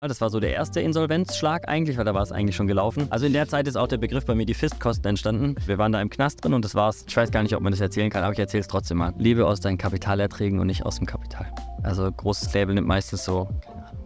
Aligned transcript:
Das 0.00 0.20
war 0.20 0.30
so 0.30 0.38
der 0.38 0.52
erste 0.52 0.80
Insolvenzschlag 0.80 1.66
eigentlich, 1.66 1.98
weil 1.98 2.04
da 2.04 2.14
war 2.14 2.22
es 2.22 2.30
eigentlich 2.30 2.54
schon 2.54 2.68
gelaufen. 2.68 3.08
Also 3.10 3.26
in 3.26 3.32
der 3.32 3.48
Zeit 3.48 3.66
ist 3.66 3.74
auch 3.74 3.88
der 3.88 3.96
Begriff 3.96 4.24
bei 4.24 4.36
mir 4.36 4.46
die 4.46 4.54
Fistkosten 4.54 5.04
entstanden. 5.08 5.56
Wir 5.66 5.76
waren 5.76 5.90
da 5.90 6.00
im 6.00 6.08
Knast 6.08 6.44
drin 6.44 6.54
und 6.54 6.64
das 6.64 6.76
war's. 6.76 7.04
Ich 7.08 7.16
weiß 7.16 7.32
gar 7.32 7.42
nicht, 7.42 7.56
ob 7.56 7.62
man 7.62 7.72
das 7.72 7.80
erzählen 7.80 8.08
kann, 8.08 8.22
aber 8.22 8.32
ich 8.32 8.38
erzähle 8.38 8.60
es 8.60 8.68
trotzdem 8.68 8.98
mal. 8.98 9.12
Lebe 9.18 9.44
aus 9.44 9.58
deinen 9.58 9.76
Kapitalerträgen 9.76 10.60
und 10.60 10.68
nicht 10.68 10.86
aus 10.86 10.98
dem 10.98 11.06
Kapital. 11.06 11.52
Also 11.82 12.12
großes 12.12 12.54
Label 12.54 12.76
nimmt 12.76 12.86
meistens 12.86 13.24
so, 13.24 13.48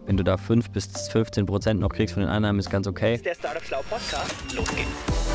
wenn 0.07 0.17
du 0.17 0.23
da 0.23 0.37
5 0.37 0.71
bis 0.71 0.87
15 1.09 1.45
Prozent 1.45 1.79
noch 1.79 1.89
kriegst 1.89 2.15
von 2.15 2.23
den 2.23 2.31
Einnahmen, 2.31 2.57
ist 2.57 2.71
ganz 2.71 2.87
okay. 2.87 3.11
Das 3.11 3.17
ist 3.17 3.25
der 3.25 3.35
Startup 3.35 3.63
Schlau 3.63 3.81
Podcast. 3.87 4.33
Los 4.55 4.75
geht's. 4.75 5.32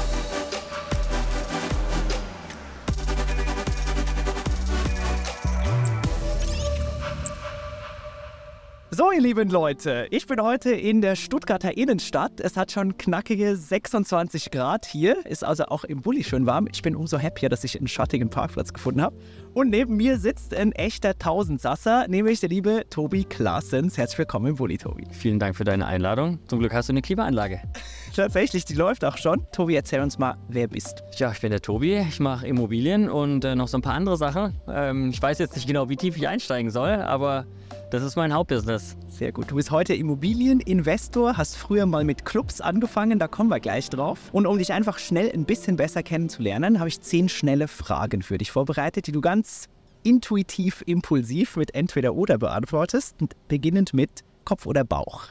So, 8.90 9.12
ihr 9.12 9.20
lieben 9.20 9.50
Leute, 9.50 10.06
ich 10.10 10.26
bin 10.26 10.40
heute 10.42 10.70
in 10.70 11.02
der 11.02 11.14
Stuttgarter 11.14 11.76
Innenstadt. 11.76 12.40
Es 12.40 12.56
hat 12.56 12.72
schon 12.72 12.96
knackige 12.96 13.54
26 13.54 14.50
Grad 14.50 14.86
hier, 14.86 15.26
ist 15.26 15.44
also 15.44 15.66
auch 15.66 15.84
im 15.84 16.00
Bulli 16.00 16.24
schön 16.24 16.46
warm. 16.46 16.66
Ich 16.72 16.80
bin 16.80 16.96
umso 16.96 17.18
happier, 17.20 17.50
dass 17.50 17.64
ich 17.64 17.76
einen 17.76 17.86
schattigen 17.86 18.30
Parkplatz 18.30 18.72
gefunden 18.72 19.02
habe. 19.02 19.14
Und 19.52 19.68
neben 19.68 19.98
mir 19.98 20.16
sitzt 20.16 20.54
ein 20.54 20.72
echter 20.72 21.18
Tausendsasser, 21.18 22.08
nämlich 22.08 22.40
der 22.40 22.48
liebe 22.48 22.84
Tobi 22.88 23.24
Klaasens. 23.24 23.98
Herzlich 23.98 24.20
willkommen 24.20 24.46
im 24.46 24.56
Bulli, 24.56 24.78
Tobi. 24.78 25.04
Vielen 25.10 25.38
Dank 25.38 25.56
für 25.56 25.64
deine 25.64 25.84
Einladung. 25.84 26.38
Zum 26.46 26.58
Glück 26.58 26.72
hast 26.72 26.88
du 26.88 26.94
eine 26.94 27.02
Klimaanlage. 27.02 27.60
Tatsächlich, 28.16 28.64
die 28.64 28.74
läuft 28.74 29.04
auch 29.04 29.18
schon. 29.18 29.46
Tobi, 29.52 29.74
erzähl 29.74 30.00
uns 30.00 30.18
mal, 30.18 30.38
wer 30.48 30.66
bist. 30.66 31.04
Ja, 31.18 31.30
ich 31.30 31.42
bin 31.42 31.50
der 31.50 31.60
Tobi. 31.60 31.98
Ich 32.08 32.20
mache 32.20 32.46
Immobilien 32.46 33.10
und 33.10 33.44
äh, 33.44 33.54
noch 33.54 33.68
so 33.68 33.76
ein 33.76 33.82
paar 33.82 33.94
andere 33.94 34.16
Sachen. 34.16 34.54
Ähm, 34.66 35.10
ich 35.10 35.20
weiß 35.20 35.38
jetzt 35.40 35.56
nicht 35.56 35.66
genau, 35.66 35.90
wie 35.90 35.96
tief 35.96 36.16
ich 36.16 36.26
einsteigen 36.26 36.70
soll, 36.70 36.92
aber 36.92 37.44
das 37.90 38.02
ist 38.02 38.16
mein 38.16 38.32
Hauptbusiness. 38.32 38.96
Sehr 39.08 39.32
gut. 39.32 39.50
Du 39.50 39.54
bist 39.54 39.70
heute 39.70 39.94
Immobilieninvestor, 39.94 41.36
hast 41.36 41.56
früher 41.56 41.86
mal 41.86 42.04
mit 42.04 42.24
Clubs 42.24 42.60
angefangen, 42.60 43.18
da 43.18 43.28
kommen 43.28 43.48
wir 43.48 43.60
gleich 43.60 43.88
drauf. 43.88 44.18
Und 44.32 44.46
um 44.46 44.58
dich 44.58 44.72
einfach 44.72 44.98
schnell 44.98 45.30
ein 45.32 45.44
bisschen 45.44 45.76
besser 45.76 46.02
kennenzulernen, 46.02 46.78
habe 46.78 46.88
ich 46.88 47.00
zehn 47.00 47.28
schnelle 47.28 47.66
Fragen 47.66 48.22
für 48.22 48.38
dich 48.38 48.50
vorbereitet, 48.50 49.06
die 49.06 49.12
du 49.12 49.20
ganz 49.20 49.68
intuitiv, 50.02 50.82
impulsiv 50.86 51.56
mit 51.56 51.74
entweder 51.74 52.14
oder 52.14 52.38
beantwortest. 52.38 53.16
Beginnend 53.48 53.94
mit 53.94 54.22
Kopf 54.44 54.66
oder 54.66 54.84
Bauch. 54.84 55.28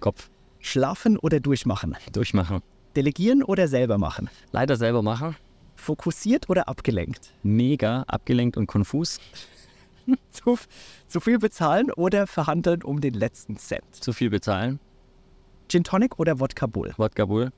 Kopf 0.00 0.28
Schlafen 0.60 1.18
oder 1.18 1.40
durchmachen. 1.40 1.96
durchmachen. 2.12 2.62
Delegieren 2.94 3.42
oder 3.42 3.68
selber 3.68 3.98
machen. 3.98 4.28
Leider 4.52 4.76
selber 4.76 5.02
machen. 5.02 5.36
Fokussiert 5.74 6.48
oder 6.48 6.68
abgelenkt. 6.68 7.32
Mega 7.42 8.04
abgelenkt 8.06 8.56
und 8.56 8.66
konfus. 8.66 9.18
Zu, 10.30 10.58
zu 11.08 11.20
viel 11.20 11.38
bezahlen 11.38 11.90
oder 11.92 12.26
verhandeln 12.26 12.82
um 12.82 13.00
den 13.00 13.14
letzten 13.14 13.56
Cent. 13.56 13.84
Zu 13.94 14.12
viel 14.12 14.30
bezahlen. 14.30 14.80
Gin 15.68 15.84
Tonic 15.84 16.18
oder 16.18 16.40
Wodka 16.40 16.66
Bull. 16.66 16.92
Wodka 16.96 17.26
Bull. 17.26 17.52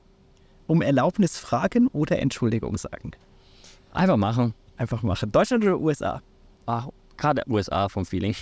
Um 0.67 0.81
Erlaubnis 0.81 1.37
fragen 1.37 1.87
oder 1.87 2.19
Entschuldigung 2.19 2.77
sagen. 2.77 3.11
Einfach 3.93 4.17
machen. 4.17 4.53
Einfach 4.77 5.03
machen. 5.03 5.31
Deutschland 5.31 5.63
oder 5.63 5.79
USA? 5.79 6.21
Ah, 6.65 6.87
Gerade 7.17 7.43
USA 7.47 7.87
vom 7.89 8.05
Feeling. 8.05 8.35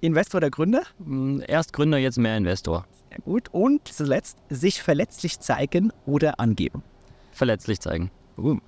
Investor 0.00 0.38
oder 0.38 0.50
Gründer? 0.50 0.82
Hm, 0.98 1.42
Erst 1.46 1.72
Gründer, 1.72 1.98
jetzt 1.98 2.16
mehr 2.18 2.36
Investor. 2.36 2.86
Sehr 3.10 3.18
gut. 3.18 3.48
Und 3.52 3.88
zuletzt, 3.88 4.38
sich 4.48 4.82
verletzlich 4.82 5.40
zeigen 5.40 5.92
oder 6.06 6.38
angeben. 6.38 6.82
Verletzlich 7.32 7.80
zeigen. 7.80 8.10
Boom. 8.36 8.62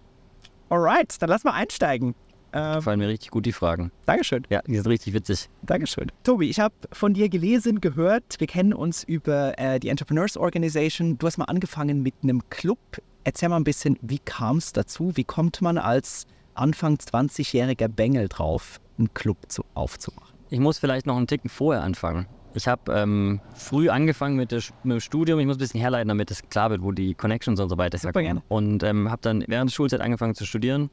Alright, 0.69 1.21
dann 1.23 1.29
lass 1.29 1.45
mal 1.45 1.53
einsteigen. 1.53 2.15
Ähm, 2.53 2.75
Gefallen 2.77 2.99
mir 2.99 3.09
richtig 3.09 3.31
gut 3.31 3.47
die 3.47 3.53
Fragen. 3.53 3.91
Dankeschön. 4.07 4.47
Ja, 4.51 4.61
die 4.67 4.75
sind 4.77 4.87
richtig 4.87 5.15
witzig. 5.15 5.49
Dankeschön. 5.63 6.13
Tobi, 6.23 6.51
ich 6.51 6.61
habe 6.61 6.75
von 6.93 7.15
dir 7.15 7.29
gelesen, 7.29 7.81
gehört, 7.81 8.37
wir 8.39 8.47
kennen 8.47 8.75
uns 8.75 9.05
über 9.05 9.59
äh, 9.59 9.81
die 9.81 9.89
Entrepreneurs 9.89 10.37
Organization. 10.37 11.17
Du 11.19 11.27
hast 11.27 11.39
mal 11.39 11.45
angefangen 11.47 12.03
mit 12.03 12.15
einem 12.23 12.43
Club. 12.51 12.79
Erzähl 13.25 13.49
mal 13.49 13.57
ein 13.57 13.65
bisschen, 13.65 13.99
wie 14.03 14.19
kam 14.19 14.59
es 14.59 14.73
dazu? 14.73 15.13
Wie 15.17 15.25
kommt 15.25 15.63
man 15.63 15.79
als 15.79 16.27
Anfang 16.55 16.97
20-jähriger 16.97 17.89
Bengel 17.89 18.29
drauf, 18.29 18.81
einen 18.99 19.13
Club 19.15 19.39
zu, 19.49 19.65
aufzumachen? 19.75 20.35
Ich 20.51 20.59
muss 20.61 20.79
vielleicht 20.79 21.07
noch 21.07 21.17
einen 21.17 21.27
Ticken 21.27 21.49
vorher 21.49 21.83
anfangen. 21.83 22.27
Ich 22.55 22.69
habe 22.69 22.93
ähm, 22.93 23.41
früh 23.55 23.89
angefangen 23.89 24.37
mit, 24.37 24.53
der, 24.53 24.61
Sch- 24.61 24.73
mit 24.83 24.93
dem 24.97 25.01
Studium. 25.01 25.41
Ich 25.41 25.47
muss 25.47 25.57
ein 25.57 25.61
bisschen 25.61 25.81
herleiten, 25.81 26.09
damit 26.09 26.31
es 26.31 26.43
klar 26.51 26.69
wird, 26.69 26.83
wo 26.83 26.93
die 26.93 27.15
Connections 27.15 27.59
und 27.59 27.71
so 27.71 27.79
weiter 27.79 27.97
herkommen. 27.99 28.25
gerne. 28.27 28.43
Und 28.49 28.83
ähm, 28.83 29.11
habe 29.11 29.23
dann 29.23 29.43
während 29.47 29.71
der 29.71 29.75
Schulzeit 29.75 30.03
angefangen 30.03 30.35
zu 30.35 30.45
studieren. 30.45 30.91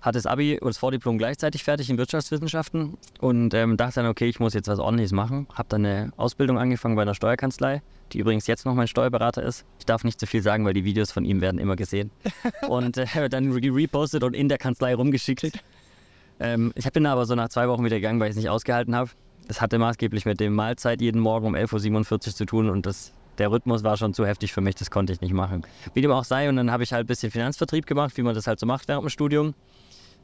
Hatte 0.00 0.16
das 0.16 0.26
Abi 0.26 0.58
und 0.58 0.68
das 0.68 0.78
Vordiplom 0.78 1.18
gleichzeitig 1.18 1.62
fertig 1.62 1.90
in 1.90 1.98
Wirtschaftswissenschaften 1.98 2.96
und 3.20 3.52
ähm, 3.52 3.76
dachte 3.76 3.96
dann, 3.96 4.06
okay, 4.06 4.26
ich 4.28 4.40
muss 4.40 4.54
jetzt 4.54 4.68
was 4.68 4.78
ordentliches 4.78 5.12
machen. 5.12 5.46
Habe 5.54 5.68
dann 5.68 5.84
eine 5.84 6.12
Ausbildung 6.16 6.58
angefangen 6.58 6.96
bei 6.96 7.02
einer 7.02 7.14
Steuerkanzlei, 7.14 7.82
die 8.12 8.18
übrigens 8.18 8.46
jetzt 8.46 8.64
noch 8.64 8.74
mein 8.74 8.86
Steuerberater 8.88 9.42
ist. 9.42 9.66
Ich 9.78 9.84
darf 9.84 10.02
nicht 10.04 10.18
zu 10.18 10.26
viel 10.26 10.42
sagen, 10.42 10.64
weil 10.64 10.72
die 10.72 10.84
Videos 10.84 11.12
von 11.12 11.24
ihm 11.26 11.40
werden 11.42 11.58
immer 11.60 11.76
gesehen. 11.76 12.10
und 12.68 12.96
äh, 12.96 13.28
dann 13.28 13.52
re- 13.52 13.74
repostet 13.74 14.24
und 14.24 14.34
in 14.34 14.48
der 14.48 14.56
Kanzlei 14.58 14.94
rumgeschickt. 14.94 15.52
Ähm, 16.40 16.72
ich 16.74 16.90
bin 16.90 17.04
aber 17.04 17.26
so 17.26 17.34
nach 17.34 17.50
zwei 17.50 17.68
Wochen 17.68 17.84
wieder 17.84 17.96
gegangen, 17.96 18.20
weil 18.20 18.28
ich 18.28 18.32
es 18.32 18.36
nicht 18.36 18.48
ausgehalten 18.48 18.96
habe. 18.96 19.10
Das 19.48 19.60
hatte 19.60 19.78
maßgeblich 19.78 20.24
mit 20.24 20.40
dem 20.40 20.54
Mahlzeit 20.54 21.00
jeden 21.02 21.20
Morgen 21.20 21.46
um 21.46 21.54
11.47 21.54 22.12
Uhr 22.12 22.20
zu 22.20 22.44
tun 22.46 22.70
und 22.70 22.86
das, 22.86 23.12
der 23.36 23.50
Rhythmus 23.50 23.82
war 23.84 23.96
schon 23.96 24.14
zu 24.14 24.24
heftig 24.24 24.52
für 24.52 24.60
mich, 24.60 24.76
das 24.76 24.90
konnte 24.90 25.12
ich 25.12 25.20
nicht 25.20 25.34
machen. 25.34 25.62
Wie 25.92 26.00
dem 26.00 26.12
auch 26.12 26.24
sei, 26.24 26.48
und 26.48 26.56
dann 26.56 26.70
habe 26.70 26.84
ich 26.84 26.92
halt 26.92 27.04
ein 27.04 27.06
bisschen 27.08 27.30
Finanzvertrieb 27.32 27.84
gemacht, 27.86 28.16
wie 28.16 28.22
man 28.22 28.34
das 28.34 28.46
halt 28.46 28.60
so 28.60 28.66
macht 28.66 28.88
während 28.88 29.04
dem 29.04 29.10
Studium. 29.10 29.54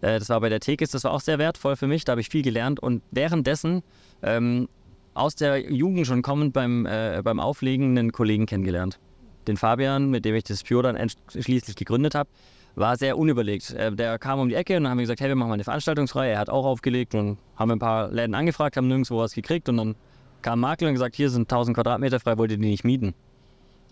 Äh, 0.00 0.18
das 0.18 0.28
war 0.28 0.40
bei 0.40 0.48
der 0.48 0.60
Tekis, 0.60 0.90
das 0.90 1.04
war 1.04 1.12
auch 1.12 1.20
sehr 1.20 1.38
wertvoll 1.38 1.76
für 1.76 1.86
mich, 1.86 2.04
da 2.04 2.12
habe 2.12 2.20
ich 2.20 2.28
viel 2.28 2.42
gelernt 2.42 2.80
und 2.80 3.02
währenddessen 3.10 3.82
ähm, 4.22 4.68
aus 5.14 5.34
der 5.34 5.72
Jugend 5.72 6.06
schon 6.06 6.22
kommend 6.22 6.52
beim, 6.52 6.86
äh, 6.86 7.22
beim 7.24 7.40
Auflegen 7.40 7.98
einen 7.98 8.12
Kollegen 8.12 8.46
kennengelernt. 8.46 8.98
Den 9.46 9.56
Fabian, 9.56 10.10
mit 10.10 10.24
dem 10.24 10.34
ich 10.34 10.44
das 10.44 10.62
Pure 10.62 10.92
dann 10.92 11.10
schließlich 11.28 11.76
gegründet 11.76 12.14
habe, 12.14 12.28
war 12.74 12.96
sehr 12.96 13.16
unüberlegt. 13.16 13.70
Äh, 13.72 13.92
der 13.92 14.18
kam 14.18 14.38
um 14.38 14.48
die 14.48 14.54
Ecke 14.54 14.76
und 14.76 14.84
dann 14.84 14.90
haben 14.90 14.98
wir 14.98 15.04
gesagt, 15.04 15.20
hey, 15.20 15.28
wir 15.28 15.36
machen 15.36 15.48
mal 15.48 15.54
eine 15.54 15.64
Veranstaltungsreihe. 15.64 16.32
Er 16.32 16.38
hat 16.38 16.50
auch 16.50 16.66
aufgelegt 16.66 17.14
und 17.14 17.38
haben 17.56 17.70
ein 17.70 17.78
paar 17.78 18.10
Läden 18.10 18.34
angefragt, 18.34 18.76
haben 18.76 18.88
nirgendwo 18.88 19.18
was 19.18 19.32
gekriegt 19.32 19.68
und 19.68 19.78
dann 19.78 19.94
kam 20.42 20.60
Makler 20.60 20.88
und 20.88 20.94
gesagt, 20.94 21.16
hier 21.16 21.30
sind 21.30 21.42
1000 21.42 21.74
Quadratmeter 21.74 22.20
frei, 22.20 22.36
wollt 22.38 22.50
ihr 22.50 22.58
die 22.58 22.68
nicht 22.68 22.84
mieten? 22.84 23.14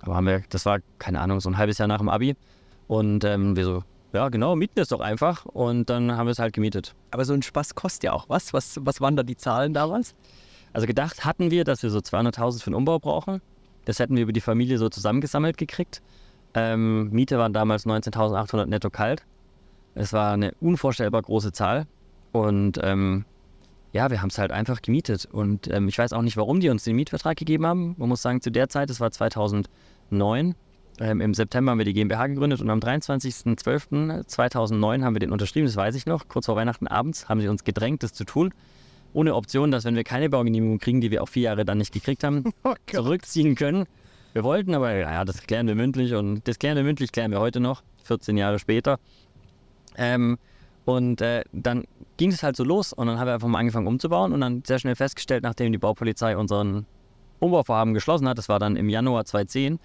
Aber 0.03 0.15
haben 0.17 0.27
wir, 0.27 0.43
das 0.51 0.67
war, 0.67 0.81
keine 0.99 1.21
Ahnung, 1.21 1.41
so 1.41 1.49
ein 1.49 1.57
halbes 1.57 1.79
Jahr 1.79 1.89
nach 1.89 1.99
dem 1.99 2.11
Abi 2.11 2.37
und 2.87 3.25
ähm, 3.25 3.57
wir 3.57 3.65
so, 3.65 3.85
ja 4.15 4.29
genau, 4.29 4.57
mieten 4.57 4.81
es 4.81 4.89
doch 4.89 5.01
einfach 5.01 5.45
und 5.45 5.91
dann 5.91 6.17
haben 6.17 6.27
wir 6.27 6.33
es 6.33 6.39
halt 6.39 6.55
gemietet. 6.55 6.95
Aber 7.11 7.25
so 7.25 7.35
ein 7.35 7.43
Spaß 7.43 7.75
kostet 7.75 8.05
ja 8.05 8.13
auch 8.13 8.29
was. 8.29 8.53
Was, 8.53 8.79
was 8.83 9.01
waren 9.01 9.17
da 9.17 9.23
die 9.23 9.37
Zahlen 9.37 9.75
damals? 9.75 10.15
Also 10.73 10.87
gedacht 10.87 11.25
hatten 11.25 11.51
wir, 11.51 11.65
dass 11.65 11.83
wir 11.83 11.91
so 11.91 11.99
200.000 11.99 12.63
für 12.63 12.71
den 12.71 12.75
Umbau 12.75 12.99
brauchen. 12.99 13.41
Das 13.85 13.99
hätten 13.99 14.17
wir 14.17 14.23
über 14.23 14.33
die 14.33 14.41
Familie 14.41 14.79
so 14.79 14.89
zusammengesammelt 14.89 15.57
gekriegt. 15.57 16.03
Ähm, 16.55 17.11
Miete 17.11 17.39
waren 17.39 17.53
damals 17.53 17.87
19.800 17.87 18.67
netto 18.67 18.91
kalt. 18.91 19.25
Es 19.95 20.13
war 20.13 20.33
eine 20.33 20.53
unvorstellbar 20.61 21.23
große 21.23 21.53
Zahl. 21.53 21.87
Und 22.33 22.81
ähm, 22.83 23.25
ja, 23.93 24.11
wir 24.11 24.21
haben 24.21 24.31
es 24.31 24.39
halt 24.39 24.51
einfach 24.51 24.83
gemietet. 24.83 25.27
Und 25.31 25.73
ähm, 25.73 25.89
ich 25.89 25.99
weiß 25.99 26.13
auch 26.13 26.23
nicht, 26.23 26.37
warum 26.37 26.61
die 26.61 26.69
uns 26.69 26.85
den 26.85 26.97
Mietvertrag 26.97 27.37
gegeben 27.37 27.67
haben. 27.67 27.95
Man 27.97 28.09
muss 28.09 28.23
sagen, 28.23 28.41
zu 28.41 28.51
der 28.51 28.69
Zeit, 28.69 28.91
das 28.91 29.01
war 29.01 29.11
2009. 29.11 30.55
Ähm, 31.01 31.21
Im 31.21 31.35
September 31.35 31.73
haben 31.73 31.79
wir 31.79 31.85
die 31.85 31.93
GmbH 31.93 32.29
gegründet 32.29 32.61
und 32.61 32.71
am 32.71 32.79
23.12.2009 32.79 35.03
haben 35.03 35.15
wir 35.15 35.21
den 35.21 35.33
unterschrieben, 35.33 35.67
das 35.67 35.77
weiß 35.77 35.97
ich 35.97 36.07
noch. 36.07 36.29
Kurz 36.29 36.47
vor 36.47 36.57
Weihnachten 36.57 36.87
abends 36.87 37.29
haben 37.29 37.41
sie 37.41 37.49
uns 37.49 37.65
gedrängt, 37.65 38.03
das 38.03 38.13
zu 38.13 38.25
tun 38.25 38.55
ohne 39.15 39.35
Option, 39.35 39.71
dass 39.71 39.85
wenn 39.85 39.97
wir 39.97 40.05
keine 40.05 40.29
Baugenehmigung 40.29 40.79
kriegen, 40.79 41.01
die 41.01 41.11
wir 41.11 41.23
auch 41.23 41.29
vier 41.29 41.45
Jahre 41.45 41.65
dann 41.65 41.79
nicht 41.79 41.93
gekriegt 41.93 42.25
haben, 42.25 42.53
Oh 42.65 42.75
zurückziehen 42.87 43.55
können. 43.55 43.87
Wir 44.33 44.43
wollten, 44.43 44.75
aber 44.75 44.93
ja, 44.93 45.25
das 45.25 45.47
klären 45.47 45.69
wir 45.69 45.77
mündlich 45.77 46.15
und 46.15 46.47
das 46.47 46.59
klären 46.59 46.77
wir 46.77 46.83
mündlich, 46.83 47.13
klären 47.13 47.31
wir 47.31 47.39
heute 47.39 47.61
noch, 47.61 47.83
14 48.03 48.37
Jahre 48.37 48.59
später. 48.59 48.99
Ähm, 49.97 50.39
und 50.85 51.21
äh, 51.21 51.45
dann 51.53 51.85
ging 52.17 52.33
es 52.33 52.43
halt 52.43 52.57
so 52.57 52.65
los 52.65 52.93
und 52.93 53.07
dann 53.07 53.19
haben 53.19 53.29
wir 53.29 53.35
einfach 53.35 53.49
mal 53.49 53.61
angefangen 53.61 53.87
umzubauen 53.87 54.33
und 54.33 54.41
dann 54.41 54.63
sehr 54.67 54.81
schnell 54.81 54.97
festgestellt, 54.97 55.45
nachdem 55.45 55.71
die 55.71 55.79
Baupolizei 55.79 56.37
unseren 56.37 56.85
Umbauvorhaben 57.39 57.95
geschlossen 57.95 58.29
hat, 58.29 58.37
das 58.37 58.49
war 58.49 58.59
dann 58.59 58.77
im 58.77 58.89
Januar 58.89 59.25
2010, 59.25 59.79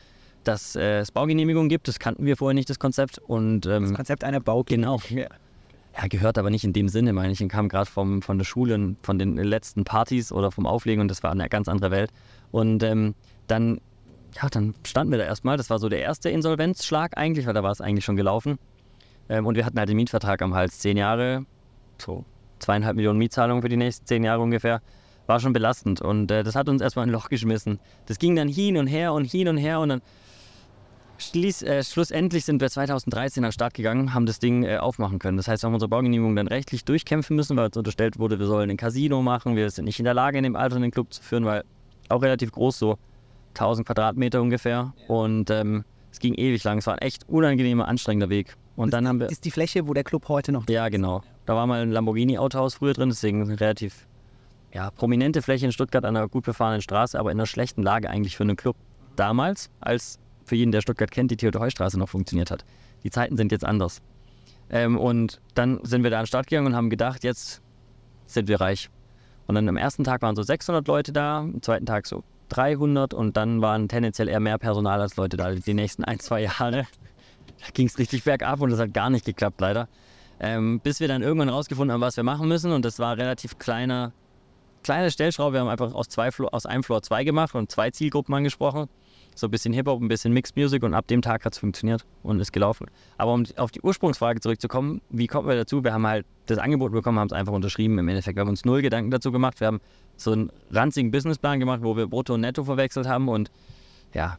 dass 0.44 0.76
äh, 0.76 1.00
es 1.00 1.12
Baugenehmigungen 1.12 1.70
gibt, 1.70 1.88
das 1.88 2.00
kannten 2.00 2.26
wir 2.26 2.38
vorher 2.38 2.54
nicht, 2.54 2.70
das 2.70 2.80
Konzept. 2.80 3.20
Und 3.20 3.66
ähm, 3.66 3.84
Das 3.84 3.94
Konzept 3.94 4.24
einer 4.24 4.40
Bau. 4.40 4.64
Genau. 4.64 5.00
Ja. 5.10 5.28
gehört 6.08 6.38
aber 6.38 6.50
nicht 6.50 6.64
in 6.64 6.74
dem 6.74 6.90
Sinne, 6.90 7.14
meine 7.14 7.34
ich. 7.34 7.42
Ich 7.42 7.50
kam 7.50 7.70
gerade 7.70 7.90
von 7.90 8.22
der 8.22 8.46
Schule, 8.46 8.96
von 9.04 9.20
den 9.20 9.36
letzten 9.38 9.84
Partys 9.84 10.32
oder 10.32 10.52
vom 10.52 10.66
Auflegen 10.66 11.02
und 11.02 11.10
das 11.10 11.24
war 11.24 11.32
eine 11.32 11.50
ganz 11.50 11.68
andere 11.68 11.92
Welt. 11.92 12.12
Und 12.52 12.84
ähm, 12.84 13.16
dann, 13.48 13.82
ja, 14.42 14.50
dann 14.50 14.74
standen 14.86 15.12
wir 15.12 15.20
da 15.20 15.26
erstmal. 15.26 15.58
Das 15.58 15.70
war 15.70 15.80
so 15.80 15.90
der 15.90 16.00
erste 16.00 16.30
Insolvenzschlag 16.30 17.18
eigentlich, 17.18 17.46
weil 17.46 17.54
da 17.54 17.64
war 17.64 17.72
es 17.72 17.82
eigentlich 17.82 18.06
schon 18.06 18.16
gelaufen. 18.16 18.58
Ähm, 19.28 19.46
und 19.46 19.56
wir 19.56 19.66
hatten 19.66 19.78
halt 19.78 19.90
den 19.90 19.98
Mietvertrag 19.98 20.42
am 20.42 20.56
Hals. 20.56 20.80
Zehn 20.80 20.98
Jahre, 20.98 21.46
so 21.98 22.26
zweieinhalb 22.60 22.96
Millionen 22.96 23.20
Mietzahlungen 23.20 23.62
für 23.62 23.70
die 23.70 23.78
nächsten 23.78 24.06
zehn 24.06 24.24
Jahre 24.24 24.42
ungefähr. 24.42 24.82
War 25.28 25.40
schon 25.40 25.54
belastend 25.54 26.02
und 26.02 26.32
äh, 26.32 26.44
das 26.44 26.56
hat 26.56 26.70
uns 26.70 26.82
erstmal 26.82 27.06
ein 27.06 27.12
Loch 27.12 27.30
geschmissen. 27.30 27.80
Das 28.08 28.18
ging 28.18 28.36
dann 28.36 28.48
hin 28.48 28.78
und 28.78 28.88
her 28.88 29.14
und 29.14 29.26
hin 29.26 29.48
und 29.48 29.58
her 29.58 29.80
und 29.80 29.90
dann 29.90 30.02
Schließ, 31.20 31.64
äh, 31.64 31.84
schlussendlich 31.84 32.46
sind 32.46 32.62
wir 32.62 32.70
2013 32.70 33.44
an 33.44 33.50
den 33.50 33.52
Start 33.52 33.74
gegangen, 33.74 34.14
haben 34.14 34.26
das 34.26 34.40
Ding 34.40 34.64
äh, 34.64 34.78
aufmachen 34.78 35.20
können. 35.20 35.38
Das 35.38 35.48
heißt, 35.48 35.64
wir 35.64 35.68
haben 35.68 35.74
unsere 35.74 35.90
Baugenehmigung 35.90 36.36
dann 36.36 36.48
rechtlich 36.48 36.86
durchkämpfen 36.86 37.36
müssen, 37.36 37.58
weil 37.58 37.66
uns 37.66 37.78
unterstellt 37.78 38.20
wurde, 38.20 38.40
wir 38.40 38.46
sollen 38.46 38.70
ein 38.70 38.78
Casino 38.78 39.22
machen. 39.22 39.56
Wir 39.56 39.70
sind 39.70 39.86
nicht 39.86 40.00
in 40.00 40.06
der 40.06 40.14
Lage, 40.14 40.38
in 40.38 40.44
dem 40.44 40.56
Alter 40.56 40.78
einen 40.78 40.92
Club 40.92 41.14
zu 41.14 41.22
führen, 41.22 41.46
weil 41.46 41.64
auch 42.08 42.22
relativ 42.22 42.52
groß 42.52 42.80
so 42.80 42.98
1000 43.50 43.86
Quadratmeter 43.86 44.42
ungefähr. 44.42 44.94
Und 45.08 45.50
ähm, 45.50 45.84
es 46.12 46.20
ging 46.20 46.34
ewig 46.36 46.64
lang. 46.64 46.78
Es 46.78 46.88
war 46.88 46.94
ein 46.94 47.00
echt 47.00 47.28
unangenehmer, 47.28 47.88
anstrengender 47.88 48.30
Weg. 48.30 48.56
Und 48.78 48.94
dann 48.94 49.06
haben 49.06 49.20
wir. 49.20 49.28
Das 49.28 49.34
ist 49.34 49.46
die 49.46 49.52
Fläche, 49.52 49.88
wo 49.88 49.94
der 49.94 50.06
Club 50.06 50.30
heute 50.30 50.54
noch 50.54 50.70
Ja, 50.70 50.88
genau. 50.88 51.22
Da 51.46 51.56
war 51.56 51.68
mal 51.68 51.82
ein 51.82 51.92
Lamborghini-Autohaus 51.92 52.76
früher 52.76 52.94
drin, 52.94 53.10
deswegen 53.10 53.44
eine 53.44 53.60
relativ 53.60 54.08
ja, 54.72 54.90
prominente 54.92 55.42
Fläche 55.42 55.66
in 55.66 55.72
Stuttgart 55.74 56.06
an 56.06 56.16
einer 56.16 56.30
gut 56.30 56.46
befahrenen 56.46 56.82
Straße, 56.82 57.20
aber 57.20 57.32
in 57.32 57.38
einer 57.38 57.46
schlechten 57.46 57.84
Lage 57.84 58.10
eigentlich 58.10 58.38
für 58.38 58.44
einen 58.44 58.56
Club. 58.56 58.78
Damals, 59.16 59.70
als 59.82 60.20
für 60.50 60.56
jeden, 60.56 60.72
der 60.72 60.82
Stuttgart 60.82 61.12
kennt, 61.12 61.32
die 61.32 61.38
Theodor-Heuss-Straße 61.38 61.98
noch 61.98 62.10
funktioniert 62.10 62.52
hat. 62.52 62.66
Die 63.04 63.10
Zeiten 63.10 63.38
sind 63.38 63.52
jetzt 63.52 63.64
anders. 63.64 64.02
Ähm, 64.70 64.98
und 64.98 65.40
dann 65.56 65.80
sind 65.84 66.04
wir 66.04 66.10
da 66.10 66.18
an 66.18 66.24
den 66.24 66.28
Start 66.28 66.48
gegangen 66.48 66.68
und 66.68 66.76
haben 66.76 66.90
gedacht, 66.90 67.24
jetzt 67.24 67.62
sind 68.26 68.48
wir 68.48 68.60
reich. 68.60 68.90
Und 69.48 69.56
dann 69.56 69.68
am 69.68 69.78
ersten 69.78 70.04
Tag 70.04 70.22
waren 70.22 70.36
so 70.36 70.44
600 70.44 70.88
Leute 70.88 71.12
da, 71.12 71.40
am 71.40 71.62
zweiten 71.62 71.86
Tag 71.86 72.06
so 72.06 72.24
300 72.50 73.14
und 73.14 73.38
dann 73.38 73.62
waren 73.62 73.88
tendenziell 73.88 74.28
eher 74.28 74.40
mehr 74.40 74.58
Personal 74.58 75.02
als 75.02 75.16
Leute 75.16 75.38
da 75.38 75.52
die 75.52 75.74
nächsten 75.74 76.04
ein, 76.04 76.20
zwei 76.20 76.42
Jahre. 76.44 76.86
Da 77.60 77.68
ging 77.74 77.88
es 77.88 77.98
richtig 77.98 78.24
bergab 78.24 78.62
und 78.62 78.70
das 78.70 78.80
hat 78.80 78.94
gar 78.94 79.10
nicht 79.10 79.26
geklappt, 79.26 79.60
leider. 79.60 79.88
Ähm, 80.40 80.80
bis 80.80 81.00
wir 81.00 81.08
dann 81.08 81.22
irgendwann 81.22 81.50
rausgefunden 81.50 81.94
haben, 81.94 82.02
was 82.02 82.16
wir 82.16 82.24
machen 82.24 82.48
müssen 82.48 82.72
und 82.72 82.86
das 82.86 83.00
war 83.00 83.18
relativ 83.18 83.58
kleiner, 83.58 84.14
kleine 84.84 85.12
Stellschraube. 85.12 85.54
Wir 85.54 85.60
haben 85.62 85.68
einfach 85.68 85.94
aus, 85.94 86.08
zwei, 86.10 86.30
aus 86.52 86.66
einem 86.66 86.84
Floor 86.84 87.02
zwei 87.02 87.24
gemacht 87.24 87.56
und 87.56 87.70
zwei 87.72 87.92
Zielgruppen 87.92 88.34
angesprochen. 88.34 88.88
So 89.36 89.48
ein 89.48 89.52
bisschen 89.52 89.74
Hip-Hop, 89.74 90.02
ein 90.02 90.08
bisschen 90.08 90.34
Mixed 90.34 90.56
Music 90.58 90.84
und 90.84 90.94
ab 90.94 91.08
dem 91.08 91.22
Tag 91.22 91.46
hat 91.46 91.54
es 91.54 91.60
funktioniert 91.60 92.06
und 92.24 92.40
ist 92.40 92.52
gelaufen. 92.52 92.88
Aber 93.18 93.34
um 93.34 93.46
auf 93.56 93.72
die 93.72 93.82
Ursprungsfrage 93.82 94.42
zurückzukommen, 94.42 95.02
wie 95.10 95.28
kommen 95.28 95.48
wir 95.48 95.56
dazu? 95.56 95.84
Wir 95.84 95.94
haben 95.94 96.06
halt 96.06 96.26
das 96.48 96.58
Angebot 96.58 96.92
bekommen, 96.92 97.20
haben 97.20 97.28
es 97.28 97.34
einfach 97.34 97.54
unterschrieben 97.54 97.98
im 97.98 98.08
Endeffekt. 98.08 98.36
Wir 98.36 98.42
haben 98.42 98.50
uns 98.50 98.66
null 98.66 98.82
Gedanken 98.82 99.12
dazu 99.12 99.32
gemacht. 99.32 99.60
Wir 99.60 99.68
haben 99.68 99.80
so 100.18 100.32
einen 100.32 100.52
ranzigen 100.72 101.12
Businessplan 101.12 101.60
gemacht, 101.60 101.82
wo 101.84 101.96
wir 101.96 102.08
Brutto 102.08 102.34
und 102.34 102.42
Netto 102.42 102.64
verwechselt 102.64 103.08
haben 103.08 103.30
und 103.30 103.50
ja, 104.14 104.38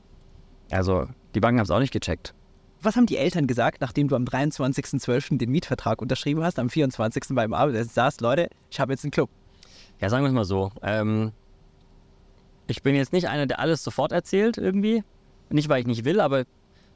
also 0.71 1.07
die 1.35 1.41
Banken 1.41 1.59
haben 1.59 1.65
es 1.65 1.71
auch 1.71 1.79
nicht 1.79 1.93
gecheckt. 1.93 2.35
Was 2.83 2.97
haben 2.97 3.07
die 3.07 3.19
Eltern 3.19 3.47
gesagt, 3.47 3.83
nachdem 3.83 4.09
du 4.09 4.17
am 4.17 4.25
23.12. 4.25 5.37
den 5.37 5.51
Mietvertrag 5.51 6.01
unterschrieben 6.01 6.43
hast, 6.43 6.59
am 6.59 6.71
24. 6.71 7.25
beim 7.31 7.53
Abend 7.53 7.77
saß, 7.77 8.21
Leute, 8.21 8.49
ich 8.71 8.81
habe 8.81 8.93
jetzt 8.93 9.05
einen 9.05 9.11
Club. 9.11 9.29
Ja, 10.01 10.09
sagen 10.09 10.25
wir 10.25 10.29
es 10.29 10.35
mal 10.35 10.45
so. 10.45 10.73
Ähm, 10.83 11.33
ich 12.71 12.83
bin 12.83 12.95
jetzt 12.95 13.13
nicht 13.13 13.29
einer, 13.29 13.47
der 13.47 13.59
alles 13.59 13.85
sofort 13.85 14.13
erzählt 14.13 14.57
irgendwie. 14.57 15.03
Nicht, 15.51 15.69
weil 15.69 15.81
ich 15.81 15.87
nicht 15.87 16.05
will, 16.05 16.21
aber 16.21 16.45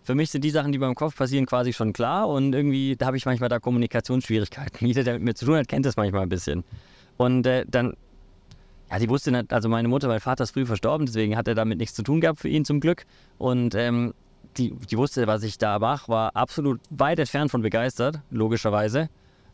für 0.04 0.14
mich 0.14 0.30
sind 0.30 0.44
die 0.44 0.50
Sachen, 0.50 0.70
die 0.70 0.78
beim 0.78 0.94
Kopf 0.94 1.16
passieren, 1.16 1.46
quasi 1.46 1.72
schon 1.72 1.92
klar. 1.92 2.28
Und 2.28 2.54
irgendwie, 2.54 2.96
da 2.96 3.06
habe 3.06 3.16
ich 3.16 3.26
manchmal 3.26 3.48
da 3.48 3.58
Kommunikationsschwierigkeiten. 3.58 4.86
Jeder, 4.86 5.02
der 5.02 5.14
mit 5.14 5.22
mir 5.22 5.34
zu 5.34 5.46
tun 5.46 5.56
hat, 5.56 5.68
kennt 5.68 5.86
das 5.86 5.96
manchmal 5.96 6.22
ein 6.22 6.28
bisschen. 6.28 6.64
Und 7.16 7.46
äh, 7.46 7.64
dann, 7.68 7.94
ja, 8.90 8.98
die 8.98 9.08
wusste 9.08 9.44
also 9.48 9.68
meine 9.68 9.88
Mutter, 9.88 10.08
mein 10.08 10.20
Vater 10.20 10.44
ist 10.44 10.52
früh 10.52 10.66
verstorben, 10.66 11.06
deswegen 11.06 11.36
hat 11.36 11.48
er 11.48 11.54
damit 11.54 11.78
nichts 11.78 11.94
zu 11.94 12.02
tun 12.02 12.20
gehabt 12.20 12.40
für 12.40 12.48
ihn 12.48 12.64
zum 12.64 12.80
Glück. 12.80 13.06
Und 13.38 13.74
ähm, 13.74 14.14
die, 14.56 14.72
die 14.72 14.96
wusste, 14.98 15.26
was 15.26 15.42
ich 15.42 15.58
da 15.58 15.78
mache, 15.78 16.08
war 16.08 16.36
absolut 16.36 16.80
weit 16.90 17.18
entfernt 17.18 17.50
von 17.50 17.62
begeistert, 17.62 18.20
logischerweise. 18.30 19.08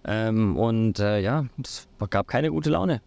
Ähm, 0.05 0.57
und 0.57 0.99
äh, 0.99 1.21
ja, 1.21 1.47
es 1.63 1.89
gab 2.11 2.27
keine 2.27 2.51
gute 2.51 2.71
Laune. 2.71 3.01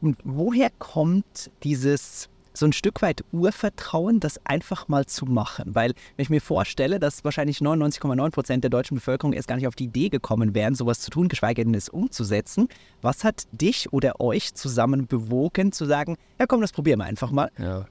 Und 0.00 0.18
woher 0.24 0.70
kommt 0.78 1.50
dieses 1.62 2.28
so 2.52 2.64
ein 2.64 2.72
Stück 2.72 3.02
weit 3.02 3.22
Urvertrauen, 3.32 4.20
das 4.20 4.40
einfach 4.44 4.88
mal 4.88 5.06
zu 5.06 5.26
machen? 5.26 5.74
Weil, 5.74 5.92
wenn 6.16 6.22
ich 6.22 6.30
mir 6.30 6.40
vorstelle, 6.40 6.98
dass 6.98 7.24
wahrscheinlich 7.24 7.58
99,9 7.58 8.30
Prozent 8.30 8.64
der 8.64 8.70
deutschen 8.70 8.96
Bevölkerung 8.96 9.32
erst 9.32 9.48
gar 9.48 9.56
nicht 9.56 9.66
auf 9.66 9.74
die 9.74 9.84
Idee 9.84 10.08
gekommen 10.08 10.54
wären, 10.54 10.74
sowas 10.74 11.00
zu 11.00 11.10
tun, 11.10 11.28
geschweige 11.28 11.64
denn 11.64 11.74
es 11.74 11.88
umzusetzen, 11.88 12.68
was 13.02 13.24
hat 13.24 13.46
dich 13.52 13.92
oder 13.92 14.20
euch 14.20 14.54
zusammen 14.54 15.06
bewogen, 15.06 15.72
zu 15.72 15.84
sagen, 15.84 16.16
ja 16.38 16.46
komm, 16.46 16.60
das 16.60 16.72
probieren 16.72 17.00
wir 17.00 17.04
einfach 17.06 17.30
mal? 17.30 17.50
Ja. 17.58 17.86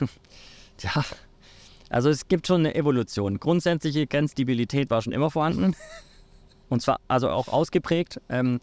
ja. 0.80 1.04
Also 1.90 2.08
es 2.08 2.28
gibt 2.28 2.46
schon 2.46 2.60
eine 2.60 2.74
Evolution. 2.74 3.38
Grundsätzliche 3.38 4.06
Grenzstabilität 4.06 4.90
war 4.90 5.02
schon 5.02 5.12
immer 5.12 5.30
vorhanden. 5.30 5.76
Und 6.68 6.82
zwar 6.82 6.98
also 7.08 7.30
auch 7.30 7.48
ausgeprägt. 7.48 8.20
Ähm, 8.28 8.60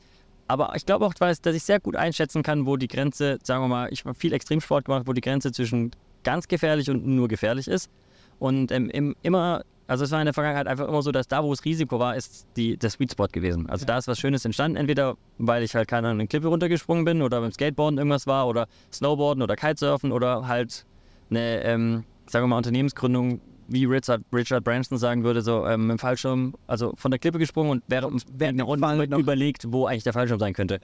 aber 0.51 0.75
ich 0.75 0.85
glaube 0.85 1.05
auch, 1.05 1.13
dass 1.13 1.39
ich 1.45 1.63
sehr 1.63 1.79
gut 1.79 1.95
einschätzen 1.95 2.43
kann, 2.43 2.65
wo 2.65 2.75
die 2.75 2.89
Grenze, 2.89 3.39
sagen 3.41 3.63
wir 3.63 3.69
mal, 3.69 3.87
ich 3.89 4.03
habe 4.03 4.15
viel 4.15 4.33
Extremsport 4.33 4.83
gemacht, 4.83 5.03
wo 5.05 5.13
die 5.13 5.21
Grenze 5.21 5.53
zwischen 5.53 5.91
ganz 6.23 6.49
gefährlich 6.49 6.89
und 6.89 7.07
nur 7.07 7.29
gefährlich 7.29 7.69
ist. 7.69 7.89
Und 8.37 8.69
ähm, 8.73 8.89
im, 8.89 9.15
immer, 9.21 9.63
also 9.87 10.03
es 10.03 10.11
war 10.11 10.19
in 10.19 10.25
der 10.25 10.33
Vergangenheit 10.33 10.67
einfach 10.67 10.89
immer 10.89 11.01
so, 11.03 11.13
dass 11.13 11.29
da, 11.29 11.41
wo 11.41 11.53
es 11.53 11.63
Risiko 11.63 11.99
war, 11.99 12.17
ist 12.17 12.47
die, 12.57 12.75
der 12.75 12.89
Sweet 12.89 13.13
Spot 13.13 13.27
gewesen. 13.31 13.69
Also 13.69 13.85
da 13.85 13.97
ist 13.97 14.09
was 14.09 14.19
Schönes 14.19 14.43
entstanden, 14.43 14.75
entweder 14.75 15.15
weil 15.37 15.63
ich 15.63 15.73
halt 15.73 15.87
keine 15.87 16.07
Ahnung, 16.09 16.19
eine 16.19 16.27
Klippe 16.27 16.49
runtergesprungen 16.49 17.05
bin 17.05 17.21
oder 17.21 17.39
beim 17.39 17.53
Skateboarden 17.53 17.97
irgendwas 17.97 18.27
war 18.27 18.45
oder 18.47 18.67
Snowboarden 18.91 19.41
oder 19.41 19.55
Kitesurfen 19.55 20.11
oder 20.11 20.49
halt 20.49 20.85
eine, 21.29 21.63
ähm, 21.63 22.03
sagen 22.27 22.43
wir 22.43 22.47
mal, 22.47 22.57
Unternehmensgründung, 22.57 23.39
wie 23.71 23.85
Richard, 23.85 24.21
Richard 24.33 24.63
Branson 24.63 24.97
sagen 24.97 25.23
würde, 25.23 25.41
so 25.41 25.65
ähm, 25.65 25.87
mit 25.87 25.97
dem 25.97 25.99
Fallschirm, 25.99 26.55
also 26.67 26.93
von 26.97 27.11
der 27.11 27.19
Klippe 27.19 27.39
gesprungen 27.39 27.71
und 27.71 27.83
während, 27.87 28.25
während 28.33 28.59
der 28.59 28.65
Runde 28.65 29.03
überlegt, 29.17 29.65
wo 29.71 29.85
eigentlich 29.85 30.03
der 30.03 30.13
Fallschirm 30.13 30.39
sein 30.39 30.53
könnte. 30.53 30.79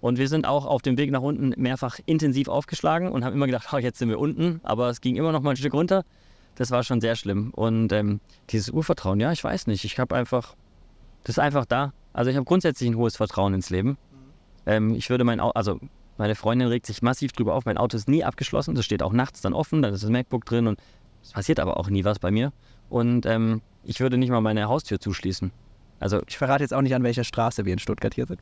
Und 0.00 0.18
wir 0.18 0.28
sind 0.28 0.46
auch 0.46 0.66
auf 0.66 0.82
dem 0.82 0.98
Weg 0.98 1.10
nach 1.10 1.22
unten 1.22 1.54
mehrfach 1.60 1.98
intensiv 2.06 2.48
aufgeschlagen 2.48 3.10
und 3.10 3.24
haben 3.24 3.32
immer 3.32 3.46
gedacht, 3.46 3.68
oh, 3.72 3.78
jetzt 3.78 3.98
sind 3.98 4.08
wir 4.08 4.18
unten, 4.18 4.60
aber 4.62 4.90
es 4.90 5.00
ging 5.00 5.16
immer 5.16 5.32
noch 5.32 5.40
mal 5.40 5.50
ein 5.50 5.56
Stück 5.56 5.72
runter. 5.72 6.04
Das 6.56 6.70
war 6.70 6.82
schon 6.82 7.00
sehr 7.00 7.16
schlimm. 7.16 7.50
Und 7.54 7.92
ähm, 7.92 8.20
dieses 8.50 8.70
Urvertrauen, 8.70 9.20
ja, 9.20 9.32
ich 9.32 9.42
weiß 9.42 9.66
nicht. 9.66 9.84
Ich 9.84 9.98
habe 9.98 10.14
einfach, 10.14 10.54
das 11.24 11.36
ist 11.36 11.38
einfach 11.38 11.66
da. 11.66 11.92
Also 12.12 12.30
ich 12.30 12.36
habe 12.36 12.44
grundsätzlich 12.44 12.90
ein 12.90 12.96
hohes 12.96 13.16
Vertrauen 13.16 13.54
ins 13.54 13.70
Leben. 13.70 13.98
Ähm, 14.64 14.94
ich 14.94 15.10
würde 15.10 15.24
mein 15.24 15.40
also 15.40 15.80
meine 16.18 16.34
Freundin 16.34 16.68
regt 16.68 16.86
sich 16.86 17.02
massiv 17.02 17.32
drüber 17.32 17.54
auf, 17.54 17.66
mein 17.66 17.76
Auto 17.76 17.96
ist 17.96 18.08
nie 18.08 18.24
abgeschlossen. 18.24 18.74
Das 18.74 18.84
steht 18.84 19.02
auch 19.02 19.12
nachts 19.12 19.42
dann 19.42 19.52
offen, 19.52 19.82
dann 19.82 19.92
ist 19.92 20.02
das 20.02 20.10
MacBook 20.10 20.44
drin 20.46 20.66
und 20.66 20.80
es 21.26 21.32
passiert 21.32 21.60
aber 21.60 21.76
auch 21.78 21.88
nie 21.90 22.04
was 22.04 22.18
bei 22.18 22.30
mir. 22.30 22.52
Und 22.88 23.26
ähm, 23.26 23.60
ich 23.84 24.00
würde 24.00 24.16
nicht 24.18 24.30
mal 24.30 24.40
meine 24.40 24.68
Haustür 24.68 24.98
zuschließen. 25.00 25.50
Also 25.98 26.20
Ich 26.28 26.38
verrate 26.38 26.62
jetzt 26.62 26.72
auch 26.74 26.82
nicht, 26.82 26.94
an 26.94 27.02
welcher 27.02 27.24
Straße 27.24 27.64
wir 27.64 27.72
in 27.72 27.78
Stuttgart 27.78 28.14
hier 28.14 28.26
sind. 28.26 28.40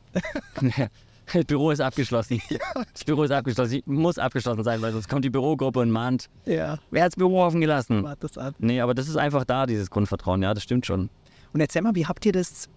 das 1.33 1.45
Büro 1.45 1.71
ist 1.71 1.79
abgeschlossen. 1.79 2.41
Das 2.93 3.03
Büro 3.05 3.23
ist 3.23 3.31
abgeschlossen. 3.31 3.81
Muss 3.85 4.17
abgeschlossen 4.19 4.63
sein, 4.63 4.81
weil 4.81 4.91
sonst 4.91 5.07
kommt 5.09 5.25
die 5.25 5.29
Bürogruppe 5.29 5.79
und 5.79 5.89
mahnt, 5.91 6.29
Ja, 6.45 6.77
wer 6.91 7.03
hat 7.03 7.13
das 7.13 7.15
Büro 7.15 7.41
offen 7.43 7.61
gelassen? 7.61 8.03
warte 8.03 8.27
das 8.27 8.37
an. 8.37 8.53
Nee, 8.59 8.81
aber 8.81 8.93
das 8.93 9.07
ist 9.07 9.15
einfach 9.17 9.45
da, 9.45 9.65
dieses 9.65 9.89
Grundvertrauen. 9.89 10.41
Ja, 10.43 10.53
das 10.53 10.63
stimmt 10.63 10.85
schon. 10.85 11.09
Und 11.53 11.61
erzähl 11.61 11.81
mal, 11.81 11.95
wie 11.95 12.05
habt 12.05 12.25
ihr 12.25 12.31
das? 12.33 12.67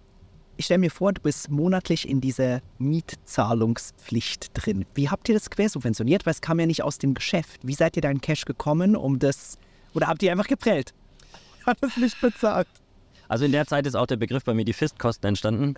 Ich 0.57 0.65
stelle 0.65 0.79
mir 0.79 0.91
vor, 0.91 1.13
du 1.13 1.21
bist 1.21 1.49
monatlich 1.49 2.07
in 2.07 2.19
dieser 2.19 2.59
Mietzahlungspflicht 2.79 4.51
drin. 4.53 4.85
Wie 4.93 5.09
habt 5.09 5.29
ihr 5.29 5.35
das 5.35 5.49
quersubventioniert? 5.49 6.25
Weil 6.25 6.31
es 6.33 6.41
kam 6.41 6.59
ja 6.59 6.65
nicht 6.65 6.83
aus 6.83 6.97
dem 6.97 7.13
Geschäft. 7.13 7.61
Wie 7.63 7.73
seid 7.73 7.95
ihr 7.95 8.01
da 8.01 8.09
in 8.09 8.21
Cash 8.21 8.45
gekommen, 8.45 8.95
um 8.95 9.19
das. 9.19 9.57
Oder 9.93 10.07
habt 10.07 10.23
ihr 10.23 10.31
einfach 10.31 10.47
geprellt? 10.47 10.93
Hat 11.65 11.77
es 11.81 11.97
nicht 11.97 12.19
bezahlt. 12.21 12.67
Also 13.27 13.45
in 13.45 13.51
der 13.51 13.65
Zeit 13.65 13.85
ist 13.85 13.95
auch 13.95 14.07
der 14.07 14.17
Begriff 14.17 14.43
bei 14.43 14.53
mir 14.53 14.65
die 14.65 14.73
Fistkosten 14.73 15.27
entstanden. 15.27 15.75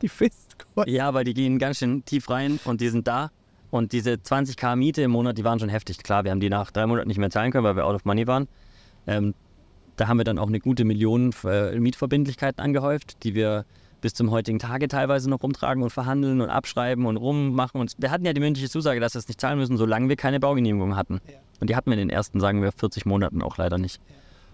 Die 0.00 0.08
Fistkosten. 0.08 0.92
Ja, 0.92 1.12
weil 1.12 1.24
die 1.24 1.34
gehen 1.34 1.58
ganz 1.58 1.78
schön 1.78 2.04
tief 2.04 2.30
rein 2.30 2.58
und 2.64 2.80
die 2.80 2.88
sind 2.88 3.06
da. 3.06 3.30
Und 3.70 3.92
diese 3.92 4.12
20k 4.12 4.76
Miete 4.76 5.02
im 5.02 5.10
Monat, 5.10 5.36
die 5.36 5.44
waren 5.44 5.58
schon 5.58 5.68
heftig. 5.68 5.98
Klar, 5.98 6.24
wir 6.24 6.30
haben 6.30 6.40
die 6.40 6.48
nach 6.48 6.70
drei 6.70 6.86
Monaten 6.86 7.08
nicht 7.08 7.18
mehr 7.18 7.30
zahlen 7.30 7.52
können, 7.52 7.64
weil 7.64 7.76
wir 7.76 7.84
out 7.84 7.94
of 7.94 8.04
money 8.06 8.26
waren. 8.26 8.48
Ähm, 9.06 9.34
da 9.96 10.08
haben 10.08 10.16
wir 10.16 10.24
dann 10.24 10.38
auch 10.38 10.46
eine 10.48 10.60
gute 10.60 10.84
Million 10.84 11.34
äh, 11.44 11.78
Mietverbindlichkeiten 11.78 12.62
angehäuft, 12.62 13.22
die 13.24 13.34
wir 13.34 13.66
bis 14.00 14.14
zum 14.14 14.30
heutigen 14.30 14.58
Tage 14.58 14.88
teilweise 14.88 15.28
noch 15.28 15.42
rumtragen 15.42 15.82
und 15.82 15.90
verhandeln 15.90 16.40
und 16.40 16.48
abschreiben 16.48 17.04
und 17.04 17.16
rummachen. 17.16 17.80
Und 17.80 17.94
wir 17.98 18.10
hatten 18.10 18.24
ja 18.24 18.32
die 18.32 18.40
mündliche 18.40 18.70
Zusage, 18.70 19.00
dass 19.00 19.14
wir 19.14 19.18
es 19.18 19.28
nicht 19.28 19.40
zahlen 19.40 19.58
müssen, 19.58 19.76
solange 19.76 20.08
wir 20.08 20.16
keine 20.16 20.40
Baugenehmigung 20.40 20.96
hatten. 20.96 21.20
Ja. 21.26 21.34
Und 21.60 21.70
die 21.70 21.76
hatten 21.76 21.90
wir 21.90 21.94
in 21.94 22.08
den 22.08 22.10
ersten, 22.10 22.40
sagen 22.40 22.62
wir, 22.62 22.72
40 22.72 23.06
Monaten 23.06 23.42
auch 23.42 23.56
leider 23.56 23.78
nicht. 23.78 24.00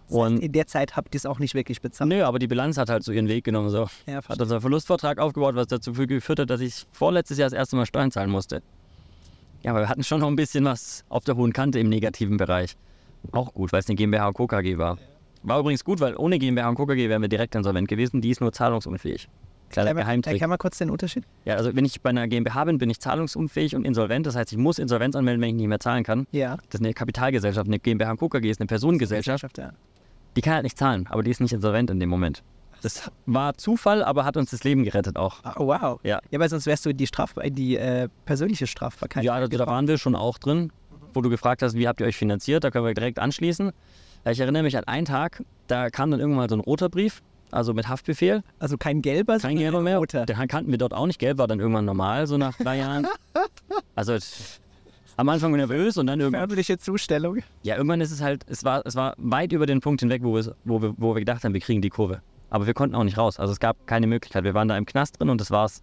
Und 0.09 0.39
In 0.41 0.53
der 0.53 0.67
Zeit 0.67 0.97
habt 0.97 1.15
ihr 1.15 1.19
es 1.19 1.27
auch 1.27 1.39
nicht 1.39 1.55
wirklich 1.55 1.81
bezahlt. 1.81 2.11
Nö, 2.11 2.23
aber 2.25 2.39
die 2.39 2.47
Bilanz 2.47 2.77
hat 2.77 2.91
halt 2.91 3.03
so 3.05 3.13
ihren 3.13 3.29
Weg 3.29 3.45
genommen. 3.45 3.71
So. 3.71 3.89
Ja, 4.07 4.17
Hat 4.17 4.25
verstehe. 4.25 4.43
unser 4.45 4.61
Verlustvertrag 4.61 5.19
aufgebaut, 5.19 5.55
was 5.55 5.67
dazu 5.69 5.93
geführt 5.93 6.41
hat, 6.41 6.51
dass 6.51 6.61
ich 6.61 6.85
vorletztes 6.93 7.39
Jahr 7.39 7.49
das 7.49 7.57
erste 7.57 7.77
Mal 7.77 7.87
Steuern 7.87 8.11
zahlen 8.11 8.31
musste. 8.31 8.63
Ja, 9.63 9.71
aber 9.71 9.81
wir 9.81 9.89
hatten 9.89 10.05
schon 10.05 10.21
noch 10.21 10.29
ein 10.29 10.37
bisschen 10.37 10.65
was 10.65 11.05
auf 11.09 11.25
der 11.25 11.37
hohen 11.37 11.53
Kante 11.55 11.79
im 11.79 11.89
negativen 11.89 12.37
Bereich. 12.37 12.77
Auch 13.33 13.55
gut, 13.55 13.73
weil 13.73 13.81
es 13.81 13.89
eine 13.89 13.97
GmbH 13.97 14.29
und 14.29 14.35
Co. 14.35 14.47
KG 14.47 14.77
war. 14.77 14.99
War 15.43 15.61
übrigens 15.61 15.85
gut, 15.85 16.01
weil 16.01 16.17
ohne 16.17 16.39
GmbH 16.39 16.69
und 16.69 16.75
Co. 16.75 16.85
KG 16.85 17.09
wären 17.09 17.23
wir 17.23 17.29
direkt 17.31 17.55
insolvent 17.55 17.89
gewesen. 17.89 18.21
Die 18.21 18.29
ist 18.31 18.43
nur 18.43 18.53
zahlungsunfähig. 18.53 19.29
Kleiner 19.75 19.89
Erklär 19.89 19.95
mal- 19.95 20.07
Geheimtrick. 20.07 20.33
Erklär 20.35 20.49
mal 20.49 20.57
kurz 20.57 20.79
den 20.79 20.89
Unterschied. 20.91 21.25
Ja, 21.45 21.57
also 21.57 21.75
wenn 21.75 21.85
ich 21.85 22.01
bei 22.01 22.11
einer 22.11 22.29
GmbH 22.29 22.65
bin, 22.65 22.79
bin 22.79 22.89
ich 22.91 23.01
zahlungsunfähig 23.01 23.75
und 23.77 23.85
insolvent. 23.85 24.25
Das 24.27 24.37
heißt, 24.37 24.53
ich 24.53 24.59
muss 24.59 24.79
Insolvenz 24.79 25.17
anmelden, 25.17 25.43
wenn 25.43 25.49
ich 25.51 25.55
nicht 25.57 25.67
mehr 25.69 25.81
zahlen 25.81 26.05
kann. 26.05 26.27
Ja. 26.31 26.57
Das 26.71 26.81
ist 26.81 26.85
eine 26.85 26.95
Kapitalgesellschaft. 26.95 27.67
Eine 27.67 27.79
GmbH 27.81 28.13
und 28.13 28.19
Co. 28.19 28.29
KG 28.29 28.51
ist 28.51 28.61
eine 28.61 28.69
Personengesellschaft. 28.69 29.59
Ja. 29.59 29.73
Die 30.37 30.41
kann 30.41 30.55
halt 30.55 30.63
nicht 30.65 30.79
zahlen, 30.79 31.07
aber 31.11 31.23
die 31.23 31.31
ist 31.31 31.41
nicht 31.41 31.53
insolvent 31.53 31.91
in 31.91 32.01
dem 32.01 32.09
Moment. 32.09 32.43
Das 32.83 33.11
war 33.27 33.55
Zufall, 33.55 34.05
aber 34.05 34.25
hat 34.25 34.37
uns 34.37 34.51
das 34.51 34.63
Leben 34.63 34.85
gerettet 34.85 35.17
auch. 35.17 35.37
Ah, 35.43 35.55
wow. 35.57 35.99
Ja. 36.03 36.21
Ja, 36.31 36.39
weil 36.39 36.49
sonst 36.51 36.67
wärst 36.67 36.85
du 36.87 36.91
in 36.91 36.97
die, 36.97 37.07
Straf 37.07 37.35
die 37.47 37.77
äh, 37.77 38.09
persönliche 38.27 38.67
Strafbarkeit. 38.67 39.25
Ja, 39.25 39.41
da, 39.41 39.47
da 39.49 39.67
waren 39.67 39.89
wir 39.89 39.97
schon 39.99 40.15
auch 40.15 40.39
drin, 40.39 40.71
wo 41.15 41.21
du 41.23 41.31
gefragt 41.31 41.63
hast, 41.63 41.75
wie 41.77 41.89
habt 41.89 42.01
ihr 42.01 42.07
euch 42.07 42.17
finanziert? 42.17 42.63
Da 42.63 42.71
können 42.71 42.85
wir 42.85 42.93
direkt 42.95 43.19
anschließen. 43.19 43.73
Ich 44.31 44.39
erinnere 44.41 44.63
mich 44.63 44.77
an 44.77 44.85
einen 44.85 45.07
Tag, 45.07 45.43
da 45.67 45.89
kam 45.91 46.11
dann 46.11 46.21
irgendwann 46.21 46.43
mal 46.45 46.49
so 46.51 46.57
ein 46.57 46.61
roter 46.61 46.89
Brief, 46.89 47.23
also 47.51 47.75
mit 47.75 47.89
Haftbefehl. 47.89 48.43
Also 48.59 48.77
kein 48.77 49.03
gelber, 49.03 49.35
Kein 49.35 49.41
sondern 49.41 49.59
gelber 49.59 49.81
mehr. 49.81 49.99
roter. 49.99 50.27
Den 50.27 50.37
kannten 50.49 50.71
wir 50.71 50.79
dort 50.79 50.95
auch 50.95 51.07
nicht. 51.07 51.19
Gelb 51.19 51.39
war 51.39 51.47
dann 51.47 51.61
irgendwann 51.61 51.85
normal, 51.85 52.27
so 52.27 52.37
nach 52.37 52.57
drei 52.57 52.79
Jahren. 52.79 53.07
Also, 53.95 54.17
am 55.17 55.29
Anfang 55.29 55.53
nervös 55.53 55.97
und 55.97 56.07
dann 56.07 56.21
irgendwann. 56.21 56.49
Förmliche 56.49 56.79
Zustellung. 56.79 57.39
Ja, 57.63 57.77
irgendwann 57.77 58.01
ist 58.01 58.11
es 58.11 58.21
halt, 58.21 58.45
es 58.49 58.65
war, 58.65 58.85
es 58.85 58.97
war 58.97 59.15
weit 59.19 59.53
über 59.53 59.67
den 59.67 59.81
Punkt 59.81 60.01
hinweg, 60.01 60.23
wo, 60.25 60.35
wir, 60.35 60.57
wo, 60.65 60.83
wir, 60.83 60.95
wo 60.97 61.15
wir 61.15 61.21
gedacht 61.21 61.45
haben, 61.45 61.55
wir 61.55 61.61
kriegen 61.61 61.81
die 61.81 61.91
Kurve. 61.91 62.21
Aber 62.51 62.67
wir 62.67 62.75
konnten 62.75 62.95
auch 62.95 63.05
nicht 63.05 63.19
raus. 63.19 63.39
Also 63.39 63.53
es 63.53 63.61
gab 63.61 63.87
keine 63.87 64.07
Möglichkeit. 64.07 64.45
Wir 64.45 64.55
waren 64.55 64.69
da 64.69 64.77
im 64.77 64.87
Knast 64.87 65.19
drin 65.19 65.31
und 65.31 65.41
das 65.41 65.51
war's. 65.51 65.83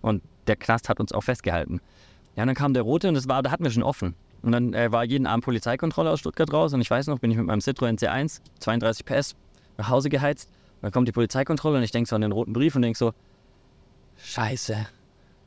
Und 0.00 0.22
der 0.46 0.56
Knast 0.56 0.88
hat 0.88 1.00
uns 1.00 1.12
auch 1.12 1.22
festgehalten. 1.22 1.80
Ja, 2.36 2.42
und 2.42 2.48
dann 2.48 2.56
kam 2.56 2.74
der 2.74 2.82
Rote 2.82 3.08
und 3.08 3.14
das 3.14 3.28
war, 3.28 3.42
da 3.42 3.50
hatten 3.50 3.64
wir 3.64 3.70
schon 3.70 3.82
offen. 3.82 4.14
Und 4.42 4.52
dann 4.52 4.74
äh, 4.74 4.92
war 4.92 5.04
jeden 5.04 5.26
Abend 5.26 5.44
Polizeikontrolle 5.44 6.10
aus 6.10 6.20
Stuttgart 6.20 6.52
raus 6.52 6.74
und 6.74 6.80
ich 6.80 6.90
weiß 6.90 7.06
noch, 7.06 7.18
bin 7.18 7.30
ich 7.30 7.36
mit 7.38 7.46
meinem 7.46 7.60
Citroën 7.60 7.98
C1, 7.98 8.40
32 8.60 9.06
PS, 9.06 9.36
nach 9.78 9.88
Hause 9.88 10.10
geheizt. 10.10 10.50
Dann 10.84 10.92
kommt 10.92 11.08
die 11.08 11.12
Polizeikontrolle 11.12 11.78
und 11.78 11.82
ich 11.82 11.92
denke 11.92 12.10
so 12.10 12.14
an 12.14 12.20
den 12.20 12.30
roten 12.30 12.52
Brief 12.52 12.76
und 12.76 12.82
denke 12.82 12.98
so, 12.98 13.14
Scheiße, 14.18 14.86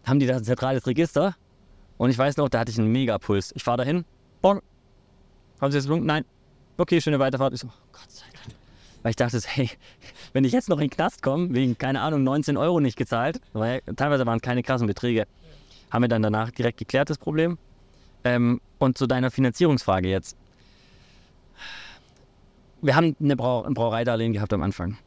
haben 0.03 0.20
die 0.20 0.25
da 0.25 0.38
ein 0.38 0.44
zentrales 0.44 0.88
Register? 0.88 1.36
Und 1.98 2.10
ich 2.10 2.17
weiß 2.17 2.38
noch, 2.38 2.50
da 2.50 2.58
hatte 2.58 2.72
ich 2.72 2.79
einen 2.79 2.91
Megapuls. 2.91 3.51
Ich 3.56 3.63
fahre 3.63 3.77
dahin, 3.77 4.03
Bon, 4.41 4.60
haben 5.62 5.72
Sie 5.72 5.77
jetzt 5.77 5.86
gewunken? 5.86 6.08
Nein. 6.08 6.25
Okay, 6.77 7.00
schöne 7.00 7.20
Weiterfahrt. 7.20 7.53
Ich 7.53 7.60
so, 7.60 7.67
oh 7.67 7.88
Gott 7.91 8.10
sei 8.10 8.25
Dank. 8.34 8.56
Weil 9.03 9.12
ich 9.12 9.15
dachte, 9.15 9.39
hey, 9.46 9.70
wenn 10.34 10.44
ich 10.44 10.53
jetzt 10.53 10.70
noch 10.70 10.77
in 10.79 10.86
den 10.86 10.89
Knast 10.89 11.22
komme, 11.22 11.53
wegen, 11.53 11.77
keine 11.77 12.01
Ahnung, 12.01 12.24
19 12.24 12.58
Euro 12.58 12.79
nicht 12.79 12.98
gezahlt, 12.98 13.39
weil 13.53 13.84
teilweise 13.96 14.25
waren 14.25 14.41
keine 14.41 14.63
krassen 14.63 14.88
Beträge, 14.88 15.27
haben 15.91 16.01
wir 16.01 16.10
dann 16.10 16.24
danach 16.24 16.50
direkt 16.50 16.79
geklärt, 16.79 17.12
das 17.12 17.20
Problem. 17.20 17.60
Ähm, 18.24 18.60
und 18.79 18.98
zu 18.98 19.06
deiner 19.06 19.29
Finanzierungsfrage 19.29 20.10
jetzt. 20.10 20.36
Wir 22.82 22.96
haben 22.96 23.15
eine 23.20 23.36
Brau 23.36 23.62
ein 23.62 23.75
Brauereidarlehen 23.75 24.34
gehabt 24.34 24.51
am 24.51 24.63
Anfang. 24.63 24.98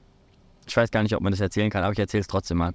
Ich 0.71 0.77
weiß 0.77 0.93
gar 0.93 1.03
nicht, 1.03 1.17
ob 1.17 1.21
man 1.21 1.33
das 1.33 1.41
erzählen 1.41 1.69
kann, 1.69 1.83
aber 1.83 1.93
ich 1.93 1.99
erzähle 1.99 2.21
es 2.21 2.29
trotzdem 2.29 2.59
mal. 2.59 2.75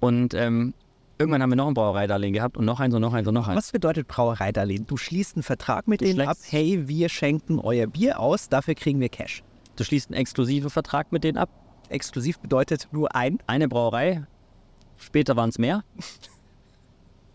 Und 0.00 0.32
ähm, 0.32 0.72
irgendwann 1.18 1.42
haben 1.42 1.50
wir 1.50 1.56
noch 1.56 1.68
ein 1.68 1.74
Brauereidarlehen 1.74 2.32
gehabt 2.32 2.56
und 2.56 2.64
noch 2.64 2.80
eins 2.80 2.94
und 2.94 3.02
noch 3.02 3.12
eins 3.12 3.28
und 3.28 3.34
noch 3.34 3.46
eins. 3.46 3.58
Was 3.58 3.70
bedeutet 3.70 4.08
Brauereidarlehen? 4.08 4.86
Du 4.86 4.96
schließt 4.96 5.36
einen 5.36 5.42
Vertrag 5.42 5.86
mit 5.86 6.00
Du 6.00 6.06
denen 6.06 6.26
ab, 6.26 6.38
hey, 6.48 6.88
wir 6.88 7.10
schenken 7.10 7.58
euer 7.58 7.86
Bier 7.86 8.18
aus, 8.18 8.48
dafür 8.48 8.74
kriegen 8.74 8.98
wir 8.98 9.10
Cash. 9.10 9.42
Du 9.76 9.84
schließt 9.84 10.08
einen 10.08 10.18
exklusiven 10.18 10.70
Vertrag 10.70 11.12
mit 11.12 11.22
denen 11.22 11.36
ab. 11.36 11.50
Exklusiv 11.90 12.38
bedeutet 12.38 12.88
nur 12.92 13.14
ein. 13.14 13.38
Eine 13.46 13.68
Brauerei, 13.68 14.24
später 14.96 15.36
waren 15.36 15.50
es 15.50 15.58
mehr. 15.58 15.84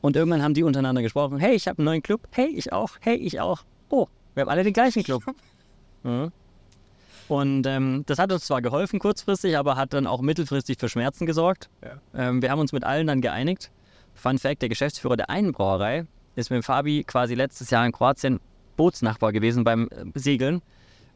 Und 0.01 0.15
irgendwann 0.15 0.41
haben 0.41 0.55
die 0.55 0.63
untereinander 0.63 1.03
gesprochen, 1.03 1.37
hey, 1.37 1.53
ich 1.53 1.67
habe 1.67 1.77
einen 1.77 1.85
neuen 1.85 2.01
Club, 2.01 2.27
hey, 2.31 2.47
ich 2.47 2.73
auch, 2.73 2.93
hey, 3.01 3.15
ich 3.15 3.39
auch. 3.39 3.63
Oh, 3.89 4.07
wir 4.33 4.41
haben 4.41 4.49
alle 4.49 4.63
den 4.63 4.73
gleichen 4.73 5.03
Club. 5.03 5.23
Mhm. 6.01 6.31
Und 7.29 7.67
ähm, 7.67 8.03
das 8.07 8.17
hat 8.17 8.31
uns 8.31 8.45
zwar 8.45 8.61
geholfen 8.61 8.99
kurzfristig, 8.99 9.57
aber 9.57 9.75
hat 9.75 9.93
dann 9.93 10.07
auch 10.07 10.21
mittelfristig 10.21 10.77
für 10.79 10.89
Schmerzen 10.89 11.25
gesorgt. 11.25 11.69
Ja. 11.83 12.01
Ähm, 12.13 12.41
wir 12.41 12.49
haben 12.49 12.59
uns 12.59 12.73
mit 12.73 12.83
allen 12.83 13.07
dann 13.07 13.21
geeinigt. 13.21 13.71
Fun 14.15 14.37
Fact, 14.37 14.61
der 14.61 14.69
Geschäftsführer 14.69 15.15
der 15.15 15.29
einen 15.29 15.51
Brauerei 15.51 16.05
ist 16.35 16.49
mit 16.49 16.65
Fabi 16.65 17.03
quasi 17.03 17.35
letztes 17.35 17.69
Jahr 17.69 17.85
in 17.85 17.91
Kroatien 17.91 18.39
Bootsnachbar 18.77 19.31
gewesen 19.31 19.63
beim 19.63 19.89
äh, 19.91 20.19
Segeln. 20.19 20.61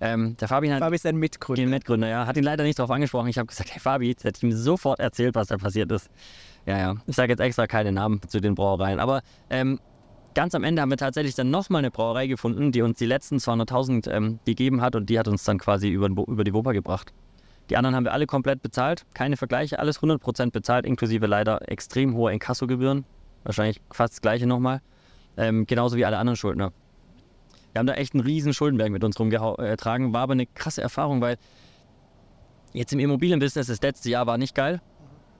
Ähm, 0.02 0.38
der 0.38 0.48
Fabi 0.48 0.68
hat 0.68 0.80
Fabi 0.80 0.96
ist 0.96 1.06
ein 1.06 1.16
Mitgründer. 1.16 1.66
Mitgründer, 1.66 2.08
ja. 2.08 2.28
Hat 2.28 2.38
ihn 2.38 2.44
leider 2.44 2.64
nicht 2.64 2.78
darauf 2.78 2.92
angesprochen. 2.92 3.30
Ich 3.30 3.38
habe 3.38 3.48
gesagt, 3.48 3.74
hey 3.74 3.80
Fabi, 3.80 4.10
jetzt 4.10 4.24
hätte 4.24 4.38
ich 4.38 4.44
ihm 4.44 4.52
sofort 4.52 5.00
erzählt, 5.00 5.34
was 5.34 5.48
da 5.48 5.58
passiert 5.58 5.92
ist. 5.92 6.10
Ja, 6.66 6.78
ja. 6.78 6.96
Ich 7.08 7.16
sage 7.16 7.32
jetzt 7.32 7.40
extra 7.40 7.68
keine 7.68 7.92
Namen 7.92 8.22
zu 8.28 8.40
den 8.40 8.54
Brauereien. 8.54 9.00
Aber 9.00 9.22
ähm, 9.50 9.80
ganz 10.34 10.56
am 10.56 10.64
Ende 10.64 10.82
haben 10.82 10.90
wir 10.90 10.98
tatsächlich 10.98 11.36
dann 11.36 11.50
nochmal 11.50 11.80
eine 11.80 11.92
Brauerei 11.92 12.28
gefunden, 12.28 12.72
die 12.72 12.82
uns 12.82 12.98
die 12.98 13.06
letzten 13.06 13.38
200.000 13.38 14.10
ähm, 14.12 14.40
gegeben 14.46 14.82
hat 14.82 14.96
und 14.96 15.10
die 15.10 15.20
hat 15.20 15.28
uns 15.28 15.44
dann 15.44 15.58
quasi 15.58 15.90
über, 15.90 16.08
über 16.08 16.44
die 16.44 16.54
Wupper 16.54 16.74
gebracht. 16.74 17.14
Die 17.70 17.78
anderen 17.78 17.96
haben 17.96 18.04
wir 18.04 18.14
alle 18.14 18.26
komplett 18.26 18.62
bezahlt. 18.62 19.06
Keine 19.14 19.38
Vergleiche, 19.38 19.80
alles 19.80 20.02
100% 20.02 20.52
bezahlt, 20.52 20.86
inklusive 20.86 21.26
leider 21.26 21.70
extrem 21.70 22.16
hohe 22.16 22.32
Inkassogebühren. 22.34 23.06
Wahrscheinlich 23.44 23.82
fast 23.92 24.14
das 24.14 24.22
gleiche 24.22 24.48
nochmal. 24.48 24.82
Ähm, 25.38 25.66
genauso 25.66 25.96
wie 25.98 26.06
alle 26.06 26.18
anderen 26.18 26.36
Schuldner. 26.36 26.74
Wir 27.72 27.80
haben 27.80 27.88
da 27.88 27.94
echt 27.94 28.14
einen 28.14 28.24
riesen 28.24 28.54
Schuldenberg 28.54 28.92
mit 28.92 29.04
uns 29.04 29.20
rumgetragen. 29.20 30.14
War 30.14 30.22
aber 30.22 30.34
eine 30.34 30.46
krasse 30.46 30.82
Erfahrung, 30.82 31.22
weil 31.22 31.38
jetzt 32.74 32.94
im 32.94 33.00
Immobilienbusiness 33.00 33.68
das 33.68 33.82
letzte 33.82 34.10
Jahr 34.10 34.28
war 34.28 34.38
nicht 34.38 34.54
geil. 34.54 34.82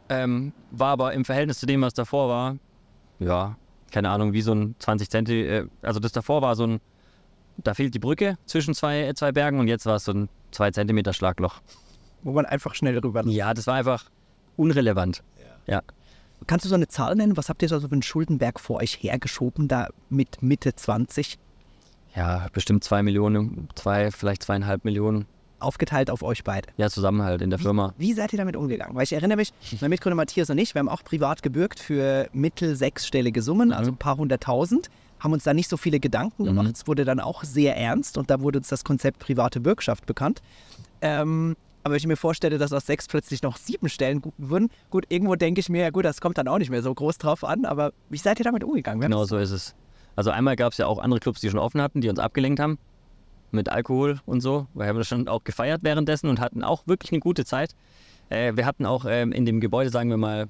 Ähm, 0.10 0.54
war 0.72 0.90
aber 0.90 1.14
im 1.14 1.26
Verhältnis 1.26 1.60
zu 1.60 1.66
dem, 1.66 1.82
was 1.82 1.94
davor 1.94 2.30
war, 2.30 2.58
ja, 3.20 3.56
keine 3.94 4.10
Ahnung, 4.10 4.34
wie 4.34 4.42
so 4.42 4.54
ein 4.54 4.76
20 4.80 5.10
Zenti, 5.10 5.42
äh, 5.44 5.68
also 5.82 6.00
das 6.00 6.12
davor 6.12 6.42
war 6.42 6.56
so 6.56 6.66
ein, 6.66 6.82
da 7.58 7.74
fehlt 7.74 7.94
die 7.94 8.00
Brücke 8.00 8.38
zwischen 8.46 8.74
zwei, 8.74 9.04
äh, 9.04 9.14
zwei 9.14 9.32
Bergen 9.32 9.60
und 9.60 9.68
jetzt 9.68 9.86
war 9.86 9.96
es 9.96 10.06
so 10.06 10.12
ein 10.12 10.30
2 10.52 10.72
Zentimeter 10.72 11.14
Schlagloch. 11.14 11.62
Wo 12.24 12.32
man 12.32 12.46
einfach 12.46 12.76
schnell 12.76 12.98
rüber. 12.98 13.24
Ja, 13.28 13.54
das 13.54 13.68
war 13.68 13.76
einfach 13.76 14.10
unrelevant. 14.58 15.24
Ja. 15.68 15.82
Kannst 16.48 16.66
du 16.66 16.70
so 16.70 16.76
eine 16.76 16.88
Zahl 16.88 17.16
nennen? 17.16 17.38
Was 17.38 17.50
habt 17.50 17.62
ihr 17.62 17.70
so 17.70 17.80
für 17.80 17.92
einen 17.92 18.02
Schuldenberg 18.02 18.60
vor 18.60 18.78
euch 18.78 19.02
hergeschoben, 19.02 19.68
da 19.68 19.88
mit 20.10 20.42
Mitte 20.42 20.76
20? 20.76 21.38
Ja, 22.16 22.48
bestimmt 22.52 22.84
zwei 22.84 23.04
Millionen, 23.04 23.70
zwei, 23.76 24.12
vielleicht 24.12 24.44
zweieinhalb 24.44 24.84
Millionen. 24.86 25.26
Aufgeteilt 25.64 26.10
auf 26.10 26.24
euch 26.24 26.44
beide. 26.44 26.70
Ja, 26.78 26.90
Zusammenhalt 26.90 27.42
in 27.42 27.50
der 27.50 27.60
Firma. 27.60 27.94
Wie 27.98 28.14
seid 28.14 28.34
ihr 28.34 28.38
damit 28.38 28.56
umgegangen? 28.56 28.96
Weil 28.96 29.04
ich 29.04 29.14
erinnere 29.14 29.38
mich, 29.38 29.54
mein 29.82 29.90
Mitgründer 29.90 30.16
Matthias 30.16 30.50
und 30.50 30.58
ich, 30.58 30.76
wir 30.76 30.80
haben 30.80 30.90
auch 30.90 31.04
privat 31.04 31.42
gebürgt 31.42 31.80
für 31.80 32.28
mittel 32.34 32.76
sechsstellige 32.76 33.42
Summen, 33.42 33.72
also 33.72 33.92
ein 33.92 33.98
paar 33.98 34.18
hunderttausend, 34.18 34.90
haben 35.20 35.34
uns 35.34 35.44
da 35.44 35.54
nicht 35.54 35.70
so 35.70 35.78
viele 35.78 36.00
Gedanken 36.00 36.44
gemacht. 36.44 36.72
Es 36.76 36.88
wurde 36.88 37.06
dann 37.06 37.20
auch 37.20 37.44
sehr 37.44 37.78
ernst 37.78 38.18
und 38.18 38.30
da 38.30 38.42
wurde 38.42 38.60
uns 38.60 38.68
das 38.68 38.84
Konzept 38.84 39.20
private 39.20 39.62
Bürgschaft 39.62 40.06
bekannt. 40.06 40.42
Ähm, 41.02 41.56
aber 41.84 41.94
wenn 41.94 41.98
ich 41.98 42.08
mir 42.08 42.18
vorstelle, 42.18 42.58
dass 42.58 42.72
aus 42.72 42.86
sechs 42.86 43.08
plötzlich 43.08 43.42
noch 43.42 43.58
sieben 43.58 43.90
Stellen 43.90 44.22
würden, 44.38 44.70
gut, 44.90 45.06
irgendwo 45.10 45.36
denke 45.36 45.60
ich 45.60 45.70
mir, 45.70 45.82
ja 45.82 45.90
gut, 45.90 46.06
das 46.06 46.22
kommt 46.22 46.38
dann 46.38 46.48
auch 46.48 46.58
nicht 46.58 46.70
mehr 46.70 46.82
so 46.82 46.94
groß 46.94 47.18
drauf 47.18 47.44
an, 47.44 47.66
aber 47.66 47.92
wie 48.10 48.18
seid 48.18 48.40
ihr 48.40 48.46
damit 48.46 48.64
umgegangen? 48.64 49.02
Genau 49.02 49.26
so 49.26 49.38
ist 49.38 49.52
es. 49.52 49.76
Also 50.16 50.30
einmal 50.30 50.56
gab 50.56 50.72
es 50.74 50.78
ja 50.78 50.88
auch 50.88 51.00
andere 51.00 51.20
Clubs, 51.20 51.42
die 51.42 51.50
schon 51.50 51.60
offen 51.60 51.82
hatten, 51.82 52.02
die 52.02 52.10
uns 52.10 52.20
abgelenkt 52.20 52.60
haben 52.60 52.78
mit 53.54 53.70
Alkohol 53.70 54.20
und 54.26 54.42
so. 54.42 54.68
Wir 54.74 54.88
haben 54.88 54.98
das 54.98 55.08
schon 55.08 55.28
auch 55.28 55.44
gefeiert 55.44 55.82
währenddessen 55.84 56.30
und 56.30 56.40
hatten 56.40 56.64
auch 56.64 56.88
wirklich 56.88 57.12
eine 57.12 57.20
gute 57.20 57.46
Zeit. 57.46 57.76
Äh, 58.30 58.56
wir 58.56 58.66
hatten 58.66 58.86
auch 58.86 59.06
ähm, 59.08 59.32
in 59.32 59.46
dem 59.46 59.60
Gebäude, 59.60 59.90
sagen 59.90 60.10
wir 60.10 60.18
mal, 60.18 60.48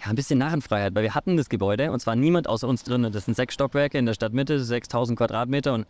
ja, 0.00 0.10
ein 0.10 0.16
bisschen 0.16 0.38
Narrenfreiheit, 0.38 0.94
weil 0.94 1.02
wir 1.02 1.14
hatten 1.14 1.36
das 1.36 1.48
Gebäude 1.48 1.92
und 1.92 2.00
zwar 2.00 2.16
niemand 2.16 2.48
außer 2.48 2.66
uns 2.66 2.82
drin. 2.82 3.08
Das 3.12 3.24
sind 3.24 3.34
sechs 3.34 3.54
Stockwerke 3.54 3.98
in 3.98 4.06
der 4.06 4.14
Stadtmitte, 4.14 4.62
6000 4.62 5.16
Quadratmeter 5.16 5.74
und 5.74 5.86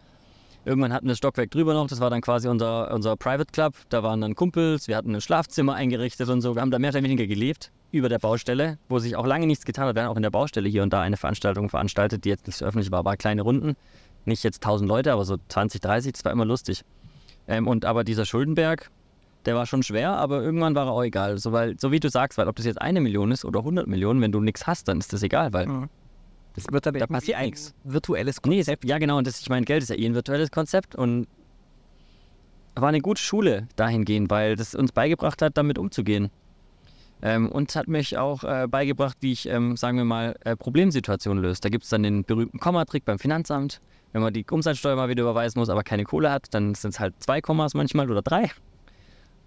irgendwann 0.65 0.93
hatten 0.93 1.07
wir 1.07 1.13
das 1.13 1.19
Stockwerk 1.19 1.51
drüber 1.51 1.75
noch, 1.75 1.87
das 1.87 2.01
war 2.01 2.11
dann 2.11 2.21
quasi 2.21 2.49
unser, 2.49 2.93
unser 2.93 3.17
Private 3.17 3.51
Club. 3.53 3.75
Da 3.89 4.03
waren 4.03 4.21
dann 4.21 4.35
Kumpels, 4.35 4.89
wir 4.89 4.97
hatten 4.97 5.15
ein 5.15 5.21
Schlafzimmer 5.21 5.75
eingerichtet 5.75 6.29
und 6.29 6.41
so. 6.41 6.55
Wir 6.55 6.63
haben 6.63 6.71
da 6.71 6.79
mehr 6.79 6.91
oder 6.91 7.03
weniger 7.03 7.27
gelebt 7.27 7.73
über 7.91 8.09
der 8.09 8.19
Baustelle, 8.19 8.79
wo 8.89 8.99
sich 8.99 9.17
auch 9.17 9.27
lange 9.27 9.47
nichts 9.47 9.65
getan 9.65 9.87
hat. 9.87 9.97
Wir 9.97 10.05
haben 10.05 10.11
auch 10.11 10.17
in 10.17 10.23
der 10.23 10.31
Baustelle 10.31 10.69
hier 10.69 10.83
und 10.83 10.93
da 10.93 11.01
eine 11.01 11.17
Veranstaltung 11.17 11.69
veranstaltet, 11.69 12.25
die 12.25 12.29
jetzt 12.29 12.47
nicht 12.47 12.57
so 12.57 12.65
öffentlich 12.65 12.91
war, 12.91 13.05
war 13.05 13.17
kleine 13.17 13.43
Runden. 13.43 13.77
Nicht 14.25 14.45
jetzt 14.45 14.59
1000 14.65 14.89
Leute, 14.89 15.13
aber 15.13 15.25
so 15.25 15.37
20, 15.49 15.81
30, 15.81 16.13
das 16.13 16.25
war 16.25 16.33
immer 16.33 16.45
lustig. 16.45 16.83
Ähm, 17.49 17.67
und 17.67 17.85
aber 17.85 18.05
dieser 18.05 18.25
Schuldenberg, 18.25 18.91
der 19.47 19.57
war 19.57 19.67
schon 19.67 19.83
schwer, 19.83 20.13
aber 20.13 20.43
irgendwann 20.43 20.75
war 20.75 20.87
er 20.87 20.93
auch 20.93 21.03
egal. 21.03 21.39
So, 21.39 21.53
weil, 21.53 21.79
so 21.79 21.91
wie 21.91 21.99
du 22.01 22.09
sagst, 22.09 22.39
weil 22.39 22.47
ob 22.49 22.57
das 22.57 22.67
jetzt 22.67 22.81
eine 22.81 23.01
Million 23.01 23.33
ist 23.33 23.45
oder 23.45 23.61
100 23.61 23.87
Millionen, 23.89 24.21
wenn 24.21 24.33
du 24.33 24.41
nichts 24.41 24.67
hast, 24.67 24.87
dann 24.89 24.99
ist 24.99 25.13
das 25.13 25.23
egal, 25.23 25.53
weil 25.53 25.67
Mhm. 25.67 25.89
Das 26.55 26.67
wird 26.71 26.85
dann 26.85 26.95
Da 26.95 27.07
passiert 27.07 27.39
ein 27.39 27.47
nichts. 27.47 27.75
virtuelles 27.85 28.37
Nee, 28.45 28.63
selbst, 28.63 28.87
ja 28.87 28.99
genau, 28.99 29.19
und 29.19 29.27
das, 29.27 29.41
ich 29.41 29.49
meine, 29.49 29.65
Geld 29.65 29.83
ist 29.83 29.89
ja 29.89 29.97
eh 29.97 30.05
ein 30.07 30.15
virtuelles 30.15 30.51
Konzept 30.51 30.95
und 30.95 31.27
war 32.75 32.89
eine 32.89 33.01
gute 33.01 33.23
Schule 33.23 33.69
dahingehend, 33.77 34.31
weil 34.31 34.57
das 34.57 34.75
uns 34.75 34.93
beigebracht 34.93 35.43
hat, 35.43 35.57
damit 35.57 35.79
umzugehen. 35.79 36.31
Ähm, 37.23 37.51
und 37.51 37.75
hat 37.77 37.87
mich 37.87 38.19
auch 38.19 38.43
äh, 38.43 38.67
beigebracht, 38.69 39.17
wie 39.21 39.33
ich, 39.33 39.49
ähm, 39.49 39.77
sagen 39.77 39.97
wir 39.97 40.05
mal, 40.05 40.37
äh, 40.45 40.57
Problemsituationen 40.57 41.43
löse. 41.43 41.61
Da 41.61 41.69
gibt 41.69 41.85
es 41.85 41.91
dann 41.91 42.03
den 42.03 42.25
berühmten 42.25 42.59
Kommatrick 42.59 43.05
beim 43.05 43.19
Finanzamt. 43.19 43.81
Wenn 44.13 44.23
man 44.23 44.33
die 44.33 44.45
Umsatzsteuer 44.49 44.97
mal 44.97 45.09
wieder 45.09 45.23
überweisen 45.23 45.59
muss, 45.59 45.69
aber 45.69 45.83
keine 45.83 46.05
Kohle 46.05 46.31
hat, 46.31 46.53
dann 46.53 46.75
sind 46.75 46.91
es 46.95 47.01
halt 47.01 47.15
zwei 47.23 47.41
Kommas 47.41 47.75
manchmal 47.75 48.11
oder 48.11 48.23
drei. 48.23 48.51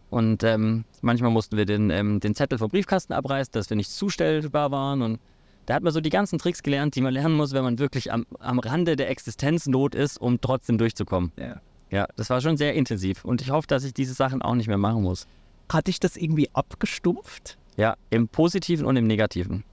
Und 0.09 0.43
ähm, 0.43 0.85
manchmal 1.01 1.31
mussten 1.31 1.57
wir 1.57 1.65
den, 1.65 1.89
ähm, 1.89 2.19
den 2.19 2.35
Zettel 2.35 2.57
vom 2.57 2.69
Briefkasten 2.69 3.13
abreißen, 3.13 3.51
dass 3.51 3.69
wir 3.69 3.77
nicht 3.77 3.91
zustellbar 3.91 4.71
waren. 4.71 5.01
Und 5.01 5.19
da 5.65 5.75
hat 5.75 5.83
man 5.83 5.93
so 5.93 6.01
die 6.01 6.09
ganzen 6.09 6.39
Tricks 6.39 6.63
gelernt, 6.63 6.95
die 6.95 7.01
man 7.01 7.13
lernen 7.13 7.35
muss, 7.35 7.53
wenn 7.53 7.63
man 7.63 7.79
wirklich 7.79 8.11
am, 8.11 8.25
am 8.39 8.59
Rande 8.59 8.95
der 8.95 9.09
Existenznot 9.09 9.93
ist, 9.95 10.17
um 10.19 10.39
trotzdem 10.41 10.77
durchzukommen. 10.77 11.31
Ja. 11.37 11.61
Ja, 11.91 12.07
das 12.15 12.29
war 12.29 12.41
schon 12.41 12.57
sehr 12.57 12.73
intensiv. 12.73 13.23
Und 13.23 13.41
ich 13.41 13.51
hoffe, 13.51 13.67
dass 13.67 13.83
ich 13.83 13.93
diese 13.93 14.13
Sachen 14.13 14.41
auch 14.41 14.55
nicht 14.55 14.67
mehr 14.67 14.77
machen 14.77 15.03
muss. 15.03 15.27
Hat 15.71 15.87
dich 15.87 15.99
das 15.99 16.17
irgendwie 16.17 16.49
abgestumpft? 16.53 17.57
Ja, 17.77 17.95
im 18.09 18.27
Positiven 18.27 18.85
und 18.85 18.97
im 18.97 19.07
Negativen. 19.07 19.63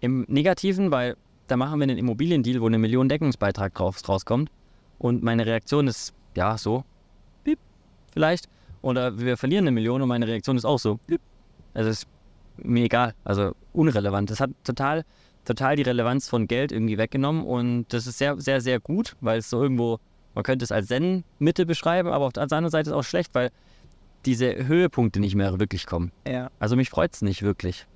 Im 0.00 0.24
Negativen, 0.28 0.90
weil 0.90 1.16
da 1.50 1.56
machen 1.56 1.80
wir 1.80 1.84
einen 1.84 1.98
Immobiliendeal, 1.98 2.60
wo 2.60 2.66
eine 2.66 2.78
Million 2.78 3.08
Deckungsbeitrag 3.08 3.74
drauf, 3.74 3.96
rauskommt. 4.08 4.50
Und 4.98 5.22
meine 5.22 5.46
Reaktion 5.46 5.88
ist, 5.88 6.14
ja, 6.36 6.56
so, 6.56 6.84
piep, 7.42 7.58
vielleicht. 8.12 8.48
Oder 8.82 9.18
wir 9.18 9.36
verlieren 9.36 9.64
eine 9.64 9.72
Million 9.72 10.00
und 10.00 10.08
meine 10.08 10.26
Reaktion 10.26 10.56
ist 10.56 10.64
auch 10.64 10.78
so, 10.78 10.98
piep. 11.06 11.20
Also 11.74 11.90
ist 11.90 12.06
mir 12.58 12.84
egal, 12.84 13.14
also 13.24 13.52
unrelevant. 13.72 14.30
Das 14.30 14.40
hat 14.40 14.50
total, 14.64 15.04
total 15.44 15.76
die 15.76 15.82
Relevanz 15.82 16.28
von 16.28 16.46
Geld 16.46 16.72
irgendwie 16.72 16.98
weggenommen 16.98 17.44
und 17.44 17.86
das 17.88 18.06
ist 18.06 18.18
sehr, 18.18 18.40
sehr, 18.40 18.60
sehr 18.60 18.78
gut, 18.80 19.16
weil 19.20 19.38
es 19.38 19.50
so 19.50 19.62
irgendwo, 19.62 19.98
man 20.34 20.44
könnte 20.44 20.64
es 20.64 20.72
als 20.72 20.88
Zen-Mitte 20.88 21.66
beschreiben, 21.66 22.10
aber 22.10 22.26
auf 22.26 22.32
der 22.32 22.42
anderen 22.42 22.70
Seite 22.70 22.90
ist 22.90 22.94
es 22.94 22.98
auch 22.98 23.04
schlecht, 23.04 23.34
weil 23.34 23.50
diese 24.26 24.66
Höhepunkte 24.66 25.18
nicht 25.20 25.34
mehr 25.34 25.58
wirklich 25.58 25.86
kommen. 25.86 26.12
Ja. 26.26 26.50
Also 26.58 26.76
mich 26.76 26.90
freut 26.90 27.14
es 27.14 27.22
nicht 27.22 27.42
wirklich. 27.42 27.86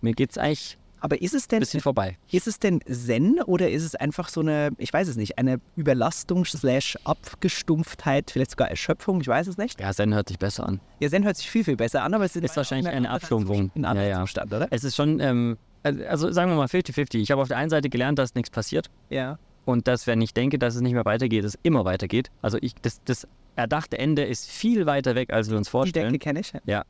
Mir 0.00 0.12
geht's 0.12 0.36
eigentlich 0.36 0.78
Aber 1.04 1.20
ist 1.20 1.34
es 1.34 1.48
denn, 1.48 1.60
bisschen 1.60 1.82
vorbei. 1.82 2.16
ist 2.32 2.46
es 2.46 2.58
denn 2.58 2.80
Zen 2.90 3.38
oder 3.42 3.70
ist 3.70 3.82
es 3.84 3.94
einfach 3.94 4.30
so 4.30 4.40
eine, 4.40 4.70
ich 4.78 4.90
weiß 4.90 5.06
es 5.06 5.16
nicht, 5.16 5.36
eine 5.36 5.60
Überlastung 5.76 6.46
slash 6.46 6.96
Abgestumpftheit, 7.04 8.30
vielleicht 8.30 8.52
sogar 8.52 8.70
Erschöpfung, 8.70 9.20
ich 9.20 9.28
weiß 9.28 9.46
es 9.48 9.58
nicht. 9.58 9.78
Ja, 9.80 9.92
Zen 9.92 10.14
hört 10.14 10.28
sich 10.28 10.38
besser 10.38 10.66
an. 10.66 10.80
Ja, 11.00 11.10
Zen 11.10 11.24
hört 11.24 11.36
sich 11.36 11.50
viel, 11.50 11.62
viel 11.62 11.76
besser 11.76 12.02
an, 12.04 12.14
aber 12.14 12.24
es 12.24 12.34
Ist 12.36 12.56
wahrscheinlich 12.56 12.88
eine 12.92 13.10
Abstumpfung. 13.10 13.70
Ein 13.74 13.82
Ja, 13.82 13.88
anderer 13.90 14.06
ja. 14.08 14.20
Zustand, 14.22 14.52
oder? 14.54 14.66
Es 14.70 14.82
ist 14.82 14.96
schon, 14.96 15.20
ähm, 15.20 15.58
also 15.82 16.32
sagen 16.32 16.50
wir 16.50 16.56
mal 16.56 16.66
50-50. 16.68 17.18
Ich 17.18 17.30
habe 17.30 17.42
auf 17.42 17.48
der 17.48 17.58
einen 17.58 17.68
Seite 17.70 17.90
gelernt, 17.90 18.18
dass 18.18 18.34
nichts 18.34 18.48
passiert 18.48 18.88
Ja. 19.10 19.38
und 19.66 19.86
dass, 19.86 20.06
wenn 20.06 20.22
ich 20.22 20.32
denke, 20.32 20.58
dass 20.58 20.74
es 20.74 20.80
nicht 20.80 20.94
mehr 20.94 21.04
weitergeht, 21.04 21.44
es 21.44 21.58
immer 21.62 21.84
weitergeht. 21.84 22.30
Also 22.40 22.56
ich, 22.62 22.74
das, 22.80 23.02
das 23.04 23.28
erdachte 23.56 23.98
Ende 23.98 24.24
ist 24.24 24.50
viel 24.50 24.86
weiter 24.86 25.14
weg, 25.14 25.34
als 25.34 25.50
wir 25.50 25.58
uns 25.58 25.66
Die 25.68 25.70
vorstellen. 25.72 26.12
Decke 26.12 26.24
kenne 26.24 26.40
ich. 26.40 26.52
Ja. 26.64 26.84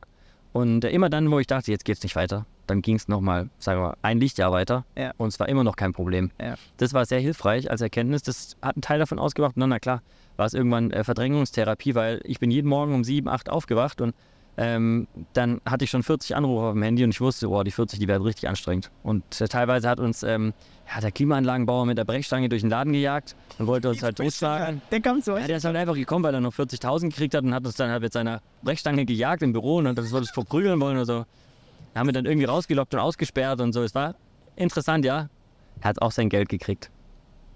Und 0.55 0.85
äh, 0.85 0.89
immer 0.89 1.09
dann, 1.09 1.29
wo 1.31 1.39
ich 1.39 1.47
dachte, 1.47 1.69
jetzt 1.69 1.83
geht's 1.83 2.01
nicht 2.01 2.15
weiter, 2.15 2.45
dann 2.65 2.81
ging 2.81 2.95
es 2.95 3.09
nochmal, 3.09 3.49
sagen 3.59 3.81
wir 3.81 3.87
mal, 3.87 3.97
ein 4.03 4.21
Lichtjahr 4.21 4.53
weiter. 4.53 4.85
Ja. 4.97 5.11
Und 5.17 5.27
es 5.27 5.37
war 5.37 5.49
immer 5.49 5.65
noch 5.65 5.75
kein 5.75 5.91
Problem. 5.91 6.31
Ja. 6.39 6.55
Das 6.77 6.93
war 6.93 7.05
sehr 7.05 7.19
hilfreich 7.19 7.69
als 7.69 7.81
Erkenntnis. 7.81 8.23
Das 8.23 8.55
hat 8.61 8.77
einen 8.77 8.81
Teil 8.81 8.99
davon 8.99 9.19
ausgemacht. 9.19 9.57
Und 9.57 9.59
dann, 9.59 9.71
na 9.71 9.79
klar, 9.79 10.01
war 10.37 10.45
es 10.45 10.53
irgendwann 10.53 10.91
äh, 10.91 11.03
Verdrängungstherapie, 11.03 11.93
weil 11.93 12.21
ich 12.23 12.39
bin 12.39 12.51
jeden 12.51 12.69
Morgen 12.69 12.95
um 12.95 13.03
7, 13.03 13.27
8 13.27 13.49
aufgewacht 13.49 13.99
und 13.99 14.15
ähm, 14.57 15.07
dann 15.33 15.59
hatte 15.65 15.83
ich 15.83 15.91
schon 15.91 16.03
40 16.03 16.35
Anrufe 16.35 16.67
auf 16.67 16.73
dem 16.73 16.83
Handy 16.83 17.03
und 17.03 17.09
ich 17.09 17.19
wusste, 17.19 17.49
oh, 17.49 17.63
die 17.63 17.71
40, 17.71 17.99
die 17.99 18.07
werden 18.07 18.23
richtig 18.23 18.47
anstrengend. 18.47 18.89
Und 19.03 19.41
äh, 19.41 19.47
teilweise 19.47 19.89
hat 19.89 19.99
uns 19.99 20.23
ähm, 20.23 20.53
ja, 20.93 21.01
der 21.01 21.11
Klimaanlagenbauer 21.11 21.85
mit 21.85 21.97
der 21.97 22.05
Brechstange 22.05 22.47
durch 22.47 22.61
den 22.61 22.69
Laden 22.69 22.93
gejagt 22.93 23.35
und 23.59 23.67
wollte 23.67 23.89
uns 23.89 24.01
halt 24.01 24.17
totschlagen. 24.17 24.81
Der 24.91 25.01
kam 25.01 25.21
so. 25.21 25.37
Ja, 25.37 25.47
der 25.47 25.57
ist 25.57 25.65
halt 25.65 25.75
einfach 25.75 25.95
gekommen, 25.95 26.23
weil 26.23 26.33
er 26.33 26.41
noch 26.41 26.53
40.000 26.53 27.09
gekriegt 27.09 27.33
hat 27.33 27.43
und 27.43 27.53
hat 27.53 27.65
uns 27.65 27.75
dann 27.75 27.89
halt 27.89 28.01
mit 28.01 28.13
seiner 28.13 28.41
Brechstange 28.63 29.05
gejagt 29.05 29.41
im 29.41 29.51
Büro 29.51 29.77
und 29.77 29.87
hat 29.87 29.97
das 29.97 30.11
wollte 30.11 30.25
es 30.25 30.31
verprügeln 30.31 30.79
wollen 30.79 30.95
oder 30.95 31.05
so. 31.05 31.25
Da 31.93 31.99
haben 31.99 32.07
wir 32.07 32.13
dann 32.13 32.25
irgendwie 32.25 32.45
rausgelockt 32.45 32.93
und 32.93 32.99
ausgesperrt 32.99 33.59
und 33.61 33.73
so. 33.73 33.81
Es 33.83 33.95
war 33.95 34.15
interessant, 34.55 35.05
ja. 35.05 35.29
Er 35.81 35.89
hat 35.89 36.01
auch 36.01 36.11
sein 36.11 36.29
Geld 36.29 36.49
gekriegt. 36.49 36.91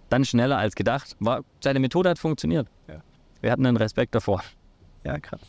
Dann 0.09 0.25
schneller 0.25 0.57
als 0.57 0.75
gedacht. 0.75 1.15
War, 1.19 1.43
seine 1.63 1.79
Methode 1.79 2.09
hat 2.09 2.19
funktioniert. 2.19 2.67
Ja. 2.87 3.01
Wir 3.41 3.51
hatten 3.51 3.65
einen 3.65 3.77
Respekt 3.77 4.15
davor. 4.15 4.43
Ja, 5.03 5.17
krass. 5.19 5.41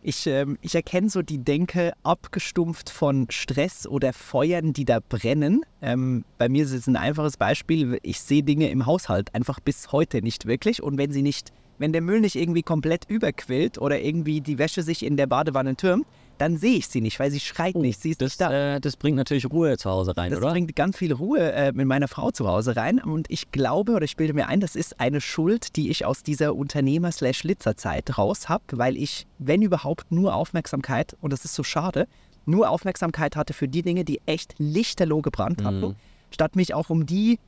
Ich, 0.00 0.26
ähm, 0.28 0.58
ich 0.62 0.74
erkenne 0.74 1.08
so 1.08 1.22
die 1.22 1.38
Denke 1.38 1.92
abgestumpft 2.04 2.88
von 2.88 3.26
Stress 3.30 3.86
oder 3.86 4.12
Feuern, 4.12 4.72
die 4.72 4.84
da 4.84 5.00
brennen. 5.00 5.64
Ähm, 5.82 6.24
bei 6.38 6.48
mir 6.48 6.64
ist 6.64 6.72
es 6.72 6.86
ein 6.86 6.96
einfaches 6.96 7.36
Beispiel. 7.36 7.98
Ich 8.02 8.20
sehe 8.20 8.44
Dinge 8.44 8.70
im 8.70 8.86
Haushalt 8.86 9.34
einfach 9.34 9.58
bis 9.58 9.90
heute 9.90 10.22
nicht 10.22 10.46
wirklich. 10.46 10.82
Und 10.82 10.98
wenn 10.98 11.10
sie 11.10 11.22
nicht, 11.22 11.52
wenn 11.78 11.92
der 11.92 12.02
Müll 12.02 12.20
nicht 12.20 12.36
irgendwie 12.36 12.62
komplett 12.62 13.06
überquillt 13.08 13.78
oder 13.78 14.00
irgendwie 14.00 14.40
die 14.40 14.58
Wäsche 14.58 14.82
sich 14.82 15.04
in 15.04 15.16
der 15.16 15.26
Badewanne 15.26 15.74
türmt, 15.74 16.06
dann 16.38 16.56
sehe 16.56 16.76
ich 16.76 16.88
sie 16.88 17.00
nicht, 17.00 17.18
weil 17.20 17.30
sie 17.30 17.40
schreit 17.40 17.74
nicht. 17.76 18.00
Sie 18.00 18.10
ist 18.10 18.20
Das, 18.22 18.30
nicht 18.38 18.40
da. 18.40 18.76
äh, 18.76 18.80
das 18.80 18.96
bringt 18.96 19.16
natürlich 19.16 19.50
Ruhe 19.50 19.76
zu 19.76 19.90
Hause 19.90 20.16
rein, 20.16 20.30
Das 20.30 20.40
oder? 20.40 20.50
bringt 20.52 20.74
ganz 20.76 20.96
viel 20.96 21.12
Ruhe 21.12 21.52
äh, 21.52 21.72
mit 21.72 21.86
meiner 21.86 22.08
Frau 22.08 22.30
zu 22.30 22.46
Hause 22.48 22.76
rein. 22.76 22.98
Und 23.00 23.26
ich 23.30 23.50
glaube 23.50 23.92
oder 23.92 24.04
ich 24.04 24.16
bilde 24.16 24.32
mir 24.34 24.48
ein, 24.48 24.60
das 24.60 24.76
ist 24.76 25.00
eine 25.00 25.20
Schuld, 25.20 25.76
die 25.76 25.90
ich 25.90 26.04
aus 26.06 26.22
dieser 26.22 26.54
Unternehmer-Litzer-Zeit 26.54 28.18
raus 28.18 28.48
habe, 28.48 28.64
weil 28.72 28.96
ich, 28.96 29.26
wenn 29.38 29.62
überhaupt, 29.62 30.10
nur 30.10 30.34
Aufmerksamkeit, 30.34 31.16
und 31.20 31.32
das 31.32 31.44
ist 31.44 31.54
so 31.54 31.62
schade, 31.62 32.06
nur 32.46 32.70
Aufmerksamkeit 32.70 33.36
hatte 33.36 33.52
für 33.52 33.68
die 33.68 33.82
Dinge, 33.82 34.04
die 34.04 34.20
echt 34.26 34.54
lichterloh 34.58 35.20
gebrannt 35.22 35.62
haben, 35.64 35.80
Mhm. 35.80 35.96
statt 36.30 36.56
mich 36.56 36.74
auch 36.74 36.90
um 36.90 37.04
die 37.06 37.38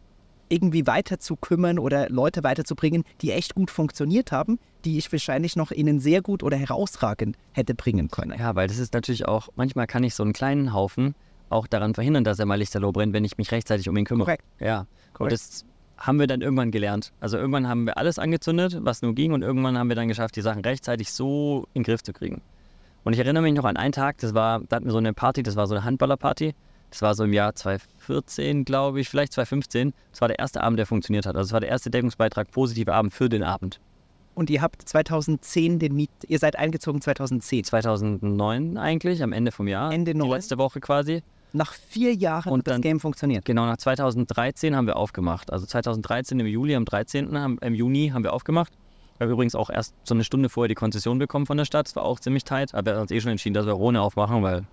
irgendwie 0.50 0.86
weiter 0.86 1.18
zu 1.18 1.36
kümmern 1.36 1.78
oder 1.78 2.10
Leute 2.10 2.44
weiterzubringen, 2.44 3.04
die 3.22 3.32
echt 3.32 3.54
gut 3.54 3.70
funktioniert 3.70 4.32
haben, 4.32 4.58
die 4.84 4.98
ich 4.98 5.10
wahrscheinlich 5.10 5.56
noch 5.56 5.70
ihnen 5.70 6.00
sehr 6.00 6.20
gut 6.20 6.42
oder 6.42 6.56
herausragend 6.56 7.36
hätte 7.52 7.74
bringen 7.74 8.08
können. 8.08 8.38
Ja, 8.38 8.54
weil 8.54 8.68
das 8.68 8.78
ist 8.78 8.92
natürlich 8.92 9.26
auch, 9.26 9.48
manchmal 9.56 9.86
kann 9.86 10.04
ich 10.04 10.14
so 10.14 10.22
einen 10.22 10.32
kleinen 10.32 10.74
Haufen 10.74 11.14
auch 11.48 11.66
daran 11.66 11.94
verhindern, 11.94 12.24
dass 12.24 12.38
er 12.38 12.46
mal 12.46 12.56
lichterloh 12.56 12.92
brennt, 12.92 13.12
wenn 13.12 13.24
ich 13.24 13.38
mich 13.38 13.50
rechtzeitig 13.52 13.88
um 13.88 13.96
ihn 13.96 14.04
kümmere. 14.04 14.26
Korrekt. 14.26 14.44
Ja, 14.60 14.80
und 14.80 14.86
Korrekt. 15.14 15.32
das 15.32 15.64
haben 15.98 16.18
wir 16.18 16.26
dann 16.26 16.40
irgendwann 16.40 16.70
gelernt. 16.70 17.12
Also 17.20 17.36
irgendwann 17.36 17.68
haben 17.68 17.86
wir 17.86 17.98
alles 17.98 18.18
angezündet, 18.18 18.78
was 18.80 19.02
nur 19.02 19.14
ging 19.14 19.32
und 19.32 19.42
irgendwann 19.42 19.76
haben 19.78 19.88
wir 19.88 19.96
dann 19.96 20.08
geschafft, 20.08 20.36
die 20.36 20.42
Sachen 20.42 20.62
rechtzeitig 20.62 21.12
so 21.12 21.66
in 21.74 21.82
den 21.82 21.84
Griff 21.84 22.02
zu 22.02 22.12
kriegen. 22.12 22.40
Und 23.04 23.12
ich 23.12 23.18
erinnere 23.18 23.42
mich 23.42 23.54
noch 23.54 23.64
an 23.64 23.76
einen 23.76 23.92
Tag, 23.92 24.18
das 24.18 24.34
war, 24.34 24.60
da 24.60 24.76
hatten 24.76 24.86
wir 24.86 24.92
so 24.92 24.98
eine 24.98 25.12
Party, 25.12 25.42
das 25.42 25.56
war 25.56 25.66
so 25.66 25.74
eine 25.74 25.84
Handballerparty. 25.84 26.54
Das 26.90 27.02
war 27.02 27.14
so 27.14 27.24
im 27.24 27.32
Jahr 27.32 27.54
2014, 27.54 28.64
glaube 28.64 29.00
ich, 29.00 29.08
vielleicht 29.08 29.32
2015. 29.32 29.92
Das 30.10 30.20
war 30.20 30.28
der 30.28 30.38
erste 30.38 30.62
Abend, 30.62 30.78
der 30.78 30.86
funktioniert 30.86 31.26
hat. 31.26 31.36
Also 31.36 31.48
es 31.48 31.52
war 31.52 31.60
der 31.60 31.68
erste 31.70 31.90
Deckungsbeitrag, 31.90 32.50
positive 32.50 32.92
Abend 32.94 33.14
für 33.14 33.28
den 33.28 33.42
Abend. 33.42 33.80
Und 34.34 34.50
ihr 34.50 34.62
habt 34.62 34.82
2010 34.88 35.78
den 35.78 35.94
Miet, 35.94 36.10
ihr 36.26 36.38
seid 36.38 36.56
eingezogen 36.56 37.00
2010. 37.00 37.64
2009 37.64 38.76
eigentlich, 38.78 39.22
am 39.22 39.32
Ende 39.32 39.52
vom 39.52 39.68
Jahr. 39.68 39.92
Ende 39.92 40.14
Die 40.14 40.20
letzte 40.20 40.58
Woche 40.58 40.80
quasi. 40.80 41.22
Nach 41.52 41.72
vier 41.72 42.14
Jahren 42.14 42.52
Und 42.52 42.60
hat 42.60 42.66
das 42.68 42.74
dann- 42.74 42.82
Game 42.82 43.00
funktioniert. 43.00 43.44
Genau, 43.44 43.66
nach 43.66 43.76
2013 43.76 44.76
haben 44.76 44.86
wir 44.86 44.96
aufgemacht. 44.96 45.52
Also 45.52 45.66
2013 45.66 46.38
im 46.38 46.46
Juli, 46.46 46.76
am 46.76 46.84
13. 46.84 47.36
Haben, 47.36 47.58
im 47.60 47.74
Juni 47.74 48.10
haben 48.14 48.22
wir 48.22 48.32
aufgemacht. 48.32 48.72
Wir 49.18 49.26
haben 49.26 49.32
übrigens 49.32 49.54
auch 49.56 49.68
erst 49.68 49.94
so 50.04 50.14
eine 50.14 50.22
Stunde 50.24 50.48
vorher 50.48 50.68
die 50.68 50.74
Konzession 50.76 51.18
bekommen 51.18 51.46
von 51.46 51.56
der 51.58 51.64
Stadt. 51.64 51.86
Das 51.88 51.96
war 51.96 52.04
auch 52.04 52.20
ziemlich 52.20 52.44
tight. 52.44 52.72
Aber 52.74 52.86
wir 52.86 52.94
haben 52.94 53.02
uns 53.02 53.10
eh 53.10 53.20
schon 53.20 53.32
entschieden, 53.32 53.54
dass 53.54 53.66
wir 53.66 53.78
ohne 53.78 54.00
aufmachen, 54.00 54.42
weil, 54.42 54.64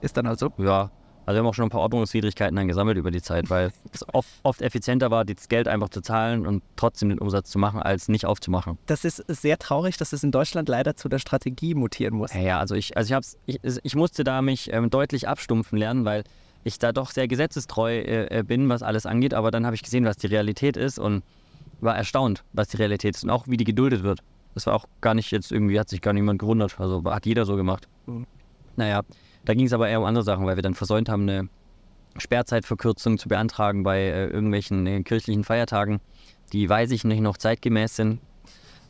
Ist 0.00 0.16
dann 0.16 0.26
also. 0.26 0.50
ja, 0.58 0.90
also 1.28 1.36
wir 1.36 1.40
haben 1.40 1.46
auch 1.46 1.54
schon 1.54 1.66
ein 1.66 1.70
paar 1.70 1.82
Ordnungswidrigkeiten 1.82 2.56
dann 2.56 2.68
gesammelt 2.68 2.96
über 2.96 3.10
die 3.10 3.20
Zeit, 3.20 3.50
weil 3.50 3.70
es 3.92 4.02
oft, 4.14 4.30
oft 4.44 4.62
effizienter 4.62 5.10
war, 5.10 5.26
das 5.26 5.50
Geld 5.50 5.68
einfach 5.68 5.90
zu 5.90 6.00
zahlen 6.00 6.46
und 6.46 6.62
trotzdem 6.76 7.10
den 7.10 7.18
Umsatz 7.18 7.50
zu 7.50 7.58
machen, 7.58 7.82
als 7.82 8.08
nicht 8.08 8.24
aufzumachen. 8.24 8.78
Das 8.86 9.04
ist 9.04 9.22
sehr 9.28 9.58
traurig, 9.58 9.98
dass 9.98 10.14
es 10.14 10.24
in 10.24 10.32
Deutschland 10.32 10.70
leider 10.70 10.96
zu 10.96 11.10
der 11.10 11.18
Strategie 11.18 11.74
mutieren 11.74 12.14
muss. 12.14 12.32
Ja, 12.32 12.40
ja, 12.40 12.58
also 12.58 12.74
ich, 12.74 12.96
also 12.96 13.08
ich, 13.08 13.12
hab's, 13.14 13.36
ich, 13.44 13.60
ich 13.62 13.94
musste 13.94 14.24
da 14.24 14.40
mich 14.40 14.72
ähm, 14.72 14.88
deutlich 14.88 15.28
abstumpfen 15.28 15.76
lernen, 15.76 16.06
weil 16.06 16.24
ich 16.64 16.78
da 16.78 16.92
doch 16.92 17.10
sehr 17.10 17.28
gesetzestreu 17.28 17.98
äh, 17.98 18.38
äh, 18.38 18.42
bin, 18.42 18.70
was 18.70 18.82
alles 18.82 19.04
angeht. 19.04 19.34
Aber 19.34 19.50
dann 19.50 19.66
habe 19.66 19.76
ich 19.76 19.82
gesehen, 19.82 20.06
was 20.06 20.16
die 20.16 20.28
Realität 20.28 20.78
ist 20.78 20.98
und 20.98 21.22
war 21.82 21.94
erstaunt, 21.94 22.42
was 22.54 22.68
die 22.68 22.78
Realität 22.78 23.16
ist 23.16 23.24
und 23.24 23.28
auch 23.28 23.46
wie 23.46 23.58
die 23.58 23.64
geduldet 23.64 24.02
wird. 24.02 24.20
Das 24.54 24.64
war 24.64 24.74
auch 24.74 24.86
gar 25.02 25.12
nicht 25.12 25.30
jetzt 25.30 25.52
irgendwie, 25.52 25.78
hat 25.78 25.90
sich 25.90 26.00
gar 26.00 26.14
niemand 26.14 26.38
gewundert. 26.38 26.80
Also 26.80 27.04
hat 27.04 27.26
jeder 27.26 27.44
so 27.44 27.56
gemacht. 27.56 27.86
Mhm. 28.06 28.26
Naja, 28.76 29.02
da 29.48 29.54
ging 29.54 29.64
es 29.64 29.72
aber 29.72 29.88
eher 29.88 29.98
um 29.98 30.04
andere 30.04 30.24
Sachen, 30.24 30.44
weil 30.44 30.56
wir 30.56 30.62
dann 30.62 30.74
versäumt 30.74 31.08
haben, 31.08 31.22
eine 31.22 31.48
Sperrzeitverkürzung 32.18 33.16
zu 33.16 33.30
beantragen 33.30 33.82
bei 33.82 33.98
äh, 33.98 34.26
irgendwelchen 34.26 34.86
äh, 34.86 35.02
kirchlichen 35.02 35.42
Feiertagen, 35.42 36.00
die, 36.52 36.68
weiß 36.68 36.90
ich 36.90 37.02
nicht, 37.04 37.20
noch 37.20 37.38
zeitgemäß 37.38 37.96
sind. 37.96 38.20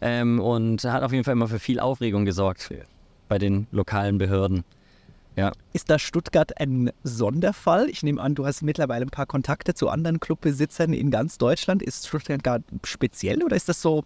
Ähm, 0.00 0.40
und 0.40 0.82
hat 0.82 1.04
auf 1.04 1.12
jeden 1.12 1.22
Fall 1.22 1.34
immer 1.34 1.46
für 1.46 1.60
viel 1.60 1.78
Aufregung 1.78 2.24
gesorgt 2.24 2.74
bei 3.28 3.38
den 3.38 3.68
lokalen 3.70 4.18
Behörden. 4.18 4.64
Ja, 5.36 5.52
Ist 5.74 5.90
da 5.90 5.98
Stuttgart 6.00 6.60
ein 6.60 6.90
Sonderfall? 7.04 7.88
Ich 7.88 8.02
nehme 8.02 8.20
an, 8.20 8.34
du 8.34 8.44
hast 8.44 8.62
mittlerweile 8.62 9.06
ein 9.06 9.10
paar 9.10 9.26
Kontakte 9.26 9.74
zu 9.74 9.88
anderen 9.88 10.18
Clubbesitzern 10.18 10.92
in 10.92 11.12
ganz 11.12 11.38
Deutschland. 11.38 11.84
Ist 11.84 12.08
Stuttgart 12.08 12.42
gar 12.42 12.58
speziell 12.82 13.44
oder 13.44 13.54
ist 13.54 13.68
das 13.68 13.80
so, 13.80 14.02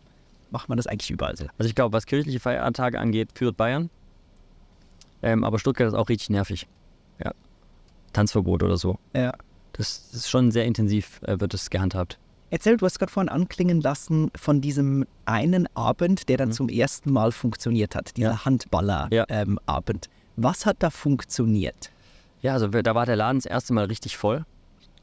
macht 0.51 0.69
man 0.69 0.77
das 0.77 0.87
eigentlich 0.87 1.11
überall 1.11 1.35
so? 1.35 1.47
also 1.57 1.67
ich 1.67 1.75
glaube, 1.75 1.95
was 1.95 2.05
kirchliche 2.05 2.41
Feiertage 2.41 3.01
angeht, 3.01 3.31
führt 3.35 3.57
Bayern. 3.57 3.89
Ähm, 5.23 5.45
aber 5.45 5.59
Stuttgart 5.59 5.89
ist 5.89 5.95
auch 5.95 6.09
richtig 6.09 6.31
nervig. 6.31 6.67
Ja. 7.25 7.33
Tanzverbot 8.13 8.63
oder 8.63 8.77
so. 8.77 8.99
Ja. 9.15 9.33
Das 9.73 10.11
ist 10.13 10.29
schon 10.29 10.51
sehr 10.51 10.67
intensiv, 10.67 11.21
äh, 11.23 11.41
wird 11.41 11.55
es 11.55 11.71
gehandhabt. 11.71 12.19
Erzähl, 12.51 12.77
du 12.77 12.85
hast 12.85 12.99
gerade 12.99 13.11
vorhin 13.11 13.31
anklingen 13.31 13.81
lassen 13.81 14.31
von 14.37 14.61
diesem 14.61 15.07
einen 15.25 15.67
Abend, 15.75 16.29
der 16.29 16.37
dann 16.37 16.49
Mhm. 16.51 16.53
zum 16.53 16.69
ersten 16.69 17.11
Mal 17.11 17.33
funktioniert 17.33 17.95
hat, 17.95 18.17
dieser 18.19 18.33
Ja. 18.33 18.45
Handballer-Abend. 18.45 19.15
Ja. 19.15 19.25
Ähm, 19.29 19.59
Abend. 19.65 20.11
Was 20.37 20.67
hat 20.67 20.77
da 20.81 20.91
funktioniert? 20.91 21.91
Ja, 22.43 22.53
also 22.55 22.69
da 22.69 22.95
war 22.95 23.07
der 23.07 23.17
Laden 23.17 23.39
das 23.39 23.47
erste 23.47 23.73
Mal 23.73 23.87
richtig 23.87 24.17
voll. 24.19 24.45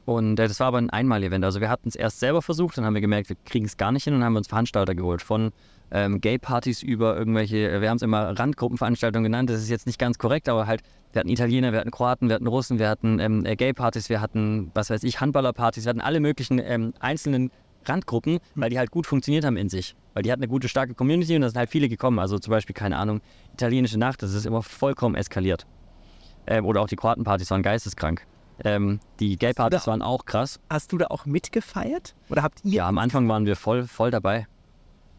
Und 0.04 0.38
äh, 0.38 0.46
das 0.46 0.60
war 0.60 0.68
aber 0.68 0.78
ein 0.78 0.90
Einmal-Event. 0.90 1.44
Also 1.44 1.60
wir 1.60 1.68
hatten 1.70 1.88
es 1.88 1.96
erst 1.96 2.20
selber 2.20 2.42
versucht, 2.42 2.78
dann 2.78 2.84
haben 2.84 2.94
wir 2.94 3.00
gemerkt, 3.00 3.28
wir 3.30 3.36
kriegen 3.44 3.64
es 3.66 3.76
gar 3.76 3.90
nicht 3.90 4.04
hin 4.04 4.14
und 4.14 4.22
haben 4.22 4.36
uns 4.36 4.46
Veranstalter 4.48 4.94
geholt. 4.94 5.22
Von 5.22 5.52
ähm, 5.90 6.20
Gay-Partys 6.20 6.82
über 6.82 7.16
irgendwelche, 7.16 7.70
äh, 7.70 7.80
wir 7.80 7.90
haben 7.90 7.96
es 7.96 8.02
immer 8.02 8.38
Randgruppenveranstaltungen 8.38 9.24
genannt, 9.24 9.50
das 9.50 9.62
ist 9.62 9.70
jetzt 9.70 9.86
nicht 9.86 9.98
ganz 9.98 10.18
korrekt, 10.18 10.48
aber 10.48 10.66
halt, 10.66 10.82
wir 11.12 11.20
hatten 11.20 11.28
Italiener, 11.28 11.72
wir 11.72 11.80
hatten 11.80 11.90
Kroaten, 11.90 12.28
wir 12.28 12.36
hatten 12.36 12.46
Russen, 12.46 12.78
wir 12.78 12.88
hatten 12.88 13.18
ähm, 13.18 13.44
äh, 13.44 13.56
Gay-Partys, 13.56 14.08
wir 14.08 14.20
hatten, 14.20 14.70
was 14.74 14.90
weiß 14.90 15.02
ich, 15.02 15.20
Handballer-Partys, 15.20 15.84
wir 15.84 15.90
hatten 15.90 16.00
alle 16.00 16.20
möglichen 16.20 16.58
ähm, 16.58 16.92
einzelnen 17.00 17.50
Randgruppen, 17.84 18.38
weil 18.54 18.70
die 18.70 18.78
halt 18.78 18.90
gut 18.90 19.06
funktioniert 19.06 19.44
haben 19.44 19.56
in 19.56 19.68
sich. 19.68 19.96
Weil 20.14 20.22
die 20.22 20.32
hatten 20.32 20.42
eine 20.42 20.50
gute, 20.50 20.68
starke 20.68 20.94
Community 20.94 21.34
und 21.34 21.42
da 21.42 21.48
sind 21.48 21.58
halt 21.58 21.70
viele 21.70 21.88
gekommen. 21.88 22.18
Also 22.18 22.38
zum 22.38 22.50
Beispiel, 22.50 22.74
keine 22.74 22.96
Ahnung, 22.96 23.20
italienische 23.54 23.98
Nacht, 23.98 24.22
das 24.22 24.34
ist 24.34 24.44
immer 24.44 24.62
vollkommen 24.62 25.14
eskaliert. 25.14 25.66
Ähm, 26.46 26.66
oder 26.66 26.82
auch 26.82 26.88
die 26.88 26.96
Kroatenpartys 26.96 27.50
waren 27.50 27.62
geisteskrank. 27.62 28.26
Ähm, 28.62 29.00
die 29.18 29.36
Gay-Partys 29.36 29.86
waren 29.86 30.02
auch 30.02 30.26
krass. 30.26 30.60
Hast 30.68 30.92
du 30.92 30.98
da 30.98 31.06
auch 31.06 31.24
mitgefeiert? 31.24 32.14
Oder 32.28 32.42
habt 32.42 32.64
ihr? 32.64 32.72
Ja, 32.72 32.88
am 32.88 32.98
Anfang 32.98 33.26
waren 33.28 33.46
wir 33.46 33.56
voll, 33.56 33.84
voll 33.84 34.10
dabei. 34.10 34.46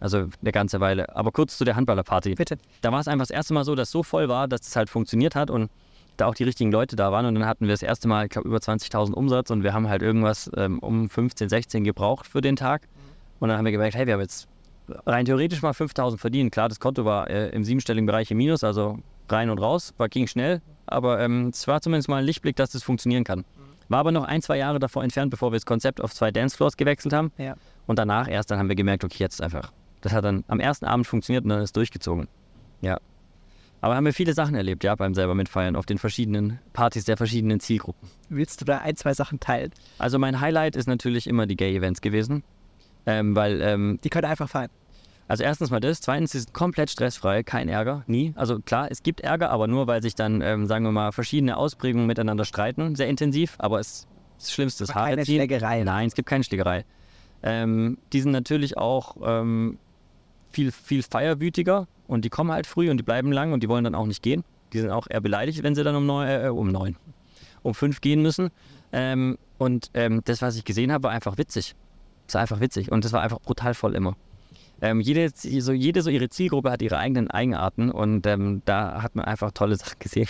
Also 0.01 0.27
eine 0.41 0.51
ganze 0.51 0.79
Weile. 0.79 1.15
Aber 1.15 1.31
kurz 1.31 1.57
zu 1.57 1.63
der 1.63 1.75
Handballerparty. 1.75 2.35
Bitte. 2.35 2.57
Da 2.81 2.91
war 2.91 2.99
es 2.99 3.07
einfach 3.07 3.23
das 3.23 3.29
erste 3.29 3.53
Mal 3.53 3.63
so, 3.63 3.75
dass 3.75 3.87
es 3.87 3.91
so 3.91 4.03
voll 4.03 4.27
war, 4.27 4.47
dass 4.47 4.67
es 4.67 4.75
halt 4.75 4.89
funktioniert 4.89 5.35
hat 5.35 5.49
und 5.49 5.69
da 6.17 6.25
auch 6.25 6.35
die 6.35 6.43
richtigen 6.43 6.71
Leute 6.71 6.95
da 6.95 7.11
waren. 7.11 7.25
Und 7.25 7.35
dann 7.35 7.45
hatten 7.45 7.67
wir 7.67 7.73
das 7.73 7.83
erste 7.83 8.07
Mal, 8.07 8.25
ich 8.25 8.31
glaube, 8.31 8.47
über 8.47 8.57
20.000 8.57 9.13
Umsatz 9.13 9.51
und 9.51 9.63
wir 9.63 9.73
haben 9.73 9.87
halt 9.87 10.01
irgendwas 10.01 10.49
ähm, 10.57 10.79
um 10.79 11.09
15, 11.09 11.49
16 11.49 11.83
gebraucht 11.83 12.27
für 12.27 12.41
den 12.41 12.55
Tag. 12.55 12.87
Und 13.39 13.49
dann 13.49 13.57
haben 13.57 13.65
wir 13.65 13.71
gemerkt, 13.71 13.95
hey, 13.95 14.07
wir 14.07 14.15
haben 14.15 14.21
jetzt 14.21 14.47
rein 15.05 15.25
theoretisch 15.25 15.61
mal 15.61 15.71
5.000 15.71 16.17
verdient. 16.17 16.51
Klar, 16.51 16.67
das 16.67 16.79
Konto 16.79 17.05
war 17.05 17.29
äh, 17.29 17.49
im 17.49 17.63
siebenstelligen 17.63 18.05
Bereich 18.07 18.31
im 18.31 18.37
Minus, 18.37 18.63
also 18.63 18.99
rein 19.29 19.49
und 19.49 19.59
raus, 19.59 19.93
war, 19.97 20.09
ging 20.09 20.27
schnell. 20.27 20.61
Aber 20.87 21.19
ähm, 21.19 21.49
es 21.53 21.67
war 21.67 21.79
zumindest 21.81 22.09
mal 22.09 22.17
ein 22.17 22.25
Lichtblick, 22.25 22.55
dass 22.55 22.71
das 22.71 22.83
funktionieren 22.83 23.23
kann. 23.23 23.45
War 23.87 23.99
aber 23.99 24.11
noch 24.11 24.23
ein, 24.23 24.41
zwei 24.41 24.57
Jahre 24.57 24.79
davor 24.79 25.03
entfernt, 25.03 25.31
bevor 25.31 25.51
wir 25.51 25.57
das 25.57 25.65
Konzept 25.65 26.01
auf 26.01 26.13
zwei 26.13 26.31
Dancefloors 26.31 26.77
gewechselt 26.77 27.13
haben. 27.13 27.31
Ja. 27.37 27.55
Und 27.87 27.99
danach 27.99 28.27
erst 28.27 28.51
dann 28.51 28.57
haben 28.57 28.69
wir 28.69 28.75
gemerkt, 28.75 29.03
okay, 29.03 29.17
jetzt 29.19 29.41
einfach. 29.41 29.71
Das 30.01 30.13
hat 30.13 30.25
dann 30.25 30.43
am 30.47 30.59
ersten 30.59 30.85
Abend 30.85 31.07
funktioniert 31.07 31.43
und 31.43 31.49
dann 31.49 31.61
ist 31.61 31.75
durchgezogen. 31.75 32.27
Ja. 32.81 32.99
Aber 33.81 33.95
haben 33.95 34.05
wir 34.05 34.13
viele 34.13 34.33
Sachen 34.33 34.53
erlebt, 34.53 34.83
ja, 34.83 34.93
beim 34.95 35.15
selber 35.15 35.33
mitfeiern 35.33 35.75
auf 35.75 35.87
den 35.87 35.97
verschiedenen 35.97 36.59
Partys 36.73 37.05
der 37.05 37.17
verschiedenen 37.17 37.59
Zielgruppen. 37.59 38.09
Willst 38.29 38.61
du 38.61 38.65
da 38.65 38.77
ein, 38.79 38.95
zwei 38.95 39.13
Sachen 39.13 39.39
teilen? 39.39 39.71
Also 39.97 40.19
mein 40.19 40.39
Highlight 40.39 40.75
ist 40.75 40.87
natürlich 40.87 41.25
immer 41.25 41.47
die 41.47 41.55
Gay-Events 41.55 42.01
gewesen. 42.01 42.43
Ähm, 43.07 43.35
weil, 43.35 43.61
ähm, 43.61 43.99
Die 44.03 44.09
können 44.09 44.25
einfach 44.25 44.47
feiern. 44.47 44.69
also 45.27 45.43
erstens 45.43 45.71
mal 45.71 45.79
das, 45.79 46.01
zweitens, 46.01 46.33
sie 46.33 46.39
sind 46.39 46.53
komplett 46.53 46.91
stressfrei, 46.91 47.41
kein 47.41 47.69
Ärger, 47.69 48.03
nie. 48.05 48.33
Also 48.35 48.59
klar, 48.59 48.89
es 48.91 49.01
gibt 49.01 49.21
Ärger, 49.21 49.49
aber 49.49 49.65
nur, 49.65 49.87
weil 49.87 50.03
sich 50.03 50.13
dann, 50.13 50.41
ähm, 50.41 50.67
sagen 50.67 50.85
wir 50.85 50.91
mal, 50.91 51.11
verschiedene 51.11 51.57
Ausprägungen 51.57 52.05
miteinander 52.05 52.45
streiten, 52.45 52.95
sehr 52.95 53.07
intensiv, 53.07 53.55
aber 53.57 53.79
es 53.79 54.07
das 54.37 54.51
Schlimmste 54.51 54.83
ist 54.83 54.93
keine 54.93 55.05
Haare 55.05 55.25
ziehen. 55.25 55.35
Schlägerei. 55.35 55.83
Nein, 55.83 56.07
es 56.07 56.15
gibt 56.15 56.27
keine 56.27 56.43
Schlägerei. 56.43 56.83
Ähm, 57.43 57.97
die 58.13 58.21
sind 58.21 58.31
natürlich 58.31 58.77
auch 58.77 59.15
ähm, 59.23 59.79
viel, 60.51 60.71
viel 60.71 61.03
feierwütiger 61.03 61.87
und 62.07 62.25
die 62.25 62.29
kommen 62.29 62.51
halt 62.51 62.67
früh 62.67 62.89
und 62.89 62.97
die 62.97 63.03
bleiben 63.03 63.31
lang 63.31 63.53
und 63.53 63.63
die 63.63 63.69
wollen 63.69 63.83
dann 63.83 63.95
auch 63.95 64.05
nicht 64.05 64.21
gehen. 64.21 64.43
Die 64.73 64.79
sind 64.79 64.89
auch 64.89 65.07
eher 65.09 65.21
beleidigt, 65.21 65.63
wenn 65.63 65.75
sie 65.75 65.83
dann 65.83 65.95
um 65.95 66.05
neun, 66.05 66.27
äh, 66.27 66.49
um 66.49 66.69
neun, 66.69 66.95
um 67.63 67.73
fünf 67.73 68.01
gehen 68.01 68.21
müssen. 68.21 68.49
Ähm, 68.91 69.37
und 69.57 69.91
ähm, 69.93 70.21
das, 70.25 70.41
was 70.41 70.55
ich 70.55 70.65
gesehen 70.65 70.91
habe, 70.91 71.03
war 71.03 71.11
einfach 71.11 71.37
witzig. 71.37 71.75
Es 72.27 72.33
war 72.33 72.41
einfach 72.41 72.59
witzig 72.59 72.91
und 72.91 73.03
es 73.05 73.11
war 73.11 73.21
einfach 73.21 73.39
brutal 73.39 73.73
voll 73.73 73.95
immer. 73.95 74.15
Ähm, 74.81 74.99
jede, 74.99 75.29
so, 75.33 75.73
jede 75.73 76.01
so 76.01 76.09
ihre 76.09 76.29
Zielgruppe 76.29 76.71
hat 76.71 76.81
ihre 76.81 76.97
eigenen 76.97 77.29
Eigenarten 77.29 77.91
und 77.91 78.25
ähm, 78.25 78.61
da 78.65 79.03
hat 79.03 79.15
man 79.15 79.25
einfach 79.25 79.51
tolle 79.51 79.75
Sachen 79.75 79.99
gesehen. 79.99 80.27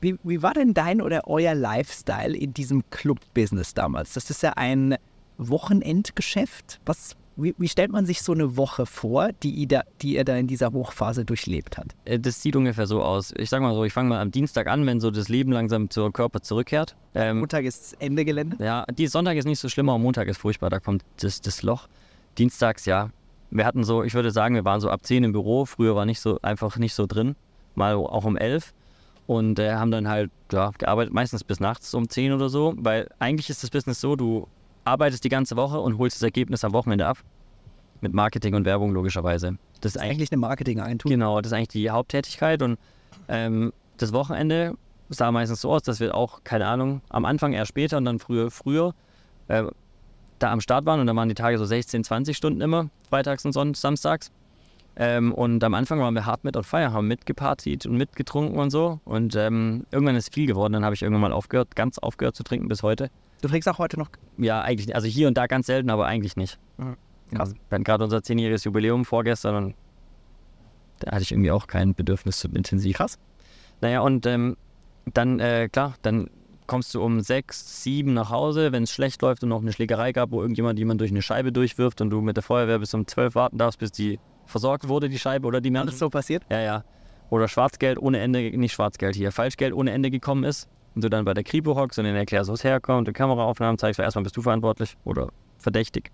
Wie, 0.00 0.16
wie 0.22 0.42
war 0.42 0.54
denn 0.54 0.74
dein 0.74 1.02
oder 1.02 1.26
euer 1.26 1.54
Lifestyle 1.54 2.36
in 2.36 2.54
diesem 2.54 2.88
Club-Business 2.90 3.74
damals? 3.74 4.12
Das 4.12 4.30
ist 4.30 4.42
ja 4.44 4.52
ein 4.54 4.96
Wochenendgeschäft. 5.38 6.80
Was, 6.86 7.16
wie, 7.38 7.54
wie 7.56 7.68
stellt 7.68 7.92
man 7.92 8.04
sich 8.04 8.22
so 8.22 8.32
eine 8.32 8.56
Woche 8.56 8.84
vor, 8.84 9.30
die 9.42 9.50
ihr, 9.50 9.68
da, 9.68 9.82
die 10.02 10.16
ihr 10.16 10.24
da 10.24 10.36
in 10.36 10.46
dieser 10.46 10.72
Hochphase 10.72 11.24
durchlebt 11.24 11.78
habt? 11.78 11.94
Äh, 12.04 12.18
Das 12.18 12.42
sieht 12.42 12.56
ungefähr 12.56 12.86
so 12.86 13.02
aus. 13.02 13.32
Ich 13.36 13.48
sag 13.48 13.62
mal 13.62 13.74
so, 13.74 13.84
ich 13.84 13.92
fange 13.92 14.08
mal 14.08 14.20
am 14.20 14.30
Dienstag 14.30 14.66
an, 14.66 14.84
wenn 14.86 15.00
so 15.00 15.10
das 15.10 15.28
Leben 15.28 15.52
langsam 15.52 15.88
zur 15.88 16.12
Körper 16.12 16.40
zurückkehrt. 16.42 16.96
Ähm, 17.14 17.38
Montag 17.38 17.64
ist 17.64 17.96
Ende 18.00 18.24
Gelände. 18.24 18.62
Ja, 18.62 18.84
die 18.90 19.06
Sonntag 19.06 19.36
ist 19.36 19.44
nicht 19.44 19.60
so 19.60 19.68
schlimm, 19.68 19.88
aber 19.88 19.98
Montag 19.98 20.28
ist 20.28 20.38
furchtbar, 20.38 20.68
da 20.68 20.80
kommt 20.80 21.04
das, 21.20 21.40
das 21.40 21.62
Loch. 21.62 21.88
Dienstags, 22.36 22.84
ja. 22.84 23.10
Wir 23.50 23.64
hatten 23.64 23.84
so, 23.84 24.02
ich 24.02 24.14
würde 24.14 24.30
sagen, 24.30 24.54
wir 24.54 24.64
waren 24.64 24.80
so 24.80 24.90
ab 24.90 25.06
10 25.06 25.24
im 25.24 25.32
Büro. 25.32 25.64
Früher 25.64 25.94
war 25.96 26.04
nicht 26.04 26.20
so 26.20 26.38
einfach 26.42 26.76
nicht 26.76 26.94
so 26.94 27.06
drin. 27.06 27.34
Mal 27.74 27.94
auch 27.94 28.24
um 28.24 28.36
11. 28.36 28.74
Und 29.26 29.58
äh, 29.58 29.74
haben 29.74 29.90
dann 29.90 30.08
halt 30.08 30.30
ja, 30.52 30.70
gearbeitet, 30.76 31.14
meistens 31.14 31.44
bis 31.44 31.60
nachts 31.60 31.94
um 31.94 32.08
10 32.08 32.32
oder 32.32 32.48
so. 32.48 32.74
Weil 32.76 33.08
eigentlich 33.18 33.48
ist 33.48 33.62
das 33.62 33.70
Business 33.70 34.00
so, 34.00 34.16
du 34.16 34.48
arbeitest 34.88 35.24
die 35.24 35.28
ganze 35.28 35.56
Woche 35.56 35.80
und 35.80 35.98
holst 35.98 36.16
das 36.16 36.22
Ergebnis 36.22 36.64
am 36.64 36.72
Wochenende 36.72 37.06
ab. 37.06 37.18
Mit 38.00 38.14
Marketing 38.14 38.54
und 38.54 38.64
Werbung 38.64 38.92
logischerweise. 38.92 39.58
Das 39.80 39.96
ist 39.96 40.00
eigentlich 40.00 40.30
eine 40.30 40.38
Marketingagentur. 40.38 41.10
Genau, 41.10 41.40
das 41.40 41.50
ist 41.50 41.56
eigentlich 41.56 41.68
die 41.68 41.90
Haupttätigkeit 41.90 42.62
und 42.62 42.78
ähm, 43.28 43.72
das 43.96 44.12
Wochenende 44.12 44.74
sah 45.08 45.32
meistens 45.32 45.62
so 45.62 45.72
aus, 45.72 45.82
dass 45.82 46.00
wir 46.00 46.14
auch, 46.14 46.44
keine 46.44 46.66
Ahnung, 46.66 47.00
am 47.08 47.24
Anfang 47.24 47.52
eher 47.52 47.66
später 47.66 47.96
und 47.96 48.04
dann 48.04 48.18
früher, 48.18 48.50
früher 48.50 48.94
äh, 49.48 49.64
da 50.38 50.52
am 50.52 50.60
Start 50.60 50.86
waren 50.86 51.00
und 51.00 51.06
dann 51.06 51.16
waren 51.16 51.28
die 51.28 51.34
Tage 51.34 51.58
so 51.58 51.64
16, 51.64 52.04
20 52.04 52.36
Stunden 52.36 52.60
immer, 52.60 52.88
freitags 53.08 53.44
und 53.44 53.52
Sonnt 53.52 53.76
samstags. 53.76 54.30
Ähm, 54.96 55.32
und 55.32 55.62
am 55.62 55.74
Anfang 55.74 56.00
waren 56.00 56.14
wir 56.14 56.26
hart 56.26 56.44
mit 56.44 56.56
on 56.56 56.64
fire, 56.64 56.92
haben 56.92 57.06
mitgepartied 57.06 57.86
und 57.86 57.96
mitgetrunken 57.96 58.58
und 58.58 58.70
so. 58.70 59.00
Und 59.04 59.36
ähm, 59.36 59.86
irgendwann 59.90 60.16
ist 60.16 60.34
viel 60.34 60.46
geworden, 60.46 60.72
dann 60.72 60.84
habe 60.84 60.94
ich 60.94 61.02
irgendwann 61.02 61.22
mal 61.22 61.32
aufgehört, 61.32 61.76
ganz 61.76 61.98
aufgehört 61.98 62.36
zu 62.36 62.42
trinken 62.42 62.68
bis 62.68 62.82
heute. 62.82 63.10
Du 63.40 63.48
trinkst 63.48 63.68
auch 63.68 63.78
heute 63.78 63.98
noch. 63.98 64.10
Ja, 64.36 64.60
eigentlich 64.62 64.86
nicht. 64.86 64.96
Also 64.96 65.06
hier 65.06 65.28
und 65.28 65.36
da 65.36 65.46
ganz 65.46 65.66
selten, 65.66 65.90
aber 65.90 66.06
eigentlich 66.06 66.36
nicht. 66.36 66.58
Krass. 67.34 67.52
Wir 67.68 67.74
hatten 67.74 67.84
gerade 67.84 68.04
unser 68.04 68.22
zehnjähriges 68.22 68.64
Jubiläum 68.64 69.04
vorgestern 69.04 69.54
und 69.54 69.74
da 71.00 71.12
hatte 71.12 71.22
ich 71.22 71.32
irgendwie 71.32 71.50
auch 71.50 71.66
kein 71.66 71.94
Bedürfnis 71.94 72.40
zum 72.40 72.56
Intensiv. 72.56 72.96
Krass. 72.96 73.18
Naja, 73.80 74.00
und 74.00 74.26
ähm, 74.26 74.56
dann, 75.14 75.38
äh, 75.38 75.68
klar, 75.70 75.94
dann 76.02 76.30
kommst 76.66 76.94
du 76.94 77.02
um 77.02 77.20
sechs, 77.20 77.82
sieben 77.82 78.14
nach 78.14 78.30
Hause, 78.30 78.72
wenn 78.72 78.82
es 78.82 78.92
schlecht 78.92 79.22
läuft 79.22 79.42
und 79.42 79.50
noch 79.50 79.62
eine 79.62 79.72
Schlägerei 79.72 80.12
gab, 80.12 80.32
wo 80.32 80.40
irgendjemand 80.40 80.78
jemand 80.78 81.00
durch 81.00 81.10
eine 81.10 81.22
Scheibe 81.22 81.52
durchwirft 81.52 82.00
und 82.00 82.10
du 82.10 82.20
mit 82.20 82.36
der 82.36 82.42
Feuerwehr 82.42 82.78
bis 82.78 82.92
um 82.94 83.06
zwölf 83.06 83.34
warten 83.36 83.58
darfst, 83.58 83.78
bis 83.78 83.92
die 83.92 84.18
versorgt 84.46 84.88
wurde, 84.88 85.08
die 85.08 85.18
Scheibe 85.18 85.46
oder 85.46 85.60
die 85.60 85.70
Menschen. 85.70 85.90
Alles 85.90 85.98
so 86.00 86.10
passiert? 86.10 86.44
Ja, 86.50 86.60
ja. 86.60 86.84
Oder 87.30 87.46
Schwarzgeld 87.46 87.98
ohne 87.98 88.18
Ende, 88.18 88.40
nicht 88.58 88.72
Schwarzgeld 88.72 89.14
hier, 89.14 89.30
Falschgeld 89.32 89.72
ohne 89.74 89.92
Ende 89.92 90.10
gekommen 90.10 90.44
ist 90.44 90.68
und 90.98 91.04
du 91.04 91.10
dann 91.10 91.24
bei 91.24 91.32
der 91.32 91.44
Kripo 91.44 91.76
hockst 91.76 91.96
und 92.00 92.06
denen 92.06 92.16
erklärst, 92.16 92.50
wo 92.50 92.54
es 92.54 92.64
herkommt, 92.64 93.06
und 93.06 93.14
Kameraaufnahmen 93.14 93.78
zeigst, 93.78 94.00
weil 94.00 94.04
erstmal 94.04 94.24
bist 94.24 94.36
du 94.36 94.42
verantwortlich 94.42 94.96
oder 95.04 95.28
verdächtig. 95.56 96.10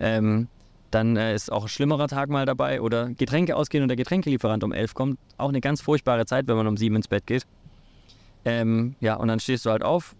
Ähm, 0.00 0.48
dann 0.90 1.18
äh, 1.18 1.34
ist 1.34 1.52
auch 1.52 1.64
ein 1.64 1.68
schlimmerer 1.68 2.08
Tag 2.08 2.30
mal 2.30 2.46
dabei 2.46 2.80
oder 2.80 3.10
Getränke 3.10 3.54
ausgehen 3.54 3.82
und 3.82 3.88
der 3.88 3.98
Getränkelieferant 3.98 4.64
um 4.64 4.72
elf 4.72 4.94
kommt. 4.94 5.18
Auch 5.36 5.50
eine 5.50 5.60
ganz 5.60 5.82
furchtbare 5.82 6.24
Zeit, 6.24 6.48
wenn 6.48 6.56
man 6.56 6.66
um 6.66 6.78
sieben 6.78 6.96
ins 6.96 7.06
Bett 7.06 7.26
geht. 7.26 7.46
Ähm, 8.46 8.94
ja, 9.00 9.16
und 9.16 9.28
dann 9.28 9.40
stehst 9.40 9.66
du 9.66 9.70
halt 9.70 9.82
auf. 9.82 10.16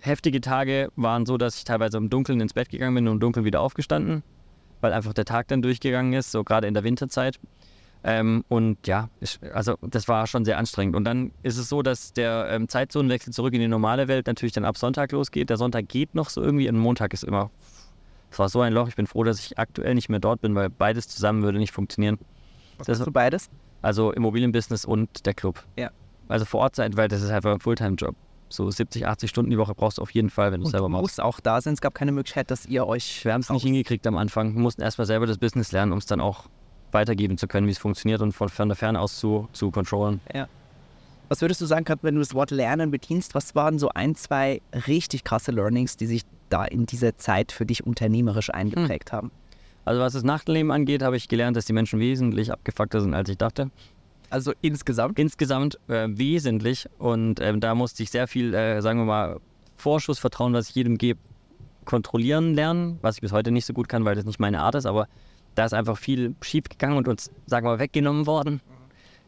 Heftige 0.00 0.40
Tage 0.40 0.88
waren 0.96 1.26
so, 1.26 1.38
dass 1.38 1.58
ich 1.58 1.64
teilweise 1.64 1.98
im 1.98 2.10
Dunkeln 2.10 2.40
ins 2.40 2.54
Bett 2.54 2.70
gegangen 2.70 2.96
bin 2.96 3.06
und 3.06 3.14
im 3.14 3.20
Dunkeln 3.20 3.46
wieder 3.46 3.60
aufgestanden, 3.60 4.24
weil 4.80 4.92
einfach 4.92 5.14
der 5.14 5.26
Tag 5.26 5.46
dann 5.46 5.62
durchgegangen 5.62 6.12
ist, 6.12 6.32
so 6.32 6.42
gerade 6.42 6.66
in 6.66 6.74
der 6.74 6.82
Winterzeit. 6.82 7.38
Ähm, 8.08 8.44
und 8.48 8.86
ja, 8.86 9.08
ich, 9.20 9.40
also 9.52 9.74
das 9.82 10.06
war 10.06 10.28
schon 10.28 10.44
sehr 10.44 10.58
anstrengend. 10.58 10.94
Und 10.94 11.02
dann 11.04 11.32
ist 11.42 11.56
es 11.58 11.68
so, 11.68 11.82
dass 11.82 12.12
der 12.12 12.46
ähm, 12.50 12.68
Zeitzonenwechsel 12.68 13.32
zurück 13.32 13.52
in 13.52 13.60
die 13.60 13.66
normale 13.68 14.06
Welt 14.06 14.28
natürlich 14.28 14.52
dann 14.52 14.64
ab 14.64 14.78
Sonntag 14.78 15.10
losgeht. 15.10 15.50
Der 15.50 15.56
Sonntag 15.56 15.88
geht 15.88 16.14
noch 16.14 16.28
so 16.30 16.40
irgendwie 16.40 16.68
und 16.68 16.78
Montag 16.78 17.12
ist 17.12 17.24
immer. 17.24 17.50
Es 18.30 18.38
war 18.38 18.48
so 18.48 18.60
ein 18.60 18.72
Loch. 18.72 18.86
Ich 18.88 18.94
bin 18.94 19.06
froh, 19.08 19.24
dass 19.24 19.40
ich 19.40 19.58
aktuell 19.58 19.94
nicht 19.96 20.08
mehr 20.08 20.20
dort 20.20 20.40
bin, 20.40 20.54
weil 20.54 20.70
beides 20.70 21.08
zusammen 21.08 21.42
würde 21.42 21.58
nicht 21.58 21.72
funktionieren. 21.72 22.18
Was 22.78 22.86
Das- 22.86 22.98
du 23.00 23.10
beides? 23.10 23.50
Also 23.82 24.12
Immobilienbusiness 24.12 24.84
und 24.84 25.26
der 25.26 25.34
Club. 25.34 25.64
Ja. 25.76 25.90
Also 26.28 26.44
vor 26.44 26.60
Ort 26.60 26.76
sein, 26.76 26.96
weil 26.96 27.08
das 27.08 27.22
ist 27.22 27.30
einfach 27.30 27.52
ein 27.52 27.60
Fulltime-Job. 27.60 28.14
So 28.48 28.70
70, 28.70 29.06
80 29.06 29.28
Stunden 29.30 29.50
die 29.50 29.58
Woche 29.58 29.74
brauchst 29.74 29.98
du 29.98 30.02
auf 30.02 30.10
jeden 30.12 30.30
Fall, 30.30 30.52
wenn 30.52 30.60
du 30.60 30.66
es 30.66 30.70
selber 30.70 30.86
du 30.86 30.90
machst. 30.92 31.02
musst 31.02 31.20
auch 31.20 31.40
da 31.40 31.60
sein. 31.60 31.74
Es 31.74 31.80
gab 31.80 31.94
keine 31.94 32.12
Möglichkeit, 32.12 32.50
dass 32.52 32.66
ihr 32.66 32.86
euch. 32.86 33.24
Wir 33.24 33.32
haben 33.32 33.40
es 33.40 33.50
nicht 33.50 33.62
hingekriegt 33.64 34.06
am 34.06 34.16
Anfang. 34.16 34.54
Wir 34.54 34.60
mussten 34.60 34.82
erstmal 34.82 35.06
selber 35.06 35.26
das 35.26 35.38
Business 35.38 35.72
lernen, 35.72 35.90
um 35.92 35.98
es 35.98 36.06
dann 36.06 36.20
auch 36.20 36.44
weitergeben 36.92 37.38
zu 37.38 37.46
können, 37.46 37.66
wie 37.66 37.72
es 37.72 37.78
funktioniert 37.78 38.20
und 38.22 38.32
von, 38.32 38.48
von 38.48 38.68
der 38.68 38.76
Ferne 38.76 39.00
aus 39.00 39.18
zu, 39.18 39.48
zu 39.52 39.70
controllen. 39.70 40.20
Was 41.28 41.40
würdest 41.40 41.60
du 41.60 41.66
sagen, 41.66 41.84
Kat, 41.84 41.98
wenn 42.02 42.14
du 42.14 42.20
das 42.20 42.34
Wort 42.34 42.52
Lernen 42.52 42.90
bedienst? 42.90 43.34
Was 43.34 43.54
waren 43.54 43.78
so 43.78 43.88
ein, 43.88 44.14
zwei 44.14 44.60
richtig 44.86 45.24
krasse 45.24 45.50
Learnings, 45.50 45.96
die 45.96 46.06
sich 46.06 46.22
da 46.50 46.64
in 46.64 46.86
dieser 46.86 47.18
Zeit 47.18 47.50
für 47.50 47.66
dich 47.66 47.84
unternehmerisch 47.84 48.50
eingeprägt 48.50 49.12
haben? 49.12 49.32
Also 49.84 50.00
was 50.00 50.12
das 50.12 50.22
Nachtleben 50.22 50.70
angeht, 50.70 51.02
habe 51.02 51.16
ich 51.16 51.28
gelernt, 51.28 51.56
dass 51.56 51.64
die 51.64 51.72
Menschen 51.72 51.98
wesentlich 51.98 52.52
abgefuckter 52.52 53.00
sind, 53.00 53.14
als 53.14 53.28
ich 53.28 53.38
dachte. 53.38 53.70
Also 54.30 54.52
insgesamt? 54.60 55.18
Insgesamt 55.18 55.78
äh, 55.88 56.08
wesentlich 56.08 56.88
und 56.98 57.40
ähm, 57.40 57.60
da 57.60 57.74
musste 57.74 58.02
ich 58.02 58.10
sehr 58.10 58.26
viel, 58.26 58.54
äh, 58.54 58.80
sagen 58.82 59.00
wir 59.00 59.04
mal, 59.04 59.40
Vorschussvertrauen, 59.76 60.52
was 60.52 60.68
ich 60.70 60.74
jedem 60.74 60.98
gebe, 60.98 61.20
kontrollieren 61.84 62.54
lernen, 62.54 62.98
was 63.02 63.16
ich 63.16 63.20
bis 63.20 63.30
heute 63.30 63.52
nicht 63.52 63.66
so 63.66 63.72
gut 63.72 63.88
kann, 63.88 64.04
weil 64.04 64.16
das 64.16 64.24
nicht 64.24 64.40
meine 64.40 64.60
Art 64.60 64.74
ist, 64.74 64.86
aber 64.86 65.06
da 65.56 65.64
ist 65.64 65.72
einfach 65.74 65.98
viel 65.98 66.36
schief 66.42 66.64
gegangen 66.68 66.96
und 66.96 67.08
uns, 67.08 67.30
sagen 67.46 67.66
wir 67.66 67.72
mal, 67.72 67.78
weggenommen 67.80 68.26
worden. 68.26 68.60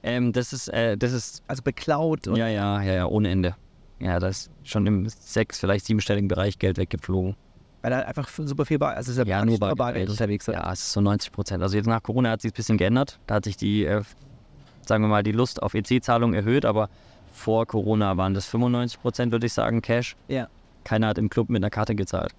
Ähm, 0.04 0.32
das 0.32 0.52
ist, 0.52 0.68
äh, 0.68 0.96
das 0.96 1.12
ist, 1.12 1.42
Also 1.48 1.62
beklaut 1.62 2.28
und 2.28 2.36
ja, 2.36 2.46
ja, 2.46 2.80
ja, 2.82 2.94
ja, 2.94 3.06
ohne 3.06 3.30
Ende. 3.30 3.56
Ja, 3.98 4.20
da 4.20 4.28
ist 4.28 4.48
schon 4.62 4.86
im 4.86 5.08
sechs, 5.08 5.58
vielleicht 5.58 5.84
siebenstelligen 5.86 6.28
Bereich 6.28 6.58
Geld 6.60 6.78
weggeflogen. 6.78 7.34
weil 7.82 7.90
da 7.90 7.98
einfach 8.00 8.28
super 8.28 8.64
viel 8.64 8.78
Bar, 8.78 8.94
also 8.94 9.10
ist 9.10 9.18
ja, 9.18 9.24
Ja, 9.24 9.44
nur 9.44 9.58
Bargeld. 9.58 9.78
Bargeld 9.78 10.10
unterwegs. 10.10 10.46
ist. 10.46 10.54
Ja, 10.54 10.72
es 10.72 10.80
ist 10.80 10.92
so 10.92 11.00
90 11.00 11.32
Prozent. 11.32 11.62
Also 11.64 11.76
jetzt 11.76 11.86
nach 11.86 12.02
Corona 12.02 12.30
hat 12.30 12.42
sich 12.42 12.52
ein 12.52 12.54
bisschen 12.54 12.78
geändert. 12.78 13.18
Da 13.26 13.36
hat 13.36 13.44
sich 13.44 13.56
die, 13.56 13.84
äh, 13.84 14.02
sagen 14.86 15.02
wir 15.02 15.08
mal, 15.08 15.22
die 15.24 15.32
Lust 15.32 15.62
auf 15.62 15.74
EC-Zahlungen 15.74 16.34
erhöht, 16.34 16.64
aber 16.64 16.88
vor 17.32 17.66
Corona 17.66 18.16
waren 18.16 18.34
das 18.34 18.46
95 18.46 19.00
Prozent, 19.00 19.32
würde 19.32 19.46
ich 19.46 19.52
sagen, 19.52 19.82
Cash. 19.82 20.14
Ja. 20.28 20.48
Keiner 20.84 21.08
hat 21.08 21.18
im 21.18 21.28
Club 21.28 21.48
mit 21.50 21.60
einer 21.62 21.70
Karte 21.70 21.94
gezahlt. 21.96 22.32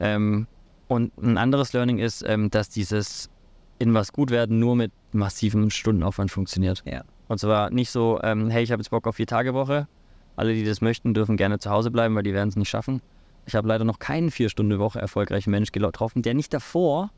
Ähm, 0.00 0.46
und 0.90 1.16
ein 1.22 1.38
anderes 1.38 1.72
Learning 1.72 1.98
ist, 1.98 2.24
ähm, 2.26 2.50
dass 2.50 2.68
dieses 2.68 3.30
in 3.78 3.94
was 3.94 4.12
gut 4.12 4.30
werden 4.30 4.58
nur 4.58 4.74
mit 4.74 4.90
massivem 5.12 5.70
Stundenaufwand 5.70 6.32
funktioniert. 6.32 6.82
Ja. 6.84 7.02
Und 7.28 7.38
zwar 7.38 7.70
nicht 7.70 7.90
so, 7.90 8.18
ähm, 8.24 8.50
hey, 8.50 8.64
ich 8.64 8.72
habe 8.72 8.82
jetzt 8.82 8.90
Bock 8.90 9.06
auf 9.06 9.14
vier 9.14 9.26
Tage 9.28 9.54
Woche. 9.54 9.86
Alle, 10.34 10.52
die 10.52 10.64
das 10.64 10.80
möchten, 10.80 11.14
dürfen 11.14 11.36
gerne 11.36 11.60
zu 11.60 11.70
Hause 11.70 11.92
bleiben, 11.92 12.16
weil 12.16 12.24
die 12.24 12.34
werden 12.34 12.48
es 12.48 12.56
nicht 12.56 12.68
schaffen. 12.68 13.00
Ich 13.46 13.54
habe 13.54 13.68
leider 13.68 13.84
noch 13.84 14.00
keinen 14.00 14.32
vier 14.32 14.48
Stunden 14.48 14.80
Woche 14.80 15.00
erfolgreichen 15.00 15.50
Mensch 15.52 15.70
getroffen, 15.70 16.22
der 16.22 16.34
nicht 16.34 16.52
davor 16.52 17.10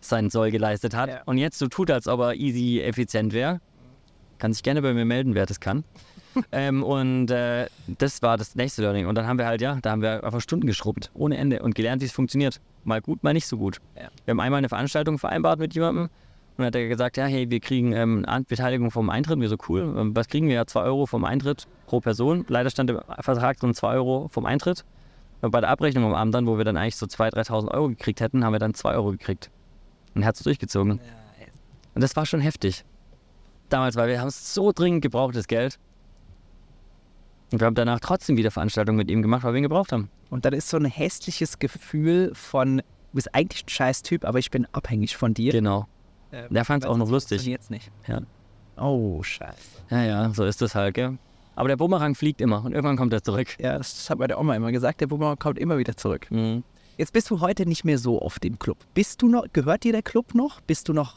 seinen 0.00 0.30
Soll 0.30 0.50
geleistet 0.50 0.96
hat 0.96 1.10
Ja. 1.10 1.22
und 1.26 1.36
jetzt 1.36 1.58
so 1.58 1.66
tut, 1.66 1.90
als 1.90 2.08
ob 2.08 2.20
er 2.20 2.34
easy 2.34 2.80
effizient 2.80 3.34
wäre. 3.34 3.60
Kann 4.38 4.52
sich 4.54 4.62
gerne 4.62 4.80
bei 4.80 4.94
mir 4.94 5.04
melden, 5.04 5.34
wer 5.34 5.44
das 5.44 5.60
kann. 5.60 5.84
ähm, 6.52 6.82
und 6.82 7.30
äh, 7.30 7.66
das 7.98 8.22
war 8.22 8.38
das 8.38 8.54
nächste 8.54 8.82
Learning. 8.82 9.06
Und 9.06 9.14
dann 9.16 9.26
haben 9.26 9.38
wir 9.38 9.46
halt, 9.46 9.60
ja, 9.60 9.78
da 9.82 9.90
haben 9.90 10.00
wir 10.02 10.24
einfach 10.24 10.40
Stunden 10.40 10.66
geschrubbt, 10.66 11.10
ohne 11.14 11.36
Ende 11.36 11.60
und 11.62 11.74
gelernt, 11.74 12.00
wie 12.00 12.06
es 12.06 12.12
funktioniert. 12.12 12.60
Mal 12.88 13.00
gut, 13.00 13.22
mal 13.22 13.32
nicht 13.32 13.46
so 13.46 13.56
gut. 13.56 13.78
Ja. 13.94 14.08
Wir 14.24 14.32
haben 14.32 14.40
einmal 14.40 14.58
eine 14.58 14.68
Veranstaltung 14.68 15.18
vereinbart 15.18 15.58
mit 15.60 15.74
jemandem 15.74 16.08
dann 16.58 16.66
hat 16.66 16.74
er 16.74 16.88
gesagt, 16.88 17.16
ja, 17.16 17.24
hey, 17.24 17.48
wir 17.50 17.60
kriegen 17.60 17.92
ähm, 17.92 18.24
eine 18.26 18.44
Beteiligung 18.44 18.90
vom 18.90 19.10
Eintritt. 19.10 19.38
Wir 19.38 19.48
so, 19.48 19.56
cool, 19.68 19.94
ähm, 19.96 20.16
was 20.16 20.26
kriegen 20.26 20.48
wir? 20.48 20.56
Ja, 20.56 20.66
2 20.66 20.82
Euro 20.82 21.06
vom 21.06 21.24
Eintritt 21.24 21.68
pro 21.86 22.00
Person. 22.00 22.44
Leider 22.48 22.68
stand 22.68 22.90
im 22.90 23.00
Vertrag 23.20 23.58
drin 23.60 23.74
2 23.74 23.94
Euro 23.94 24.28
vom 24.28 24.44
Eintritt. 24.44 24.84
Und 25.40 25.52
bei 25.52 25.60
der 25.60 25.70
Abrechnung 25.70 26.04
am 26.04 26.14
Abend 26.14 26.34
dann, 26.34 26.48
wo 26.48 26.58
wir 26.58 26.64
dann 26.64 26.76
eigentlich 26.76 26.96
so 26.96 27.06
2.000, 27.06 27.46
3.000 27.46 27.70
Euro 27.70 27.88
gekriegt 27.90 28.20
hätten, 28.20 28.44
haben 28.44 28.52
wir 28.52 28.58
dann 28.58 28.74
2 28.74 28.94
Euro 28.94 29.12
gekriegt. 29.12 29.50
Und 30.16 30.22
er 30.22 30.28
hat 30.28 30.34
es 30.34 30.42
durchgezogen. 30.42 31.00
Und 31.94 32.02
das 32.02 32.16
war 32.16 32.26
schon 32.26 32.40
heftig. 32.40 32.84
Damals, 33.68 33.94
weil 33.94 34.08
wir 34.08 34.20
haben 34.20 34.28
es 34.28 34.52
so 34.52 34.72
dringend 34.72 35.02
gebraucht, 35.02 35.36
das 35.36 35.46
Geld. 35.46 35.78
Und 37.50 37.60
wir 37.60 37.66
haben 37.66 37.74
danach 37.74 38.00
trotzdem 38.00 38.36
wieder 38.36 38.50
Veranstaltungen 38.50 38.98
mit 38.98 39.10
ihm 39.10 39.22
gemacht, 39.22 39.42
weil 39.44 39.54
wir 39.54 39.58
ihn 39.58 39.62
gebraucht 39.62 39.92
haben. 39.92 40.10
Und 40.30 40.44
dann 40.44 40.52
ist 40.52 40.68
so 40.68 40.76
ein 40.76 40.84
hässliches 40.84 41.58
Gefühl 41.58 42.32
von, 42.34 42.78
du 42.78 42.82
bist 43.14 43.34
eigentlich 43.34 43.64
ein 43.64 43.68
scheiß 43.68 44.02
Typ, 44.02 44.24
aber 44.24 44.38
ich 44.38 44.50
bin 44.50 44.66
abhängig 44.72 45.16
von 45.16 45.32
dir. 45.32 45.52
Genau. 45.52 45.86
Äh, 46.30 46.48
Der 46.50 46.64
fand 46.66 46.84
es 46.84 46.90
auch 46.90 46.96
noch 46.98 47.08
lustig. 47.10 47.38
funktioniert's 47.38 47.70
nicht. 47.70 47.90
Ja. 48.06 48.20
Oh, 48.76 49.22
scheiße. 49.22 49.56
Ja, 49.90 50.04
ja, 50.04 50.30
so 50.34 50.44
ist 50.44 50.60
das 50.60 50.74
halt, 50.74 50.94
gell? 50.94 51.16
Aber 51.56 51.68
der 51.68 51.76
Bumerang 51.76 52.14
fliegt 52.14 52.40
immer 52.40 52.64
und 52.64 52.72
irgendwann 52.72 52.96
kommt 52.96 53.12
er 53.12 53.22
zurück. 53.22 53.48
Ja, 53.58 53.78
das 53.78 54.08
hat 54.10 54.18
meine 54.18 54.38
Oma 54.38 54.54
immer 54.54 54.70
gesagt, 54.70 55.00
der 55.00 55.06
Bumerang 55.08 55.38
kommt 55.38 55.58
immer 55.58 55.78
wieder 55.78 55.96
zurück. 55.96 56.30
Mhm. 56.30 56.62
Jetzt 56.98 57.12
bist 57.12 57.30
du 57.30 57.40
heute 57.40 57.64
nicht 57.66 57.84
mehr 57.84 57.98
so 57.98 58.20
oft 58.22 58.44
im 58.44 58.58
Club. 58.58 58.76
Bist 58.94 59.22
du 59.22 59.28
noch, 59.28 59.46
gehört 59.52 59.84
dir 59.84 59.92
der 59.92 60.02
Club 60.02 60.34
noch? 60.34 60.60
Bist 60.60 60.88
du 60.88 60.92
noch 60.92 61.14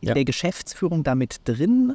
in 0.00 0.08
Ja. 0.08 0.14
der 0.14 0.24
Geschäftsführung 0.24 1.04
damit 1.04 1.42
drin? 1.44 1.94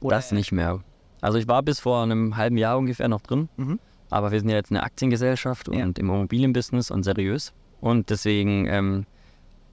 Oder- 0.00 0.16
Das 0.16 0.32
nicht 0.32 0.52
mehr. 0.52 0.80
Also 1.22 1.38
ich 1.38 1.48
war 1.48 1.62
bis 1.62 1.80
vor 1.80 2.02
einem 2.02 2.36
halben 2.36 2.58
Jahr 2.58 2.76
ungefähr 2.76 3.08
noch 3.08 3.22
drin, 3.22 3.48
Mhm. 3.56 3.78
aber 4.10 4.30
wir 4.32 4.40
sind 4.40 4.50
ja 4.50 4.56
jetzt 4.56 4.70
eine 4.70 4.82
Aktiengesellschaft 4.82 5.68
Ja. 5.74 5.84
und 5.84 5.98
im 5.98 6.10
Immobilienbusiness 6.10 6.90
und 6.90 7.04
seriös. 7.04 7.52
Und 7.80 8.10
deswegen, 8.10 8.66
ähm, 8.66 9.06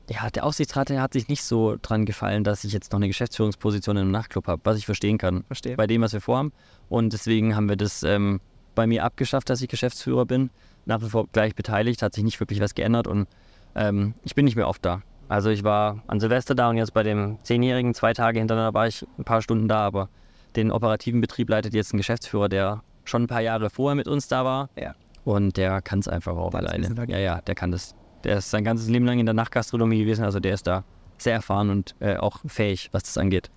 ja, 0.10 0.30
der 0.30 0.46
Aufsichtsrat 0.46 0.90
der 0.90 1.02
hat 1.02 1.14
sich 1.14 1.28
nicht 1.28 1.44
so 1.44 1.76
dran 1.82 2.06
gefallen, 2.06 2.44
dass 2.44 2.64
ich 2.64 2.72
jetzt 2.74 2.92
noch 2.94 3.00
eine 3.00 3.08
Geschäftsführungsposition 3.08 3.98
im 3.98 4.12
Nachtclub 4.12 4.48
habe, 4.48 4.62
was 4.64 4.78
ich 4.78 4.86
verstehen 4.86 5.18
kann. 5.18 5.44
Verstehe. 5.48 5.76
Bei 5.76 5.86
dem, 5.88 6.02
was 6.02 6.14
wir 6.14 6.22
vorhaben. 6.22 6.52
Und 6.88 7.14
deswegen 7.14 7.56
haben 7.56 7.68
wir 7.70 7.76
das 7.76 8.02
ähm, 8.04 8.40
bei 8.76 8.88
mir 8.88 9.04
abgeschafft, 9.04 9.50
dass 9.50 9.62
ich 9.62 9.68
Geschäftsführer 9.68 10.26
bin. 10.26 10.50
Nach 10.86 11.02
wie 11.02 11.10
vor 11.10 11.28
gleich 11.32 11.54
beteiligt, 11.56 12.02
hat 12.02 12.14
sich 12.16 12.24
nicht 12.24 12.40
wirklich 12.40 12.62
was 12.62 12.74
geändert 12.74 13.08
und 13.08 13.28
ähm, 13.76 14.14
ich 14.24 14.34
bin 14.34 14.46
nicht 14.46 14.56
mehr 14.56 14.68
oft 14.68 14.84
da. 14.86 15.02
Also 15.28 15.50
ich 15.52 15.64
war 15.64 16.02
an 16.08 16.20
Silvester 16.20 16.56
da 16.56 16.70
und 16.70 16.78
jetzt 16.78 16.94
bei 16.94 17.04
dem 17.04 17.38
Zehnjährigen 17.44 17.94
zwei 17.94 18.14
Tage 18.14 18.40
hintereinander 18.40 18.74
war 18.74 18.88
ich 18.88 19.06
ein 19.20 19.24
paar 19.26 19.42
Stunden 19.44 19.68
da, 19.68 19.86
aber 19.86 20.10
den 20.56 20.72
operativen 20.72 21.22
Betrieb 21.22 21.50
leitet 21.50 21.74
jetzt 21.74 21.94
ein 21.94 21.98
Geschäftsführer, 21.98 22.50
der 22.50 22.84
schon 23.06 23.24
ein 23.24 23.28
paar 23.28 23.42
Jahre 23.42 23.70
vorher 23.70 23.96
mit 23.96 24.08
uns 24.08 24.28
da 24.28 24.46
war. 24.46 24.70
Ja. 24.80 24.96
Und 25.26 25.58
der 25.58 25.82
kann 25.82 26.00
es 26.00 26.08
einfach 26.08 26.36
auch 26.36 26.52
Der 26.52 26.60
alleine. 26.62 27.06
Ja, 27.08 27.18
ja, 27.18 27.42
der 27.42 27.56
kann 27.56 27.72
das. 27.72 27.96
Der 28.24 28.38
ist 28.38 28.50
sein 28.50 28.64
ganzes 28.64 28.90
Leben 28.90 29.06
lang 29.06 29.20
in 29.20 29.26
der 29.26 29.36
Nachtgastronomie 29.36 30.00
gewesen, 30.00 30.26
also 30.26 30.40
der 30.40 30.54
ist 30.54 30.68
da 30.68 30.84
sehr 31.18 31.34
erfahren 31.34 31.70
und 31.70 31.96
äh, 32.00 32.18
auch 32.18 32.40
fähig, 32.48 32.90
was 32.92 33.04
das 33.04 33.18
angeht. 33.18 33.50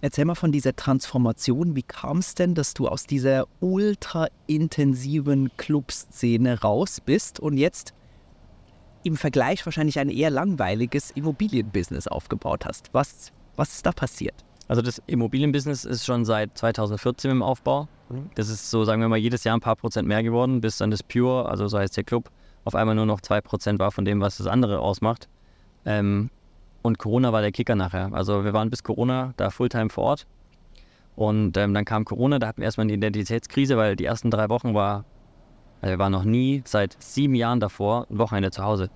Erzähl 0.00 0.24
mal 0.24 0.34
von 0.34 0.52
dieser 0.52 0.76
Transformation. 0.76 1.74
Wie 1.74 1.82
kam 1.82 2.18
es 2.18 2.34
denn, 2.34 2.54
dass 2.54 2.74
du 2.74 2.86
aus 2.86 3.04
dieser 3.04 3.46
ultra 3.60 4.28
intensiven 4.46 5.50
Clubszene 5.56 6.60
raus 6.60 7.00
bist 7.04 7.40
und 7.40 7.56
jetzt 7.56 7.94
im 9.02 9.16
Vergleich 9.16 9.64
wahrscheinlich 9.64 9.98
ein 9.98 10.10
eher 10.10 10.30
langweiliges 10.30 11.10
Immobilienbusiness 11.12 12.06
aufgebaut 12.06 12.66
hast? 12.66 12.90
Was, 12.92 13.32
was 13.56 13.76
ist 13.76 13.86
da 13.86 13.92
passiert? 13.92 14.45
Also 14.68 14.82
das 14.82 15.00
Immobilienbusiness 15.06 15.84
ist 15.84 16.04
schon 16.04 16.24
seit 16.24 16.56
2014 16.58 17.30
im 17.30 17.42
Aufbau. 17.42 17.88
Mhm. 18.08 18.30
Das 18.34 18.48
ist 18.48 18.70
so, 18.70 18.84
sagen 18.84 19.00
wir 19.00 19.08
mal, 19.08 19.16
jedes 19.16 19.44
Jahr 19.44 19.56
ein 19.56 19.60
paar 19.60 19.76
Prozent 19.76 20.08
mehr 20.08 20.22
geworden, 20.22 20.60
bis 20.60 20.78
dann 20.78 20.90
das 20.90 21.02
Pure, 21.02 21.48
also 21.48 21.68
so 21.68 21.78
heißt 21.78 21.96
der 21.96 22.04
Club, 22.04 22.30
auf 22.64 22.74
einmal 22.74 22.94
nur 22.94 23.06
noch 23.06 23.20
2% 23.20 23.78
war 23.78 23.92
von 23.92 24.04
dem, 24.04 24.20
was 24.20 24.38
das 24.38 24.46
andere 24.46 24.80
ausmacht. 24.80 25.28
Ähm, 25.84 26.30
und 26.82 26.98
Corona 26.98 27.32
war 27.32 27.40
der 27.40 27.52
Kicker 27.52 27.76
nachher. 27.76 28.10
Also 28.12 28.44
wir 28.44 28.52
waren 28.52 28.70
bis 28.70 28.82
Corona 28.82 29.34
da 29.36 29.50
Fulltime 29.50 29.88
vor 29.88 30.04
Ort. 30.04 30.26
Und 31.14 31.56
ähm, 31.56 31.72
dann 31.72 31.84
kam 31.84 32.04
Corona, 32.04 32.38
da 32.38 32.48
hatten 32.48 32.60
wir 32.60 32.66
erstmal 32.66 32.84
eine 32.84 32.92
Identitätskrise, 32.92 33.76
weil 33.76 33.96
die 33.96 34.04
ersten 34.04 34.30
drei 34.30 34.48
Wochen 34.48 34.74
war, 34.74 35.04
also 35.80 35.92
wir 35.92 35.98
waren 35.98 36.12
noch 36.12 36.24
nie 36.24 36.62
seit 36.64 36.96
sieben 37.02 37.34
Jahren 37.34 37.60
davor 37.60 38.06
ein 38.10 38.18
Wochenende 38.18 38.50
zu 38.50 38.62
Hause. 38.62 38.90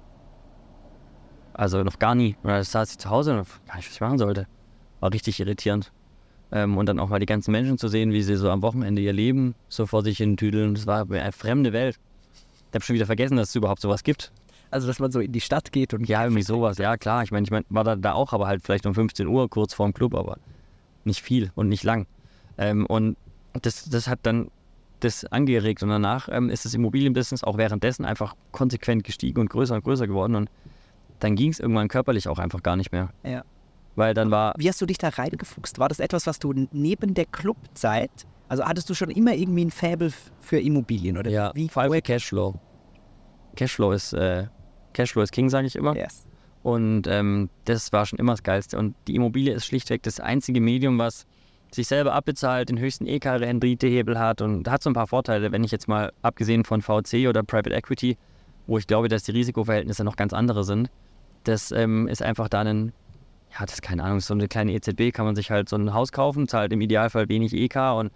Also 1.53 1.83
noch 1.83 1.99
gar 1.99 2.15
nie. 2.15 2.37
Und 2.43 2.51
da 2.51 2.63
saß 2.63 2.93
ich 2.93 2.99
zu 2.99 3.11
Hause 3.11 3.39
und 3.39 3.67
gar 3.67 3.77
nicht, 3.77 3.89
was 3.89 3.95
ich 3.95 4.01
machen 4.01 4.19
sollte. 4.19 4.47
War 5.01 5.13
richtig 5.13 5.41
irritierend. 5.41 5.93
Ähm, 6.53 6.77
und 6.77 6.87
dann 6.87 6.99
auch 6.99 7.09
mal 7.09 7.21
die 7.21 7.27
ganzen 7.27 7.53
Menschen 7.53 7.79
zu 7.79 7.89
sehen, 7.89 8.13
wie 8.13 8.23
sie 8.23 8.37
so 8.37 8.51
am 8.51 8.63
Wochenende 8.63 9.01
ihr 9.03 9.13
Leben 9.13 9.55
so 9.69 9.87
vor 9.87 10.03
sich 10.03 10.19
hin 10.19 10.37
tüdeln. 10.37 10.75
Das 10.75 10.87
war 10.87 11.11
eine 11.11 11.33
fremde 11.33 11.73
Welt. 11.73 11.99
Ich 12.71 12.75
habe 12.75 12.85
schon 12.85 12.95
wieder 12.95 13.07
vergessen, 13.07 13.37
dass 13.37 13.51
es 13.51 13.55
überhaupt 13.55 13.81
sowas 13.81 14.03
gibt. 14.03 14.33
Also, 14.71 14.87
dass 14.87 15.01
man 15.01 15.11
so 15.11 15.21
in 15.21 15.33
die 15.33 15.41
Stadt 15.41 15.73
geht 15.73 15.95
und 15.95 16.09
Ja, 16.09 16.23
irgendwie 16.23 16.43
sowas. 16.43 16.79
Ja, 16.79 16.97
klar. 16.97 17.23
Ich 17.25 17.33
meine, 17.33 17.45
ich 17.45 17.51
mein, 17.51 17.65
war 17.69 17.83
da, 17.83 17.97
da 17.97 18.13
auch, 18.13 18.33
aber 18.33 18.47
halt 18.47 18.63
vielleicht 18.63 18.87
um 18.87 18.95
15 18.95 19.27
Uhr, 19.27 19.49
kurz 19.49 19.75
vorm 19.75 19.93
Club, 19.93 20.15
aber 20.15 20.39
nicht 21.05 21.23
viel 21.23 21.51
und 21.55 21.69
nicht 21.69 21.83
lang. 21.83 22.07
Ähm, 22.59 22.87
und 22.87 23.17
das, 23.63 23.89
das 23.89 24.07
hat 24.07 24.21
dann 24.23 24.51
das 25.01 25.25
angeregt. 25.25 25.83
Und 25.83 25.89
danach 25.89 26.29
ähm, 26.31 26.51
ist 26.51 26.65
das 26.65 26.75
Immobilienbusiness 26.75 27.43
auch 27.43 27.59
währenddessen 27.59 28.05
einfach 28.05 28.35
konsequent 28.53 29.03
gestiegen 29.05 29.41
und 29.41 29.51
größer 29.51 29.75
und 29.75 29.83
größer 29.83 30.07
geworden. 30.07 30.37
Und 30.37 30.51
dann 31.19 31.37
ging 31.37 31.51
es 31.51 31.59
irgendwann 31.59 31.89
körperlich 31.89 32.29
auch 32.29 32.39
einfach 32.39 32.63
gar 32.63 32.77
nicht 32.77 32.93
mehr. 32.93 33.11
Ja. 33.25 33.45
Weil 33.97 34.15
dann 34.15 34.31
war, 34.31 34.55
Wie 34.57 34.69
hast 34.69 34.81
du 34.81 34.87
dich 34.87 34.99
da 34.99 35.09
reingefuchst? 35.09 35.79
War 35.79 35.89
das 35.89 36.01
etwas, 36.01 36.27
was 36.27 36.39
du 36.39 36.53
neben 36.73 37.15
der 37.15 37.27
Clubzeit, 37.27 38.11
also 38.49 38.65
hattest 38.65 38.89
du 38.91 38.95
schon 38.95 39.11
immer 39.11 39.35
irgendwie 39.35 39.65
ein 39.65 39.71
Faible 39.71 40.13
für 40.41 40.59
Immobilien 40.59 41.19
oder 41.19 41.31
ja, 41.31 41.53
wie? 41.55 41.69
vor 41.69 41.83
allem 41.83 41.93
für 41.93 42.03
Cashflow. 42.03 42.55
Cashflow 43.57 43.93
ist, 43.93 44.13
äh, 44.13 44.47
Cashflow 44.93 45.23
ist 45.23 45.33
King, 45.33 45.49
sage 45.49 45.67
ich 45.67 45.77
immer. 45.77 45.97
Yes. 45.97 46.27
Und 46.63 47.07
ähm, 47.07 47.49
das 47.65 47.93
war 47.93 48.07
schon 48.07 48.19
immer 48.19 48.33
das 48.33 48.43
Geilste. 48.43 48.79
Und 48.79 48.95
die 49.07 49.15
Immobilie 49.15 49.55
ist 49.55 49.67
schlichtweg 49.67 50.03
das 50.03 50.21
einzige 50.21 50.61
Medium, 50.61 50.99
was 50.99 51.27
sich 51.73 51.87
selber 51.87 52.13
abbezahlt, 52.13 52.69
den 52.69 52.79
höchsten 52.79 53.07
EK-Renditehebel 53.07 54.19
hat 54.19 54.43
und 54.43 54.69
hat 54.69 54.83
so 54.83 54.91
ein 54.91 54.95
paar 54.95 55.07
Vorteile, 55.07 55.53
wenn 55.53 55.65
ich 55.65 55.71
jetzt 55.71 55.89
mal 55.89 56.13
abgesehen 56.23 56.65
von 56.65 56.83
VC 56.83 57.29
oder 57.29 57.43
Private 57.43 57.73
Equity, 57.73 58.19
wo 58.67 58.79
ich 58.79 58.87
glaube, 58.87 59.09
dass 59.09 59.23
die 59.23 59.33
Risikoverhältnisse 59.33 60.05
noch 60.05 60.17
ganz 60.17 60.33
andere 60.33 60.65
sind, 60.65 60.91
das 61.45 61.71
ähm, 61.73 62.09
ist 62.09 62.23
einfach 62.23 62.49
da 62.49 62.61
ein, 62.61 62.93
ja, 63.53 63.67
das 63.67 63.75
ist 63.75 63.83
keine 63.83 64.05
Ahnung, 64.05 64.21
so 64.21 64.35
eine 64.35 64.49
kleine 64.49 64.73
EZB, 64.73 65.13
kann 65.13 65.25
man 65.25 65.35
sich 65.35 65.51
halt 65.51 65.69
so 65.69 65.77
ein 65.77 65.93
Haus 65.93 66.13
kaufen, 66.13 66.47
zahlt 66.47 66.73
im 66.73 66.81
Idealfall 66.81 67.29
wenig 67.29 67.53
EK 67.53 67.77
und 67.99 68.13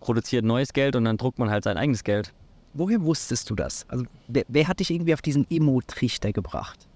produziert 0.00 0.44
neues 0.44 0.72
Geld 0.72 0.96
und 0.96 1.04
dann 1.04 1.16
druckt 1.16 1.38
man 1.38 1.50
halt 1.50 1.64
sein 1.64 1.76
eigenes 1.76 2.04
Geld. 2.04 2.32
Woher 2.74 3.02
wusstest 3.02 3.50
du 3.50 3.54
das? 3.54 3.86
Also 3.88 4.04
wer, 4.28 4.44
wer 4.48 4.68
hat 4.68 4.80
dich 4.80 4.90
irgendwie 4.90 5.14
auf 5.14 5.22
diesen 5.22 5.46
Immo-Trichter 5.48 6.32
gebracht? 6.32 6.86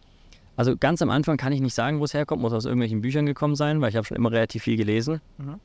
Also 0.56 0.76
ganz 0.76 1.02
am 1.02 1.10
Anfang 1.10 1.36
kann 1.36 1.52
ich 1.52 1.60
nicht 1.60 1.74
sagen, 1.74 2.00
wo 2.00 2.04
es 2.04 2.14
herkommt, 2.14 2.42
muss 2.42 2.52
aus 2.52 2.64
irgendwelchen 2.64 3.00
Büchern 3.00 3.26
gekommen 3.26 3.54
sein, 3.54 3.80
weil 3.80 3.90
ich 3.90 3.96
habe 3.96 4.06
schon 4.06 4.16
immer 4.16 4.30
relativ 4.30 4.64
viel 4.64 4.76
gelesen. 4.76 5.20
Mhm. 5.38 5.60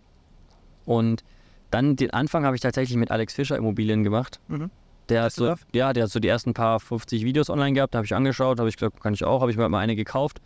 Und 0.86 1.24
dann 1.72 1.96
den 1.96 2.12
Anfang 2.12 2.46
habe 2.46 2.56
ich 2.56 2.62
tatsächlich 2.62 2.98
mit 2.98 3.10
Alex 3.10 3.34
Fischer 3.34 3.58
Immobilien 3.58 4.04
gemacht. 4.04 4.40
Mhm. 4.48 4.70
Der 5.10 5.24
hat, 5.24 5.34
so, 5.34 5.56
ja, 5.74 5.94
der 5.94 6.04
hat 6.04 6.12
so 6.12 6.20
die 6.20 6.28
ersten 6.28 6.54
paar 6.54 6.80
50 6.80 7.26
Videos 7.26 7.50
online 7.50 7.74
gehabt, 7.74 7.96
habe 7.96 8.06
ich 8.06 8.16
angeschaut, 8.16 8.60
habe 8.60 8.70
ich 8.70 8.78
gesagt, 8.78 9.02
kann 9.02 9.14
ich 9.14 9.24
auch, 9.24 9.42
habe 9.42 9.52
ich 9.52 9.58
mir 9.58 9.68
mal 9.68 9.80
eine 9.80 9.96
gekauft 9.96 10.40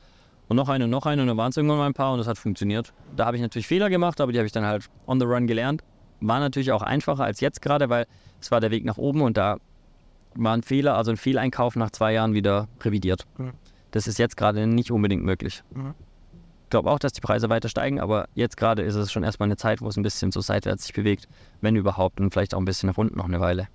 und 0.47 0.55
noch 0.55 0.69
eine 0.69 0.85
und 0.85 0.89
noch 0.89 1.05
eine 1.05 1.21
und 1.21 1.27
dann 1.27 1.37
waren 1.37 1.49
es 1.49 1.57
irgendwann 1.57 1.77
mal 1.77 1.87
ein 1.87 1.93
paar 1.93 2.13
und 2.13 2.19
das 2.19 2.27
hat 2.27 2.37
funktioniert. 2.37 2.93
Da 3.15 3.25
habe 3.25 3.37
ich 3.37 3.41
natürlich 3.41 3.67
Fehler 3.67 3.89
gemacht, 3.89 4.21
aber 4.21 4.31
die 4.31 4.37
habe 4.37 4.45
ich 4.45 4.51
dann 4.51 4.65
halt 4.65 4.89
on 5.05 5.19
the 5.19 5.25
run 5.25 5.47
gelernt. 5.47 5.83
War 6.21 6.39
natürlich 6.39 6.71
auch 6.71 6.81
einfacher 6.81 7.23
als 7.23 7.41
jetzt 7.41 7.61
gerade, 7.61 7.89
weil 7.89 8.05
es 8.41 8.51
war 8.51 8.59
der 8.59 8.71
Weg 8.71 8.85
nach 8.85 8.97
oben 8.97 9.21
und 9.21 9.37
da 9.37 9.57
war 10.35 10.55
ein 10.55 10.63
Fehler, 10.63 10.95
also 10.95 11.11
ein 11.11 11.17
Fehleinkauf 11.17 11.75
nach 11.75 11.91
zwei 11.91 12.13
Jahren 12.13 12.33
wieder 12.33 12.67
revidiert. 12.81 13.25
Mhm. 13.37 13.51
Das 13.91 14.07
ist 14.07 14.19
jetzt 14.19 14.37
gerade 14.37 14.67
nicht 14.67 14.91
unbedingt 14.91 15.23
möglich. 15.23 15.63
Mhm. 15.73 15.93
Ich 16.63 16.69
glaube 16.69 16.91
auch, 16.91 16.99
dass 16.99 17.13
die 17.13 17.21
Preise 17.21 17.49
weiter 17.49 17.69
steigen, 17.69 17.99
aber 17.99 18.27
jetzt 18.35 18.57
gerade 18.57 18.81
ist 18.81 18.95
es 18.95 19.11
schon 19.11 19.23
erstmal 19.23 19.47
eine 19.47 19.55
Zeit, 19.55 19.81
wo 19.81 19.87
es 19.87 19.95
ein 19.95 20.03
bisschen 20.03 20.31
so 20.31 20.41
seitwärts 20.41 20.83
sich 20.83 20.93
bewegt, 20.93 21.27
wenn 21.61 21.77
überhaupt, 21.77 22.19
und 22.19 22.31
vielleicht 22.31 22.53
auch 22.53 22.59
ein 22.59 22.65
bisschen 22.65 22.89
nach 22.89 22.97
unten 22.97 23.17
noch 23.17 23.25
eine 23.25 23.39
Weile. 23.39 23.67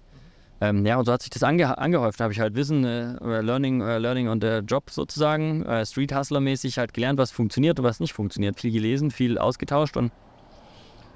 Ähm, 0.63 0.87
ja, 0.87 0.97
und 0.97 1.07
so 1.07 1.13
hat 1.13 1.23
sich 1.23 1.31
das 1.31 1.43
ange 1.43 1.77
angehäuft. 1.77 2.21
Da 2.21 2.25
habe 2.25 2.33
ich 2.33 2.39
halt 2.39 2.55
Wissen, 2.55 2.85
äh, 2.85 3.15
äh, 3.15 3.41
Learning, 3.41 3.81
äh, 3.81 3.99
Learning 3.99 4.29
on 4.29 4.41
the 4.41 4.61
Job 4.65 4.91
sozusagen, 4.91 5.65
äh, 5.65 5.85
Street 5.85 6.15
Hustler-mäßig 6.15 6.79
halt 6.79 6.95
gelernt, 6.95 7.19
was 7.19 7.33
funktioniert 7.33 7.81
und 7.81 7.85
was 7.85 7.99
nicht 7.99 8.13
funktioniert. 8.13 8.61
Viel 8.61 8.71
gelesen, 8.71 9.11
viel 9.11 9.39
ausgetauscht 9.39 9.97
und 9.97 10.13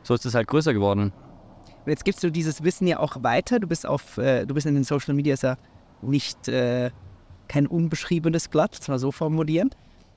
so 0.03 0.15
ist 0.15 0.27
es 0.27 0.35
halt 0.35 0.49
größer 0.49 0.75
geworden. 0.75 1.13
Und 1.85 1.91
jetzt 1.91 2.05
gibst 2.05 2.25
du 2.25 2.31
dieses 2.33 2.65
Wissen 2.65 2.89
ja 2.89 2.99
auch 2.99 3.23
weiter. 3.23 3.61
Du 3.61 3.69
bist 3.69 3.87
auf, 3.87 4.19
äh, 4.19 4.47
du 4.47 4.55
bist 4.55 4.67
in 4.67 4.75
den 4.75 4.83
Social 4.83 5.15
Media 5.15 5.37
ja 5.41 5.57
nicht 6.03 6.49
äh, 6.49 6.91
kein 7.47 7.69
unbeschriebenes 7.69 8.49
Blatt, 8.49 8.77
das 8.77 8.89
mal 8.89 8.99
so 8.99 9.13
formulieren. 9.13 9.71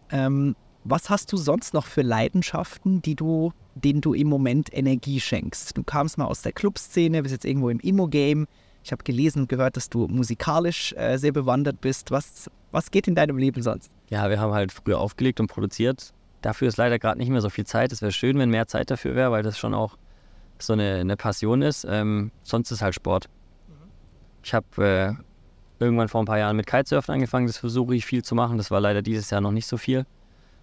Ähm, 0.09 0.55
was 0.85 1.11
hast 1.11 1.31
du 1.31 1.37
sonst 1.37 1.75
noch 1.75 1.85
für 1.85 2.01
Leidenschaften, 2.01 3.03
die 3.03 3.13
du, 3.13 3.53
denen 3.75 4.01
du 4.01 4.15
im 4.15 4.27
Moment 4.27 4.75
Energie 4.75 5.19
schenkst? 5.19 5.77
Du 5.77 5.83
kamst 5.83 6.17
mal 6.17 6.25
aus 6.25 6.41
der 6.41 6.51
Clubszene, 6.51 7.21
bist 7.21 7.33
jetzt 7.33 7.45
irgendwo 7.45 7.69
im 7.69 7.79
Immo-Game. 7.79 8.47
Ich 8.83 8.91
habe 8.91 9.03
gelesen 9.03 9.41
und 9.41 9.49
gehört, 9.49 9.77
dass 9.77 9.89
du 9.89 10.07
musikalisch 10.07 10.93
äh, 10.93 11.17
sehr 11.17 11.31
bewandert 11.31 11.81
bist. 11.81 12.11
Was, 12.11 12.49
was 12.71 12.91
geht 12.91 13.07
in 13.07 13.15
deinem 13.15 13.37
Leben 13.37 13.61
sonst? 13.61 13.91
Ja, 14.09 14.29
wir 14.29 14.39
haben 14.39 14.53
halt 14.53 14.71
früher 14.71 14.99
aufgelegt 14.99 15.39
und 15.39 15.47
produziert. 15.47 16.13
Dafür 16.41 16.69
ist 16.69 16.77
leider 16.77 16.97
gerade 16.99 17.19
nicht 17.19 17.29
mehr 17.29 17.41
so 17.41 17.49
viel 17.49 17.65
Zeit. 17.65 17.91
Es 17.91 18.01
wäre 18.01 18.11
schön, 18.11 18.39
wenn 18.39 18.49
mehr 18.49 18.67
Zeit 18.67 18.89
dafür 18.89 19.15
wäre, 19.15 19.31
weil 19.31 19.43
das 19.43 19.57
schon 19.57 19.73
auch 19.73 19.97
so 20.57 20.73
eine, 20.73 20.95
eine 20.95 21.17
Passion 21.17 21.61
ist. 21.61 21.85
Ähm, 21.89 22.31
sonst 22.43 22.71
ist 22.71 22.81
halt 22.81 22.95
Sport. 22.95 23.29
Ich 24.43 24.53
habe 24.53 25.17
äh, 25.19 25.83
irgendwann 25.83 26.07
vor 26.07 26.21
ein 26.21 26.25
paar 26.25 26.39
Jahren 26.39 26.55
mit 26.55 26.67
Kitesurfen 26.67 27.13
angefangen. 27.13 27.47
Das 27.47 27.57
versuche 27.57 27.95
ich 27.95 28.05
viel 28.05 28.23
zu 28.23 28.35
machen. 28.35 28.57
Das 28.57 28.71
war 28.71 28.79
leider 28.79 29.01
dieses 29.01 29.29
Jahr 29.29 29.41
noch 29.41 29.51
nicht 29.51 29.67
so 29.67 29.77
viel. 29.77 30.05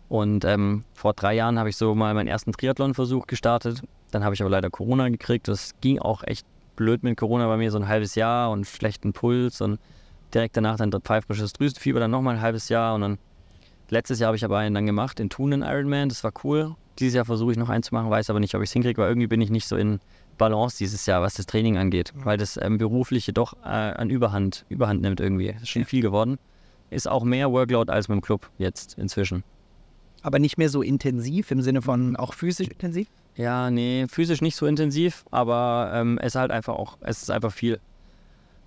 Und 0.09 0.45
ähm, 0.45 0.85
vor 0.95 1.15
drei 1.15 1.35
Jahren 1.35 1.59
habe 1.59 1.69
ich 1.69 1.77
so 1.77 1.95
mal 1.95 2.15
meinen 2.15 2.29
ersten 2.29 2.53
Triathlon-Versuch 2.53 3.27
gestartet. 3.27 3.83
Dann 4.13 4.25
habe 4.25 4.35
ich 4.35 4.41
aber 4.41 4.51
leider 4.51 4.71
Corona 4.71 5.09
gekriegt. 5.09 5.49
Das 5.49 5.73
ging 5.81 5.99
auch 5.99 6.23
echt 6.23 6.47
blöd 6.77 7.03
mit 7.03 7.17
Corona 7.17 7.47
bei 7.47 7.57
mir, 7.57 7.71
so 7.71 7.79
ein 7.79 7.89
halbes 7.89 8.15
Jahr 8.15 8.51
und 8.51 8.67
schlechten 8.67 9.13
Puls 9.13 9.61
und 9.61 9.81
direkt 10.33 10.57
danach 10.57 10.77
dann 10.77 10.91
pfeifrisches 10.93 11.53
Drüsenfieber, 11.53 12.01
dann 12.01 12.11
nochmal 12.11 12.37
ein 12.37 12.41
halbes 12.41 12.69
Jahr 12.69 12.95
und 12.95 13.01
dann 13.01 13.19
letztes 13.91 14.21
Jahr 14.21 14.29
habe 14.29 14.37
ich 14.37 14.45
aber 14.45 14.59
einen 14.59 14.75
dann 14.75 14.87
gemacht 14.87 15.21
in 15.21 15.31
Thun 15.31 15.53
in 15.53 15.63
Ironman, 15.63 16.09
das 16.09 16.25
war 16.25 16.33
cool. 16.45 16.75
Dieses 16.99 17.15
Jahr 17.15 17.25
versuche 17.25 17.53
ich 17.53 17.59
noch 17.59 17.69
einen 17.69 17.83
zu 17.83 17.95
machen, 17.95 18.11
weiß 18.11 18.31
aber 18.31 18.41
nicht, 18.41 18.55
ob 18.55 18.63
ich 18.63 18.71
es 18.71 18.73
hinkriege, 18.73 19.01
weil 19.01 19.09
irgendwie 19.09 19.27
bin 19.27 19.41
ich 19.41 19.51
nicht 19.51 19.67
so 19.67 19.77
in 19.77 20.01
Balance 20.39 20.79
dieses 20.79 21.07
Jahr, 21.07 21.23
was 21.23 21.35
das 21.35 21.47
Training 21.47 21.77
angeht, 21.77 22.13
mhm. 22.15 22.25
weil 22.25 22.39
das 22.39 22.59
ähm, 22.61 22.79
berufliche 22.79 23.33
doch 23.33 23.55
äh, 23.65 23.69
an 23.69 24.11
Überhand, 24.11 24.65
Überhand 24.69 25.03
nimmt 25.03 25.21
irgendwie. 25.21 25.53
Das 25.53 25.63
ist 25.63 25.69
schon 25.71 25.85
viel 25.85 26.03
geworden. 26.03 26.39
Ist 26.91 27.09
auch 27.09 27.25
mehr 27.25 27.51
Workload 27.51 27.91
als 27.93 28.09
mit 28.09 28.17
dem 28.17 28.23
Club 28.23 28.49
jetzt 28.59 28.97
inzwischen. 28.99 29.43
Aber 30.23 30.39
nicht 30.39 30.57
mehr 30.57 30.69
so 30.69 30.83
intensiv 30.83 31.51
im 31.51 31.63
Sinne 31.63 31.83
von 31.83 32.17
auch 32.17 32.35
physisch 32.35 32.69
intensiv? 32.69 33.09
Ja, 33.37 33.71
nee, 33.71 34.07
physisch 34.09 34.41
nicht 34.41 34.57
so 34.57 34.67
intensiv, 34.67 35.25
aber 35.31 35.91
ähm, 35.95 36.19
es 36.19 36.29
ist 36.29 36.35
halt 36.37 36.51
einfach 36.51 36.75
auch, 36.75 36.97
es 37.03 37.23
ist 37.23 37.31
einfach 37.31 37.53
viel. 37.53 37.81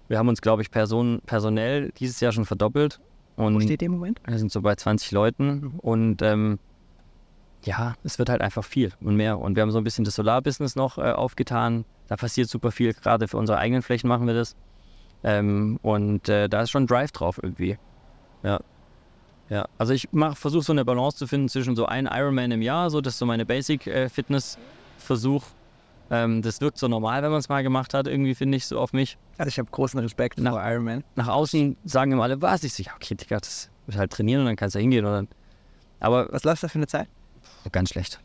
Wir 0.07 0.17
haben 0.17 0.27
uns, 0.27 0.41
glaube 0.41 0.61
ich, 0.61 0.71
Person, 0.71 1.21
personell 1.25 1.91
dieses 1.97 2.19
Jahr 2.19 2.31
schon 2.31 2.45
verdoppelt. 2.45 2.99
Und 3.35 3.55
Wo 3.55 3.59
steht 3.59 3.81
ihr 3.81 3.87
im 3.87 3.93
Moment? 3.93 4.19
Wir 4.25 4.37
sind 4.37 4.51
so 4.51 4.61
bei 4.61 4.75
20 4.75 5.11
Leuten 5.11 5.49
mhm. 5.49 5.79
und 5.79 6.21
ähm, 6.21 6.59
ja, 7.63 7.95
es 8.03 8.19
wird 8.19 8.29
halt 8.29 8.41
einfach 8.41 8.63
viel 8.63 8.91
und 9.01 9.15
mehr. 9.15 9.39
Und 9.39 9.55
wir 9.55 9.63
haben 9.63 9.71
so 9.71 9.77
ein 9.77 9.83
bisschen 9.83 10.05
das 10.05 10.15
Solarbusiness 10.15 10.75
noch 10.75 10.97
äh, 10.97 11.11
aufgetan. 11.11 11.85
Da 12.07 12.15
passiert 12.15 12.49
super 12.49 12.71
viel, 12.71 12.93
gerade 12.93 13.27
für 13.27 13.37
unsere 13.37 13.57
eigenen 13.57 13.81
Flächen 13.81 14.07
machen 14.07 14.27
wir 14.27 14.33
das. 14.33 14.55
Ähm, 15.23 15.79
und 15.81 16.29
äh, 16.29 16.47
da 16.47 16.61
ist 16.61 16.69
schon 16.69 16.87
Drive 16.87 17.11
drauf 17.11 17.39
irgendwie. 17.41 17.77
Ja. 18.43 18.61
Ja, 19.49 19.67
also 19.77 19.93
ich 19.93 20.07
versuche 20.33 20.63
so 20.63 20.71
eine 20.73 20.85
Balance 20.85 21.17
zu 21.17 21.27
finden 21.27 21.49
zwischen 21.49 21.75
so 21.75 21.85
ein 21.85 22.07
Ironman 22.11 22.51
im 22.51 22.61
Jahr, 22.61 22.89
so 22.89 23.01
das 23.01 23.13
ist 23.13 23.19
so 23.19 23.25
meine 23.25 23.45
Basic-Fitness-Versuch. 23.45 25.43
Äh, 25.43 26.23
ähm, 26.23 26.41
das 26.41 26.59
wirkt 26.61 26.77
so 26.77 26.87
normal, 26.87 27.21
wenn 27.23 27.31
man 27.31 27.39
es 27.39 27.49
mal 27.49 27.61
gemacht 27.63 27.93
hat, 27.93 28.07
irgendwie 28.07 28.33
finde 28.35 28.57
ich 28.57 28.65
so 28.65 28.79
auf 28.79 28.93
mich. 28.93 29.17
Also 29.37 29.49
ich 29.49 29.59
habe 29.59 29.69
großen 29.69 29.99
Respekt 29.99 30.39
nach, 30.39 30.53
vor 30.53 30.63
Ironman. 30.63 31.03
Nach 31.15 31.27
außen 31.27 31.77
sagen 31.85 32.11
immer 32.11 32.23
alle, 32.23 32.41
was? 32.41 32.63
Ich 32.63 32.73
so, 32.73 32.83
ja, 32.83 32.91
okay, 32.95 33.15
Digga, 33.15 33.37
das 33.39 33.69
ist 33.87 33.97
halt 33.97 34.11
trainieren 34.11 34.41
und 34.41 34.47
dann 34.47 34.55
kannst 34.55 34.75
du 34.75 34.79
da 34.79 34.81
hingehen. 34.81 35.03
Dann, 35.03 35.27
aber 35.99 36.31
was 36.31 36.43
läuft 36.43 36.63
da 36.63 36.67
für 36.67 36.79
eine 36.79 36.87
Zeit? 36.87 37.07
Ganz 37.71 37.89
schlecht. 37.89 38.19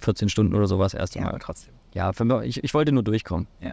14 0.00 0.28
Stunden 0.28 0.54
oder 0.54 0.66
sowas 0.66 0.94
erst 0.94 1.14
ja, 1.14 1.22
Mal. 1.22 1.30
aber 1.30 1.38
trotzdem. 1.38 1.72
Ja, 1.94 2.12
mich, 2.12 2.42
ich, 2.42 2.64
ich 2.64 2.74
wollte 2.74 2.92
nur 2.92 3.02
durchkommen. 3.02 3.46
Ja. 3.60 3.72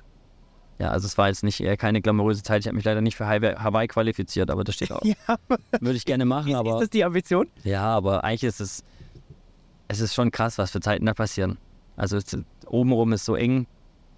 Ja, 0.80 0.92
also 0.92 1.08
es 1.08 1.18
war 1.18 1.28
jetzt 1.28 1.44
nicht 1.44 1.60
eher 1.60 1.76
keine 1.76 2.02
glamouröse 2.02 2.42
Zeit. 2.42 2.62
Ich 2.62 2.68
habe 2.68 2.76
mich 2.76 2.86
leider 2.86 3.02
nicht 3.02 3.18
für 3.18 3.28
Hawaii 3.28 3.88
qualifiziert, 3.88 4.50
aber 4.50 4.64
das 4.64 4.76
steht 4.76 4.94
auch. 4.94 5.02
ja. 5.04 5.16
Würde 5.80 5.98
ich 5.98 6.06
gerne 6.06 6.24
machen, 6.24 6.56
aber. 6.56 6.76
Ist 6.76 6.82
das 6.84 6.90
die 6.90 7.04
Ambition? 7.04 7.48
Ja, 7.66 7.84
aber 7.84 8.24
eigentlich 8.24 8.46
ist 8.46 8.62
es. 8.62 8.84
Es 9.90 10.00
ist 10.00 10.14
schon 10.14 10.32
krass, 10.32 10.58
was 10.58 10.72
für 10.72 10.80
Zeiten 10.80 11.06
da 11.06 11.14
passieren. 11.14 11.58
Also 11.98 12.16
es, 12.16 12.38
obenrum 12.66 13.12
ist 13.12 13.26
so 13.26 13.36
eng. 13.36 13.68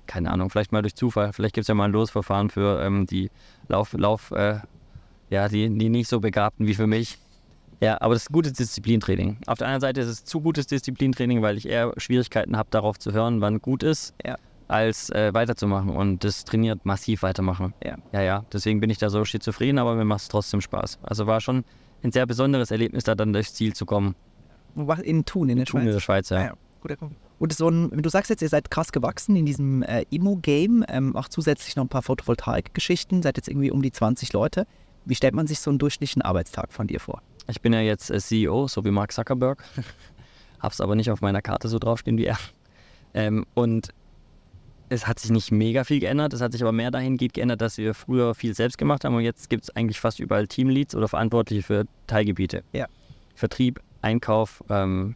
Keine 0.05 0.29
Ahnung, 0.29 0.49
vielleicht 0.49 0.71
mal 0.71 0.81
durch 0.81 0.95
Zufall. 0.95 1.33
Vielleicht 1.33 1.55
gibt 1.55 1.63
es 1.63 1.67
ja 1.67 1.73
mal 1.73 1.85
ein 1.85 1.91
Losverfahren 1.93 2.49
für 2.49 2.83
ähm, 2.83 3.07
die 3.07 3.31
Lauf, 3.67 3.93
Lauf, 3.93 4.31
äh, 4.31 4.59
ja, 5.29 5.47
die, 5.47 5.69
die 5.69 5.89
nicht 5.89 6.09
so 6.09 6.19
Begabten 6.19 6.67
wie 6.67 6.73
für 6.75 6.87
mich. 6.87 7.17
Ja, 7.79 7.99
aber 8.01 8.13
das 8.13 8.23
ist 8.23 8.31
gutes 8.31 8.53
Disziplintraining. 8.53 9.37
Auf 9.47 9.57
der 9.57 9.67
anderen 9.67 9.81
Seite 9.81 10.01
ist 10.01 10.07
es 10.07 10.25
zu 10.25 10.41
gutes 10.41 10.67
Disziplintraining, 10.67 11.41
weil 11.41 11.57
ich 11.57 11.67
eher 11.67 11.93
Schwierigkeiten 11.97 12.57
habe, 12.57 12.69
darauf 12.69 12.99
zu 12.99 13.13
hören, 13.13 13.41
wann 13.41 13.61
gut 13.61 13.81
ist. 13.81 14.13
Ja 14.23 14.37
als 14.71 15.09
äh, 15.09 15.33
weiterzumachen 15.33 15.89
und 15.89 16.23
das 16.23 16.45
trainiert 16.45 16.85
massiv 16.85 17.23
weitermachen. 17.23 17.73
Ja. 17.83 17.97
ja, 18.13 18.21
ja. 18.21 18.45
Deswegen 18.53 18.79
bin 18.79 18.89
ich 18.89 18.97
da 18.97 19.09
so 19.09 19.25
schizophren, 19.25 19.77
aber 19.77 19.95
mir 19.95 20.05
macht 20.05 20.21
es 20.21 20.27
trotzdem 20.29 20.61
Spaß. 20.61 20.99
Also 21.03 21.27
war 21.27 21.41
schon 21.41 21.65
ein 22.03 22.11
sehr 22.11 22.25
besonderes 22.25 22.71
Erlebnis, 22.71 23.03
da 23.03 23.13
dann 23.13 23.33
durchs 23.33 23.53
Ziel 23.53 23.73
zu 23.73 23.85
kommen. 23.85 24.15
In 25.03 25.25
Thun, 25.25 25.49
in 25.49 25.57
der 25.57 25.65
Thun 25.65 25.81
Schweiz. 25.81 25.87
in 25.87 25.93
der 25.93 25.99
Schweiz, 25.99 26.29
ja. 26.29 26.37
Ah, 26.37 26.43
ja. 26.43 26.53
Guter 26.79 26.97
Und 27.37 27.53
so 27.53 27.69
ein, 27.69 28.01
du 28.01 28.09
sagst 28.09 28.29
jetzt, 28.29 28.41
ihr 28.41 28.49
seid 28.49 28.71
krass 28.71 28.91
gewachsen 28.93 29.35
in 29.35 29.45
diesem 29.45 29.83
äh, 29.83 30.05
Immo-Game, 30.09 30.85
ähm, 30.87 31.15
auch 31.17 31.27
zusätzlich 31.27 31.75
noch 31.75 31.83
ein 31.83 31.89
paar 31.89 32.01
Photovoltaik-Geschichten, 32.01 33.21
seid 33.21 33.37
jetzt 33.37 33.49
irgendwie 33.49 33.71
um 33.71 33.81
die 33.81 33.91
20 33.91 34.31
Leute. 34.31 34.65
Wie 35.03 35.15
stellt 35.15 35.35
man 35.35 35.47
sich 35.47 35.59
so 35.59 35.69
einen 35.69 35.79
durchschnittlichen 35.79 36.21
Arbeitstag 36.21 36.71
von 36.71 36.87
dir 36.87 36.99
vor? 36.99 37.21
Ich 37.47 37.61
bin 37.61 37.73
ja 37.73 37.81
jetzt 37.81 38.09
äh, 38.09 38.19
CEO, 38.19 38.67
so 38.67 38.85
wie 38.85 38.91
Mark 38.91 39.11
Zuckerberg. 39.11 39.63
Hab's 40.61 40.79
aber 40.79 40.95
nicht 40.95 41.11
auf 41.11 41.19
meiner 41.21 41.41
Karte 41.41 41.67
so 41.67 41.77
draufstehen 41.77 42.17
wie 42.17 42.25
er. 42.25 42.37
Ähm, 43.13 43.45
und 43.53 43.89
es 44.91 45.07
hat 45.07 45.19
sich 45.19 45.31
nicht 45.31 45.53
mega 45.53 45.85
viel 45.85 46.01
geändert, 46.01 46.33
es 46.33 46.41
hat 46.41 46.51
sich 46.51 46.61
aber 46.61 46.73
mehr 46.73 46.91
dahingehend 46.91 47.33
geändert, 47.33 47.61
dass 47.61 47.77
wir 47.77 47.93
früher 47.93 48.35
viel 48.35 48.53
selbst 48.53 48.77
gemacht 48.77 49.05
haben 49.05 49.15
und 49.15 49.21
jetzt 49.21 49.49
gibt 49.49 49.63
es 49.63 49.69
eigentlich 49.73 50.01
fast 50.01 50.19
überall 50.19 50.47
Teamleads 50.47 50.95
oder 50.95 51.07
Verantwortliche 51.07 51.63
für 51.63 51.85
Teilgebiete. 52.07 52.63
Ja. 52.73 52.87
Vertrieb, 53.33 53.79
Einkauf, 54.01 54.61
ähm, 54.69 55.15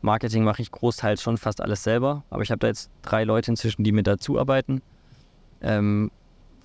Marketing 0.00 0.44
mache 0.44 0.62
ich 0.62 0.70
großteils 0.70 1.20
schon 1.20 1.36
fast 1.36 1.60
alles 1.60 1.82
selber, 1.82 2.24
aber 2.30 2.42
ich 2.42 2.50
habe 2.50 2.60
da 2.60 2.68
jetzt 2.68 2.90
drei 3.02 3.24
Leute 3.24 3.50
inzwischen, 3.50 3.84
die 3.84 3.92
mit 3.92 4.06
dazu 4.06 4.38
arbeiten. 4.38 4.80
Ähm, 5.60 6.10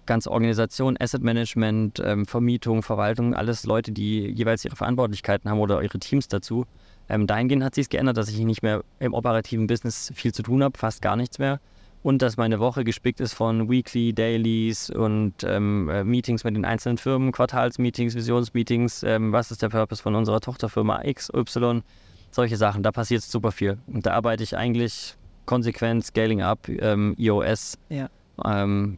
ganze 0.06 0.32
Organisation, 0.32 0.96
Asset 0.98 1.24
Management, 1.24 2.02
ähm, 2.02 2.26
Vermietung, 2.26 2.82
Verwaltung, 2.82 3.36
alles 3.36 3.66
Leute, 3.66 3.92
die 3.92 4.22
jeweils 4.22 4.64
ihre 4.64 4.78
Verantwortlichkeiten 4.78 5.52
haben 5.52 5.60
oder 5.60 5.84
ihre 5.84 6.00
Teams 6.00 6.30
dazu. 6.30 6.66
Ähm, 7.10 7.28
dahingehend 7.28 7.66
hat 7.66 7.76
sich 7.76 7.90
geändert, 7.90 8.16
dass 8.16 8.30
ich 8.30 8.40
nicht 8.40 8.64
mehr 8.64 8.86
im 9.00 9.14
operativen 9.14 9.68
Business 9.68 10.14
viel 10.16 10.34
zu 10.34 10.44
tun 10.44 10.64
habe, 10.64 10.78
fast 10.78 11.02
gar 11.02 11.18
nichts 11.18 11.40
mehr 11.40 11.60
und 12.04 12.22
dass 12.22 12.38
meine 12.38 12.60
Woche 12.60 12.84
gespickt 12.84 13.20
ist 13.20 13.34
von 13.34 13.70
Weekly, 13.70 14.14
Dailies 14.14 14.90
und 14.90 15.34
ähm, 15.44 15.90
äh, 15.90 16.04
Meetings 16.04 16.44
mit 16.44 16.56
den 16.56 16.66
einzelnen 16.66 16.98
Firmen, 16.98 17.32
Quartalsmeetings, 17.32 18.16
Visionsmeetings, 18.16 19.04
ähm, 19.04 19.32
was 19.32 19.52
ist 19.52 19.62
der 19.62 19.70
Purpose 19.70 20.02
von 20.02 20.16
unserer 20.16 20.40
Tochterfirma 20.40 21.04
X, 21.04 21.30
Y, 21.34 21.84
solche 22.32 22.58
Sachen. 22.58 22.84
Da 22.84 22.92
passiert 22.92 23.24
super 23.24 23.52
viel. 23.52 23.78
Und 23.88 24.06
da 24.06 24.14
arbeite 24.14 24.44
ich 24.44 24.56
eigentlich 24.56 25.16
konsequent, 25.46 26.06
Scaling 26.06 26.42
Up, 26.42 26.70
ähm, 26.70 27.16
iOS. 27.18 27.78
Ja. 27.90 28.10
Ähm, 28.46 28.98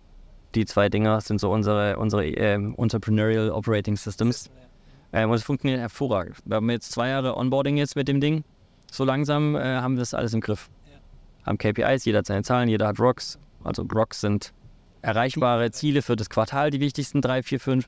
die 0.56 0.66
zwei 0.66 0.90
Dinger 0.90 1.22
sind 1.22 1.40
so 1.40 1.52
unsere, 1.52 1.98
unsere 1.98 2.26
ähm, 2.28 2.76
Entrepreneurial 2.78 3.52
Operating 3.52 3.96
Systems. 3.96 4.50
Ähm, 5.14 5.30
und 5.30 5.36
es 5.36 5.44
funktioniert 5.44 5.80
hervorragend. 5.80 6.38
Wir 6.46 6.58
haben 6.58 6.70
jetzt 6.70 6.92
zwei 6.92 7.10
Jahre 7.10 7.38
Onboarding 7.38 7.78
jetzt 7.78 7.96
mit 7.96 8.08
dem 8.08 8.20
Ding. 8.20 8.44
So 8.92 9.04
langsam 9.06 9.56
äh, 9.56 9.60
haben 9.60 9.96
wir 9.96 10.00
das 10.00 10.14
alles 10.14 10.34
im 10.34 10.42
Griff 10.42 10.70
haben 11.46 11.58
KPIs, 11.58 12.06
jeder 12.06 12.20
hat 12.20 12.28
seine 12.28 12.44
Zahlen, 12.44 12.70
jeder 12.70 12.88
hat 12.88 13.00
Rocks. 13.00 13.40
Also 13.64 13.84
Rocks 13.84 14.22
sind 14.22 14.54
erreichbare 15.02 15.72
Ziele 15.72 16.02
für 16.02 16.16
das 16.16 16.30
Quartal, 16.30 16.72
die 16.72 16.80
wichtigsten 16.80 17.22
drei, 17.22 17.44
vier, 17.44 17.60
fünf. 17.60 17.88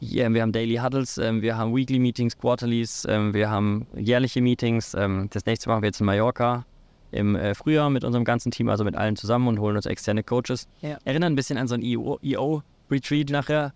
Wir 0.00 0.42
haben 0.42 0.52
Daily 0.52 0.76
Huddles, 0.76 1.18
ähm, 1.18 1.40
wir 1.40 1.56
haben 1.56 1.74
Weekly 1.74 1.98
Meetings, 1.98 2.36
Quarterlies, 2.36 3.06
ähm, 3.08 3.32
wir 3.32 3.48
haben 3.48 3.86
jährliche 3.96 4.42
Meetings. 4.42 4.92
Ähm, 4.94 5.28
das 5.30 5.46
nächste 5.46 5.68
machen 5.68 5.82
wir 5.82 5.88
jetzt 5.88 6.00
in 6.00 6.06
Mallorca 6.06 6.66
im 7.14 7.36
äh, 7.36 7.54
Frühjahr 7.54 7.90
mit 7.90 8.04
unserem 8.04 8.24
ganzen 8.24 8.50
Team, 8.50 8.68
also 8.68 8.84
mit 8.84 8.96
allen 8.96 9.16
zusammen 9.16 9.48
und 9.48 9.60
holen 9.60 9.76
uns 9.76 9.86
externe 9.86 10.22
Coaches. 10.22 10.66
Ja. 10.82 10.98
Erinnern 11.04 11.32
ein 11.32 11.36
bisschen 11.36 11.56
an 11.56 11.68
so 11.68 11.74
ein 11.74 11.82
EO-Retreat 11.82 13.30
nachher. 13.30 13.72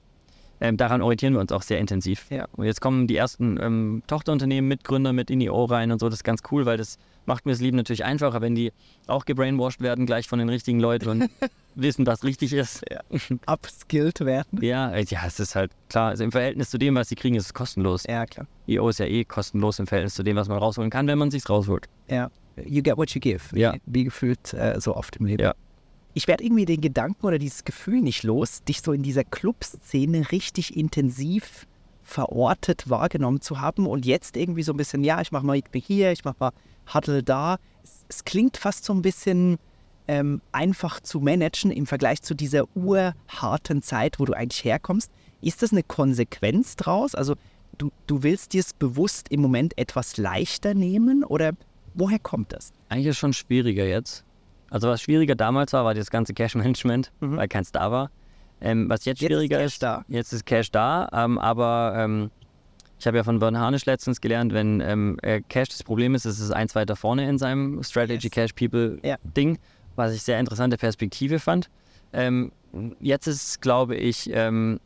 Ähm, 0.61 0.77
daran 0.77 1.03
orientieren 1.03 1.35
wir 1.35 1.41
uns 1.41 1.53
auch 1.53 1.63
sehr 1.63 1.79
intensiv. 1.79 2.27
Ja. 2.31 2.47
Und 2.57 2.67
jetzt 2.67 2.81
kommen 2.81 3.07
die 3.07 3.17
ersten 3.17 3.59
ähm, 3.63 4.03
Tochterunternehmen, 4.09 4.67
Mitgründer 4.67 5.13
mit 5.13 5.31
in 5.31 5.39
die 5.39 5.51
O 5.51 5.65
rein 5.65 5.93
und 5.93 6.01
so. 6.01 6.09
Das 6.09 6.19
ist 6.19 6.25
ganz 6.25 6.43
cool, 6.51 6.67
weil 6.67 6.77
das 6.77 6.99
macht 7.29 7.47
mir 7.47 7.53
das 7.53 7.61
Leben 7.61 7.77
natürlich 7.77 8.05
einfacher, 8.05 8.41
wenn 8.41 8.57
die 8.57 8.73
auch 9.07 9.25
gebrainwashed 9.25 9.81
werden, 9.81 10.07
gleich 10.07 10.27
von 10.27 10.41
den 10.41 10.49
richtigen 10.49 10.81
Leuten 10.81 11.09
und 11.09 11.31
wissen, 11.77 12.05
was 12.07 12.25
richtig 12.25 12.53
ist. 12.53 12.83
Ja. 12.91 13.01
Upskilled 13.47 14.21
werden. 14.21 14.61
Ja, 14.61 14.91
äh, 14.91 15.05
ja, 15.05 15.21
es 15.27 15.39
ist 15.39 15.55
halt 15.55 15.71
klar. 15.89 16.09
Also 16.09 16.25
im 16.25 16.33
Verhältnis 16.33 16.71
zu 16.71 16.79
dem, 16.79 16.97
was 16.97 17.09
sie 17.11 17.15
kriegen, 17.15 17.37
ist 17.37 17.45
es 17.45 17.55
kostenlos. 17.55 18.05
Ja, 18.09 18.27
klar. 18.27 18.49
EO 18.67 18.89
ist 18.89 18.99
ja 18.99 19.07
eh 19.07 19.25
kostenlos 19.25 19.79
im 19.79 19.87
Verhältnis 19.87 20.15
zu 20.15 20.25
dem, 20.25 20.37
was 20.37 20.49
man 20.49 20.59
rausholen 20.59 20.91
kann, 20.91 21.07
wenn 21.07 21.19
man 21.19 21.31
sich 21.31 21.49
rausholt. 21.49 21.87
Ja. 22.09 22.31
You 22.65 22.83
get 22.83 22.97
what 22.97 23.11
you 23.11 23.21
give. 23.21 23.57
Ja. 23.57 23.75
Wie 23.87 24.05
gefühlt 24.05 24.53
äh, 24.55 24.81
so 24.81 24.97
oft 24.97 25.17
im 25.17 25.27
Leben. 25.27 25.45
Ja 25.45 25.55
ich 26.15 26.27
werde 26.27 26.43
irgendwie 26.43 26.65
den 26.65 26.81
Gedanken 26.81 27.27
oder 27.27 27.39
dieses 27.39 27.63
Gefühl 27.63 28.01
nicht 28.01 28.25
los, 28.25 28.65
dich 28.65 28.83
so 28.83 28.93
in 28.93 29.05
dieser 29.05 29.23
Clubszene 29.23 30.33
richtig 30.33 30.77
intensiv 30.77 31.69
verortet 32.03 32.91
wahrgenommen 32.91 33.41
zu 33.41 33.61
haben 33.61 33.87
und 33.87 34.05
jetzt 34.05 34.37
irgendwie 34.37 34.65
so 34.65 34.73
ein 34.73 34.77
bisschen, 34.77 35.05
ja, 35.05 35.21
ich 35.21 35.31
mache 35.31 35.47
mal 35.47 35.61
hier, 35.75 36.11
ich 36.11 36.25
mache 36.25 36.37
mal 36.41 36.53
Huddle 36.93 37.23
da. 37.23 37.59
Es, 37.83 38.05
es, 38.09 38.25
klingt 38.25 38.57
fast 38.57 38.85
so 38.85 38.93
ein 38.93 39.03
bisschen 39.03 39.59
ähm, 40.07 40.41
einfach 40.53 41.01
zu 41.01 41.21
managen 41.21 41.71
im 41.71 41.87
Vergleich 41.87 42.23
zu 42.23 42.35
dieser 42.35 42.65
urharten 42.75 43.83
Zeit, 43.83 44.19
wo 44.19 44.25
du 44.25 44.33
eigentlich 44.33 44.65
herkommst. 44.65 45.11
Ist 45.41 45.63
das 45.63 45.73
eine 45.73 45.83
Konsequenz 45.83 46.77
draus? 46.77 47.15
Also 47.15 47.35
du, 47.77 47.91
du 48.07 48.23
willst 48.23 48.53
dir 48.53 48.61
es 48.61 48.73
bewusst 48.73 49.29
im 49.31 49.41
Moment 49.41 49.77
etwas 49.79 50.17
leichter 50.17 50.75
nehmen 50.75 51.25
oder 51.25 51.53
woher 51.95 52.19
kommt 52.19 52.53
das? 52.53 52.73
Eigentlich 52.89 53.07
ist 53.07 53.17
es 53.17 53.19
schon 53.19 53.33
schwieriger 53.33 53.85
jetzt. 53.85 54.25
Also 54.71 54.89
was 54.89 55.03
schwieriger 55.03 55.35
damals 55.35 55.73
war, 55.73 55.85
war 55.85 55.95
das 55.95 56.11
ganze 56.11 56.35
Cash-Management, 56.35 57.13
mhm. 57.21 57.37
weil 57.37 57.49
keins 57.49 57.73
da 57.73 57.91
war. 57.91 58.11
Ähm, 58.61 58.89
was 58.89 59.05
jetzt, 59.05 59.21
jetzt 59.21 59.29
schwieriger 59.31 59.63
ist, 59.63 59.75
ist 59.75 59.83
da. 59.83 60.05
jetzt 60.09 60.33
ist 60.33 60.45
Cash 60.45 60.71
da, 60.73 61.09
ähm, 61.13 61.39
aber 61.39 61.95
ähm, 61.97 62.31
ich 62.99 63.07
habe 63.07 63.17
ja 63.17 63.25
von 63.25 63.39
Bern 63.39 63.59
Harnisch 63.59 63.87
letztens 63.87 64.21
gelernt, 64.21 64.53
wenn 64.53 64.81
ähm, 64.81 65.19
äh, 65.23 65.41
Cash 65.49 65.69
das 65.69 65.83
Problem 65.83 66.15
ist, 66.15 66.25
ist 66.25 66.41
es 66.41 66.51
eins 66.51 66.75
weiter 66.75 66.97
vorne 66.97 67.29
in 67.29 67.39
seinem 67.39 67.83
Strategy 67.83 68.27
yes. 68.27 68.33
Cash 68.33 68.53
People 68.53 68.99
ja. 69.03 69.17
Ding, 69.37 69.59
was 69.97 70.15
ich 70.15 70.23
sehr 70.23 70.41
interessante 70.41 70.77
Perspektive 70.77 71.39
fand. 71.39 71.71
Ähm, 72.13 72.53
jetzt 73.01 73.27
ist 73.27 73.61
glaube 73.61 73.97
ich, 73.97 74.31
ähm, 74.33 74.81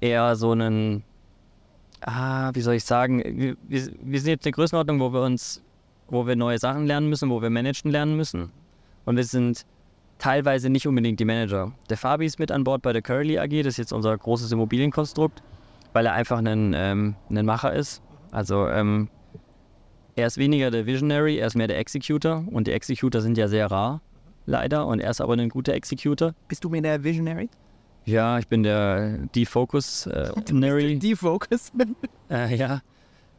eher 0.00 0.36
so 0.36 0.52
ein 0.52 1.04
ah, 2.02 2.50
wie 2.54 2.60
soll 2.60 2.74
ich 2.74 2.84
sagen, 2.84 3.22
wir, 3.24 3.56
wir, 3.68 3.90
wir 4.02 4.20
sind 4.20 4.30
jetzt 4.30 4.46
eine 4.46 4.52
Größenordnung, 4.52 5.00
wo 5.00 5.12
wir 5.12 5.22
uns, 5.22 5.62
wo 6.08 6.26
wir 6.26 6.36
neue 6.36 6.58
Sachen 6.58 6.86
lernen 6.86 7.08
müssen, 7.08 7.30
wo 7.30 7.40
wir 7.40 7.50
managen 7.50 7.90
lernen 7.90 8.16
müssen. 8.16 8.50
Und 9.04 9.16
wir 9.16 9.24
sind 9.24 9.64
teilweise 10.18 10.70
nicht 10.70 10.86
unbedingt 10.86 11.20
die 11.20 11.24
Manager. 11.24 11.72
Der 11.90 11.96
Fabi 11.96 12.26
ist 12.26 12.38
mit 12.38 12.50
an 12.50 12.64
Bord 12.64 12.82
bei 12.82 12.92
der 12.92 13.02
Curly 13.02 13.38
AG, 13.38 13.62
das 13.62 13.74
ist 13.74 13.76
jetzt 13.78 13.92
unser 13.92 14.16
großes 14.16 14.50
Immobilienkonstrukt, 14.52 15.42
weil 15.96 16.04
er 16.04 16.12
einfach 16.12 16.36
ein, 16.44 16.74
ähm, 16.76 17.14
ein 17.30 17.46
Macher 17.46 17.72
ist. 17.72 18.02
Also 18.30 18.68
ähm, 18.68 19.08
er 20.14 20.26
ist 20.26 20.36
weniger 20.36 20.70
der 20.70 20.84
Visionary, 20.84 21.38
er 21.38 21.46
ist 21.46 21.54
mehr 21.54 21.68
der 21.68 21.78
Executor 21.78 22.44
und 22.50 22.66
die 22.66 22.72
Executor 22.72 23.22
sind 23.22 23.38
ja 23.38 23.48
sehr 23.48 23.70
rar, 23.70 24.02
leider, 24.44 24.86
und 24.86 25.00
er 25.00 25.10
ist 25.10 25.22
aber 25.22 25.32
ein 25.32 25.48
guter 25.48 25.72
Executor. 25.72 26.34
Bist 26.48 26.64
du 26.64 26.68
mir 26.68 26.82
der 26.82 27.02
Visionary? 27.02 27.48
Ja, 28.04 28.38
ich 28.38 28.46
bin 28.46 28.62
der 28.62 29.20
Defocus-Nary. 29.34 30.98
Defocus? 30.98 31.72
äh, 32.30 32.54
ja. 32.54 32.82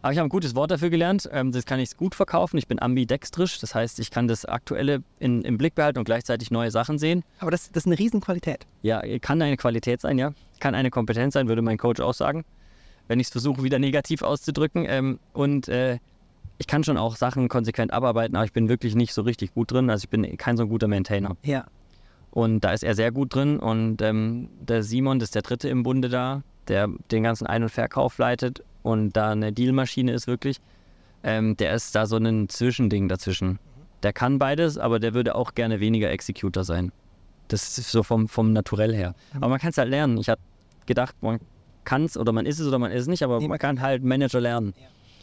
Aber 0.01 0.13
ich 0.13 0.17
habe 0.17 0.27
ein 0.27 0.29
gutes 0.29 0.55
Wort 0.55 0.71
dafür 0.71 0.89
gelernt. 0.89 1.29
Ähm, 1.31 1.51
das 1.51 1.63
kann 1.65 1.79
ich 1.79 1.95
gut 1.95 2.15
verkaufen. 2.15 2.57
Ich 2.57 2.67
bin 2.67 2.81
ambidextrisch. 2.81 3.59
Das 3.59 3.75
heißt, 3.75 3.99
ich 3.99 4.09
kann 4.09 4.27
das 4.27 4.45
Aktuelle 4.45 5.03
in, 5.19 5.43
im 5.43 5.59
Blick 5.59 5.75
behalten 5.75 5.99
und 5.99 6.05
gleichzeitig 6.05 6.49
neue 6.49 6.71
Sachen 6.71 6.97
sehen. 6.97 7.23
Aber 7.37 7.51
das, 7.51 7.71
das 7.71 7.83
ist 7.83 7.87
eine 7.87 7.99
Riesenqualität. 7.99 8.65
Ja, 8.81 9.01
kann 9.19 9.41
eine 9.43 9.57
Qualität 9.57 10.01
sein, 10.01 10.17
ja. 10.17 10.33
Kann 10.59 10.75
eine 10.75 10.89
Kompetenz 10.89 11.33
sein, 11.33 11.47
würde 11.47 11.61
mein 11.61 11.77
Coach 11.77 12.01
auch 12.01 12.13
sagen. 12.13 12.43
Wenn 13.07 13.19
ich 13.19 13.27
es 13.27 13.31
versuche, 13.31 13.63
wieder 13.63 13.79
negativ 13.79 14.21
auszudrücken. 14.21 14.85
Ähm, 14.87 15.19
und 15.33 15.67
äh, 15.67 15.99
ich 16.57 16.67
kann 16.67 16.83
schon 16.83 16.97
auch 16.97 17.15
Sachen 17.15 17.47
konsequent 17.47 17.93
abarbeiten, 17.93 18.35
aber 18.35 18.45
ich 18.45 18.53
bin 18.53 18.69
wirklich 18.69 18.95
nicht 18.95 19.13
so 19.13 19.21
richtig 19.21 19.53
gut 19.53 19.71
drin. 19.71 19.89
Also 19.89 20.05
ich 20.05 20.09
bin 20.09 20.37
kein 20.37 20.57
so 20.57 20.67
guter 20.67 20.87
Maintainer. 20.87 21.37
Ja. 21.43 21.65
Und 22.31 22.61
da 22.61 22.71
ist 22.71 22.83
er 22.83 22.95
sehr 22.95 23.11
gut 23.11 23.33
drin. 23.33 23.59
Und 23.59 24.01
ähm, 24.01 24.49
der 24.59 24.83
Simon, 24.83 25.19
das 25.19 25.27
ist 25.27 25.35
der 25.35 25.41
dritte 25.41 25.69
im 25.69 25.83
Bunde 25.83 26.09
da, 26.09 26.43
der 26.67 26.89
den 27.11 27.23
ganzen 27.23 27.47
Ein- 27.47 27.63
und 27.63 27.69
Verkauf 27.69 28.17
leitet 28.17 28.63
und 28.83 29.17
da 29.17 29.31
eine 29.31 29.51
Dealmaschine 29.51 30.11
ist 30.13 30.27
wirklich. 30.27 30.59
Ähm, 31.23 31.57
der 31.57 31.73
ist 31.73 31.95
da 31.95 32.05
so 32.05 32.17
ein 32.17 32.47
Zwischending 32.47 33.07
dazwischen. 33.07 33.59
Der 34.03 34.13
kann 34.13 34.39
beides, 34.39 34.77
aber 34.77 34.99
der 34.99 35.13
würde 35.13 35.35
auch 35.35 35.55
gerne 35.55 35.79
weniger 35.79 36.09
Executor 36.09 36.63
sein. 36.63 36.91
Das 37.47 37.77
ist 37.77 37.91
so 37.91 38.03
vom, 38.03 38.27
vom 38.27 38.51
Naturell 38.53 38.93
her. 38.93 39.15
Aber 39.35 39.47
man 39.49 39.59
kann 39.59 39.69
es 39.69 39.77
halt 39.77 39.89
lernen. 39.89 40.17
Ich 40.17 40.29
habe 40.29 40.41
gedacht, 40.85 41.15
man 41.21 41.39
kann 41.85 42.03
es 42.05 42.17
oder 42.17 42.31
man 42.33 42.45
ist 42.45 42.59
es 42.59 42.67
oder 42.67 42.79
man 42.79 42.91
ist 42.91 43.03
es 43.03 43.07
nicht, 43.07 43.23
aber 43.23 43.39
Nee, 43.39 43.47
man 43.47 43.59
kann 43.59 43.81
halt 43.81 44.03
Manager 44.03 44.41
lernen. 44.41 44.73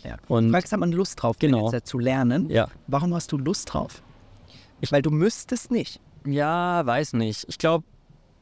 Ja. 0.05 0.17
Und 0.29 0.51
Fragst, 0.51 0.73
hat 0.73 0.81
man 0.81 0.93
Lust 0.93 1.23
drauf, 1.23 1.39
Genau. 1.39 1.65
Manager 1.67 1.85
zu 1.85 1.99
lernen? 1.99 2.49
ja. 2.51 2.69
Warum 2.87 3.15
hast 3.15 3.33
du 3.33 3.39
Lust 3.39 3.73
drauf? 3.73 4.03
Weil 4.91 5.03
du 5.03 5.11
müsstest 5.11 5.71
nicht. 5.71 6.01
Ja, 6.27 6.85
weiß 6.85 7.15
nicht. 7.15 7.45
Ich 7.49 7.59
glaube, 7.59 7.85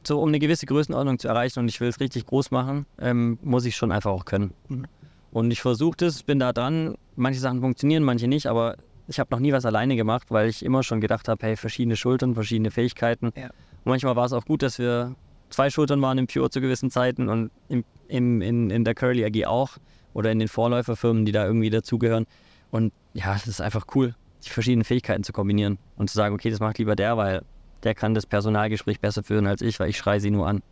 so 0.05 0.21
um 0.21 0.27
eine 0.29 0.39
gewisse 0.39 0.65
Größenordnung 0.65 1.19
zu 1.19 1.27
erreichen 1.29 1.59
und 1.59 1.69
ich 1.69 1.79
will 1.79 1.87
es 1.87 1.99
richtig 2.01 2.25
groß 2.25 2.51
machen, 2.51 2.85
ähm, 2.99 3.39
muss 3.41 3.63
ich 3.65 3.75
schon 3.77 3.91
einfach 3.93 4.11
auch 4.11 4.25
können. 4.25 4.53
Mhm. 4.67 4.85
Und 5.31 5.51
ich 5.51 5.61
versuche 5.61 5.95
das, 5.97 6.23
bin 6.23 6.39
da 6.39 6.51
dran. 6.53 6.95
Manche 7.15 7.39
Sachen 7.39 7.61
funktionieren, 7.61 8.03
manche 8.03 8.27
nicht, 8.27 8.47
aber 8.47 8.75
ich 9.07 9.19
habe 9.19 9.29
noch 9.31 9.39
nie 9.39 9.51
was 9.53 9.65
alleine 9.65 9.95
gemacht, 9.95 10.27
weil 10.31 10.49
ich 10.49 10.63
immer 10.65 10.83
schon 10.83 10.99
gedacht 11.01 11.27
habe, 11.29 11.45
hey, 11.45 11.55
verschiedene 11.55 11.95
Schultern, 11.95 12.33
verschiedene 12.35 12.71
Fähigkeiten. 12.71 13.31
Ja. 13.35 13.49
Und 13.83 13.91
manchmal 13.91 14.15
war 14.15 14.25
es 14.25 14.33
auch 14.33 14.45
gut, 14.45 14.61
dass 14.61 14.79
wir 14.79 15.15
zwei 15.49 15.69
Schultern 15.69 16.01
waren 16.01 16.17
im 16.17 16.27
Pure 16.27 16.49
zu 16.49 16.61
gewissen 16.61 16.89
Zeiten 16.89 17.29
und 17.29 17.51
im, 17.69 17.83
im, 18.07 18.41
in, 18.41 18.69
in 18.69 18.83
der 18.83 18.95
Curly 18.95 19.25
AG 19.25 19.45
auch 19.47 19.77
oder 20.13 20.31
in 20.31 20.39
den 20.39 20.47
Vorläuferfirmen, 20.47 21.25
die 21.25 21.31
da 21.31 21.45
irgendwie 21.45 21.69
dazugehören. 21.69 22.25
Und 22.71 22.93
ja, 23.13 23.35
es 23.35 23.47
ist 23.47 23.61
einfach 23.61 23.85
cool, 23.95 24.15
die 24.45 24.49
verschiedenen 24.49 24.83
Fähigkeiten 24.83 25.23
zu 25.23 25.33
kombinieren 25.33 25.77
und 25.97 26.09
zu 26.09 26.15
sagen, 26.15 26.33
okay, 26.33 26.49
das 26.49 26.59
macht 26.59 26.77
lieber 26.77 26.95
der, 26.95 27.17
weil 27.17 27.43
der 27.83 27.93
kann 27.93 28.13
das 28.13 28.25
Personalgespräch 28.25 28.99
besser 28.99 29.23
führen 29.23 29.47
als 29.47 29.61
ich, 29.61 29.79
weil 29.79 29.89
ich 29.89 29.97
schreie 29.97 30.19
sie 30.19 30.31
nur 30.31 30.47
an. 30.47 30.63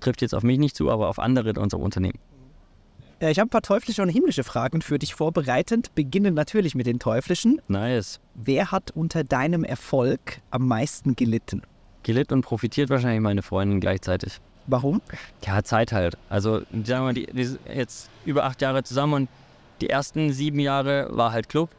Trifft 0.00 0.22
jetzt 0.22 0.34
auf 0.34 0.42
mich 0.42 0.58
nicht 0.58 0.76
zu, 0.76 0.90
aber 0.90 1.08
auf 1.08 1.18
andere 1.18 1.50
in 1.50 1.56
unserem 1.56 1.82
Unternehmen. 1.82 2.18
Ich 3.22 3.38
habe 3.38 3.48
ein 3.48 3.50
paar 3.50 3.60
teuflische 3.60 4.00
und 4.00 4.08
himmlische 4.08 4.44
Fragen 4.44 4.80
für 4.80 4.98
dich 4.98 5.14
vorbereitet. 5.14 5.94
Beginnen 5.94 6.32
natürlich 6.32 6.74
mit 6.74 6.86
den 6.86 6.98
teuflischen. 6.98 7.60
Nice. 7.68 8.18
Wer 8.34 8.70
hat 8.70 8.92
unter 8.92 9.24
deinem 9.24 9.62
Erfolg 9.62 10.40
am 10.50 10.66
meisten 10.66 11.16
gelitten? 11.16 11.62
Gelitten 12.02 12.34
und 12.34 12.42
profitiert 12.42 12.90
wahrscheinlich 12.90 13.20
meine 13.20 13.42
Freundin 13.42 13.80
gleichzeitig. 13.80 14.40
Warum? 14.66 15.00
Ja, 15.44 15.62
Zeit 15.62 15.92
halt. 15.92 16.16
Also, 16.28 16.60
sagen 16.60 16.86
wir 16.86 17.00
mal, 17.00 17.14
die, 17.14 17.26
die 17.26 17.44
sind 17.44 17.60
jetzt 17.74 18.10
über 18.24 18.44
acht 18.44 18.60
Jahre 18.62 18.82
zusammen 18.82 19.14
und 19.14 19.28
die 19.80 19.90
ersten 19.90 20.32
sieben 20.32 20.60
Jahre 20.60 21.08
war 21.10 21.32
halt 21.32 21.48
Club. 21.48 21.70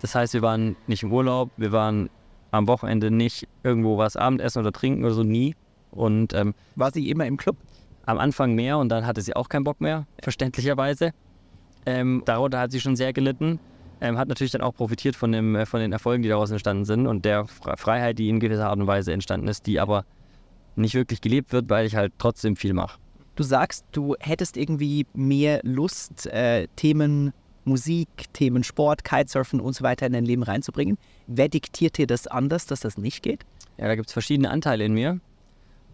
Das 0.00 0.14
heißt, 0.14 0.34
wir 0.34 0.42
waren 0.42 0.76
nicht 0.86 1.02
im 1.02 1.12
Urlaub, 1.12 1.50
wir 1.56 1.72
waren 1.72 2.08
am 2.50 2.66
Wochenende 2.68 3.10
nicht 3.10 3.46
irgendwo 3.62 3.98
was 3.98 4.16
Abendessen 4.16 4.60
oder 4.60 4.72
trinken 4.72 5.04
oder 5.04 5.14
so, 5.14 5.22
nie. 5.22 5.54
Und 5.90 6.32
ähm, 6.34 6.54
War 6.76 6.92
sie 6.92 7.10
immer 7.10 7.26
im 7.26 7.36
Club? 7.36 7.56
am 8.08 8.18
Anfang 8.18 8.54
mehr 8.54 8.78
und 8.78 8.88
dann 8.88 9.06
hatte 9.06 9.20
sie 9.20 9.36
auch 9.36 9.50
keinen 9.50 9.64
Bock 9.64 9.82
mehr, 9.82 10.06
verständlicherweise. 10.22 11.12
Ähm, 11.84 12.22
darunter 12.24 12.58
hat 12.58 12.72
sie 12.72 12.80
schon 12.80 12.96
sehr 12.96 13.12
gelitten. 13.12 13.60
Ähm, 14.00 14.16
hat 14.18 14.28
natürlich 14.28 14.52
dann 14.52 14.60
auch 14.60 14.74
profitiert 14.74 15.16
von, 15.16 15.32
dem, 15.32 15.56
äh, 15.56 15.66
von 15.66 15.80
den 15.80 15.92
Erfolgen, 15.92 16.22
die 16.22 16.28
daraus 16.28 16.50
entstanden 16.50 16.84
sind 16.84 17.06
und 17.06 17.24
der 17.24 17.46
Fre- 17.46 17.76
Freiheit, 17.76 18.18
die 18.18 18.28
in 18.28 18.38
gewisser 18.40 18.68
Art 18.68 18.78
und 18.78 18.86
Weise 18.86 19.12
entstanden 19.12 19.48
ist, 19.48 19.66
die 19.66 19.80
aber 19.80 20.04
nicht 20.76 20.94
wirklich 20.94 21.20
gelebt 21.20 21.52
wird, 21.52 21.68
weil 21.68 21.86
ich 21.86 21.96
halt 21.96 22.12
trotzdem 22.18 22.54
viel 22.56 22.72
mache. 22.72 22.98
Du 23.34 23.42
sagst, 23.42 23.84
du 23.92 24.14
hättest 24.20 24.56
irgendwie 24.56 25.06
mehr 25.14 25.60
Lust, 25.64 26.26
äh, 26.26 26.68
Themen 26.76 27.32
Musik, 27.64 28.08
Themen 28.32 28.64
Sport, 28.64 29.04
Kitesurfen 29.04 29.60
und 29.60 29.74
so 29.74 29.84
weiter 29.84 30.06
in 30.06 30.12
dein 30.12 30.24
Leben 30.24 30.42
reinzubringen. 30.42 30.96
Wer 31.26 31.48
diktiert 31.48 31.98
dir 31.98 32.06
das 32.06 32.26
anders, 32.26 32.66
dass 32.66 32.80
das 32.80 32.96
nicht 32.96 33.22
geht? 33.22 33.44
Ja, 33.76 33.86
da 33.86 33.94
gibt 33.94 34.08
es 34.08 34.12
verschiedene 34.12 34.50
Anteile 34.50 34.84
in 34.84 34.94
mir. 34.94 35.20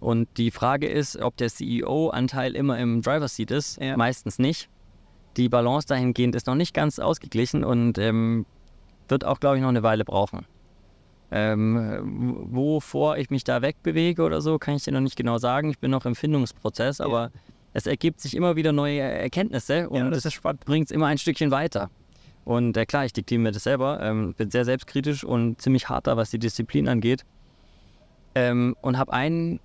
Und 0.01 0.29
die 0.37 0.51
Frage 0.51 0.87
ist, 0.87 1.17
ob 1.17 1.37
der 1.37 1.49
CEO-Anteil 1.49 2.55
immer 2.55 2.79
im 2.79 3.03
Driver's 3.03 3.37
Seat 3.37 3.51
ist. 3.51 3.81
Ja. 3.81 3.97
Meistens 3.97 4.39
nicht. 4.39 4.69
Die 5.37 5.49
Balance 5.49 5.87
dahingehend 5.87 6.35
ist 6.35 6.47
noch 6.47 6.55
nicht 6.55 6.75
ganz 6.75 6.99
ausgeglichen 6.99 7.65
und 7.65 7.99
ähm, 7.99 8.47
wird 9.09 9.25
auch, 9.25 9.41
glaube 9.41 9.57
ich, 9.57 9.63
noch 9.63 9.69
eine 9.69 9.83
Weile 9.83 10.05
brauchen. 10.05 10.47
Ähm, 11.31 12.47
wovor 12.51 13.17
ich 13.17 13.31
mich 13.31 13.43
da 13.43 13.61
wegbewege 13.61 14.23
oder 14.23 14.41
so, 14.41 14.59
kann 14.59 14.77
ich 14.77 14.85
dir 14.85 14.93
noch 14.93 15.01
nicht 15.01 15.17
genau 15.17 15.39
sagen. 15.39 15.71
Ich 15.71 15.79
bin 15.79 15.91
noch 15.91 16.07
im 16.07 16.15
Findungsprozess, 16.15 17.01
aber 17.01 17.33
es 17.73 17.87
ergibt 17.87 18.21
sich 18.21 18.37
immer 18.37 18.55
wieder 18.55 18.73
neue 18.73 19.01
Erkenntnisse 19.01 19.89
und 19.89 20.13
das 20.13 20.25
es 20.25 20.41
bringt 20.41 20.87
es 20.87 20.91
immer 20.93 21.07
ein 21.07 21.19
Stückchen 21.19 21.51
weiter. 21.51 21.91
Und 22.45 22.77
äh, 22.77 22.87
klar, 22.87 23.05
ich 23.05 23.13
diktiere 23.13 23.41
mir 23.41 23.53
das 23.53 23.65
selber, 23.65 24.01
ähm, 24.03 24.35
bin 24.35 24.51
sehr 24.51 24.65
selbstkritisch 24.65 25.25
und 25.25 25.61
ziemlich 25.61 25.89
hart 25.89 26.07
da, 26.07 26.17
was 26.17 26.31
die 26.31 26.39
Disziplin 26.39 26.89
angeht. 26.89 27.25
Ähm, 28.35 28.77
und 28.83 28.99
habe 28.99 29.13
einen, 29.13 29.61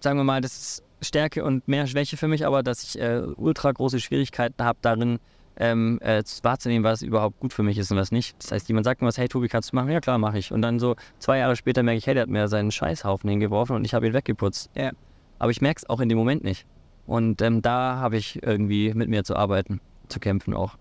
sagen 0.00 0.18
wir 0.18 0.24
mal, 0.24 0.40
das 0.40 0.56
ist 0.56 0.83
Stärke 1.04 1.44
und 1.44 1.68
mehr 1.68 1.86
Schwäche 1.86 2.16
für 2.16 2.28
mich, 2.28 2.46
aber 2.46 2.62
dass 2.62 2.82
ich 2.82 3.00
äh, 3.00 3.20
ultra 3.36 3.70
große 3.72 4.00
Schwierigkeiten 4.00 4.62
habe 4.64 4.78
darin, 4.82 5.18
ähm, 5.56 6.00
äh, 6.02 6.24
zu- 6.24 6.42
wahrzunehmen, 6.42 6.82
was 6.84 7.02
überhaupt 7.02 7.38
gut 7.38 7.52
für 7.52 7.62
mich 7.62 7.78
ist 7.78 7.90
und 7.92 7.96
was 7.96 8.10
nicht. 8.10 8.34
Das 8.42 8.50
heißt, 8.50 8.68
jemand 8.68 8.84
sagt 8.84 9.00
mir 9.02 9.06
was, 9.08 9.18
hey 9.18 9.28
Tobi, 9.28 9.48
kannst 9.48 9.72
du 9.72 9.76
machen? 9.76 9.90
Ja 9.90 10.00
klar, 10.00 10.18
mache 10.18 10.38
ich. 10.38 10.50
Und 10.52 10.62
dann 10.62 10.80
so 10.80 10.96
zwei 11.20 11.38
Jahre 11.38 11.54
später 11.54 11.82
merke 11.82 11.98
ich, 11.98 12.06
hey, 12.06 12.14
der 12.14 12.22
hat 12.24 12.30
mir 12.30 12.48
seinen 12.48 12.72
Scheißhaufen 12.72 13.30
hingeworfen 13.30 13.76
und 13.76 13.84
ich 13.84 13.94
habe 13.94 14.06
ihn 14.06 14.12
weggeputzt. 14.14 14.70
Ja. 14.74 14.90
Aber 15.38 15.50
ich 15.52 15.60
merke 15.60 15.78
es 15.78 15.88
auch 15.88 16.00
in 16.00 16.08
dem 16.08 16.18
Moment 16.18 16.42
nicht. 16.42 16.66
Und 17.06 17.40
ähm, 17.42 17.62
da 17.62 17.96
habe 17.96 18.16
ich 18.16 18.42
irgendwie 18.42 18.94
mit 18.94 19.08
mir 19.08 19.24
zu 19.24 19.36
arbeiten, 19.36 19.80
zu 20.08 20.18
kämpfen 20.18 20.54
auch. 20.54 20.76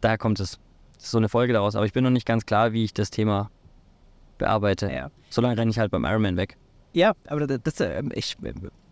Daher 0.00 0.18
kommt 0.18 0.38
es. 0.40 0.60
Das 0.96 1.04
ist 1.06 1.10
so 1.10 1.18
eine 1.18 1.28
Folge 1.28 1.52
daraus. 1.52 1.74
Aber 1.74 1.86
ich 1.86 1.92
bin 1.92 2.04
noch 2.04 2.10
nicht 2.10 2.26
ganz 2.26 2.46
klar, 2.46 2.72
wie 2.72 2.84
ich 2.84 2.92
das 2.94 3.10
Thema 3.10 3.50
bearbeite. 4.38 4.92
Ja. 4.92 5.10
Solange 5.30 5.56
renne 5.56 5.70
ich 5.70 5.78
halt 5.78 5.90
beim 5.90 6.04
Ironman 6.04 6.36
weg. 6.36 6.56
Ja, 6.92 7.14
aber 7.26 7.46
das, 7.46 7.80
äh, 7.80 8.02
ich, 8.14 8.36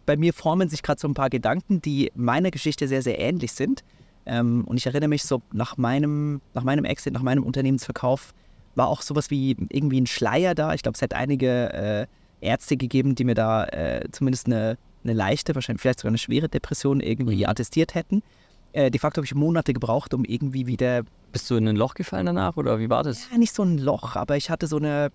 bei 0.06 0.16
mir 0.16 0.32
formen 0.32 0.68
sich 0.68 0.82
gerade 0.82 1.00
so 1.00 1.08
ein 1.08 1.14
paar 1.14 1.30
Gedanken, 1.30 1.80
die 1.82 2.10
meiner 2.14 2.50
Geschichte 2.50 2.88
sehr, 2.88 3.02
sehr 3.02 3.18
ähnlich 3.18 3.52
sind. 3.52 3.82
Ähm, 4.26 4.64
und 4.66 4.76
ich 4.76 4.86
erinnere 4.86 5.08
mich 5.08 5.24
so 5.24 5.42
nach 5.52 5.76
meinem, 5.76 6.40
nach 6.54 6.64
meinem 6.64 6.84
Exit, 6.84 7.12
nach 7.12 7.22
meinem 7.22 7.42
Unternehmensverkauf, 7.42 8.34
war 8.74 8.88
auch 8.88 9.02
sowas 9.02 9.30
wie 9.30 9.56
irgendwie 9.70 10.00
ein 10.00 10.06
Schleier 10.06 10.54
da. 10.54 10.74
Ich 10.74 10.82
glaube, 10.82 10.96
es 10.96 11.02
hat 11.02 11.14
einige 11.14 11.72
äh, 11.72 12.06
Ärzte 12.40 12.76
gegeben, 12.76 13.14
die 13.14 13.24
mir 13.24 13.34
da 13.34 13.64
äh, 13.64 14.08
zumindest 14.12 14.46
eine, 14.46 14.78
eine 15.04 15.12
leichte, 15.12 15.54
wahrscheinlich 15.54 15.82
vielleicht 15.82 16.00
sogar 16.00 16.10
eine 16.10 16.18
schwere 16.18 16.48
Depression 16.48 17.00
irgendwie 17.00 17.46
attestiert 17.46 17.94
hätten. 17.94 18.22
Äh, 18.72 18.90
de 18.90 19.00
facto 19.00 19.18
habe 19.18 19.26
ich 19.26 19.34
Monate 19.34 19.72
gebraucht, 19.72 20.14
um 20.14 20.24
irgendwie 20.24 20.66
wieder 20.66 21.02
Bist 21.32 21.50
du 21.50 21.56
in 21.56 21.66
ein 21.66 21.76
Loch 21.76 21.94
gefallen 21.94 22.26
danach 22.26 22.56
oder 22.56 22.78
wie 22.78 22.88
war 22.88 23.02
das? 23.02 23.28
ja, 23.30 23.38
nicht 23.38 23.54
so 23.54 23.62
ein 23.62 23.78
Loch, 23.78 24.16
aber 24.16 24.36
ich 24.36 24.50
hatte 24.50 24.66
so 24.66 24.76
eine. 24.76 25.10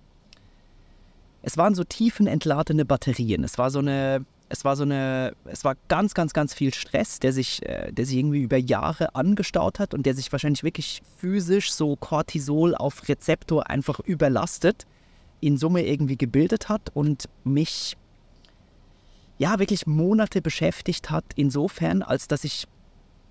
Es 1.42 1.58
waren 1.58 1.76
so 1.76 1.84
tiefenentladene 1.84 2.86
Batterien. 2.86 3.44
Es 3.44 3.58
war 3.58 3.70
so 3.70 3.80
eine. 3.80 4.26
Es 4.48 4.64
war 4.64 4.76
so 4.76 4.84
eine. 4.84 5.34
Es 5.46 5.64
war 5.64 5.76
ganz, 5.88 6.14
ganz, 6.14 6.34
ganz 6.34 6.54
viel 6.54 6.74
Stress, 6.74 7.20
der 7.20 7.34
sich, 7.34 7.64
äh, 7.64 7.92
der 7.92 8.06
sich 8.06 8.18
irgendwie 8.18 8.42
über 8.44 8.58
Jahre 8.58 9.16
angestaut 9.16 9.80
hat 9.80 9.94
und 9.94 10.06
der 10.06 10.14
sich 10.14 10.32
wahrscheinlich 10.32 10.64
wirklich 10.64 11.02
physisch 11.18 11.72
so 11.72 11.96
Cortisol 11.96 12.76
auf 12.76 13.08
Rezeptor 13.08 13.70
einfach 13.70 14.00
überlastet, 14.00 14.86
in 15.42 15.58
Summe 15.58 15.86
irgendwie 15.86 16.18
gebildet 16.18 16.70
hat 16.70 16.92
und 16.94 17.28
mich 17.44 17.98
ja 19.38 19.60
wirklich 19.60 19.88
Monate 19.88 20.42
beschäftigt 20.42 21.10
hat, 21.10 21.26
insofern, 21.36 22.02
als 22.02 22.28
dass 22.28 22.44
ich 22.44 22.68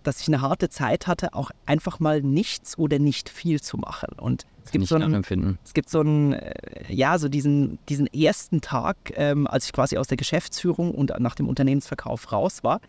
dass 0.06 0.20
ich 0.20 0.28
eine 0.28 0.40
harte 0.40 0.68
Zeit 0.68 1.06
hatte, 1.06 1.34
auch 1.34 1.50
einfach 1.66 2.00
mal 2.00 2.22
nichts 2.22 2.78
oder 2.78 2.98
nicht 2.98 3.28
viel 3.28 3.60
zu 3.60 3.76
machen. 3.76 4.08
Und 4.18 4.46
es 4.64 4.70
gibt 4.70 4.86
so 4.86 4.94
einen, 4.96 5.58
es 5.64 5.74
gibt 5.74 5.90
so 5.90 6.00
einen, 6.00 6.32
äh, 6.32 6.54
ja, 6.88 7.18
so 7.18 7.28
diesen, 7.28 7.78
diesen 7.88 8.06
ersten 8.06 8.60
Tag, 8.60 8.96
ähm, 9.16 9.46
als 9.46 9.66
ich 9.66 9.72
quasi 9.72 9.98
aus 9.98 10.06
der 10.06 10.16
Geschäftsführung 10.16 10.92
und 10.92 11.12
nach 11.18 11.34
dem 11.34 11.48
Unternehmensverkauf 11.48 12.32
raus 12.32 12.62
war. 12.64 12.80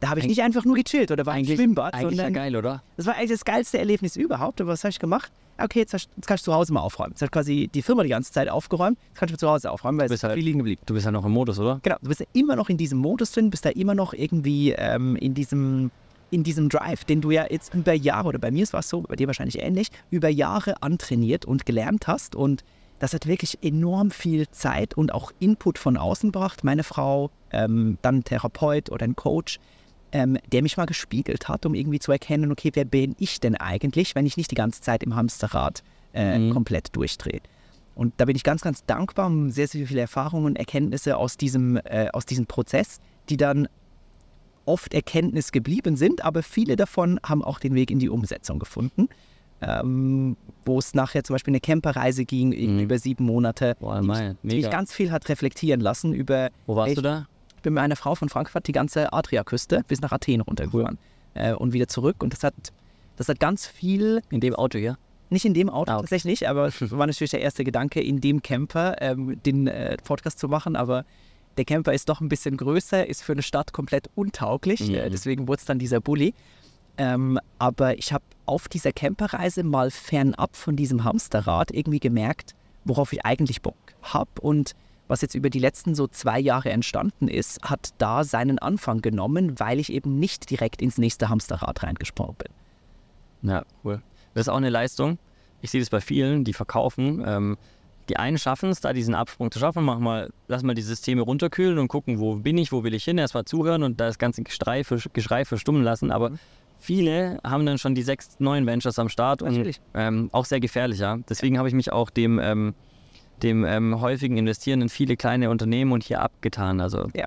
Da 0.00 0.10
habe 0.10 0.20
ich 0.20 0.26
nicht 0.26 0.42
einfach 0.42 0.64
nur 0.64 0.74
gechillt 0.74 1.10
oder 1.12 1.24
war 1.24 1.34
im 1.34 1.40
Eigentlich, 1.40 1.56
Schwimmbad, 1.58 1.94
eigentlich 1.94 2.18
ja 2.18 2.24
sondern 2.24 2.34
geil, 2.34 2.56
oder? 2.56 2.82
das 2.96 3.06
war 3.06 3.14
eigentlich 3.14 3.30
das 3.30 3.44
geilste 3.44 3.78
Erlebnis 3.78 4.16
überhaupt. 4.16 4.60
Aber 4.60 4.72
was 4.72 4.84
habe 4.84 4.90
ich 4.90 4.98
gemacht? 4.98 5.32
Okay, 5.56 5.78
jetzt, 5.78 5.92
jetzt 5.92 6.26
kannst 6.26 6.44
du 6.46 6.50
zu 6.50 6.54
Hause 6.54 6.72
mal 6.72 6.80
aufräumen. 6.80 7.12
Jetzt 7.12 7.22
hat 7.22 7.30
quasi 7.30 7.70
die 7.72 7.80
Firma 7.80 8.02
die 8.02 8.08
ganze 8.08 8.32
Zeit 8.32 8.48
aufgeräumt. 8.48 8.98
Jetzt 9.10 9.18
kannst 9.20 9.34
du 9.34 9.38
zu 9.38 9.48
Hause 9.48 9.70
aufräumen, 9.70 9.98
weil 9.98 10.06
es 10.06 10.10
bist 10.10 10.24
ist 10.24 10.28
halt- 10.28 10.34
viel 10.34 10.44
liegen 10.44 10.58
geblieben. 10.58 10.82
Du 10.84 10.94
bist 10.94 11.06
ja 11.06 11.12
noch 11.12 11.24
im 11.24 11.30
Modus, 11.30 11.58
oder? 11.60 11.78
Genau, 11.82 11.96
du 12.02 12.08
bist 12.08 12.20
ja 12.20 12.26
immer 12.32 12.56
noch 12.56 12.68
in 12.68 12.76
diesem 12.76 12.98
Modus 12.98 13.30
drin, 13.30 13.50
bist 13.50 13.64
da 13.64 13.70
immer 13.70 13.94
noch 13.94 14.12
irgendwie 14.14 14.72
ähm, 14.72 15.14
in 15.16 15.32
diesem 15.32 15.92
in 16.34 16.42
diesem 16.42 16.68
Drive, 16.68 17.04
den 17.04 17.20
du 17.20 17.30
ja 17.30 17.46
jetzt 17.48 17.72
über 17.74 17.92
Jahre, 17.92 18.28
oder 18.28 18.38
bei 18.38 18.50
mir 18.50 18.66
war 18.72 18.80
es 18.80 18.88
so, 18.88 19.02
bei 19.02 19.16
dir 19.16 19.28
wahrscheinlich 19.28 19.60
ähnlich, 19.60 19.88
über 20.10 20.28
Jahre 20.28 20.82
antrainiert 20.82 21.44
und 21.44 21.64
gelernt 21.64 22.06
hast. 22.08 22.34
Und 22.34 22.64
das 22.98 23.14
hat 23.14 23.26
wirklich 23.26 23.58
enorm 23.62 24.10
viel 24.10 24.48
Zeit 24.50 24.94
und 24.94 25.14
auch 25.14 25.30
Input 25.38 25.78
von 25.78 25.96
außen 25.96 26.32
gebracht. 26.32 26.64
Meine 26.64 26.82
Frau, 26.82 27.30
ähm, 27.52 27.98
dann 28.02 28.16
ein 28.18 28.24
Therapeut 28.24 28.90
oder 28.90 29.04
ein 29.04 29.14
Coach, 29.14 29.60
ähm, 30.12 30.38
der 30.52 30.62
mich 30.62 30.76
mal 30.76 30.86
gespiegelt 30.86 31.48
hat, 31.48 31.66
um 31.66 31.74
irgendwie 31.74 31.98
zu 32.00 32.12
erkennen, 32.12 32.50
okay, 32.50 32.70
wer 32.74 32.84
bin 32.84 33.14
ich 33.18 33.40
denn 33.40 33.54
eigentlich, 33.56 34.14
wenn 34.14 34.26
ich 34.26 34.36
nicht 34.36 34.50
die 34.50 34.56
ganze 34.56 34.80
Zeit 34.80 35.02
im 35.02 35.14
Hamsterrad 35.14 35.82
äh, 36.14 36.38
Mhm. 36.38 36.52
komplett 36.52 36.94
durchdrehe. 36.96 37.40
Und 37.94 38.14
da 38.16 38.24
bin 38.24 38.34
ich 38.34 38.42
ganz, 38.42 38.62
ganz 38.62 38.84
dankbar 38.84 39.26
um 39.26 39.50
sehr, 39.50 39.68
sehr 39.68 39.86
viele 39.86 40.00
Erfahrungen 40.00 40.46
und 40.46 40.56
Erkenntnisse 40.56 41.16
aus 41.16 41.36
diesem, 41.36 41.76
äh, 41.84 42.08
aus 42.12 42.26
diesem 42.26 42.46
Prozess, 42.46 42.98
die 43.28 43.36
dann 43.36 43.68
oft 44.66 44.94
Erkenntnis 44.94 45.52
geblieben 45.52 45.96
sind, 45.96 46.24
aber 46.24 46.42
viele 46.42 46.76
davon 46.76 47.20
haben 47.24 47.42
auch 47.44 47.58
den 47.58 47.74
Weg 47.74 47.90
in 47.90 47.98
die 47.98 48.08
Umsetzung 48.08 48.58
gefunden. 48.58 49.08
Ähm, 49.62 50.36
wo 50.66 50.78
es 50.78 50.94
nachher 50.94 51.24
zum 51.24 51.34
Beispiel 51.34 51.52
eine 51.52 51.60
Camperreise 51.60 52.24
ging, 52.24 52.48
Mhm. 52.50 52.80
über 52.80 52.98
sieben 52.98 53.24
Monate, 53.24 53.76
Boah, 53.80 54.00
die, 54.00 54.06
mein, 54.06 54.36
mich, 54.42 54.54
die 54.56 54.60
mich 54.62 54.70
ganz 54.70 54.92
viel 54.92 55.10
hat 55.10 55.28
reflektieren 55.28 55.80
lassen 55.80 56.12
über, 56.12 56.50
Wo 56.66 56.76
warst 56.76 56.88
echt- 56.90 56.98
du 56.98 57.02
da? 57.02 57.26
ich 57.56 57.62
bin 57.62 57.72
mit 57.74 57.82
einer 57.82 57.96
Frau 57.96 58.14
von 58.14 58.28
Frankfurt 58.28 58.66
die 58.66 58.72
ganze 58.72 59.12
Adriaküste 59.12 59.82
bis 59.88 60.00
nach 60.02 60.12
Athen 60.12 60.42
runtergefahren 60.42 60.98
äh, 61.34 61.54
und 61.54 61.72
wieder 61.72 61.88
zurück 61.88 62.22
und 62.22 62.32
das 62.34 62.42
hat, 62.42 62.54
das 63.16 63.28
hat 63.28 63.40
ganz 63.40 63.66
viel 63.66 64.20
In 64.30 64.40
dem 64.40 64.54
Auto 64.54 64.78
hier? 64.78 64.98
nicht 65.30 65.46
in 65.46 65.54
dem 65.54 65.70
Auto 65.70 65.90
Ah, 65.90 65.94
okay. 65.94 66.02
tatsächlich 66.02 66.46
aber 66.48 66.70
war 66.90 67.06
natürlich 67.06 67.30
der 67.30 67.40
erste 67.40 67.64
Gedanke, 67.64 68.00
in 68.02 68.20
dem 68.20 68.42
Camper 68.42 69.00
ähm, 69.00 69.40
den 69.46 69.66
äh, 69.66 69.96
Podcast 70.04 70.38
zu 70.40 70.48
machen. 70.48 70.76
Aber 70.76 71.04
der 71.56 71.64
Camper 71.64 71.92
ist 71.92 72.08
doch 72.08 72.20
ein 72.20 72.28
bisschen 72.28 72.56
größer, 72.56 73.06
ist 73.06 73.22
für 73.22 73.32
eine 73.32 73.42
Stadt 73.42 73.72
komplett 73.72 74.08
untauglich. 74.14 74.88
Mhm. 74.88 74.94
Äh, 74.94 75.10
deswegen 75.10 75.48
wurde 75.48 75.60
es 75.60 75.64
dann 75.64 75.78
dieser 75.78 76.00
Bulli. 76.00 76.34
Ähm, 76.96 77.40
aber 77.58 77.98
ich 77.98 78.12
habe 78.12 78.24
auf 78.46 78.68
dieser 78.68 78.92
Camperreise 78.92 79.64
mal 79.64 79.90
fernab 79.90 80.54
von 80.56 80.76
diesem 80.76 81.04
Hamsterrad 81.04 81.70
irgendwie 81.72 81.98
gemerkt, 81.98 82.54
worauf 82.84 83.12
ich 83.12 83.24
eigentlich 83.24 83.62
Bock 83.62 83.76
habe. 84.02 84.30
Und 84.40 84.74
was 85.08 85.20
jetzt 85.20 85.34
über 85.34 85.50
die 85.50 85.58
letzten 85.58 85.94
so 85.94 86.06
zwei 86.06 86.38
Jahre 86.38 86.70
entstanden 86.70 87.28
ist, 87.28 87.62
hat 87.62 87.90
da 87.98 88.24
seinen 88.24 88.58
Anfang 88.58 89.02
genommen, 89.02 89.58
weil 89.58 89.80
ich 89.80 89.92
eben 89.92 90.18
nicht 90.18 90.50
direkt 90.50 90.80
ins 90.80 90.98
nächste 90.98 91.28
Hamsterrad 91.28 91.82
reingesprungen 91.82 92.36
bin. 92.36 93.50
Ja, 93.50 93.64
cool. 93.84 94.00
Das 94.34 94.42
ist 94.42 94.48
auch 94.48 94.56
eine 94.56 94.70
Leistung. 94.70 95.18
Ich 95.60 95.70
sehe 95.70 95.80
das 95.80 95.90
bei 95.90 96.00
vielen, 96.00 96.44
die 96.44 96.52
verkaufen. 96.52 97.22
Ähm, 97.26 97.56
die 98.08 98.16
einen 98.16 98.38
schaffen 98.38 98.70
es, 98.70 98.80
da 98.80 98.92
diesen 98.92 99.14
Absprung 99.14 99.50
zu 99.50 99.58
schaffen. 99.58 99.84
Mach 99.84 99.98
mal, 99.98 100.30
lass 100.48 100.62
mal 100.62 100.74
die 100.74 100.82
Systeme 100.82 101.22
runterkühlen 101.22 101.78
und 101.78 101.88
gucken, 101.88 102.18
wo 102.20 102.36
bin 102.36 102.58
ich, 102.58 102.70
wo 102.72 102.84
will 102.84 102.94
ich 102.94 103.04
hin. 103.04 103.18
Erstmal 103.18 103.44
zuhören 103.44 103.82
und 103.82 104.00
das 104.00 104.18
ganze 104.18 104.42
Geschrei, 104.42 104.84
für, 104.84 104.98
Geschrei 105.12 105.44
verstummen 105.44 105.82
lassen. 105.82 106.10
Aber 106.10 106.32
viele 106.78 107.38
haben 107.44 107.64
dann 107.64 107.78
schon 107.78 107.94
die 107.94 108.02
sechs 108.02 108.36
neuen 108.40 108.66
Ventures 108.66 108.98
am 108.98 109.08
Start 109.08 109.40
und 109.42 109.52
Natürlich. 109.52 109.80
ähm, 109.94 110.28
auch 110.32 110.44
sehr 110.44 110.60
gefährlich. 110.60 110.98
Ja. 110.98 111.16
Deswegen 111.28 111.58
habe 111.58 111.68
ich 111.68 111.74
mich 111.74 111.92
auch 111.92 112.10
dem, 112.10 112.38
ähm, 112.38 112.74
dem 113.42 113.64
ähm, 113.64 114.00
häufigen 114.00 114.36
Investieren 114.36 114.82
in 114.82 114.88
viele 114.88 115.16
kleine 115.16 115.50
Unternehmen 115.50 115.92
und 115.92 116.02
hier 116.04 116.20
abgetan. 116.20 116.80
Also 116.80 117.08
Ja. 117.14 117.26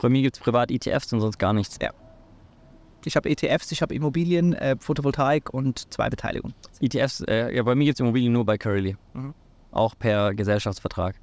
bei 0.00 0.08
mir 0.08 0.22
gibt 0.22 0.36
es 0.36 0.42
privat 0.42 0.70
ETFs 0.70 1.12
und 1.12 1.20
sonst 1.20 1.38
gar 1.38 1.52
nichts. 1.52 1.78
Ich 3.04 3.16
habe 3.16 3.30
ETFs, 3.30 3.70
ich 3.72 3.80
habe 3.82 3.94
Immobilien, 3.94 4.52
äh, 4.54 4.76
Photovoltaik 4.78 5.52
und 5.54 5.92
zwei 5.92 6.10
Beteiligungen. 6.10 6.54
ETFs, 6.80 7.20
äh, 7.22 7.54
ja, 7.54 7.62
bei 7.62 7.74
mir 7.74 7.84
gibt 7.84 7.96
es 7.96 8.00
Immobilien 8.00 8.32
nur 8.32 8.44
bei 8.44 8.58
Curly. 8.58 8.96
Mhm. 9.14 9.34
Auch 9.72 9.94
per 9.98 10.34
Gesellschaftsvertrag. 10.34 11.16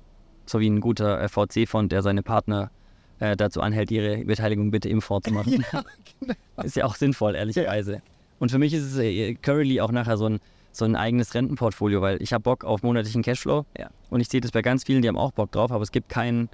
So 0.45 0.59
wie 0.59 0.69
ein 0.69 0.79
guter 0.79 1.21
äh, 1.21 1.27
VC-Fond, 1.27 1.91
der 1.91 2.01
seine 2.01 2.23
Partner 2.23 2.71
äh, 3.19 3.35
dazu 3.35 3.61
anhält, 3.61 3.91
ihre 3.91 4.23
Beteiligung 4.23 4.71
bitte 4.71 4.89
im 4.89 5.01
Fonds 5.01 5.27
zu 5.27 5.33
machen. 5.33 5.65
Ist 6.63 6.75
ja 6.75 6.85
auch 6.85 6.95
sinnvoll, 6.95 7.35
ehrlicherweise. 7.35 8.01
Und 8.39 8.51
für 8.51 8.59
mich 8.59 8.73
ist 8.73 8.83
es 8.83 8.97
äh, 8.97 9.33
Curly 9.35 9.81
auch 9.81 9.91
nachher 9.91 10.17
so 10.17 10.27
ein, 10.27 10.39
so 10.71 10.85
ein 10.85 10.95
eigenes 10.95 11.33
Rentenportfolio, 11.33 12.01
weil 12.01 12.21
ich 12.21 12.33
habe 12.33 12.43
Bock 12.43 12.63
auf 12.63 12.83
monatlichen 12.83 13.23
Cashflow. 13.23 13.65
Ja. 13.77 13.89
Und 14.09 14.21
ich 14.21 14.29
sehe 14.29 14.41
das 14.41 14.51
bei 14.51 14.61
ganz 14.61 14.83
vielen, 14.83 15.01
die 15.01 15.07
haben 15.07 15.17
auch 15.17 15.31
Bock 15.31 15.51
drauf, 15.51 15.71
aber 15.71 15.83
es 15.83 15.91
gibt 15.91 16.09
keinen. 16.09 16.49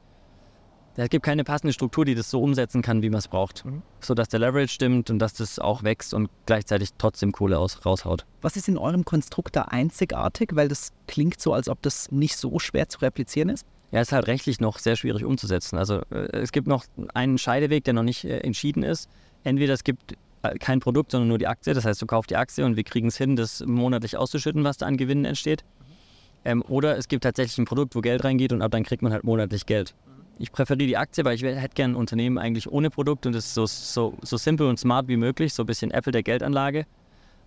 Es 0.95 1.09
gibt 1.09 1.25
keine 1.25 1.43
passende 1.43 1.73
Struktur, 1.73 2.05
die 2.05 2.13
das 2.13 2.29
so 2.29 2.41
umsetzen 2.41 2.81
kann, 2.81 3.01
wie 3.01 3.09
man 3.09 3.17
es 3.19 3.27
braucht. 3.27 3.65
Mhm. 3.65 3.81
So 3.99 4.13
dass 4.13 4.29
der 4.29 4.39
Leverage 4.39 4.67
stimmt 4.67 5.09
und 5.09 5.19
dass 5.19 5.33
das 5.33 5.57
auch 5.57 5.83
wächst 5.83 6.13
und 6.13 6.29
gleichzeitig 6.45 6.89
trotzdem 6.97 7.31
Kohle 7.31 7.57
aus, 7.57 7.85
raushaut. 7.85 8.25
Was 8.41 8.55
ist 8.55 8.67
in 8.67 8.77
eurem 8.77 9.03
Konstrukt 9.03 9.55
da 9.55 9.63
einzigartig? 9.63 10.51
Weil 10.53 10.67
das 10.67 10.91
klingt 11.07 11.41
so, 11.41 11.53
als 11.53 11.67
ob 11.67 11.81
das 11.81 12.11
nicht 12.11 12.37
so 12.37 12.59
schwer 12.59 12.89
zu 12.89 12.99
replizieren 12.99 13.49
ist. 13.49 13.65
Ja, 13.91 14.01
ist 14.01 14.11
halt 14.11 14.27
rechtlich 14.27 14.59
noch 14.59 14.79
sehr 14.79 14.95
schwierig 14.95 15.23
umzusetzen. 15.23 15.77
Also 15.77 16.01
äh, 16.11 16.37
es 16.37 16.51
gibt 16.51 16.67
noch 16.67 16.85
einen 17.13 17.37
Scheideweg, 17.37 17.83
der 17.83 17.93
noch 17.93 18.03
nicht 18.03 18.25
äh, 18.25 18.39
entschieden 18.39 18.83
ist. 18.83 19.09
Entweder 19.43 19.73
es 19.73 19.83
gibt 19.83 20.15
äh, 20.43 20.57
kein 20.57 20.79
Produkt, 20.79 21.11
sondern 21.11 21.27
nur 21.27 21.37
die 21.37 21.47
Aktie. 21.47 21.73
Das 21.73 21.85
heißt, 21.85 22.01
du 22.01 22.05
kaufst 22.05 22.29
die 22.29 22.35
Aktie 22.35 22.65
und 22.65 22.75
wir 22.75 22.83
kriegen 22.83 23.07
es 23.07 23.17
hin, 23.17 23.35
das 23.35 23.63
monatlich 23.65 24.17
auszuschütten, 24.17 24.63
was 24.63 24.77
da 24.77 24.85
an 24.85 24.97
Gewinnen 24.97 25.25
entsteht. 25.25 25.63
Ähm, 26.45 26.63
oder 26.67 26.97
es 26.97 27.07
gibt 27.07 27.23
tatsächlich 27.23 27.57
ein 27.57 27.65
Produkt, 27.65 27.95
wo 27.95 28.01
Geld 28.01 28.23
reingeht 28.23 28.51
und 28.51 28.61
ab 28.61 28.71
dann 28.71 28.83
kriegt 28.83 29.01
man 29.01 29.11
halt 29.11 29.23
monatlich 29.23 29.65
Geld. 29.65 29.95
Ich 30.39 30.51
präferiere 30.51 30.87
die 30.87 30.97
Aktie, 30.97 31.23
weil 31.25 31.35
ich 31.35 31.43
hätte 31.43 31.75
gerne 31.75 31.93
ein 31.93 31.95
Unternehmen 31.97 32.37
eigentlich 32.37 32.71
ohne 32.71 32.89
Produkt 32.89 33.25
und 33.25 33.35
es 33.35 33.45
ist 33.45 33.53
so, 33.53 33.65
so, 33.65 34.17
so 34.21 34.37
simpel 34.37 34.67
und 34.67 34.79
smart 34.79 35.07
wie 35.07 35.17
möglich, 35.17 35.53
so 35.53 35.63
ein 35.63 35.67
bisschen 35.67 35.91
Apple 35.91 36.11
der 36.11 36.23
Geldanlage. 36.23 36.85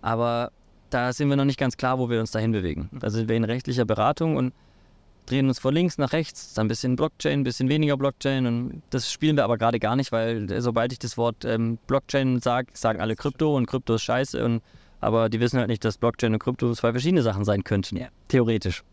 Aber 0.01 0.51
da 0.89 1.11
sind 1.11 1.29
wir 1.29 1.35
noch 1.35 1.45
nicht 1.45 1.59
ganz 1.59 1.75
klar, 1.75 1.99
wo 1.99 2.09
wir 2.09 2.19
uns 2.19 2.31
dahin 2.31 2.51
bewegen. 2.51 2.89
Da 2.93 3.09
sind 3.09 3.27
wir 3.27 3.35
in 3.35 3.43
rechtlicher 3.43 3.85
Beratung 3.85 4.37
und 4.37 4.53
drehen 5.25 5.47
uns 5.49 5.59
von 5.59 5.73
links 5.73 5.97
nach 5.97 6.13
rechts, 6.13 6.53
dann 6.53 6.65
ein 6.65 6.69
bisschen 6.69 6.95
Blockchain, 6.95 7.41
ein 7.41 7.43
bisschen 7.43 7.67
weniger 7.67 7.97
Blockchain 7.97 8.45
und 8.45 8.81
das 8.91 9.11
spielen 9.11 9.35
wir 9.35 9.43
aber 9.43 9.57
gerade 9.57 9.77
gar 9.79 9.97
nicht, 9.97 10.13
weil 10.13 10.49
äh, 10.49 10.61
sobald 10.61 10.93
ich 10.93 10.99
das 10.99 11.17
Wort 11.17 11.43
ähm, 11.43 11.77
Blockchain 11.87 12.39
sage, 12.39 12.69
sagen 12.73 13.01
alle 13.01 13.15
Krypto 13.17 13.55
und 13.55 13.65
Krypto 13.65 13.95
ist 13.95 14.03
scheiße 14.03 14.43
und 14.43 14.61
aber 15.01 15.29
die 15.29 15.39
wissen 15.39 15.59
halt 15.59 15.67
nicht, 15.67 15.83
dass 15.83 15.97
Blockchain 15.97 16.33
und 16.33 16.39
Krypto 16.39 16.73
zwei 16.73 16.91
verschiedene 16.91 17.21
Sachen 17.21 17.43
sein 17.43 17.63
könnten, 17.65 17.97
Ja. 17.97 18.07
theoretisch. 18.29 18.83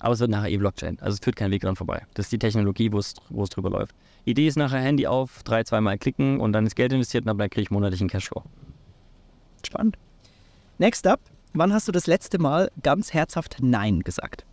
Aber 0.00 0.14
es 0.14 0.20
wird 0.20 0.30
nachher 0.30 0.50
eh 0.50 0.56
Blockchain, 0.56 0.98
also 1.00 1.14
es 1.14 1.20
führt 1.20 1.36
kein 1.36 1.50
Weg 1.50 1.62
dran 1.62 1.76
vorbei. 1.76 2.02
Das 2.14 2.26
ist 2.26 2.32
die 2.32 2.38
Technologie, 2.38 2.90
wo 2.90 2.98
es 2.98 3.14
drüber 3.50 3.70
läuft. 3.70 3.94
Idee 4.24 4.46
ist 4.46 4.56
nachher 4.56 4.80
Handy 4.80 5.06
auf, 5.06 5.42
drei, 5.44 5.62
zweimal 5.62 5.98
klicken 5.98 6.40
und 6.40 6.52
dann 6.52 6.66
ist 6.66 6.74
Geld 6.74 6.92
investiert 6.92 7.26
und 7.26 7.38
dann 7.38 7.50
kriege 7.50 7.62
ich 7.62 7.70
monatlichen 7.70 8.08
Cashflow. 8.08 8.42
Spannend. 9.64 9.96
Next 10.78 11.06
up, 11.06 11.20
wann 11.52 11.72
hast 11.72 11.86
du 11.86 11.92
das 11.92 12.06
letzte 12.06 12.38
Mal 12.38 12.70
ganz 12.82 13.12
herzhaft 13.12 13.58
Nein 13.60 14.00
gesagt? 14.00 14.46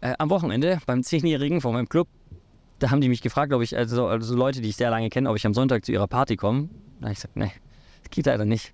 Äh, 0.00 0.14
am 0.18 0.30
Wochenende 0.30 0.78
beim 0.86 1.02
Zehnjährigen 1.02 1.60
von 1.60 1.74
meinem 1.74 1.88
Club, 1.88 2.08
da 2.78 2.90
haben 2.90 3.00
die 3.00 3.08
mich 3.08 3.22
gefragt, 3.22 3.52
ob 3.52 3.62
ich, 3.62 3.76
also, 3.76 4.06
also 4.06 4.36
Leute, 4.36 4.60
die 4.60 4.68
ich 4.68 4.76
sehr 4.76 4.90
lange 4.90 5.08
kenne, 5.10 5.28
ob 5.28 5.36
ich 5.36 5.46
am 5.46 5.54
Sonntag 5.54 5.84
zu 5.84 5.92
ihrer 5.92 6.06
Party 6.06 6.36
komme. 6.36 6.68
Da 7.00 7.06
habe 7.06 7.12
ich 7.12 7.18
gesagt, 7.18 7.36
nee, 7.36 7.52
das 8.02 8.10
geht 8.10 8.26
leider 8.26 8.44
nicht. 8.44 8.72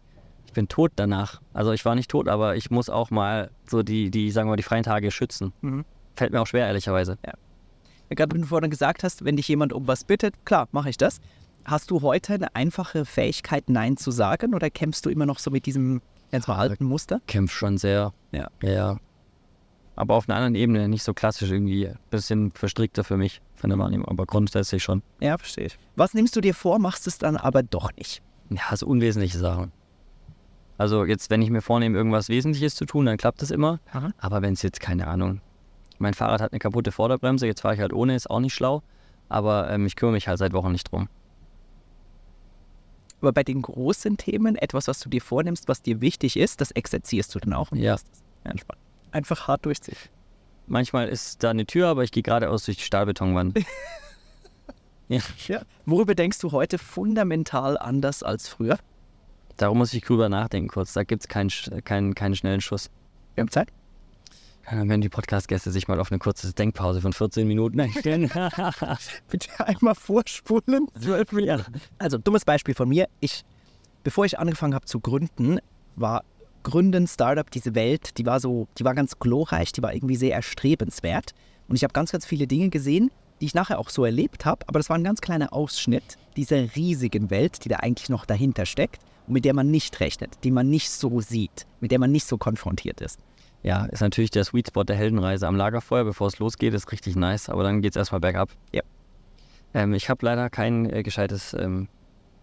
Ich 0.49 0.55
bin 0.55 0.67
tot 0.67 0.93
danach. 0.97 1.43
Also 1.53 1.73
ich 1.73 1.85
war 1.85 1.95
nicht 1.95 2.11
tot, 2.11 2.27
aber 2.27 2.57
ich 2.57 2.71
muss 2.71 2.89
auch 2.89 3.11
mal 3.11 3.51
so 3.67 3.83
die, 3.83 4.11
die 4.11 4.31
sagen 4.31 4.49
wir 4.49 4.53
mal, 4.53 4.57
die 4.57 4.63
freien 4.63 4.83
Tage 4.83 5.11
schützen. 5.11 5.53
Mhm. 5.61 5.85
Fällt 6.17 6.33
mir 6.33 6.41
auch 6.41 6.47
schwer, 6.47 6.67
ehrlicherweise. 6.67 7.19
Ja, 7.25 7.35
Gerade 8.09 8.35
wenn 8.35 8.41
du 8.41 8.49
vorhin 8.49 8.71
gesagt 8.71 9.05
hast, 9.05 9.27
wenn 9.27 9.37
dich 9.37 9.47
jemand 9.47 9.75
um 9.75 9.87
was 9.87 10.05
bittet, 10.05 10.47
klar, 10.47 10.67
mache 10.73 10.89
ich 10.89 10.97
das. 10.97 11.21
Hast 11.67 11.91
du 11.91 12.01
heute 12.01 12.33
eine 12.33 12.55
einfache 12.57 13.05
Fähigkeit, 13.05 13.69
Nein 13.69 13.99
zu 13.99 14.11
sagen 14.11 14.55
oder 14.55 14.71
kämpfst 14.71 15.05
du 15.05 15.11
immer 15.11 15.27
noch 15.27 15.39
so 15.39 15.51
mit 15.51 15.67
diesem 15.67 16.01
jetzt 16.33 16.49
mal 16.49 16.57
alten 16.57 16.87
Muster? 16.87 17.21
Kämpf 17.27 17.53
schon 17.53 17.77
sehr. 17.77 18.15
Ja. 18.33 18.49
Ja, 18.63 18.71
ja. 18.71 18.97
Aber 19.97 20.15
auf 20.15 20.31
einer 20.31 20.37
anderen 20.37 20.55
Ebene, 20.55 20.89
nicht 20.89 21.03
so 21.03 21.13
klassisch 21.13 21.51
irgendwie. 21.51 21.93
Bisschen 22.09 22.53
verstrickter 22.53 23.05
für 23.05 23.19
mich 23.19 23.43
von 23.55 23.69
der 23.69 23.79
Wahrnehmung, 23.79 24.09
aber 24.09 24.25
grundsätzlich 24.25 24.83
schon. 24.83 25.03
Ja, 25.21 25.37
verstehe 25.37 25.67
ich. 25.67 25.79
Was 25.95 26.15
nimmst 26.15 26.35
du 26.37 26.41
dir 26.41 26.55
vor, 26.55 26.79
machst 26.79 27.07
es 27.07 27.19
dann 27.19 27.37
aber 27.37 27.63
doch 27.63 27.95
nicht? 27.97 28.23
Ja, 28.49 28.75
so 28.75 28.87
unwesentliche 28.87 29.37
Sachen. 29.37 29.73
Also 30.79 31.05
jetzt, 31.05 31.29
wenn 31.29 31.43
ich 31.43 31.51
mir 31.51 31.61
vornehme, 31.61 31.99
irgendwas 31.99 32.29
Wesentliches 32.29 32.77
zu 32.77 32.87
tun, 32.87 33.05
dann 33.05 33.19
klappt 33.19 33.43
das 33.43 33.51
immer. 33.51 33.81
Aha. 33.93 34.13
Aber 34.19 34.43
wenn 34.43 34.55
es 34.55 34.63
jetzt, 34.63 34.81
keine 34.81 35.09
Ahnung, 35.09 35.41
mein 35.99 36.15
Fahrrad 36.15 36.41
hat 36.41 36.53
eine 36.53 36.61
kaputte 36.61 36.93
Vorderbremse, 36.93 37.47
jetzt 37.47 37.63
fahre 37.63 37.75
ich 37.75 37.81
halt 37.81 37.93
ohne, 37.93 38.15
ist 38.15 38.31
auch 38.31 38.39
nicht 38.39 38.55
schlau. 38.55 38.83
Aber 39.29 39.69
ähm, 39.71 39.87
ich 39.87 39.97
kümmere 39.97 40.15
mich 40.15 40.29
halt 40.29 40.39
seit 40.39 40.53
Wochen 40.53 40.71
nicht 40.71 40.91
drum. 40.91 41.09
Aber 43.21 43.33
bei 43.33 43.43
den 43.43 43.61
großen 43.61 44.17
Themen, 44.17 44.55
etwas, 44.55 44.87
was 44.87 45.01
du 45.01 45.09
dir 45.09 45.21
vornimmst, 45.21 45.67
was 45.67 45.83
dir 45.83 46.01
wichtig 46.01 46.37
ist, 46.37 46.61
das 46.61 46.71
exerzierst 46.71 47.35
du 47.35 47.41
dann 47.41 47.53
auch. 47.53 47.73
Ja, 47.73 47.97
entspannt. 48.45 48.81
Einfach 49.11 49.49
hart 49.49 49.67
durchziehen. 49.67 49.97
Manchmal 50.69 51.09
ist 51.09 51.43
da 51.43 51.51
eine 51.51 51.67
Tür, 51.67 51.89
aber 51.89 52.05
ich 52.05 52.13
gehe 52.13 52.23
geradeaus 52.23 52.65
durch 52.67 52.77
die 52.77 52.85
Stahlbetonwand. 52.85 53.59
ja, 55.09 55.21
Ja. 55.49 55.63
Worüber 55.87 56.15
denkst 56.15 56.39
du 56.39 56.53
heute 56.53 56.79
fundamental 56.79 57.77
anders 57.77 58.23
als 58.23 58.49
früher? 58.49 58.79
Darum 59.59 59.79
muss 59.79 59.93
ich 59.93 60.03
drüber 60.03 60.29
nachdenken 60.29 60.69
kurz. 60.69 60.95
Da 60.95 61.05
gibt 61.05 61.23
es 61.23 61.29
keinen, 61.29 61.51
keinen, 61.85 62.15
keinen 62.15 62.35
schnellen 62.35 62.61
Schuss. 62.61 62.91
Wir 63.35 63.43
haben 63.43 63.51
Zeit. 63.51 63.69
Dann 64.71 64.89
werden 64.89 65.01
die 65.01 65.09
Podcast-Gäste 65.09 65.71
sich 65.71 65.89
mal 65.89 65.99
auf 65.99 66.11
eine 66.11 66.19
kurze 66.19 66.53
Denkpause 66.53 67.01
von 67.01 67.13
14 67.13 67.47
Minuten 67.47 67.81
einstellen. 67.81 68.31
Bitte 69.31 69.67
einmal 69.67 69.95
vorspulen. 69.95 70.89
Minuten. 71.33 71.81
Also, 71.99 72.19
dummes 72.19 72.45
Beispiel 72.45 72.75
von 72.75 72.89
mir. 72.89 73.09
Ich, 73.21 73.45
bevor 74.05 74.27
ich 74.27 74.39
angefangen 74.39 74.75
habe 74.75 74.85
zu 74.85 75.01
gründen, 75.01 75.59
war 75.97 76.23
Gründen, 76.65 77.07
Startup, 77.07 77.51
diese 77.51 77.75
Welt, 77.75 78.19
die 78.19 78.27
war 78.27 78.41
so, 78.41 78.69
die 78.79 78.85
war 78.85 78.95
ganz 78.95 79.19
glorreich, 79.19 79.73
die 79.73 79.83
war 79.83 79.95
irgendwie 79.95 80.17
sehr 80.17 80.35
erstrebenswert. 80.35 81.33
Und 81.69 81.77
ich 81.77 81.85
habe 81.85 81.93
ganz, 81.93 82.13
ganz 82.13 82.27
viele 82.27 82.47
Dinge 82.47 82.69
gesehen, 82.69 83.11
die 83.41 83.47
ich 83.47 83.55
nachher 83.55 83.79
auch 83.79 83.91
so 83.91 84.05
erlebt 84.05 84.45
habe, 84.45 84.67
aber 84.69 84.79
das 84.79 84.89
war 84.89 84.97
ein 84.97 85.05
ganz 85.05 85.21
kleiner 85.21 85.53
Ausschnitt 85.53 86.17
dieser 86.37 86.75
riesigen 86.77 87.31
Welt, 87.31 87.65
die 87.65 87.69
da 87.69 87.77
eigentlich 87.77 88.09
noch 88.09 88.25
dahinter 88.27 88.67
steckt 88.67 89.03
und 89.27 89.33
mit 89.35 89.45
der 89.45 89.55
man 89.55 89.71
nicht 89.71 89.99
rechnet, 90.01 90.39
die 90.45 90.51
man 90.51 90.69
nicht 90.71 90.91
so 90.91 91.21
sieht, 91.21 91.67
mit 91.81 91.91
der 91.91 91.99
man 91.99 92.11
nicht 92.13 92.27
so 92.27 92.39
konfrontiert 92.39 93.01
ist. 93.01 93.19
ja, 93.63 93.87
ist 93.87 94.01
natürlich 94.01 94.31
der 94.31 94.45
Sweet 94.45 94.69
Spot 94.69 94.85
der 94.85 94.97
Heldenreise 94.97 95.47
am 95.47 95.57
Lagerfeuer, 95.57 96.05
bevor 96.05 96.29
es 96.29 96.39
losgeht, 96.39 96.75
ist 96.75 96.91
richtig 96.93 97.17
nice, 97.17 97.49
aber 97.49 97.63
dann 97.63 97.83
geht 97.83 97.93
es 97.93 97.97
erstmal 97.97 98.21
bergab. 98.21 98.51
Ja. 98.73 98.83
Ähm, 99.75 99.93
ich 99.95 100.09
habe 100.09 100.25
leider 100.25 100.49
kein 100.49 100.89
äh, 100.91 101.03
gescheites, 101.03 101.55
ähm, 101.55 101.89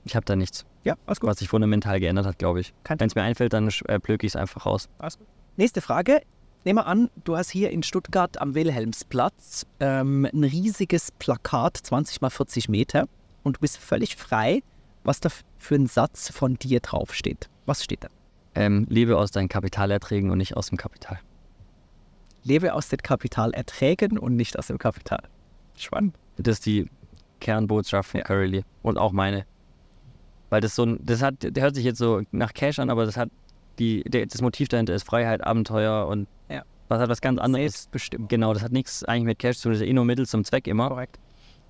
ich 0.04 0.16
habe 0.16 0.26
da 0.26 0.36
nichts, 0.36 0.66
Ja, 0.84 0.96
alles 1.08 1.20
gut. 1.20 1.30
was 1.30 1.40
sich 1.40 1.48
fundamental 1.50 2.00
geändert 2.00 2.26
hat, 2.28 2.38
glaube 2.38 2.60
ich. 2.60 2.74
Wenn 2.88 3.08
es 3.08 3.16
mir 3.16 3.24
einfällt, 3.24 3.54
dann 3.54 3.70
äh, 3.88 4.00
plöke 4.00 4.26
ich 4.28 4.32
es 4.34 4.36
einfach 4.36 4.66
raus. 4.66 4.88
Alles 5.00 5.18
gut. 5.18 5.28
Nächste 5.58 5.82
Frage. 5.82 6.22
Nehmen 6.66 6.80
wir 6.80 6.88
an, 6.88 7.12
du 7.24 7.38
hast 7.38 7.52
hier 7.52 7.70
in 7.70 7.84
Stuttgart 7.84 8.42
am 8.42 8.56
Wilhelmsplatz 8.56 9.68
ähm, 9.80 10.26
ein 10.26 10.44
riesiges 10.44 11.12
Plakat, 11.12 11.78
20 11.78 12.22
mal 12.22 12.32
40 12.32 12.70
Meter, 12.70 13.08
und 13.44 13.58
du 13.58 13.60
bist 13.60 13.78
völlig 13.78 14.16
frei, 14.16 14.64
was 15.04 15.20
da 15.20 15.30
für 15.60 15.76
ein 15.76 15.86
Satz 15.86 16.32
von 16.32 16.56
dir 16.56 16.80
draufsteht. 16.80 17.52
Was 17.68 17.84
steht 17.84 18.04
da? 18.04 18.08
Ähm, 18.56 18.88
lebe 18.90 19.16
aus 19.16 19.30
deinen 19.30 19.48
Kapitalerträgen 19.48 20.32
und 20.32 20.40
nicht 20.40 20.58
aus 20.58 20.70
dem 20.70 20.80
Kapital. 20.80 21.20
Lebe 22.44 22.74
aus 22.74 22.90
den 22.90 23.00
Kapitalerträgen 23.04 24.18
und 24.18 24.36
nicht 24.36 24.58
aus 24.58 24.66
dem 24.66 24.80
Kapital. 24.80 25.22
Spannend. 25.78 26.16
Das 26.38 26.54
ist 26.54 26.66
die 26.66 26.90
Kernbotschaft 27.42 28.10
von 28.10 28.22
Ja. 28.22 28.26
Currily 28.26 28.64
und 28.82 28.98
auch 28.98 29.12
meine. 29.12 29.46
Weil 30.50 30.62
das 30.62 30.74
so 30.74 30.84
ein, 30.84 31.00
das 31.04 31.22
hat, 31.22 31.36
der 31.44 31.62
hört 31.62 31.76
sich 31.76 31.86
jetzt 31.86 32.00
so 32.00 32.24
nach 32.32 32.54
Cash 32.56 32.80
an, 32.80 32.90
aber 32.90 33.06
das 33.06 33.18
hat 33.18 33.30
die, 33.80 34.04
der, 34.04 34.26
das 34.26 34.42
Motiv 34.42 34.68
dahinter 34.68 34.94
ist 34.94 35.06
Freiheit, 35.06 35.44
Abenteuer 35.46 36.08
und 36.08 36.28
Ja. 36.50 36.64
was 36.88 37.00
hat 37.00 37.10
was 37.10 37.22
ganz 37.22 37.40
anderes. 37.40 37.74
Selbstbestimmung. 37.74 38.28
Genau, 38.28 38.54
das 38.54 38.64
hat 38.64 38.72
nichts 38.72 39.04
eigentlich 39.04 39.26
mit 39.26 39.40
Cash 39.40 39.58
zu 39.58 39.64
tun, 39.64 39.72
das 39.74 39.82
ist 39.82 39.88
eh 39.88 39.94
nur 39.94 40.06
Mittel 40.06 40.26
zum 40.26 40.44
Zweck 40.44 40.68
immer. 40.68 40.90
Korrekt. 40.90 41.20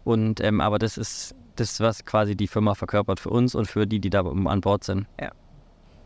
Und 0.03 0.39
ähm, 0.41 0.61
aber 0.61 0.77
das 0.79 0.97
ist 0.97 1.35
das, 1.55 1.79
was 1.79 2.05
quasi 2.05 2.35
die 2.35 2.47
Firma 2.47 2.75
verkörpert 2.75 3.19
für 3.19 3.29
uns 3.29 3.55
und 3.55 3.65
für 3.67 3.87
die, 3.87 3.99
die 3.99 4.09
da 4.09 4.21
an 4.21 4.61
Bord 4.61 4.83
sind. 4.83 5.07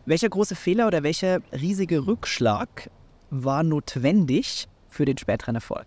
Welcher 0.05 0.29
große 0.29 0.55
Fehler 0.55 0.87
oder 0.87 1.03
welcher 1.03 1.39
riesige 1.51 2.07
Rückschlag 2.07 2.89
war 3.29 3.63
notwendig 3.63 4.67
für 4.89 5.05
den 5.05 5.17
späteren 5.17 5.55
Erfolg? 5.55 5.85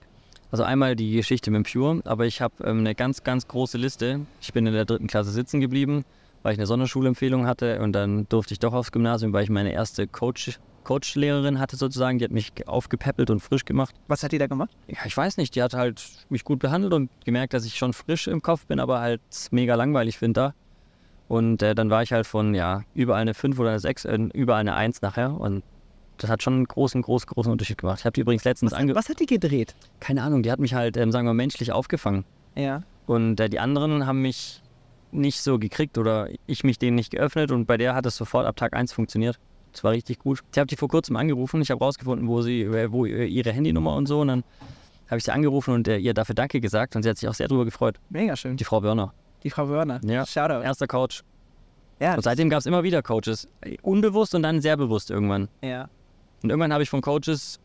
Also 0.50 0.64
einmal 0.64 0.94
die 0.94 1.12
Geschichte 1.16 1.50
mit 1.50 1.72
Pure, 1.72 2.02
aber 2.04 2.26
ich 2.26 2.42
habe 2.42 2.54
ähm, 2.64 2.80
eine 2.80 2.94
ganz, 2.94 3.24
ganz 3.24 3.48
große 3.48 3.78
Liste. 3.78 4.20
Ich 4.40 4.52
bin 4.52 4.66
in 4.66 4.74
der 4.74 4.84
dritten 4.84 5.06
Klasse 5.06 5.30
sitzen 5.30 5.60
geblieben, 5.60 6.04
weil 6.42 6.52
ich 6.52 6.58
eine 6.58 6.66
Sonderschulempfehlung 6.66 7.46
hatte 7.46 7.80
und 7.80 7.92
dann 7.92 8.28
durfte 8.28 8.54
ich 8.54 8.58
doch 8.58 8.72
aufs 8.72 8.92
Gymnasium, 8.92 9.32
weil 9.32 9.44
ich 9.44 9.50
meine 9.50 9.72
erste 9.72 10.06
Coach, 10.06 10.58
Coach-Lehrerin 10.84 11.58
hatte 11.58 11.76
sozusagen. 11.76 12.18
Die 12.18 12.24
hat 12.24 12.32
mich 12.32 12.52
aufgepäppelt 12.66 13.30
und 13.30 13.40
frisch 13.40 13.64
gemacht. 13.64 13.94
Was 14.08 14.22
hat 14.22 14.32
die 14.32 14.38
da 14.38 14.46
gemacht? 14.46 14.70
Ja, 14.88 14.98
ich 15.04 15.16
weiß 15.16 15.36
nicht, 15.36 15.54
die 15.54 15.62
hat 15.62 15.74
halt 15.74 16.04
mich 16.28 16.44
gut 16.44 16.58
behandelt 16.58 16.92
und 16.92 17.10
gemerkt, 17.24 17.54
dass 17.54 17.64
ich 17.64 17.76
schon 17.76 17.92
frisch 17.92 18.26
im 18.26 18.42
Kopf 18.42 18.66
bin, 18.66 18.80
aber 18.80 19.00
halt 19.00 19.20
mega 19.50 19.74
langweilig 19.74 20.18
finde 20.18 20.32
da. 20.32 20.54
Und 21.28 21.62
äh, 21.62 21.74
dann 21.74 21.88
war 21.88 22.02
ich 22.02 22.12
halt 22.12 22.26
von, 22.26 22.54
ja, 22.54 22.82
überall 22.94 23.22
eine 23.22 23.34
5 23.34 23.58
oder 23.58 23.70
eine 23.70 23.80
6, 23.80 24.04
äh, 24.04 24.18
überall 24.34 24.60
eine 24.60 24.74
1 24.74 25.02
nachher 25.02 25.40
und 25.40 25.62
das 26.18 26.30
hat 26.30 26.42
schon 26.42 26.54
einen 26.54 26.64
großen, 26.66 27.02
großen, 27.02 27.26
großen 27.26 27.50
Unterschied 27.50 27.78
gemacht. 27.78 28.00
Ich 28.00 28.04
habe 28.04 28.12
die 28.12 28.20
übrigens 28.20 28.44
letztens 28.44 28.72
Was, 28.72 28.78
ange... 28.78 28.94
was 28.94 29.08
hat 29.08 29.18
die 29.18 29.26
gedreht? 29.26 29.74
Keine 30.00 30.22
Ahnung, 30.22 30.42
die 30.42 30.52
hat 30.52 30.60
mich 30.60 30.74
halt, 30.74 30.96
ähm, 30.96 31.10
sagen 31.10 31.26
wir, 31.26 31.34
menschlich 31.34 31.72
aufgefangen. 31.72 32.24
Ja. 32.54 32.82
Und 33.06 33.40
äh, 33.40 33.48
die 33.48 33.58
anderen 33.58 34.06
haben 34.06 34.22
mich 34.22 34.61
nicht 35.12 35.40
so 35.42 35.58
gekriegt 35.58 35.98
oder 35.98 36.28
ich 36.46 36.64
mich 36.64 36.78
denen 36.78 36.96
nicht 36.96 37.10
geöffnet 37.10 37.52
und 37.52 37.66
bei 37.66 37.76
der 37.76 37.94
hat 37.94 38.06
es 38.06 38.16
sofort 38.16 38.46
ab 38.46 38.56
Tag 38.56 38.74
1 38.74 38.92
funktioniert. 38.92 39.38
Das 39.72 39.84
war 39.84 39.92
richtig 39.92 40.18
gut. 40.18 40.42
Ich 40.52 40.58
habe 40.58 40.66
die 40.66 40.76
vor 40.76 40.88
kurzem 40.88 41.16
angerufen. 41.16 41.62
Ich 41.62 41.70
habe 41.70 41.82
rausgefunden, 41.82 42.28
wo 42.28 42.42
sie, 42.42 42.62
äh, 42.62 42.92
wo 42.92 43.06
äh, 43.06 43.24
ihre 43.26 43.52
Handynummer 43.52 43.94
und 43.94 44.06
so. 44.06 44.20
Und 44.20 44.28
dann 44.28 44.44
habe 45.08 45.18
ich 45.18 45.24
sie 45.24 45.32
angerufen 45.32 45.72
und 45.74 45.88
äh, 45.88 45.96
ihr 45.96 46.12
dafür 46.12 46.34
Danke 46.34 46.60
gesagt 46.60 46.94
und 46.96 47.02
sie 47.02 47.08
hat 47.08 47.16
sich 47.18 47.28
auch 47.28 47.34
sehr 47.34 47.48
darüber 47.48 47.64
gefreut. 47.64 47.98
Mega 48.10 48.36
schön. 48.36 48.56
Die 48.56 48.64
Frau 48.64 48.82
Wörner. 48.82 49.14
Die 49.44 49.50
Frau 49.50 49.68
Wörner. 49.68 50.00
Ja. 50.04 50.26
Shoutout. 50.26 50.62
Erster 50.62 50.86
Coach. 50.86 51.22
Ja, 52.00 52.14
Und 52.16 52.22
seitdem 52.22 52.50
gab 52.50 52.58
es 52.60 52.66
immer 52.66 52.82
wieder 52.82 53.02
Coaches. 53.02 53.48
Unbewusst 53.82 54.34
und 54.34 54.42
dann 54.42 54.60
sehr 54.60 54.76
bewusst 54.76 55.10
irgendwann. 55.10 55.48
ja. 55.62 55.88
Und 56.42 56.50
irgendwann 56.50 56.72
habe 56.72 56.82
ich 56.82 56.90
von 56.90 57.00
Coaches 57.02 57.60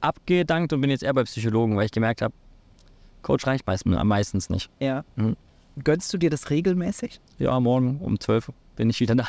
abgedankt 0.00 0.72
und 0.72 0.80
bin 0.80 0.88
jetzt 0.90 1.02
eher 1.02 1.12
bei 1.12 1.24
Psychologen, 1.24 1.76
weil 1.76 1.84
ich 1.84 1.92
gemerkt 1.92 2.22
habe, 2.22 2.32
Coach 3.20 3.46
reicht 3.46 3.66
meist, 3.66 3.84
meistens 3.84 4.48
nicht. 4.48 4.70
ja. 4.80 5.04
Mhm. 5.16 5.36
Gönnst 5.84 6.12
du 6.12 6.18
dir 6.18 6.30
das 6.30 6.50
regelmäßig? 6.50 7.20
Ja, 7.38 7.58
morgen 7.60 7.98
um 8.00 8.18
12 8.18 8.48
Uhr 8.48 8.54
bin 8.76 8.90
ich 8.90 9.00
wieder 9.00 9.14
da. 9.14 9.28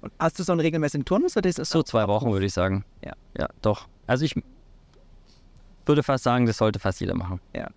Und 0.00 0.12
hast 0.18 0.38
du 0.38 0.42
so 0.42 0.52
einen 0.52 0.60
regelmäßigen 0.60 1.04
Turnus 1.04 1.36
oder 1.36 1.48
ist 1.48 1.58
es 1.58 1.68
So 1.68 1.82
zwei 1.82 2.08
Wochen 2.08 2.32
würde 2.32 2.46
ich 2.46 2.52
sagen. 2.52 2.84
Ja. 3.04 3.12
Ja, 3.38 3.48
doch. 3.60 3.88
Also 4.06 4.24
ich 4.24 4.34
würde 5.86 6.02
fast 6.02 6.24
sagen, 6.24 6.46
das 6.46 6.56
sollte 6.58 6.78
fast 6.78 7.00
jeder 7.00 7.14
machen. 7.14 7.40
Ja. 7.54 7.68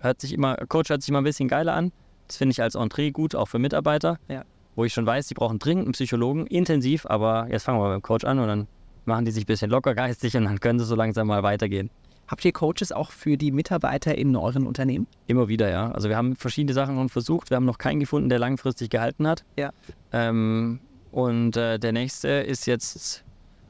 Hört 0.00 0.20
sich 0.20 0.32
immer, 0.32 0.56
Coach 0.68 0.90
hört 0.90 1.02
sich 1.02 1.08
immer 1.08 1.20
ein 1.20 1.24
bisschen 1.24 1.48
geiler 1.48 1.74
an. 1.74 1.92
Das 2.28 2.36
finde 2.36 2.52
ich 2.52 2.62
als 2.62 2.74
Entree 2.74 3.10
gut, 3.10 3.34
auch 3.34 3.46
für 3.46 3.58
Mitarbeiter. 3.58 4.18
Ja. 4.28 4.44
Wo 4.74 4.84
ich 4.84 4.92
schon 4.92 5.06
weiß, 5.06 5.28
die 5.28 5.34
brauchen 5.34 5.58
dringend 5.58 5.86
einen 5.86 5.92
Psychologen, 5.92 6.46
intensiv, 6.46 7.06
aber 7.06 7.48
jetzt 7.50 7.64
fangen 7.64 7.80
wir 7.80 7.88
beim 7.88 8.02
Coach 8.02 8.24
an 8.24 8.38
und 8.38 8.48
dann 8.48 8.66
machen 9.04 9.24
die 9.24 9.30
sich 9.30 9.44
ein 9.44 9.46
bisschen 9.46 9.70
locker 9.70 9.94
geistig 9.94 10.36
und 10.36 10.44
dann 10.44 10.60
können 10.60 10.78
sie 10.78 10.84
so 10.84 10.94
langsam 10.94 11.28
mal 11.28 11.42
weitergehen. 11.42 11.90
Habt 12.28 12.44
ihr 12.44 12.52
Coaches 12.52 12.90
auch 12.92 13.10
für 13.12 13.36
die 13.36 13.52
Mitarbeiter 13.52 14.16
in 14.16 14.34
euren 14.34 14.66
Unternehmen? 14.66 15.06
Immer 15.26 15.48
wieder, 15.48 15.70
ja. 15.70 15.90
Also 15.92 16.08
wir 16.08 16.16
haben 16.16 16.34
verschiedene 16.36 16.74
Sachen 16.74 16.96
schon 16.96 17.08
versucht. 17.08 17.50
Wir 17.50 17.56
haben 17.56 17.64
noch 17.66 17.78
keinen 17.78 18.00
gefunden, 18.00 18.28
der 18.28 18.38
langfristig 18.40 18.90
gehalten 18.90 19.26
hat. 19.28 19.44
Ja. 19.56 19.70
Ähm, 20.12 20.80
und 21.12 21.56
äh, 21.56 21.78
der 21.78 21.92
nächste 21.92 22.28
ist 22.28 22.66
jetzt 22.66 23.24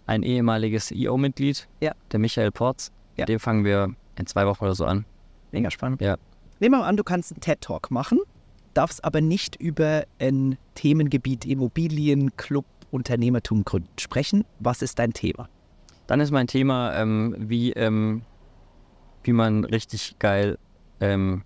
ein 0.07 0.23
ehemaliges 0.23 0.91
EO-Mitglied, 0.91 1.69
Ja. 1.81 1.93
der 2.13 2.19
Michael 2.19 2.51
Porz. 2.51 2.93
Ja. 3.17 3.27
Dem 3.27 3.41
fangen 3.41 3.65
wir 3.65 3.95
in 4.19 4.27
zwei 4.27 4.47
Wochen 4.47 4.65
oder 4.65 4.75
so 4.75 4.85
an. 4.87 5.05
Mega 5.53 5.71
spannend. 5.71 6.01
Ja. 6.01 6.17
Nehmen 6.61 6.75
wir 6.75 6.79
mal 6.81 6.89
an, 6.89 6.97
du 6.97 7.05
kannst 7.05 7.33
einen 7.33 7.41
TED-Talk 7.41 7.91
machen, 7.91 8.21
darfst 8.73 9.05
aber 9.05 9.21
nicht 9.21 9.57
über 9.57 10.05
ein 10.19 10.57
Themengebiet 10.75 11.45
Immobilien, 11.45 12.35
Club, 12.37 12.65
Unternehmertum 12.91 13.65
gründen 13.65 13.89
sprechen. 13.99 14.45
Was 14.61 14.81
ist 14.81 14.99
dein 14.99 15.13
Thema? 15.13 15.49
Dann 16.07 16.21
ist 16.21 16.31
mein 16.31 16.47
Thema, 16.47 16.95
ähm, 16.95 17.35
wie, 17.39 17.73
ähm, 17.73 18.23
wie 19.27 19.33
man 19.33 19.65
richtig 19.65 20.19
geil 20.19 20.59
ähm, 21.01 21.43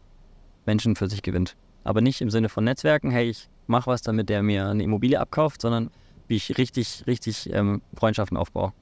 Menschen 0.66 0.96
für 0.96 1.08
sich 1.08 1.22
gewinnt. 1.22 1.56
Aber 1.84 2.00
nicht 2.00 2.20
im 2.20 2.30
Sinne 2.30 2.48
von 2.48 2.64
Netzwerken, 2.64 3.10
hey, 3.10 3.30
ich 3.30 3.48
mach 3.66 3.86
was, 3.86 4.02
damit 4.02 4.28
der 4.28 4.42
mir 4.42 4.68
eine 4.68 4.82
Immobilie 4.82 5.18
abkauft, 5.18 5.62
sondern 5.62 5.90
wie 6.28 6.36
ich 6.36 6.58
richtig, 6.58 7.04
richtig 7.06 7.52
ähm, 7.52 7.82
Freundschaften 7.94 8.36
aufbaue. 8.36 8.72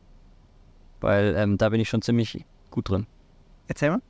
Weil 1.00 1.34
ähm, 1.36 1.58
da 1.58 1.68
bin 1.68 1.80
ich 1.80 1.88
schon 1.88 2.02
ziemlich 2.02 2.44
gut 2.70 2.90
drin. 2.90 3.06
Erzähl 3.68 3.90
mal. 3.90 4.02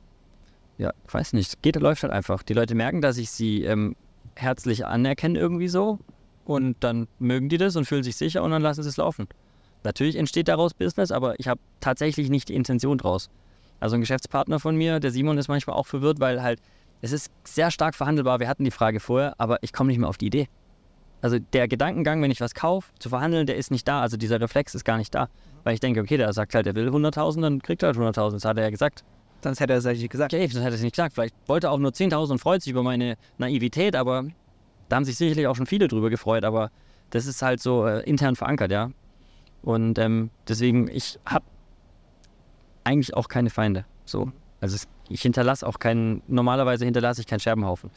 Ja, 0.77 0.93
ich 1.07 1.13
weiß 1.13 1.33
nicht. 1.33 1.61
Geht, 1.61 1.75
läuft 1.75 2.03
halt 2.03 2.13
einfach. 2.13 2.41
Die 2.41 2.53
Leute 2.53 2.73
merken, 2.73 3.01
dass 3.01 3.17
ich 3.17 3.29
sie 3.29 3.63
ähm, 3.63 3.95
herzlich 4.35 4.85
anerkenne 4.85 5.37
irgendwie 5.37 5.67
so. 5.67 5.99
Und 6.45 6.77
dann 6.79 7.07
mögen 7.19 7.49
die 7.49 7.57
das 7.57 7.75
und 7.75 7.85
fühlen 7.85 8.03
sich 8.03 8.15
sicher 8.15 8.41
und 8.41 8.51
dann 8.51 8.61
lassen 8.61 8.81
sie 8.81 8.89
es 8.89 8.97
laufen. 8.97 9.27
Natürlich 9.83 10.15
entsteht 10.15 10.47
daraus 10.47 10.73
Business, 10.73 11.11
aber 11.11 11.39
ich 11.39 11.47
habe 11.47 11.61
tatsächlich 11.79 12.29
nicht 12.29 12.49
die 12.49 12.55
Intention 12.55 12.97
draus. 12.97 13.29
Also 13.79 13.95
ein 13.95 14.01
Geschäftspartner 14.01 14.59
von 14.59 14.75
mir, 14.75 14.99
der 14.99 15.11
Simon, 15.11 15.37
ist 15.37 15.47
manchmal 15.47 15.75
auch 15.75 15.87
verwirrt, 15.87 16.19
weil 16.19 16.41
halt 16.41 16.61
es 17.01 17.11
ist 17.11 17.31
sehr 17.45 17.71
stark 17.71 17.95
verhandelbar. 17.95 18.39
Wir 18.39 18.47
hatten 18.47 18.65
die 18.65 18.71
Frage 18.71 18.99
vorher, 18.99 19.33
aber 19.37 19.59
ich 19.61 19.71
komme 19.71 19.87
nicht 19.87 19.99
mehr 19.99 20.09
auf 20.09 20.17
die 20.17 20.27
Idee. 20.27 20.49
Also 21.21 21.37
der 21.39 21.67
Gedankengang, 21.67 22.21
wenn 22.21 22.31
ich 22.31 22.41
was 22.41 22.53
kaufe, 22.53 22.91
zu 22.99 23.09
verhandeln, 23.09 23.45
der 23.45 23.57
ist 23.57 23.71
nicht 23.71 23.87
da. 23.87 24.01
Also 24.01 24.17
dieser 24.17 24.39
Reflex 24.39 24.75
ist 24.75 24.85
gar 24.85 24.97
nicht 24.97 25.13
da. 25.13 25.29
Weil 25.63 25.73
ich 25.73 25.79
denke, 25.79 26.01
okay, 26.01 26.17
der 26.17 26.31
sagt 26.33 26.55
halt, 26.55 26.67
er 26.67 26.75
will 26.75 26.89
100.000, 26.89 27.41
dann 27.41 27.61
kriegt 27.61 27.83
er 27.83 27.87
halt 27.87 27.97
100.000. 27.97 28.31
Das 28.31 28.45
hat 28.45 28.57
er 28.57 28.63
ja 28.63 28.69
gesagt. 28.69 29.03
Sonst 29.41 29.59
hätte 29.59 29.73
er 29.73 29.79
es 29.79 29.85
eigentlich 29.85 30.09
gesagt. 30.09 30.33
Okay, 30.33 30.47
das 30.47 30.55
hätte 30.55 30.67
er 30.67 30.73
es 30.73 30.81
nicht 30.81 30.95
gesagt. 30.95 31.13
Vielleicht 31.13 31.35
wollte 31.47 31.67
er 31.67 31.71
auch 31.71 31.79
nur 31.79 31.91
10.000 31.91 32.31
und 32.31 32.39
freut 32.39 32.61
sich 32.61 32.71
über 32.71 32.83
meine 32.83 33.15
Naivität, 33.37 33.95
aber 33.95 34.25
da 34.89 34.95
haben 34.95 35.05
sich 35.05 35.17
sicherlich 35.17 35.47
auch 35.47 35.55
schon 35.55 35.65
viele 35.65 35.87
drüber 35.87 36.09
gefreut, 36.09 36.43
aber 36.43 36.71
das 37.11 37.25
ist 37.25 37.41
halt 37.41 37.61
so 37.61 37.85
äh, 37.85 38.01
intern 38.01 38.35
verankert, 38.35 38.71
ja. 38.71 38.91
Und 39.61 39.99
ähm, 39.99 40.29
deswegen, 40.47 40.89
ich 40.89 41.19
habe 41.25 41.45
eigentlich 42.89 43.13
auch 43.15 43.27
keine 43.27 43.49
Feinde. 43.49 43.85
So. 44.05 44.31
Also 44.61 44.75
es, 44.75 44.87
ich 45.09 45.21
hinterlasse 45.21 45.65
auch 45.65 45.79
keinen, 45.79 46.21
normalerweise 46.27 46.85
hinterlasse 46.85 47.21
ich 47.21 47.27
keinen 47.27 47.39
Scherbenhaufen. 47.39 47.89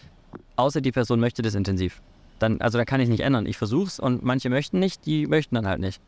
Außer 0.56 0.80
die 0.80 0.92
Person 0.92 1.18
möchte 1.18 1.42
das 1.42 1.54
intensiv. 1.54 2.02
Dann, 2.38 2.60
also 2.60 2.78
da 2.78 2.84
kann 2.84 3.00
ich 3.00 3.08
nicht 3.08 3.20
ändern. 3.20 3.46
Ich 3.46 3.56
versuch's 3.56 3.98
und 3.98 4.22
manche 4.22 4.50
möchten 4.50 4.78
nicht, 4.78 5.06
die 5.06 5.26
möchten 5.26 5.54
dann 5.54 5.66
halt 5.66 5.80
nicht. 5.80 6.00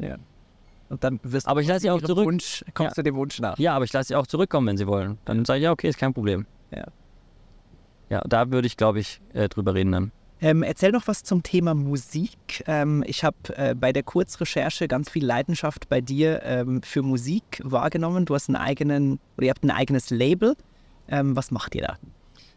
Und 0.90 1.02
dann 1.02 1.18
wirst 1.22 1.48
Aber 1.48 1.60
ich 1.60 1.66
lasse 1.68 1.80
sie 1.80 1.90
auch 1.90 2.00
zurück. 2.02 2.26
Wunsch, 2.26 2.64
kommst 2.74 2.96
Ja. 2.96 3.02
du 3.02 3.04
dem 3.10 3.16
Wunsch 3.16 3.40
nach. 3.40 3.58
Ja, 3.58 3.74
aber 3.74 3.84
ich 3.84 3.92
lasse 3.92 4.08
sie 4.08 4.16
auch 4.16 4.26
zurückkommen, 4.26 4.66
wenn 4.66 4.76
sie 4.76 4.86
wollen. 4.86 5.18
Dann 5.24 5.44
sage 5.44 5.58
ich, 5.58 5.64
ja, 5.64 5.72
okay, 5.72 5.88
ist 5.88 5.98
kein 5.98 6.12
Problem. 6.12 6.46
Ja. 6.70 6.84
Ja, 8.10 8.22
da 8.26 8.50
würde 8.50 8.66
ich, 8.66 8.76
glaube 8.76 9.00
ich, 9.00 9.20
äh, 9.32 9.48
drüber 9.48 9.74
reden 9.74 9.92
dann. 9.92 10.12
Ähm, 10.44 10.62
erzähl 10.62 10.92
noch 10.92 11.08
was 11.08 11.22
zum 11.22 11.42
Thema 11.42 11.72
Musik. 11.72 12.64
Ähm, 12.66 13.02
ich 13.06 13.24
habe 13.24 13.36
äh, 13.56 13.74
bei 13.74 13.94
der 13.94 14.02
Kurzrecherche 14.02 14.88
ganz 14.88 15.08
viel 15.08 15.24
Leidenschaft 15.24 15.88
bei 15.88 16.02
dir 16.02 16.42
ähm, 16.42 16.82
für 16.82 17.00
Musik 17.00 17.62
wahrgenommen. 17.64 18.26
Du 18.26 18.34
hast 18.34 18.50
einen 18.50 18.56
eigenen, 18.56 19.18
oder 19.38 19.46
ihr 19.46 19.50
habt 19.50 19.64
ein 19.64 19.70
eigenes 19.70 20.10
Label. 20.10 20.54
Ähm, 21.08 21.34
was 21.34 21.50
macht 21.50 21.74
ihr 21.74 21.80
da? 21.80 21.96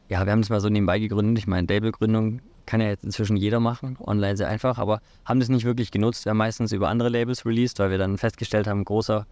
Ja, 0.09 0.25
wir 0.25 0.33
haben 0.33 0.41
das 0.41 0.49
mal 0.49 0.59
so 0.59 0.67
nebenbei 0.67 0.99
gegründet. 0.99 1.37
Ich 1.37 1.47
meine, 1.47 1.65
Labelgründung 1.65 2.41
kann 2.65 2.81
ja 2.81 2.87
jetzt 2.87 3.05
inzwischen 3.05 3.37
jeder 3.37 3.61
machen, 3.61 3.95
online 4.01 4.35
sehr 4.35 4.49
einfach, 4.49 4.79
aber 4.79 4.99
haben 5.23 5.39
das 5.39 5.47
nicht 5.47 5.63
wirklich 5.63 5.89
genutzt. 5.89 6.25
Wir 6.25 6.31
haben 6.31 6.37
meistens 6.39 6.73
über 6.73 6.89
andere 6.89 7.07
Labels 7.07 7.45
released, 7.45 7.79
weil 7.79 7.89
wir 7.89 7.97
dann 7.97 8.17
festgestellt 8.17 8.67
haben, 8.67 8.83
großer, 8.83 9.25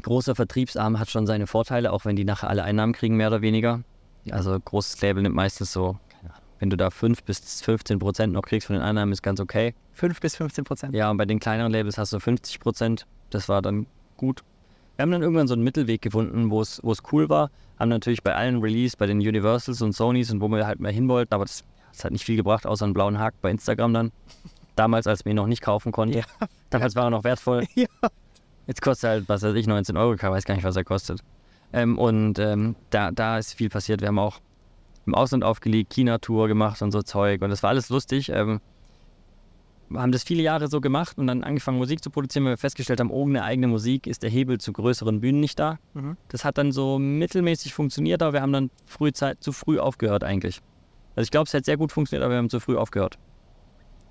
großer 0.00 0.36
Vertriebsarm 0.36 1.00
hat 1.00 1.10
schon 1.10 1.26
seine 1.26 1.48
Vorteile, 1.48 1.92
auch 1.92 2.04
wenn 2.04 2.14
die 2.14 2.24
nachher 2.24 2.48
alle 2.48 2.62
Einnahmen 2.62 2.92
kriegen, 2.92 3.16
mehr 3.16 3.26
oder 3.26 3.42
weniger. 3.42 3.82
Also 4.30 4.56
großes 4.56 5.00
Label 5.02 5.24
nimmt 5.24 5.34
meistens 5.34 5.72
so, 5.72 5.98
wenn 6.58 6.70
du 6.70 6.76
da 6.76 6.90
5 6.90 7.22
bis 7.24 7.62
15 7.62 7.98
Prozent 7.98 8.32
noch 8.32 8.42
kriegst 8.42 8.66
von 8.66 8.74
den 8.74 8.82
Einnahmen, 8.82 9.12
ist 9.12 9.22
ganz 9.22 9.40
okay. 9.40 9.74
5 9.92 10.20
bis 10.20 10.36
15 10.36 10.64
Prozent? 10.64 10.94
Ja, 10.94 11.10
und 11.10 11.16
bei 11.16 11.26
den 11.26 11.38
kleineren 11.38 11.72
Labels 11.72 11.98
hast 11.98 12.12
du 12.12 12.18
50 12.20 12.60
Prozent. 12.60 13.06
Das 13.30 13.48
war 13.48 13.62
dann 13.62 13.86
gut. 14.16 14.42
Wir 14.96 15.02
haben 15.02 15.10
dann 15.10 15.22
irgendwann 15.22 15.46
so 15.46 15.54
einen 15.54 15.64
Mittelweg 15.64 16.00
gefunden, 16.00 16.50
wo 16.50 16.60
es 16.60 16.80
cool 17.12 17.28
war. 17.28 17.50
Haben 17.78 17.90
natürlich 17.90 18.22
bei 18.22 18.34
allen 18.34 18.60
Release, 18.60 18.96
bei 18.96 19.06
den 19.06 19.18
Universals 19.18 19.82
und 19.82 19.92
Sonys 19.92 20.30
und 20.30 20.40
wo 20.40 20.48
wir 20.48 20.66
halt 20.66 20.80
mehr 20.80 20.92
hin 20.92 21.08
wollten, 21.08 21.34
aber 21.34 21.44
das, 21.44 21.64
das 21.92 22.04
hat 22.04 22.12
nicht 22.12 22.24
viel 22.24 22.36
gebracht, 22.36 22.66
außer 22.66 22.84
einen 22.84 22.94
blauen 22.94 23.18
Haken 23.18 23.36
bei 23.42 23.50
Instagram 23.50 23.92
dann. 23.92 24.12
Damals, 24.74 25.06
als 25.06 25.24
wir 25.24 25.30
ihn 25.30 25.36
noch 25.36 25.46
nicht 25.46 25.62
kaufen 25.62 25.92
konnten. 25.92 26.16
Ja. 26.18 26.24
Damals 26.70 26.96
war 26.96 27.04
er 27.04 27.10
noch 27.10 27.24
wertvoll. 27.24 27.66
Ja. 27.74 27.86
Jetzt 28.66 28.82
kostet 28.82 29.04
er 29.04 29.10
halt, 29.10 29.28
was 29.28 29.42
weiß 29.42 29.54
ich, 29.54 29.68
19 29.68 29.96
Euro. 29.96 30.14
Ich 30.14 30.22
weiß 30.22 30.44
gar 30.44 30.54
nicht, 30.54 30.64
was 30.64 30.74
er 30.74 30.82
kostet. 30.82 31.20
Ähm, 31.72 31.98
und 31.98 32.38
ähm, 32.40 32.74
da, 32.90 33.12
da 33.12 33.38
ist 33.38 33.54
viel 33.54 33.68
passiert. 33.68 34.00
Wir 34.00 34.08
haben 34.08 34.18
auch 34.18 34.40
im 35.06 35.14
Ausland 35.14 35.44
aufgelegt, 35.44 35.92
China-Tour 35.92 36.48
gemacht 36.48 36.82
und 36.82 36.92
so 36.92 37.02
Zeug. 37.02 37.42
Und 37.42 37.50
das 37.50 37.62
war 37.62 37.70
alles 37.70 37.88
lustig. 37.88 38.30
Ähm, 38.30 38.60
haben 39.94 40.10
das 40.10 40.24
viele 40.24 40.42
Jahre 40.42 40.68
so 40.68 40.80
gemacht 40.80 41.16
und 41.18 41.28
dann 41.28 41.44
angefangen 41.44 41.78
Musik 41.78 42.02
zu 42.02 42.10
produzieren, 42.10 42.44
weil 42.44 42.52
wir 42.52 42.58
festgestellt 42.58 42.98
haben, 42.98 43.10
ohne 43.10 43.44
eigene 43.44 43.68
Musik 43.68 44.06
ist 44.06 44.22
der 44.22 44.30
Hebel 44.30 44.58
zu 44.58 44.72
größeren 44.72 45.20
Bühnen 45.20 45.40
nicht 45.40 45.58
da. 45.58 45.78
Mhm. 45.94 46.16
Das 46.28 46.44
hat 46.44 46.58
dann 46.58 46.72
so 46.72 46.98
mittelmäßig 46.98 47.72
funktioniert, 47.72 48.22
aber 48.22 48.32
wir 48.32 48.42
haben 48.42 48.52
dann 48.52 48.70
früh 48.84 49.12
Zeit, 49.12 49.42
zu 49.42 49.52
früh 49.52 49.78
aufgehört 49.78 50.24
eigentlich. 50.24 50.60
Also 51.14 51.26
ich 51.26 51.30
glaube, 51.30 51.46
es 51.46 51.54
hat 51.54 51.64
sehr 51.64 51.76
gut 51.76 51.92
funktioniert, 51.92 52.24
aber 52.24 52.34
wir 52.34 52.38
haben 52.38 52.50
zu 52.50 52.60
früh 52.60 52.76
aufgehört. 52.76 53.18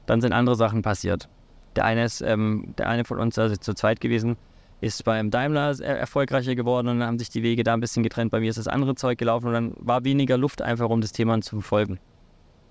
Dann 0.06 0.22
sind 0.22 0.34
andere 0.34 0.56
Sachen 0.56 0.82
passiert. 0.82 1.30
Der 1.76 1.84
eine 1.84 2.06
ist, 2.06 2.22
ähm, 2.22 2.74
der 2.78 2.88
eine 2.88 3.04
von 3.04 3.20
uns, 3.20 3.38
also 3.38 3.56
zu 3.58 3.74
zweit 3.74 4.00
gewesen, 4.00 4.38
ist 4.82 5.04
beim 5.04 5.32
Daimler 5.32 5.80
erfolgreicher 5.80 6.56
geworden 6.56 6.88
und 6.88 7.00
dann 7.00 7.08
haben 7.08 7.20
sich 7.20 7.30
die 7.30 7.44
Wege 7.44 7.64
da 7.64 7.74
ein 7.74 7.80
bisschen 7.80 8.04
getrennt. 8.04 8.32
Bei 8.32 8.40
mir 8.40 8.50
ist 8.50 8.58
das 8.58 8.68
andere 8.68 8.96
Zeug 8.96 9.18
gelaufen 9.18 9.48
und 9.48 9.54
dann 9.54 9.74
war 9.78 10.04
weniger 10.04 10.38
Luft 10.38 10.62
einfach, 10.62 10.90
um 10.90 11.02
das 11.02 11.12
Thema 11.12 11.40
zu 11.42 11.62
verfolgen. 11.62 12.00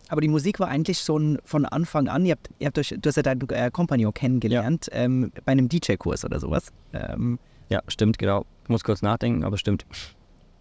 Aber 0.09 0.21
die 0.21 0.29
Musik 0.29 0.61
war 0.61 0.69
eigentlich 0.69 0.99
schon 0.99 1.39
von 1.45 1.65
Anfang 1.65 2.09
an, 2.09 2.27
ihr 2.27 2.33
habt, 2.33 2.51
ihr 2.59 2.67
habt 2.67 2.79
euch, 2.79 2.95
du 2.97 3.09
hast 3.09 3.17
ja 3.17 3.23
deinen 3.23 3.49
äh, 3.49 3.71
Compagnon 3.71 4.13
kennengelernt, 4.13 4.91
ja. 4.93 5.01
ähm, 5.01 5.33
bei 5.45 5.53
einem 5.53 5.69
DJ-Kurs 5.69 6.25
oder 6.25 6.39
sowas. 6.41 6.73
Ähm, 6.93 7.39
ja, 7.71 7.81
stimmt, 7.89 8.19
genau. 8.19 8.45
Ich 8.65 8.69
muss 8.69 8.85
kurz 8.85 9.03
nachdenken, 9.03 9.45
aber 9.45 9.57
stimmt. 9.57 9.87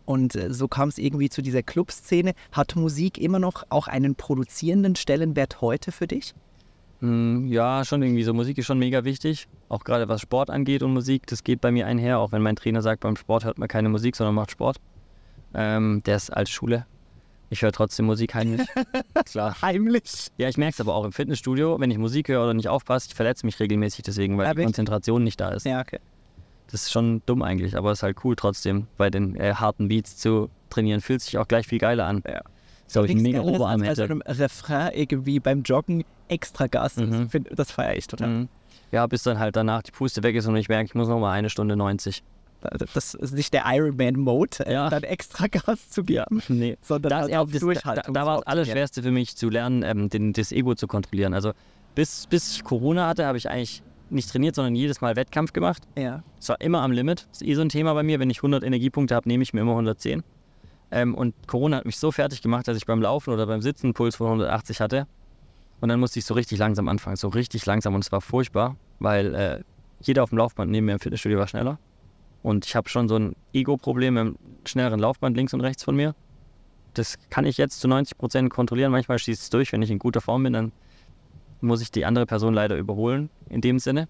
Und 0.05 0.35
äh, 0.35 0.53
so 0.53 0.67
kam 0.67 0.89
es 0.89 0.97
irgendwie 0.97 1.29
zu 1.29 1.41
dieser 1.41 1.61
Clubszene. 1.61 2.33
Hat 2.51 2.75
Musik 2.75 3.17
immer 3.17 3.39
noch 3.39 3.63
auch 3.69 3.87
einen 3.87 4.15
produzierenden 4.15 4.95
Stellenwert 4.95 5.61
heute 5.61 5.91
für 5.91 6.07
dich? 6.07 6.33
Hm, 7.03 7.47
ja, 7.47 7.83
schon 7.83 8.01
irgendwie 8.01 8.23
so. 8.23 8.33
Musik 8.33 8.57
ist 8.57 8.65
schon 8.65 8.79
mega 8.79 9.03
wichtig. 9.03 9.49
Auch 9.67 9.83
gerade 9.83 10.07
was 10.07 10.21
Sport 10.21 10.49
angeht 10.49 10.83
und 10.83 10.93
Musik, 10.93 11.27
das 11.27 11.43
geht 11.43 11.59
bei 11.59 11.69
mir 11.69 11.85
einher. 11.85 12.17
Auch 12.19 12.31
wenn 12.31 12.41
mein 12.41 12.55
Trainer 12.55 12.81
sagt, 12.81 13.01
beim 13.01 13.17
Sport 13.17 13.43
hört 13.43 13.57
man 13.57 13.67
keine 13.67 13.89
Musik, 13.89 14.15
sondern 14.15 14.35
macht 14.35 14.51
Sport. 14.51 14.77
Ähm, 15.53 16.01
der 16.05 16.15
ist 16.15 16.29
als 16.29 16.49
Schule. 16.49 16.85
Ich 17.49 17.61
höre 17.61 17.73
trotzdem 17.73 18.05
Musik 18.05 18.33
heimlich. 18.35 18.65
Klar. 19.25 19.61
Heimlich? 19.61 20.29
Ja, 20.37 20.47
ich 20.47 20.55
merke 20.55 20.75
es 20.75 20.79
aber 20.79 20.95
auch 20.95 21.03
im 21.03 21.11
Fitnessstudio, 21.11 21.77
wenn 21.77 21.91
ich 21.91 21.97
Musik 21.97 22.29
höre 22.29 22.41
oder 22.41 22.53
nicht 22.53 22.69
aufpasse, 22.69 23.09
ich 23.09 23.15
verletze 23.15 23.45
mich 23.45 23.59
regelmäßig 23.59 24.05
deswegen, 24.05 24.37
weil 24.37 24.45
ja, 24.45 24.53
die 24.53 24.63
Konzentration 24.63 25.25
nicht 25.25 25.41
da 25.41 25.49
ist. 25.49 25.65
Ja, 25.65 25.81
okay. 25.81 25.99
Das 26.71 26.83
ist 26.83 26.91
schon 26.93 27.21
dumm 27.25 27.41
eigentlich, 27.41 27.75
aber 27.75 27.91
es 27.91 27.99
ist 27.99 28.03
halt 28.03 28.23
cool 28.23 28.37
trotzdem, 28.37 28.87
bei 28.97 29.09
den 29.09 29.35
äh, 29.35 29.55
harten 29.55 29.89
Beats 29.89 30.15
zu 30.17 30.49
trainieren. 30.69 31.01
Fühlt 31.01 31.21
sich 31.21 31.37
auch 31.37 31.49
gleich 31.49 31.67
viel 31.67 31.79
geiler 31.79 32.05
an. 32.05 32.23
Ja. 32.25 32.41
So, 32.87 33.03
ich 33.03 33.15
mega 33.15 33.41
Oberarm 33.41 33.81
hätte. 33.81 34.01
Bei 34.01 34.07
so 34.07 34.13
einem 34.13 34.21
Refrain 34.21 34.91
irgendwie 34.93 35.39
beim 35.41 35.63
Joggen 35.63 36.05
extra 36.33 36.67
Gas. 36.67 36.97
Mhm. 36.97 37.29
Das 37.51 37.71
feiere 37.71 37.95
ich 37.95 38.07
total. 38.07 38.27
Mhm. 38.27 38.49
Ja, 38.91 39.07
bis 39.07 39.23
dann 39.23 39.39
halt 39.39 39.55
danach 39.55 39.81
die 39.81 39.91
Puste 39.91 40.21
weg 40.23 40.35
ist 40.35 40.45
und 40.45 40.55
ich 40.55 40.69
merke, 40.69 40.85
ich 40.85 40.95
muss 40.95 41.07
noch 41.07 41.19
mal 41.19 41.31
eine 41.31 41.49
Stunde 41.49 41.75
90. 41.75 42.23
Das 42.93 43.13
ist 43.13 43.33
nicht 43.33 43.53
der 43.53 43.63
Ironman-Mode, 43.65 44.65
ja. 44.69 44.89
dann 44.91 45.03
extra 45.03 45.47
Gas 45.47 45.89
zu 45.89 46.03
geben, 46.03 46.39
ja. 46.39 46.43
nee. 46.47 46.77
sondern 46.81 47.09
das, 47.09 47.31
halt 47.31 47.53
das, 47.53 47.59
Durchhaltung. 47.59 48.13
Da, 48.13 48.21
da 48.21 48.25
war 48.25 48.37
das 48.37 48.47
Allerschwerste 48.47 49.03
für 49.03 49.11
mich 49.11 49.35
zu 49.35 49.49
lernen, 49.49 49.83
ähm, 49.83 50.09
den, 50.09 50.33
das 50.33 50.51
Ego 50.51 50.75
zu 50.75 50.87
kontrollieren. 50.87 51.33
Also 51.33 51.51
bis, 51.95 52.27
bis 52.27 52.55
ich 52.55 52.63
Corona 52.63 53.07
hatte, 53.07 53.25
habe 53.25 53.37
ich 53.37 53.49
eigentlich 53.49 53.83
nicht 54.09 54.29
trainiert, 54.31 54.55
sondern 54.55 54.75
jedes 54.75 55.01
Mal 55.01 55.15
Wettkampf 55.15 55.53
gemacht. 55.53 55.83
Ja. 55.97 56.23
Es 56.39 56.49
war 56.49 56.61
immer 56.61 56.81
am 56.81 56.91
Limit. 56.91 57.27
Das 57.31 57.41
ist 57.41 57.47
eh 57.47 57.55
so 57.55 57.61
ein 57.61 57.69
Thema 57.69 57.93
bei 57.93 58.03
mir. 58.03 58.19
Wenn 58.19 58.29
ich 58.29 58.37
100 58.37 58.63
Energiepunkte 58.63 59.15
habe, 59.15 59.27
nehme 59.27 59.43
ich 59.43 59.53
mir 59.53 59.61
immer 59.61 59.71
110. 59.71 60.23
Ähm, 60.91 61.15
und 61.15 61.33
Corona 61.47 61.77
hat 61.77 61.85
mich 61.85 61.97
so 61.97 62.11
fertig 62.11 62.41
gemacht, 62.41 62.67
dass 62.67 62.77
ich 62.77 62.85
beim 62.85 63.01
Laufen 63.01 63.33
oder 63.33 63.47
beim 63.47 63.61
Sitzen 63.61 63.87
einen 63.87 63.93
Puls 63.93 64.15
von 64.15 64.27
180 64.27 64.79
hatte. 64.79 65.07
Und 65.83 65.89
dann 65.89 65.99
musste 65.99 66.17
ich 66.17 66.23
so 66.23 66.33
richtig 66.33 66.59
langsam 66.59 66.87
anfangen, 66.87 67.17
so 67.17 67.27
richtig 67.27 67.65
langsam. 67.65 67.93
Und 67.93 68.05
es 68.05 68.11
war 68.13 68.21
furchtbar, 68.21 68.77
weil 68.99 69.35
äh, 69.35 69.63
jeder 69.99 70.23
auf 70.23 70.29
dem 70.29 70.37
Laufband 70.37 70.71
neben 70.71 70.85
mir 70.85 70.93
im 70.93 70.99
Fitnessstudio 70.99 71.37
war 71.37 71.47
schneller. 71.49 71.77
Und 72.41 72.65
ich 72.65 72.77
habe 72.77 72.87
schon 72.87 73.09
so 73.09 73.17
ein 73.17 73.35
Ego-Problem 73.51 74.15
im 74.15 74.37
schnelleren 74.63 74.97
Laufband 74.97 75.35
links 75.35 75.53
und 75.53 75.59
rechts 75.59 75.83
von 75.83 75.93
mir. 75.93 76.15
Das 76.93 77.17
kann 77.29 77.45
ich 77.45 77.57
jetzt 77.57 77.81
zu 77.81 77.89
90 77.89 78.17
Prozent 78.17 78.49
kontrollieren. 78.49 78.93
Manchmal 78.93 79.19
schießt 79.19 79.41
es 79.41 79.49
durch. 79.49 79.73
Wenn 79.73 79.81
ich 79.81 79.91
in 79.91 79.99
guter 79.99 80.21
Form 80.21 80.43
bin, 80.43 80.53
dann 80.53 80.71
muss 81.59 81.81
ich 81.81 81.91
die 81.91 82.05
andere 82.05 82.27
Person 82.27 82.53
leider 82.53 82.77
überholen, 82.77 83.29
in 83.49 83.59
dem 83.59 83.77
Sinne. 83.77 84.07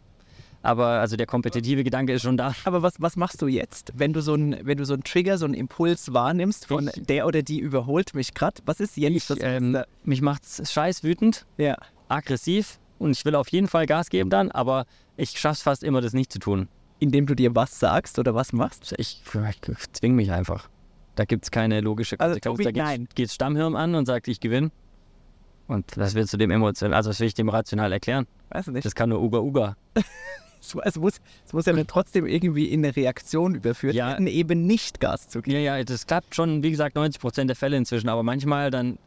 Aber 0.63 0.87
also 0.87 1.17
der 1.17 1.27
kompetitive 1.27 1.83
Gedanke 1.83 2.13
ist 2.13 2.21
schon 2.21 2.37
da. 2.37 2.55
Aber 2.63 2.81
was, 2.81 2.99
was 2.99 3.17
machst 3.17 3.41
du 3.41 3.47
jetzt, 3.47 3.91
wenn 3.95 4.13
du 4.13 4.21
so 4.21 4.33
einen, 4.33 4.85
so 4.85 4.93
einen 4.93 5.03
Trigger, 5.03 5.37
so 5.37 5.45
einen 5.45 5.53
Impuls 5.53 6.13
wahrnimmst 6.13 6.67
von 6.67 6.87
ich, 6.87 7.05
der 7.05 7.27
oder 7.27 7.43
die 7.43 7.59
überholt 7.59 8.15
mich 8.15 8.33
gerade? 8.33 8.61
Was 8.65 8.79
ist 8.79 8.95
jetzt? 8.95 9.29
Ich, 9.31 9.37
ähm, 9.43 9.77
mich 10.03 10.21
macht's 10.21 10.71
scheiß 10.71 11.03
wütend, 11.03 11.45
ja. 11.57 11.75
aggressiv 12.07 12.79
und 12.97 13.11
ich 13.11 13.25
will 13.25 13.35
auf 13.35 13.49
jeden 13.49 13.67
Fall 13.67 13.85
Gas 13.85 14.09
geben 14.09 14.29
dann, 14.29 14.51
aber 14.51 14.85
ich 15.17 15.37
schaff's 15.37 15.61
fast 15.61 15.83
immer, 15.83 15.99
das 15.99 16.13
nicht 16.13 16.31
zu 16.31 16.39
tun. 16.39 16.69
Indem 16.99 17.25
du 17.25 17.35
dir 17.35 17.53
was 17.53 17.79
sagst 17.79 18.17
oder 18.17 18.33
was 18.33 18.53
machst? 18.53 18.95
Ich, 18.97 19.21
ich 19.21 19.91
zwing 19.91 20.15
mich 20.15 20.31
einfach. 20.31 20.69
Da 21.15 21.25
gibt 21.25 21.43
es 21.43 21.51
keine 21.51 21.81
logische 21.81 22.15
Konsequenz. 22.15 22.59
Also, 22.59 22.71
da 22.71 22.95
geht 23.13 23.27
das 23.27 23.35
Stammhirn 23.35 23.75
an 23.75 23.95
und 23.95 24.05
sagt, 24.05 24.29
ich 24.29 24.39
gewinne. 24.39 24.71
Und 25.67 25.97
was 25.97 26.15
willst 26.15 26.33
du 26.33 26.37
dem 26.37 26.51
emotional, 26.51 26.95
also 26.95 27.09
was 27.09 27.19
will 27.19 27.27
ich 27.27 27.33
dem 27.33 27.49
rational 27.49 27.91
erklären? 27.91 28.27
Weiß 28.49 28.67
nicht. 28.67 28.85
Das 28.85 28.95
kann 28.95 29.09
nur 29.09 29.21
Uga 29.21 29.39
Uga. 29.39 29.75
es, 30.83 30.97
muss, 30.97 31.19
es 31.45 31.53
muss 31.53 31.65
ja 31.65 31.73
dann 31.73 31.87
trotzdem 31.87 32.25
irgendwie 32.25 32.65
in 32.65 32.83
eine 32.83 32.95
Reaktion 32.95 33.55
überführt 33.55 33.95
ja. 33.95 34.09
werden, 34.09 34.27
eben 34.27 34.65
nicht 34.65 34.99
Gas 34.99 35.27
zu 35.27 35.41
geben. 35.41 35.57
Ja, 35.57 35.77
ja, 35.77 35.83
das 35.83 36.07
klappt 36.07 36.35
schon, 36.35 36.63
wie 36.63 36.71
gesagt, 36.71 36.95
90 36.95 37.21
Prozent 37.21 37.49
der 37.49 37.55
Fälle 37.55 37.77
inzwischen. 37.77 38.09
Aber 38.09 38.23
manchmal 38.23 38.71
dann 38.71 38.97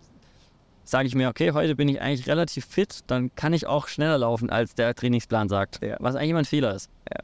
sage 0.84 1.08
ich 1.08 1.14
mir, 1.14 1.28
okay, 1.28 1.52
heute 1.52 1.74
bin 1.74 1.88
ich 1.88 2.00
eigentlich 2.00 2.28
relativ 2.28 2.64
fit, 2.64 3.00
dann 3.08 3.34
kann 3.34 3.52
ich 3.52 3.66
auch 3.66 3.88
schneller 3.88 4.18
laufen, 4.18 4.50
als 4.50 4.74
der 4.74 4.94
Trainingsplan 4.94 5.48
sagt. 5.48 5.82
Ja. 5.82 5.96
Was 5.98 6.14
eigentlich 6.14 6.30
immer 6.30 6.38
ein 6.40 6.44
Fehler 6.44 6.74
ist. 6.74 6.90
Ja. 7.12 7.20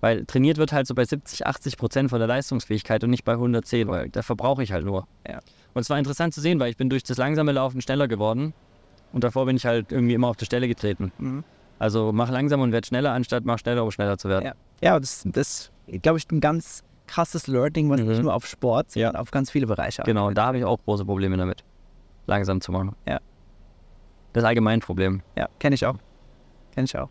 Weil 0.00 0.24
trainiert 0.26 0.58
wird 0.58 0.72
halt 0.72 0.86
so 0.86 0.94
bei 0.94 1.04
70, 1.04 1.46
80 1.46 1.76
Prozent 1.76 2.10
von 2.10 2.18
der 2.18 2.28
Leistungsfähigkeit 2.28 3.02
und 3.04 3.10
nicht 3.10 3.24
bei 3.24 3.32
110, 3.32 3.88
weil 3.88 4.08
da 4.10 4.22
verbrauche 4.22 4.62
ich 4.62 4.72
halt 4.72 4.84
nur. 4.84 5.06
Ja. 5.26 5.40
Und 5.74 5.82
es 5.82 5.90
war 5.90 5.98
interessant 5.98 6.34
zu 6.34 6.40
sehen, 6.40 6.60
weil 6.60 6.70
ich 6.70 6.76
bin 6.76 6.90
durch 6.90 7.02
das 7.02 7.18
langsame 7.18 7.52
Laufen 7.52 7.80
schneller 7.80 8.08
geworden 8.08 8.52
und 9.12 9.24
davor 9.24 9.46
bin 9.46 9.56
ich 9.56 9.66
halt 9.66 9.90
irgendwie 9.92 10.14
immer 10.14 10.28
auf 10.28 10.36
der 10.36 10.46
Stelle 10.46 10.68
getreten. 10.68 11.12
Mhm. 11.18 11.44
Also 11.78 12.12
mach 12.12 12.30
langsam 12.30 12.60
und 12.60 12.72
werd 12.72 12.86
schneller, 12.86 13.12
anstatt 13.12 13.44
mach 13.44 13.58
schneller, 13.58 13.84
um 13.84 13.90
schneller 13.90 14.18
zu 14.18 14.28
werden. 14.28 14.44
Ja, 14.44 14.52
ja 14.80 15.00
das, 15.00 15.22
das 15.26 15.70
glaube 16.02 16.18
ich, 16.18 16.30
ein 16.30 16.40
ganz 16.40 16.82
krasses 17.06 17.46
Learning, 17.46 17.88
was 17.90 18.00
mhm. 18.00 18.08
nicht 18.08 18.22
nur 18.22 18.34
auf 18.34 18.46
Sport, 18.46 18.92
sondern 18.92 19.14
ja. 19.14 19.20
auf 19.20 19.30
ganz 19.30 19.50
viele 19.50 19.66
Bereiche 19.66 20.02
Genau, 20.04 20.28
und 20.28 20.36
da 20.36 20.46
habe 20.46 20.58
ich 20.58 20.64
auch 20.64 20.78
große 20.84 21.04
Probleme 21.04 21.36
damit, 21.36 21.64
langsam 22.26 22.60
zu 22.60 22.72
machen. 22.72 22.94
Ja. 23.06 23.20
Das 24.32 24.44
allgemein 24.44 24.80
Problem. 24.80 25.22
Ja, 25.36 25.48
kenne 25.58 25.74
ich 25.74 25.86
auch. 25.86 25.96
Kenne 26.74 26.84
ich 26.84 26.96
auch. 26.96 27.08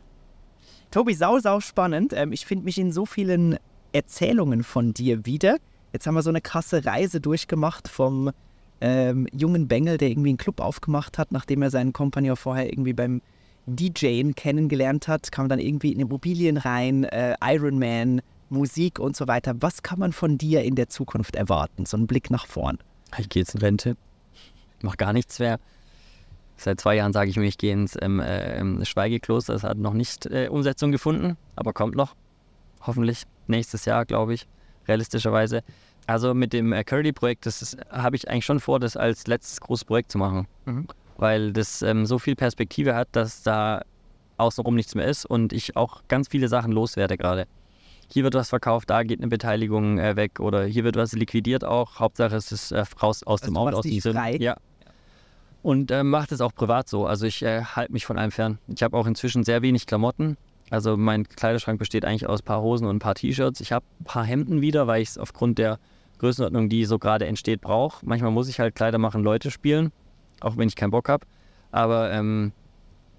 Tobi, 0.92 1.14
sau, 1.14 1.40
sau 1.40 1.60
spannend. 1.60 2.14
Ähm, 2.14 2.32
ich 2.32 2.46
finde 2.46 2.66
mich 2.66 2.78
in 2.78 2.92
so 2.92 3.06
vielen 3.06 3.58
Erzählungen 3.92 4.64
von 4.64 4.94
dir 4.94 5.26
wieder. 5.26 5.58
Jetzt 5.92 6.08
haben 6.08 6.16
wir 6.16 6.22
so 6.22 6.30
eine 6.30 6.42
krasse 6.42 6.86
Reise 6.86 7.20
durchgemacht 7.20 7.88
vom 7.88 8.32
ähm, 8.80 9.28
jungen 9.34 9.68
Bengel, 9.68 9.98
der 9.98 10.10
irgendwie 10.10 10.30
einen 10.30 10.38
Club 10.38 10.62
aufgemacht 10.62 11.18
hat, 11.18 11.32
nachdem 11.32 11.62
er 11.62 11.72
seinen 11.72 11.94
Kompagnon 11.94 12.36
vorher 12.36 12.72
irgendwie 12.72 12.94
beim 12.94 13.22
DJen 13.68 14.34
kennengelernt 14.36 15.08
hat, 15.08 15.32
kam 15.32 15.50
dann 15.50 15.60
irgendwie 15.60 15.92
in 15.92 16.00
Immobilien 16.00 16.58
rein, 16.58 17.04
äh, 17.04 17.36
Ironman, 17.44 18.22
Musik 18.50 19.00
und 19.00 19.16
so 19.16 19.28
weiter. 19.28 19.54
Was 19.60 19.84
kann 19.84 20.00
man 20.00 20.14
von 20.14 20.38
dir 20.38 20.64
in 20.64 20.76
der 20.76 20.90
Zukunft 20.90 21.36
erwarten? 21.36 21.86
So 21.86 21.98
ein 21.98 22.08
Blick 22.08 22.32
nach 22.32 22.48
vorn. 22.48 22.80
Ich 23.18 23.30
gehe 23.30 23.42
jetzt 23.42 23.56
in 23.56 23.62
Rente, 23.62 23.98
mach 24.82 24.98
gar 24.98 25.14
nichts 25.14 25.40
mehr. 25.40 25.60
Seit 26.56 26.82
zwei 26.82 26.96
Jahren 26.96 27.14
sage 27.14 27.30
ich 27.30 27.38
mir, 27.38 27.46
ich 27.46 27.58
gehe 27.58 27.74
ins 27.74 27.96
ähm, 28.02 28.20
äh, 28.20 28.84
Schweigekloster. 28.86 29.54
Das 29.54 29.64
hat 29.64 29.78
noch 29.78 29.94
nicht 29.94 30.26
äh, 30.26 30.48
Umsetzung 30.50 30.92
gefunden, 30.92 31.38
aber 31.56 31.72
kommt 31.72 31.96
noch. 31.96 32.16
Hoffentlich 32.82 33.24
nächstes 33.48 33.86
Jahr, 33.86 34.06
glaube 34.06 34.34
ich, 34.34 34.48
realistischerweise. 34.88 35.62
Also 36.08 36.34
mit 36.34 36.54
dem 36.54 36.74
äh, 36.74 36.84
Curly-Projekt, 36.84 37.46
das 37.46 37.78
habe 37.92 38.16
ich 38.16 38.30
eigentlich 38.30 38.46
schon 38.46 38.60
vor, 38.60 38.80
das 38.80 38.98
als 38.98 39.28
letztes 39.28 39.60
großes 39.62 39.86
Projekt 39.86 40.12
zu 40.12 40.18
machen. 40.18 40.48
Mhm. 40.66 40.88
Weil 41.18 41.52
das 41.52 41.82
ähm, 41.82 42.06
so 42.06 42.20
viel 42.20 42.36
Perspektive 42.36 42.96
hat, 42.96 43.10
dass 43.12 43.44
da 43.44 43.82
außenrum 44.38 44.76
nichts 44.76 44.96
mehr 44.96 45.06
ist 45.06 45.26
und 45.26 45.54
ich 45.54 45.76
auch 45.76 46.02
ganz 46.08 46.28
viele 46.28 46.48
Sachen 46.48 46.72
loswerde 46.72 47.18
gerade. 47.18 47.48
Hier 48.10 48.24
wird 48.24 48.36
was 48.36 48.50
verkauft, 48.50 48.90
da 48.90 49.04
geht 49.04 49.20
eine 49.20 49.28
Beteiligung 49.28 50.00
äh, 50.00 50.16
weg 50.16 50.40
oder 50.40 50.64
hier 50.64 50.84
wird 50.84 50.96
was 50.96 51.12
liquidiert 51.14 51.66
auch. 51.66 52.00
Hauptsache 52.00 52.36
es 52.36 52.52
ist 52.52 52.72
äh, 52.72 52.84
raus 53.02 53.24
aus 53.24 53.42
Also 53.42 53.52
dem 53.52 53.58
Auto, 53.58 53.78
aus 53.78 53.84
dem 53.84 54.00
Sinn. 54.00 54.18
Ja. 54.40 54.56
Und 55.62 55.92
äh, 55.92 56.04
mache 56.04 56.28
das 56.30 56.40
auch 56.40 56.54
privat 56.56 56.88
so. 56.88 57.06
Also 57.06 57.26
ich 57.26 57.44
äh, 57.44 57.64
halte 57.64 57.92
mich 57.92 58.06
von 58.06 58.18
allem 58.18 58.32
fern. 58.32 58.60
Ich 58.68 58.84
habe 58.84 58.96
auch 58.96 59.08
inzwischen 59.08 59.44
sehr 59.44 59.62
wenig 59.62 59.86
Klamotten. 59.88 60.38
Also 60.70 60.96
mein 60.96 61.28
Kleiderschrank 61.28 61.80
besteht 61.80 62.06
eigentlich 62.06 62.28
aus 62.28 62.42
ein 62.42 62.46
paar 62.46 62.62
Hosen 62.62 62.88
und 62.88 62.98
ein 62.98 63.00
paar 63.00 63.16
T-Shirts. 63.16 63.60
Ich 63.60 63.72
habe 63.72 63.86
ein 64.00 64.06
paar 64.06 64.24
Hemden 64.24 64.62
wieder, 64.62 64.88
weil 64.88 65.02
ich 65.02 65.10
es 65.10 65.18
aufgrund 65.18 65.58
der 65.58 65.80
Größenordnung, 66.20 66.70
die 66.70 66.86
so 66.86 67.00
gerade 67.00 67.26
entsteht, 67.26 67.62
brauche. 67.62 68.06
Manchmal 68.06 68.32
muss 68.32 68.48
ich 68.50 68.60
halt 68.60 68.76
Kleider 68.76 68.98
machen, 68.98 69.24
Leute 69.24 69.52
spielen, 69.52 69.92
auch 70.42 70.58
wenn 70.58 70.68
ich 70.68 70.76
keinen 70.76 70.92
Bock 70.92 71.10
habe. 71.10 71.26
Aber 71.72 72.12
ähm, 72.12 72.52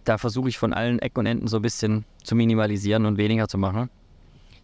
da 0.05 0.19
versuche 0.19 0.49
ich 0.49 0.59
von 0.59 0.73
allen 0.73 0.99
Ecken 0.99 1.21
und 1.21 1.27
Enden 1.27 1.49
so 1.49 1.57
ein 1.57 1.63
bisschen 1.63 2.05
zu 2.23 2.35
minimalisieren 2.35 3.07
und 3.07 3.19
weniger 3.19 3.49
zu 3.49 3.59
machen. 3.59 3.91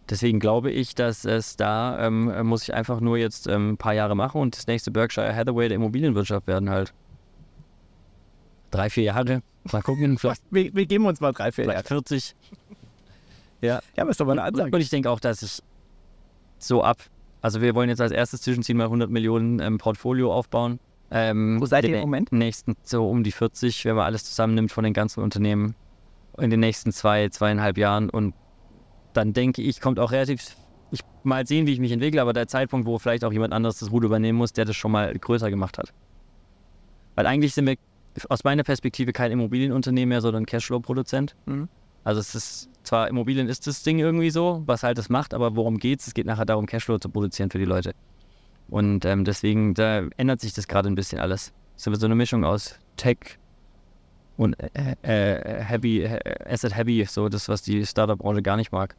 Deswegen 0.09 0.39
glaube 0.39 0.71
ich, 0.71 0.93
dass 0.93 1.25
es 1.25 1.55
da 1.55 2.05
ähm, 2.05 2.45
muss 2.45 2.63
ich 2.63 2.73
einfach 2.73 2.99
nur 2.99 3.17
jetzt 3.17 3.47
ähm, 3.47 3.71
ein 3.71 3.77
paar 3.77 3.93
Jahre 3.93 4.15
machen 4.15 4.39
und 4.39 4.55
das 4.55 4.67
nächste 4.67 4.91
Berkshire 4.91 5.35
Hathaway 5.35 5.67
der 5.67 5.77
Immobilienwirtschaft 5.77 6.45
werden 6.45 6.69
halt 6.69 6.93
drei, 8.69 8.89
vier 8.89 9.03
Jahre. 9.03 9.41
Mal 9.71 9.81
gucken, 9.81 10.17
vielleicht, 10.19 10.41
Wir, 10.51 10.73
wir 10.75 10.85
geben 10.85 11.05
uns 11.05 11.19
mal 11.21 11.31
drei, 11.31 11.51
vier 11.51 11.65
Jahre. 11.65 11.83
vielleicht 11.83 11.87
40. 11.87 12.35
Ja, 13.61 13.81
aber 13.97 14.11
ist 14.11 14.19
doch 14.19 14.25
mal 14.25 14.33
eine 14.33 14.43
Ansage. 14.43 14.75
Und 14.75 14.81
ich 14.81 14.89
denke 14.89 15.09
auch, 15.09 15.19
dass 15.19 15.41
ich 15.41 15.63
so 16.59 16.83
ab. 16.83 16.97
Also 17.41 17.61
wir 17.61 17.73
wollen 17.73 17.89
jetzt 17.89 18.01
als 18.01 18.11
erstes 18.11 18.41
Zwischenziel 18.41 18.75
mal 18.75 18.85
100 18.85 19.09
Millionen 19.09 19.59
ähm, 19.59 19.77
Portfolio 19.77 20.31
aufbauen. 20.33 20.79
Ähm, 21.17 21.61
Wo 21.61 21.65
seid 21.65 21.85
ihr 21.85 21.95
im 21.95 22.01
Moment? 22.01 22.33
Nächsten 22.33 22.75
so 22.83 23.09
um 23.09 23.23
die 23.23 23.31
40, 23.31 23.85
wenn 23.85 23.95
man 23.95 24.03
alles 24.03 24.25
zusammennimmt 24.25 24.69
von 24.69 24.83
den 24.83 24.91
ganzen 24.91 25.23
Unternehmen 25.23 25.73
in 26.37 26.49
den 26.49 26.59
nächsten 26.59 26.91
zwei, 26.91 27.29
zweieinhalb 27.29 27.77
Jahren. 27.77 28.09
Und 28.09 28.33
dann 29.13 29.31
denke 29.31 29.61
ich, 29.61 29.79
kommt 29.79 29.97
auch 29.97 30.11
relativ, 30.11 30.57
ich 30.91 30.99
mal 31.23 31.47
sehen, 31.47 31.67
wie 31.67 31.71
ich 31.71 31.79
mich 31.79 31.93
entwickle, 31.93 32.21
aber 32.21 32.33
der 32.33 32.49
Zeitpunkt, 32.49 32.85
wo 32.85 32.99
vielleicht 32.99 33.23
auch 33.23 33.31
jemand 33.31 33.53
anderes 33.53 33.79
das 33.79 33.91
Ruder 33.91 34.07
übernehmen 34.07 34.37
muss, 34.37 34.51
der 34.51 34.65
das 34.65 34.75
schon 34.75 34.91
mal 34.91 35.13
größer 35.13 35.49
gemacht 35.49 35.77
hat. 35.77 35.93
Weil 37.15 37.27
eigentlich 37.27 37.53
sind 37.53 37.65
wir 37.65 37.77
aus 38.27 38.43
meiner 38.43 38.63
Perspektive 38.63 39.13
kein 39.13 39.31
Immobilienunternehmen 39.31 40.09
mehr, 40.09 40.19
sondern 40.19 40.45
Cashflow-Produzent. 40.45 41.33
Mhm. 41.45 41.69
Also 42.03 42.19
es 42.19 42.35
ist 42.35 42.69
zwar 42.83 43.07
Immobilien 43.07 43.47
ist 43.47 43.67
das 43.67 43.83
Ding 43.83 43.99
irgendwie 43.99 44.31
so, 44.31 44.63
was 44.65 44.83
halt 44.83 44.97
das 44.97 45.07
macht, 45.07 45.33
aber 45.33 45.55
worum 45.55 45.77
geht's? 45.77 46.07
Es 46.07 46.13
geht 46.13 46.25
nachher 46.25 46.45
darum, 46.45 46.65
Cashflow 46.65 46.97
zu 46.97 47.07
produzieren 47.07 47.49
für 47.49 47.57
die 47.57 47.65
Leute. 47.65 47.93
Und 48.69 49.05
ähm, 49.05 49.25
deswegen, 49.25 49.73
da 49.73 50.03
ändert 50.17 50.41
sich 50.41 50.53
das 50.53 50.67
gerade 50.67 50.89
ein 50.89 50.95
bisschen 50.95 51.19
alles. 51.19 51.53
Es 51.77 51.85
ist 51.85 51.99
so 51.99 52.05
eine 52.05 52.15
Mischung 52.15 52.43
aus 52.43 52.79
Tech 52.97 53.37
und 54.37 54.55
äh, 54.73 54.95
äh, 55.03 55.63
Heavy, 55.63 56.01
äh, 56.03 56.19
Asset 56.51 56.75
Heavy, 56.75 57.05
so 57.05 57.29
das, 57.29 57.47
was 57.47 57.61
die 57.61 57.85
Startup-Branche 57.85 58.41
gar 58.41 58.57
nicht 58.57 58.71
mag. 58.71 58.95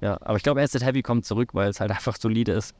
Ja, 0.00 0.18
aber 0.22 0.36
ich 0.36 0.42
glaube, 0.42 0.60
Asset 0.62 0.84
Heavy 0.84 1.02
kommt 1.02 1.24
zurück, 1.24 1.50
weil 1.54 1.68
es 1.70 1.80
halt 1.80 1.90
einfach 1.92 2.16
solide 2.16 2.52
ist. 2.52 2.74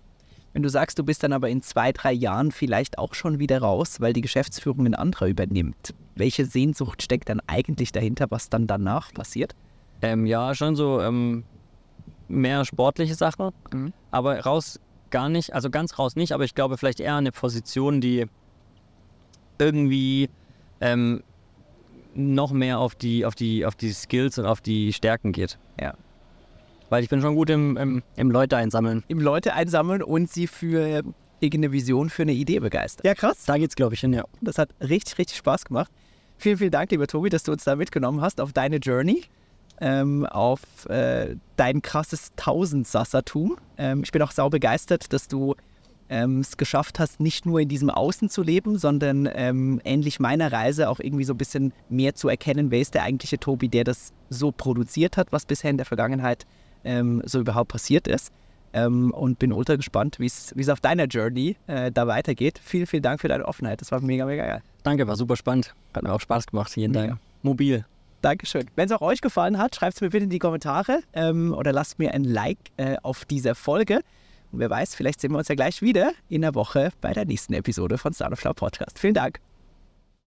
Wenn 0.53 0.63
du 0.63 0.69
sagst, 0.69 0.99
du 0.99 1.05
bist 1.05 1.23
dann 1.23 1.33
aber 1.33 1.49
in 1.49 1.63
zwei, 1.63 1.91
drei 1.91 2.13
Jahren 2.13 2.53
vielleicht 2.53 2.99
auch 2.99 3.15
schon 3.15 3.39
wieder 3.41 3.61
raus, 3.61 4.01
weil 4.01 4.13
die 4.13 4.21
Geschäftsführung 4.21 4.87
ein 4.87 4.95
anderer 4.95 5.27
übernimmt. 5.27 5.95
Welche 6.15 6.45
Sehnsucht 6.45 7.03
steckt 7.03 7.29
dann 7.29 7.41
eigentlich 7.49 7.91
dahinter, 7.91 8.27
was 8.31 8.51
dann 8.51 8.67
danach 8.69 9.13
passiert? 9.13 9.55
Ähm, 10.01 10.27
ja, 10.27 10.55
schon 10.55 10.77
so 10.77 11.01
ähm, 11.01 11.43
mehr 12.29 12.65
sportliche 12.65 13.15
Sachen, 13.17 13.51
Mhm. 13.73 13.93
aber 14.13 14.39
raus 14.41 14.79
gar 15.15 15.29
nicht, 15.29 15.55
also 15.55 15.71
ganz 15.71 15.97
raus 15.97 16.17
nicht, 16.17 16.33
aber 16.33 16.43
ich 16.43 16.57
glaube 16.57 16.77
vielleicht 16.77 16.99
eher 16.99 17.15
eine 17.15 17.31
Position, 17.31 18.01
die 18.01 18.27
irgendwie 19.61 20.29
ähm, 20.81 21.23
noch 22.17 22.51
mehr 22.51 22.81
auf 22.81 22.97
die, 22.97 23.25
auf, 23.25 23.37
die, 23.37 23.65
auf 23.65 23.77
die 23.77 23.93
Skills 23.93 24.39
und 24.39 24.47
auf 24.47 24.61
die 24.61 24.93
Stärken 24.93 25.31
geht. 25.31 25.57
Ja. 25.81 25.95
Weil 26.91 27.05
ich 27.05 27.09
bin 27.09 27.21
schon 27.21 27.37
gut 27.37 27.49
im, 27.49 27.77
im, 27.77 28.03
im 28.17 28.31
Leute 28.33 28.57
einsammeln. 28.57 29.05
Im 29.07 29.21
Leute 29.21 29.55
einsammeln 29.55 30.03
und 30.03 30.29
sie 30.33 30.49
für 30.49 31.05
irgendeine 31.39 31.71
Vision, 31.71 32.11
für 32.11 32.23
eine 32.23 32.33
Idee 32.33 32.59
begeistern. 32.59 33.07
Ja, 33.07 33.15
krass. 33.15 33.45
Da 33.47 33.57
geht's, 33.57 33.77
glaube 33.77 33.95
ich, 33.95 34.01
hin, 34.01 34.15
ja. 34.15 34.25
Das 34.41 34.59
hat 34.59 34.71
richtig, 34.81 35.17
richtig 35.19 35.39
Spaß 35.39 35.65
gemacht. 35.65 35.93
Vielen, 36.39 36.59
vielen 36.59 36.73
Dank, 36.73 36.91
lieber 36.91 37.07
Tobi, 37.07 37.29
dass 37.29 37.45
du 37.45 37.53
uns 37.53 37.63
da 37.63 37.77
mitgenommen 37.77 38.21
hast 38.21 38.41
auf 38.41 38.53
deine 38.53 38.79
Journey, 38.79 39.23
ähm, 39.81 40.27
auf 40.27 40.61
äh, 40.89 41.37
dein 41.57 41.83
krasses 41.83 42.33
Tausendsassertum. 42.37 43.57
Ähm, 43.79 44.03
ich 44.05 44.13
bin 44.13 44.23
auch 44.23 44.31
sau 44.31 44.49
begeistert, 44.51 45.13
dass 45.13 45.29
du 45.29 45.55
ähm, 46.09 46.41
es 46.41 46.57
geschafft 46.57 46.99
hast, 46.99 47.21
nicht 47.21 47.47
nur 47.47 47.61
in 47.61 47.69
diesem 47.69 47.91
Außen 47.91 48.29
zu 48.29 48.43
leben, 48.43 48.79
sondern 48.79 49.29
ähm, 49.33 49.81
ähnlich 49.85 50.21
meiner 50.21 50.53
Reise 50.53 50.89
auch 50.89 51.01
irgendwie 51.01 51.25
so 51.25 51.35
ein 51.35 51.39
bisschen 51.39 51.73
mehr 51.89 52.15
zu 52.15 52.29
erkennen, 52.29 52.71
wer 52.71 52.81
ist 52.81 52.95
der 52.95 53.03
eigentliche 53.03 53.39
Tobi, 53.39 53.69
der 53.69 53.85
das 53.85 54.13
so 54.31 54.53
produziert 54.53 55.17
hat, 55.17 55.33
was 55.33 55.47
bisher 55.47 55.71
in 55.71 55.77
der 55.77 55.87
Vergangenheit 55.87 56.47
ähm, 56.85 57.23
so 57.25 57.41
überhaupt 57.41 57.73
passiert 57.73 58.07
ist. 58.07 58.33
Ähm, 58.73 59.13
und 59.13 59.39
bin 59.39 59.53
ultra 59.53 59.77
gespannt, 59.77 60.19
wie 60.19 60.27
es 60.27 60.69
auf 60.69 60.81
deiner 60.81 61.05
Journey 61.05 61.57
äh, 61.69 61.93
da 61.93 62.09
weitergeht. 62.09 62.61
Vielen, 62.63 62.87
vielen 62.87 63.05
Dank 63.05 63.21
für 63.21 63.29
deine 63.29 63.47
Offenheit. 63.47 63.81
Das 63.81 63.93
war 63.93 64.01
mega, 64.01 64.27
mega 64.27 64.45
geil. 64.45 64.63
Danke, 64.83 65.07
war 65.07 65.15
super 65.15 65.37
spannend. 65.37 65.75
Hat 65.95 66.03
mir 66.03 66.13
auch 66.13 66.21
Spaß 66.21 66.47
gemacht, 66.47 66.77
Mega. 66.77 67.07
Tag. 67.07 67.19
Mobil. 67.43 67.85
Dankeschön. 68.25 68.71
Wenn 68.75 68.87
es 68.87 68.93
auch 68.93 69.03
euch 69.03 69.21
gefallen 69.21 69.59
hat, 69.59 69.77
schreibt 69.77 69.97
es 69.97 70.01
mir 70.01 70.09
bitte 70.09 70.25
in 70.25 70.31
die 70.31 70.39
Kommentare 70.39 71.03
ähm, 71.13 71.53
oder 71.53 71.73
lasst 71.73 71.99
mir 71.99 72.15
ein 72.15 72.25
Like 72.25 72.59
äh, 72.79 72.97
auf 73.03 73.27
dieser 73.27 73.55
Folge. 73.55 74.01
Und 74.51 74.61
wer 74.61 74.71
weiß, 74.71 74.95
vielleicht 74.95 75.21
sehen 75.21 75.33
wir 75.33 75.39
uns 75.39 75.49
ja 75.49 75.55
gleich 75.55 75.83
wieder 75.83 76.13
in 76.31 76.41
der 76.41 76.55
Woche 76.55 76.91
bei 77.03 77.13
der 77.13 77.27
nächsten 77.27 77.53
Episode 77.53 77.99
von 77.99 78.15
Startup 78.15 78.39
Schlau 78.39 78.55
Podcast. 78.55 78.99
Vielen 78.99 79.15
Dank. 79.15 79.41